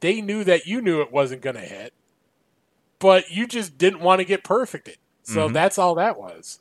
They 0.00 0.20
knew 0.20 0.42
that 0.42 0.66
you 0.66 0.82
knew 0.82 1.00
it 1.00 1.12
wasn't 1.12 1.42
gonna 1.42 1.60
hit. 1.60 1.92
But 2.98 3.30
you 3.30 3.46
just 3.46 3.78
didn't 3.78 4.00
want 4.00 4.18
to 4.18 4.24
get 4.24 4.42
perfected. 4.42 4.96
So 5.22 5.48
Mhm. 5.48 5.52
that's 5.52 5.78
all 5.78 5.94
that 5.94 6.18
was. 6.18 6.58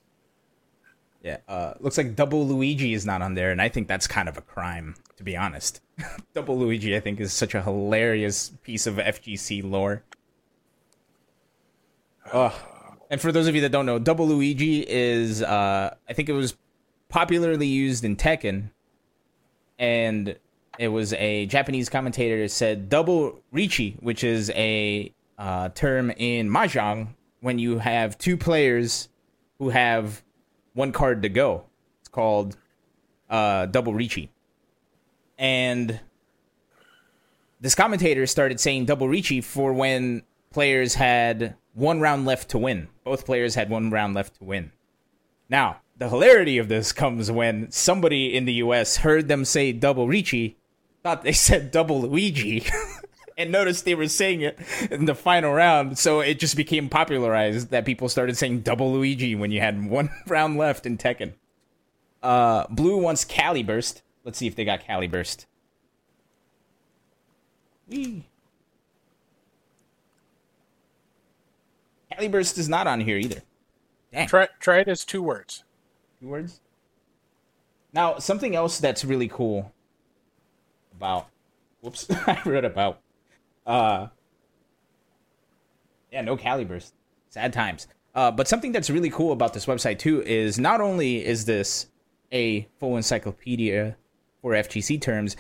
Yeah, 1.24 1.38
uh, 1.48 1.74
looks 1.80 1.98
like 1.98 2.16
Double 2.16 2.46
Luigi 2.46 2.94
is 2.94 3.04
not 3.04 3.24
on 3.24 3.34
there, 3.34 3.50
and 3.50 3.60
I 3.60 3.68
think 3.70 3.88
that's 3.88 4.06
kind 4.06 4.30
of 4.30 4.38
a 4.38 4.42
crime, 4.42 4.94
to 5.18 5.24
be 5.24 5.36
honest. 5.36 5.82
Double 6.36 6.56
Luigi, 6.56 6.96
I 6.96 7.00
think, 7.00 7.20
is 7.20 7.34
such 7.34 7.56
a 7.56 7.64
hilarious 7.64 8.50
piece 8.62 8.86
of 8.86 9.00
FGC 9.00 9.64
lore. 9.64 10.04
And 12.32 13.22
for 13.22 13.32
those 13.32 13.48
of 13.48 13.56
you 13.56 13.62
that 13.62 13.72
don't 13.72 13.86
know, 13.86 14.00
Double 14.00 14.28
Luigi 14.28 14.80
is, 14.88 15.42
uh, 15.42 15.96
I 16.10 16.14
think 16.14 16.30
it 16.30 16.34
was 16.34 16.56
popularly 17.10 17.68
used 17.68 18.04
in 18.04 18.16
Tekken, 18.16 18.72
and 19.78 20.36
it 20.80 20.88
was 20.88 21.14
a 21.14 21.46
Japanese 21.46 21.88
commentator 21.88 22.48
said 22.48 22.90
Double 22.90 23.40
Riichi, 23.54 24.02
which 24.02 24.24
is 24.24 24.50
a 24.52 25.14
uh, 25.38 25.70
term 25.70 26.12
in 26.12 26.50
Mahjong 26.50 27.10
when 27.42 27.60
you 27.60 27.78
have 27.78 28.18
two 28.18 28.38
players 28.38 29.10
who 29.60 29.70
have 29.70 30.24
one 30.74 30.92
card 30.92 31.22
to 31.22 31.30
go. 31.30 31.66
It's 32.00 32.10
called 32.10 32.58
uh, 33.30 33.68
Double 33.68 33.94
Riichi. 33.94 34.30
And 35.38 36.00
this 37.62 37.76
commentator 37.76 38.26
started 38.26 38.60
saying 38.60 38.86
Double 38.86 39.08
Riichi 39.08 39.44
for 39.44 39.74
when 39.74 40.24
players 40.52 40.96
had 40.96 41.56
one 41.76 42.00
round 42.00 42.26
left 42.26 42.50
to 42.50 42.58
win. 42.58 42.88
Both 43.04 43.26
players 43.26 43.54
had 43.56 43.70
one 43.70 43.92
round 43.92 44.16
left 44.16 44.36
to 44.40 44.44
win. 44.44 44.72
Now, 45.50 45.82
the 45.98 46.10
hilarity 46.10 46.58
of 46.58 46.70
this 46.70 46.92
comes 46.92 47.30
when 47.30 47.70
somebody 47.70 48.36
in 48.36 48.46
the 48.46 48.54
US 48.54 48.98
heard 48.98 49.28
them 49.28 49.46
say 49.46 49.72
Double 49.72 50.08
Riichi, 50.08 50.56
thought 51.04 51.24
they 51.24 51.32
said 51.34 51.72
Double 51.72 52.02
Luigi. 52.02 52.66
And 53.38 53.52
noticed 53.52 53.84
they 53.84 53.96
were 53.96 54.08
saying 54.08 54.40
it 54.42 54.58
in 54.90 55.06
the 55.06 55.14
final 55.14 55.52
round, 55.52 55.98
so 55.98 56.22
it 56.22 56.40
just 56.40 56.56
became 56.56 56.88
popularized 56.88 57.70
that 57.70 57.84
people 57.84 58.08
started 58.08 58.38
saying 58.38 58.62
double 58.62 58.94
Luigi 58.94 59.36
when 59.36 59.52
you 59.52 59.60
had 59.60 59.90
one 59.90 60.10
round 60.28 60.58
left 60.58 60.86
in 60.86 60.98
Tekken. 60.98 61.34
Uh, 62.24 62.66
Blue 62.70 62.98
wants 62.98 63.26
Cali 63.26 63.62
Burst. 63.62 64.04
Let's 64.24 64.38
see 64.38 64.48
if 64.48 64.56
they 64.56 64.64
got 64.64 64.86
Cali 64.86 65.08
Burst. 65.08 65.48
Whee. 67.88 68.26
Cali 72.16 72.28
Burst 72.28 72.58
is 72.58 72.70
not 72.70 72.88
on 72.88 73.02
here 73.02 73.18
either. 73.18 73.42
Dang. 74.12 74.28
Try 74.28 74.48
try 74.60 74.80
it 74.80 74.88
as 74.88 75.04
two 75.04 75.22
words. 75.22 75.64
Two 76.22 76.30
words. 76.30 76.62
Now, 77.94 78.20
something 78.20 78.56
else 78.56 78.80
that's 78.80 79.06
really 79.06 79.28
cool 79.28 79.72
about. 80.96 81.28
Whoops, 81.82 82.08
I 82.28 82.42
wrote 82.46 82.66
about. 82.66 83.02
Uh, 83.66 84.08
yeah, 86.12 86.22
no 86.22 86.38
calibers. 86.38 86.94
Sad 87.30 87.54
times. 87.54 87.88
Uh, 88.14 88.32
but 88.32 88.48
something 88.48 88.72
that's 88.72 88.90
really 88.90 89.10
cool 89.10 89.34
about 89.34 89.54
this 89.54 89.66
website 89.66 90.00
too 90.00 90.22
is 90.24 90.58
not 90.58 90.80
only 90.80 91.26
is 91.26 91.46
this 91.46 91.88
a 92.32 92.68
full 92.80 92.96
encyclopedia 92.96 93.98
for 94.42 94.52
FGC 94.52 95.02
terms, 95.02 95.36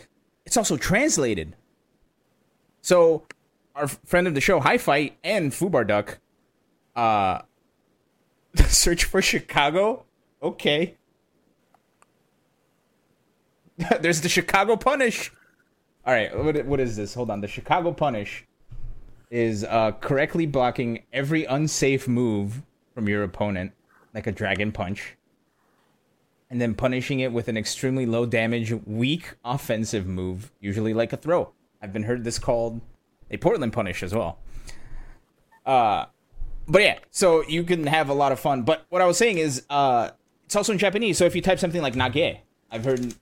it's 0.45 0.57
also 0.57 0.75
translated. 0.75 1.55
So 2.81 3.23
our 3.75 3.87
friend 3.87 4.27
of 4.27 4.35
the 4.35 4.41
show, 4.41 4.59
High 4.59 4.77
Fight 4.77 5.17
and 5.23 5.51
Fubar 5.51 5.87
Duck, 5.87 6.19
uh, 6.95 7.41
search 8.67 9.03
for 9.03 9.21
Chicago. 9.21 10.05
Okay. 10.41 10.95
There's 14.01 14.21
the 14.21 14.29
Chicago 14.29 14.75
Punish. 14.75 15.31
All 16.05 16.13
right, 16.13 16.35
what 16.37 16.65
what 16.65 16.79
is 16.79 16.95
this? 16.95 17.13
Hold 17.13 17.29
on. 17.29 17.41
The 17.41 17.47
Chicago 17.47 17.91
Punish 17.91 18.45
is 19.31 19.63
uh, 19.63 19.91
correctly 19.93 20.45
blocking 20.45 21.03
every 21.11 21.45
unsafe 21.45 22.07
move 22.07 22.61
from 22.93 23.09
your 23.09 23.23
opponent, 23.23 23.71
like 24.13 24.27
a 24.27 24.31
dragon 24.31 24.71
punch, 24.71 25.17
and 26.49 26.61
then 26.61 26.75
punishing 26.75 27.19
it 27.19 27.31
with 27.31 27.47
an 27.47 27.57
extremely 27.57 28.05
low 28.05 28.25
damage, 28.25 28.71
weak 28.85 29.33
offensive 29.43 30.05
move, 30.05 30.51
usually 30.59 30.93
like 30.93 31.11
a 31.11 31.17
throw. 31.17 31.51
I've 31.81 31.91
been 31.91 32.03
heard 32.03 32.23
this 32.23 32.39
called 32.39 32.81
a 33.31 33.37
Portland 33.37 33.73
punish 33.73 34.03
as 34.03 34.13
well. 34.13 34.39
Uh, 35.65 36.05
but 36.67 36.81
yeah, 36.81 36.99
so 37.11 37.43
you 37.47 37.63
can 37.63 37.87
have 37.87 38.09
a 38.09 38.13
lot 38.13 38.31
of 38.31 38.39
fun. 38.39 38.63
But 38.63 38.85
what 38.89 39.01
I 39.01 39.05
was 39.05 39.17
saying 39.17 39.37
is, 39.37 39.63
uh, 39.69 40.11
it's 40.45 40.55
also 40.55 40.71
in 40.71 40.77
Japanese. 40.77 41.17
So 41.17 41.25
if 41.25 41.35
you 41.35 41.41
type 41.41 41.59
something 41.59 41.81
like 41.81 41.93
nage, 41.93 42.39
I've 42.71 42.85
heard 42.85 43.15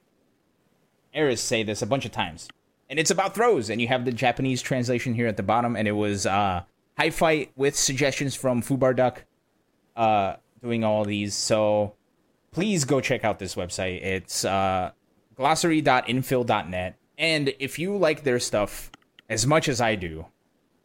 Eris 1.14 1.42
say 1.42 1.64
this 1.64 1.82
a 1.82 1.86
bunch 1.86 2.06
of 2.06 2.12
times, 2.12 2.48
and 2.90 3.00
it's 3.00 3.12
about 3.12 3.36
throws. 3.36 3.70
And 3.70 3.82
you 3.82 3.88
have 3.88 4.06
the 4.06 4.12
Japanese 4.12 4.62
translation 4.62 5.14
here 5.14 5.28
at 5.28 5.38
the 5.38 5.44
bottom, 5.44 5.76
and 5.76 5.88
it 5.88 5.94
was 5.94 6.26
uh, 6.26 6.64
high 6.98 7.10
fight 7.10 7.52
with 7.56 7.76
suggestions 7.76 8.36
from 8.36 8.62
Fubar 8.62 8.96
Duck, 8.96 9.26
uh, 9.96 10.36
doing 10.62 10.84
all 10.84 11.04
these. 11.06 11.34
So 11.34 11.96
please 12.52 12.86
go 12.86 13.02
check 13.02 13.24
out 13.24 13.40
this 13.40 13.56
website. 13.56 14.04
It's 14.04 14.46
uh, 14.46 14.92
glossary.infil.net. 15.36 16.98
And 17.18 17.54
if 17.60 17.80
you 17.80 17.98
like 17.98 18.24
their 18.24 18.40
stuff 18.40 18.92
as 19.30 19.46
much 19.46 19.70
as 19.70 19.80
I 19.80 19.96
do, 19.96 20.26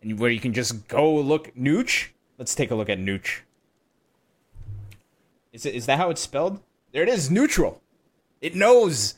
and 0.02 0.18
where 0.18 0.30
you 0.30 0.40
can 0.40 0.52
just 0.52 0.88
go 0.88 1.16
look 1.16 1.54
Nooch, 1.56 2.08
let's 2.38 2.54
take 2.54 2.70
a 2.70 2.74
look 2.74 2.88
at 2.88 2.98
Nooch. 2.98 3.40
Is 5.52 5.66
it 5.66 5.74
is 5.74 5.86
that 5.86 5.98
how 5.98 6.10
it's 6.10 6.20
spelled? 6.20 6.60
There 6.92 7.02
it 7.02 7.08
is, 7.08 7.30
neutral. 7.30 7.82
It 8.40 8.54
knows. 8.54 9.14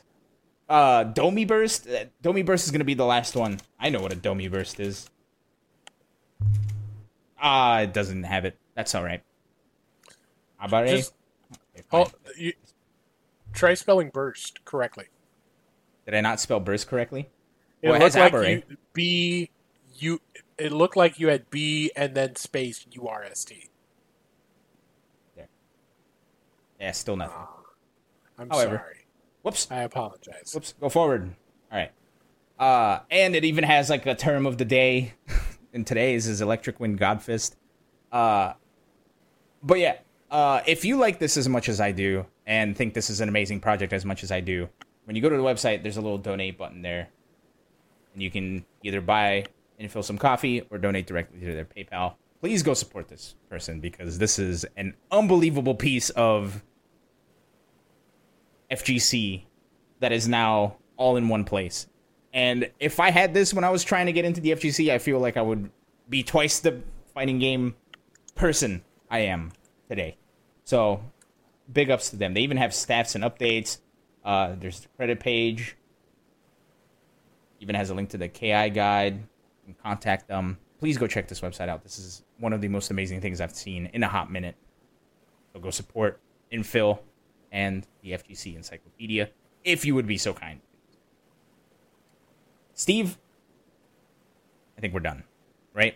Uh, 0.67 1.03
Domi 1.03 1.45
burst. 1.45 1.87
Uh, 1.87 2.05
Domi 2.21 2.43
burst 2.43 2.65
is 2.65 2.71
gonna 2.71 2.83
be 2.83 2.93
the 2.93 3.05
last 3.05 3.35
one. 3.35 3.59
I 3.79 3.89
know 3.89 4.01
what 4.01 4.11
a 4.11 4.15
Domi 4.15 4.47
burst 4.47 4.79
is. 4.79 5.09
Ah, 7.39 7.79
it 7.81 7.93
doesn't 7.93 8.23
have 8.23 8.45
it. 8.45 8.57
That's 8.75 8.93
all 8.95 9.03
right. 9.03 9.23
Abare. 10.61 10.87
Just- 10.87 11.13
Oh, 11.91 12.09
you, 12.37 12.53
try 13.53 13.73
spelling 13.73 14.09
burst 14.09 14.63
correctly. 14.65 15.05
Did 16.05 16.13
I 16.15 16.21
not 16.21 16.39
spell 16.39 16.59
burst 16.59 16.87
correctly? 16.87 17.29
It 17.81 17.87
Well, 17.89 17.95
it 17.95 18.01
has 18.01 18.15
like 18.15 18.33
Abare. 18.33 18.63
B 18.93 19.49
you. 19.97 20.21
It 20.61 20.71
looked 20.71 20.95
like 20.95 21.19
you 21.19 21.29
had 21.29 21.49
B 21.49 21.91
and 21.95 22.13
then 22.13 22.35
space 22.35 22.85
U 22.91 23.07
R 23.07 23.23
S 23.23 23.43
T. 23.43 23.69
Yeah, 26.79 26.91
still 26.93 27.15
nothing. 27.15 27.37
I'm 28.39 28.49
However. 28.49 28.77
sorry. 28.77 29.05
Whoops. 29.43 29.67
I 29.69 29.83
apologize. 29.83 30.51
Whoops. 30.53 30.73
Go 30.79 30.89
forward. 30.89 31.35
All 31.71 31.77
right. 31.77 31.91
Uh, 32.59 33.01
and 33.11 33.35
it 33.35 33.45
even 33.45 33.63
has 33.63 33.89
like 33.89 34.05
a 34.07 34.15
term 34.15 34.47
of 34.47 34.57
the 34.57 34.65
day. 34.65 35.13
and 35.73 35.85
today's 35.85 36.27
is 36.27 36.41
Electric 36.41 36.79
Wind 36.79 36.99
Godfist. 36.99 37.55
Uh, 38.11 38.53
but 39.61 39.77
yeah, 39.77 39.97
uh, 40.31 40.61
if 40.65 40.83
you 40.83 40.97
like 40.97 41.19
this 41.19 41.37
as 41.37 41.47
much 41.47 41.69
as 41.69 41.79
I 41.79 41.91
do 41.91 42.25
and 42.47 42.75
think 42.75 42.95
this 42.95 43.11
is 43.11 43.21
an 43.21 43.29
amazing 43.29 43.59
project 43.59 43.93
as 43.93 44.03
much 44.03 44.23
as 44.23 44.31
I 44.31 44.39
do, 44.39 44.67
when 45.05 45.15
you 45.15 45.21
go 45.21 45.29
to 45.29 45.37
the 45.37 45.43
website, 45.43 45.83
there's 45.83 45.97
a 45.97 46.01
little 46.01 46.17
donate 46.17 46.57
button 46.57 46.81
there, 46.81 47.09
and 48.13 48.23
you 48.23 48.31
can 48.31 48.65
either 48.83 49.01
buy 49.01 49.45
and 49.81 49.91
fill 49.91 50.03
some 50.03 50.17
coffee 50.17 50.61
or 50.69 50.77
donate 50.77 51.07
directly 51.07 51.39
to 51.39 51.53
their 51.53 51.65
PayPal. 51.65 52.15
Please 52.39 52.63
go 52.63 52.73
support 52.73 53.07
this 53.07 53.35
person 53.49 53.79
because 53.79 54.17
this 54.17 54.39
is 54.39 54.65
an 54.77 54.95
unbelievable 55.11 55.75
piece 55.75 56.09
of 56.11 56.63
FGC 58.71 59.43
that 59.99 60.11
is 60.11 60.27
now 60.27 60.77
all 60.97 61.17
in 61.17 61.29
one 61.29 61.43
place. 61.43 61.87
And 62.33 62.71
if 62.79 62.99
I 62.99 63.11
had 63.11 63.33
this 63.33 63.53
when 63.53 63.63
I 63.63 63.69
was 63.69 63.83
trying 63.83 64.05
to 64.05 64.11
get 64.11 64.25
into 64.25 64.41
the 64.41 64.51
FGC, 64.51 64.91
I 64.91 64.97
feel 64.97 65.19
like 65.19 65.37
I 65.37 65.41
would 65.41 65.69
be 66.09 66.23
twice 66.23 66.59
the 66.59 66.81
fighting 67.13 67.39
game 67.39 67.75
person 68.35 68.83
I 69.09 69.19
am 69.19 69.51
today. 69.89 70.17
So, 70.63 71.03
big 71.71 71.91
ups 71.91 72.09
to 72.11 72.15
them. 72.15 72.33
They 72.33 72.41
even 72.41 72.57
have 72.57 72.71
stats 72.71 73.15
and 73.15 73.23
updates. 73.23 73.79
Uh, 74.23 74.55
there's 74.57 74.79
the 74.79 74.87
credit 74.95 75.19
page. 75.19 75.75
Even 77.59 77.75
has 77.75 77.89
a 77.89 77.93
link 77.93 78.09
to 78.09 78.17
the 78.17 78.29
KI 78.29 78.69
guide. 78.69 79.27
Can 79.73 79.81
contact 79.81 80.27
them. 80.27 80.57
Please 80.79 80.97
go 80.97 81.07
check 81.07 81.27
this 81.27 81.41
website 81.41 81.69
out. 81.69 81.83
This 81.83 81.99
is 81.99 82.23
one 82.39 82.53
of 82.53 82.61
the 82.61 82.67
most 82.67 82.89
amazing 82.89 83.21
things 83.21 83.39
I've 83.39 83.55
seen 83.55 83.87
in 83.93 84.03
a 84.03 84.07
hot 84.07 84.31
minute. 84.31 84.55
So 85.53 85.59
go 85.59 85.69
support 85.69 86.19
Infil 86.51 86.99
and 87.51 87.85
the 88.01 88.11
FGC 88.11 88.55
Encyclopedia 88.55 89.29
if 89.63 89.85
you 89.85 89.93
would 89.95 90.07
be 90.07 90.17
so 90.17 90.33
kind. 90.33 90.61
Steve, 92.73 93.19
I 94.77 94.81
think 94.81 94.93
we're 94.93 95.01
done, 95.01 95.23
right? 95.73 95.95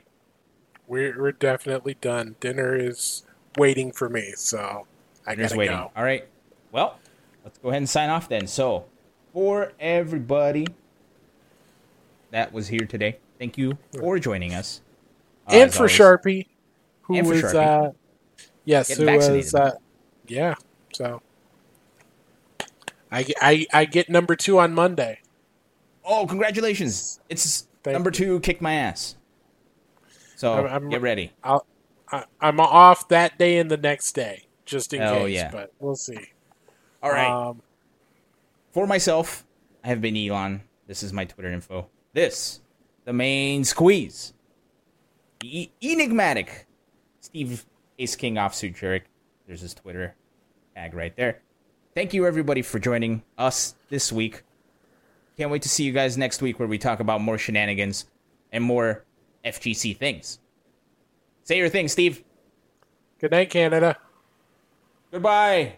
We're 0.87 1.19
we're 1.19 1.31
definitely 1.31 1.95
done. 1.99 2.35
Dinner 2.39 2.75
is 2.75 3.23
waiting 3.57 3.91
for 3.91 4.07
me, 4.07 4.33
so 4.35 4.85
I 5.25 5.33
Dinner's 5.33 5.51
gotta 5.51 5.59
waiting. 5.59 5.77
go. 5.77 5.91
All 5.95 6.03
right. 6.03 6.27
Well, 6.71 6.99
let's 7.43 7.57
go 7.57 7.69
ahead 7.69 7.81
and 7.81 7.89
sign 7.89 8.09
off 8.09 8.29
then. 8.29 8.45
So, 8.45 8.85
for 9.33 9.73
everybody 9.79 10.67
that 12.29 12.53
was 12.53 12.67
here 12.67 12.85
today, 12.85 13.17
thank 13.39 13.57
you 13.57 13.77
for 13.97 14.19
joining 14.19 14.53
us. 14.53 14.81
Uh, 15.47 15.55
and 15.55 15.73
for. 15.73 15.87
Sharpie, 15.87 16.47
who 17.03 17.15
And 17.17 17.27
for 17.27 17.33
was 17.33 17.43
Sharpie. 17.43 17.87
uh, 17.89 17.91
yes, 18.65 18.87
Getting 18.89 19.07
who 19.07 19.35
was 19.37 19.53
uh, 19.55 19.75
yeah. 20.27 20.55
So 20.93 21.21
I, 23.11 23.25
I 23.41 23.65
I 23.73 23.85
get 23.85 24.09
number 24.09 24.35
two 24.35 24.59
on 24.59 24.73
Monday. 24.73 25.19
Oh, 26.03 26.25
congratulations! 26.27 27.19
It's 27.29 27.67
Thank 27.83 27.93
number 27.93 28.11
two. 28.11 28.39
Kick 28.41 28.61
my 28.61 28.73
ass. 28.73 29.15
So 30.35 30.53
I'm- 30.53 30.67
I'm- 30.67 30.89
get 30.89 31.01
ready. 31.01 31.31
I'll 31.43 31.65
I, 32.11 32.25
I'm 32.39 32.59
off 32.59 33.07
that 33.09 33.37
day 33.39 33.57
and 33.57 33.69
the 33.71 33.77
next 33.77 34.11
day, 34.13 34.43
just 34.65 34.93
in 34.93 35.01
Oh, 35.01 35.19
case. 35.25 35.35
yeah. 35.35 35.49
But 35.51 35.71
we'll 35.79 35.95
see. 35.95 36.19
All 37.01 37.11
right. 37.11 37.27
Um, 37.49 37.61
For 38.73 38.85
myself, 38.85 39.43
I 39.83 39.87
have 39.87 40.01
been 40.01 40.15
Elon. 40.15 40.61
This 40.87 41.01
is 41.01 41.11
my 41.13 41.25
Twitter 41.25 41.51
info. 41.51 41.87
This, 42.13 42.61
the 43.05 43.13
main 43.13 43.63
squeeze. 43.63 44.33
E- 45.43 45.69
enigmatic. 45.81 46.67
Steve 47.21 47.65
Ace 47.97 48.15
King 48.15 48.35
offsuit 48.35 48.75
jerk. 48.75 49.03
There's 49.47 49.61
his 49.61 49.73
Twitter 49.73 50.15
tag 50.75 50.93
right 50.93 51.15
there. 51.15 51.41
Thank 51.93 52.13
you 52.13 52.25
everybody 52.25 52.61
for 52.61 52.77
joining 52.79 53.23
us 53.37 53.75
this 53.89 54.11
week. 54.11 54.43
Can't 55.37 55.49
wait 55.51 55.61
to 55.61 55.69
see 55.69 55.83
you 55.83 55.91
guys 55.91 56.17
next 56.17 56.41
week 56.41 56.59
where 56.59 56.67
we 56.67 56.77
talk 56.77 56.99
about 56.99 57.21
more 57.21 57.37
shenanigans 57.37 58.05
and 58.51 58.63
more 58.63 59.05
FGC 59.45 59.95
things. 59.97 60.39
Say 61.43 61.57
your 61.57 61.69
thing, 61.69 61.87
Steve. 61.87 62.23
good 63.19 63.31
night, 63.31 63.49
Canada. 63.49 63.97
Goodbye. 65.11 65.75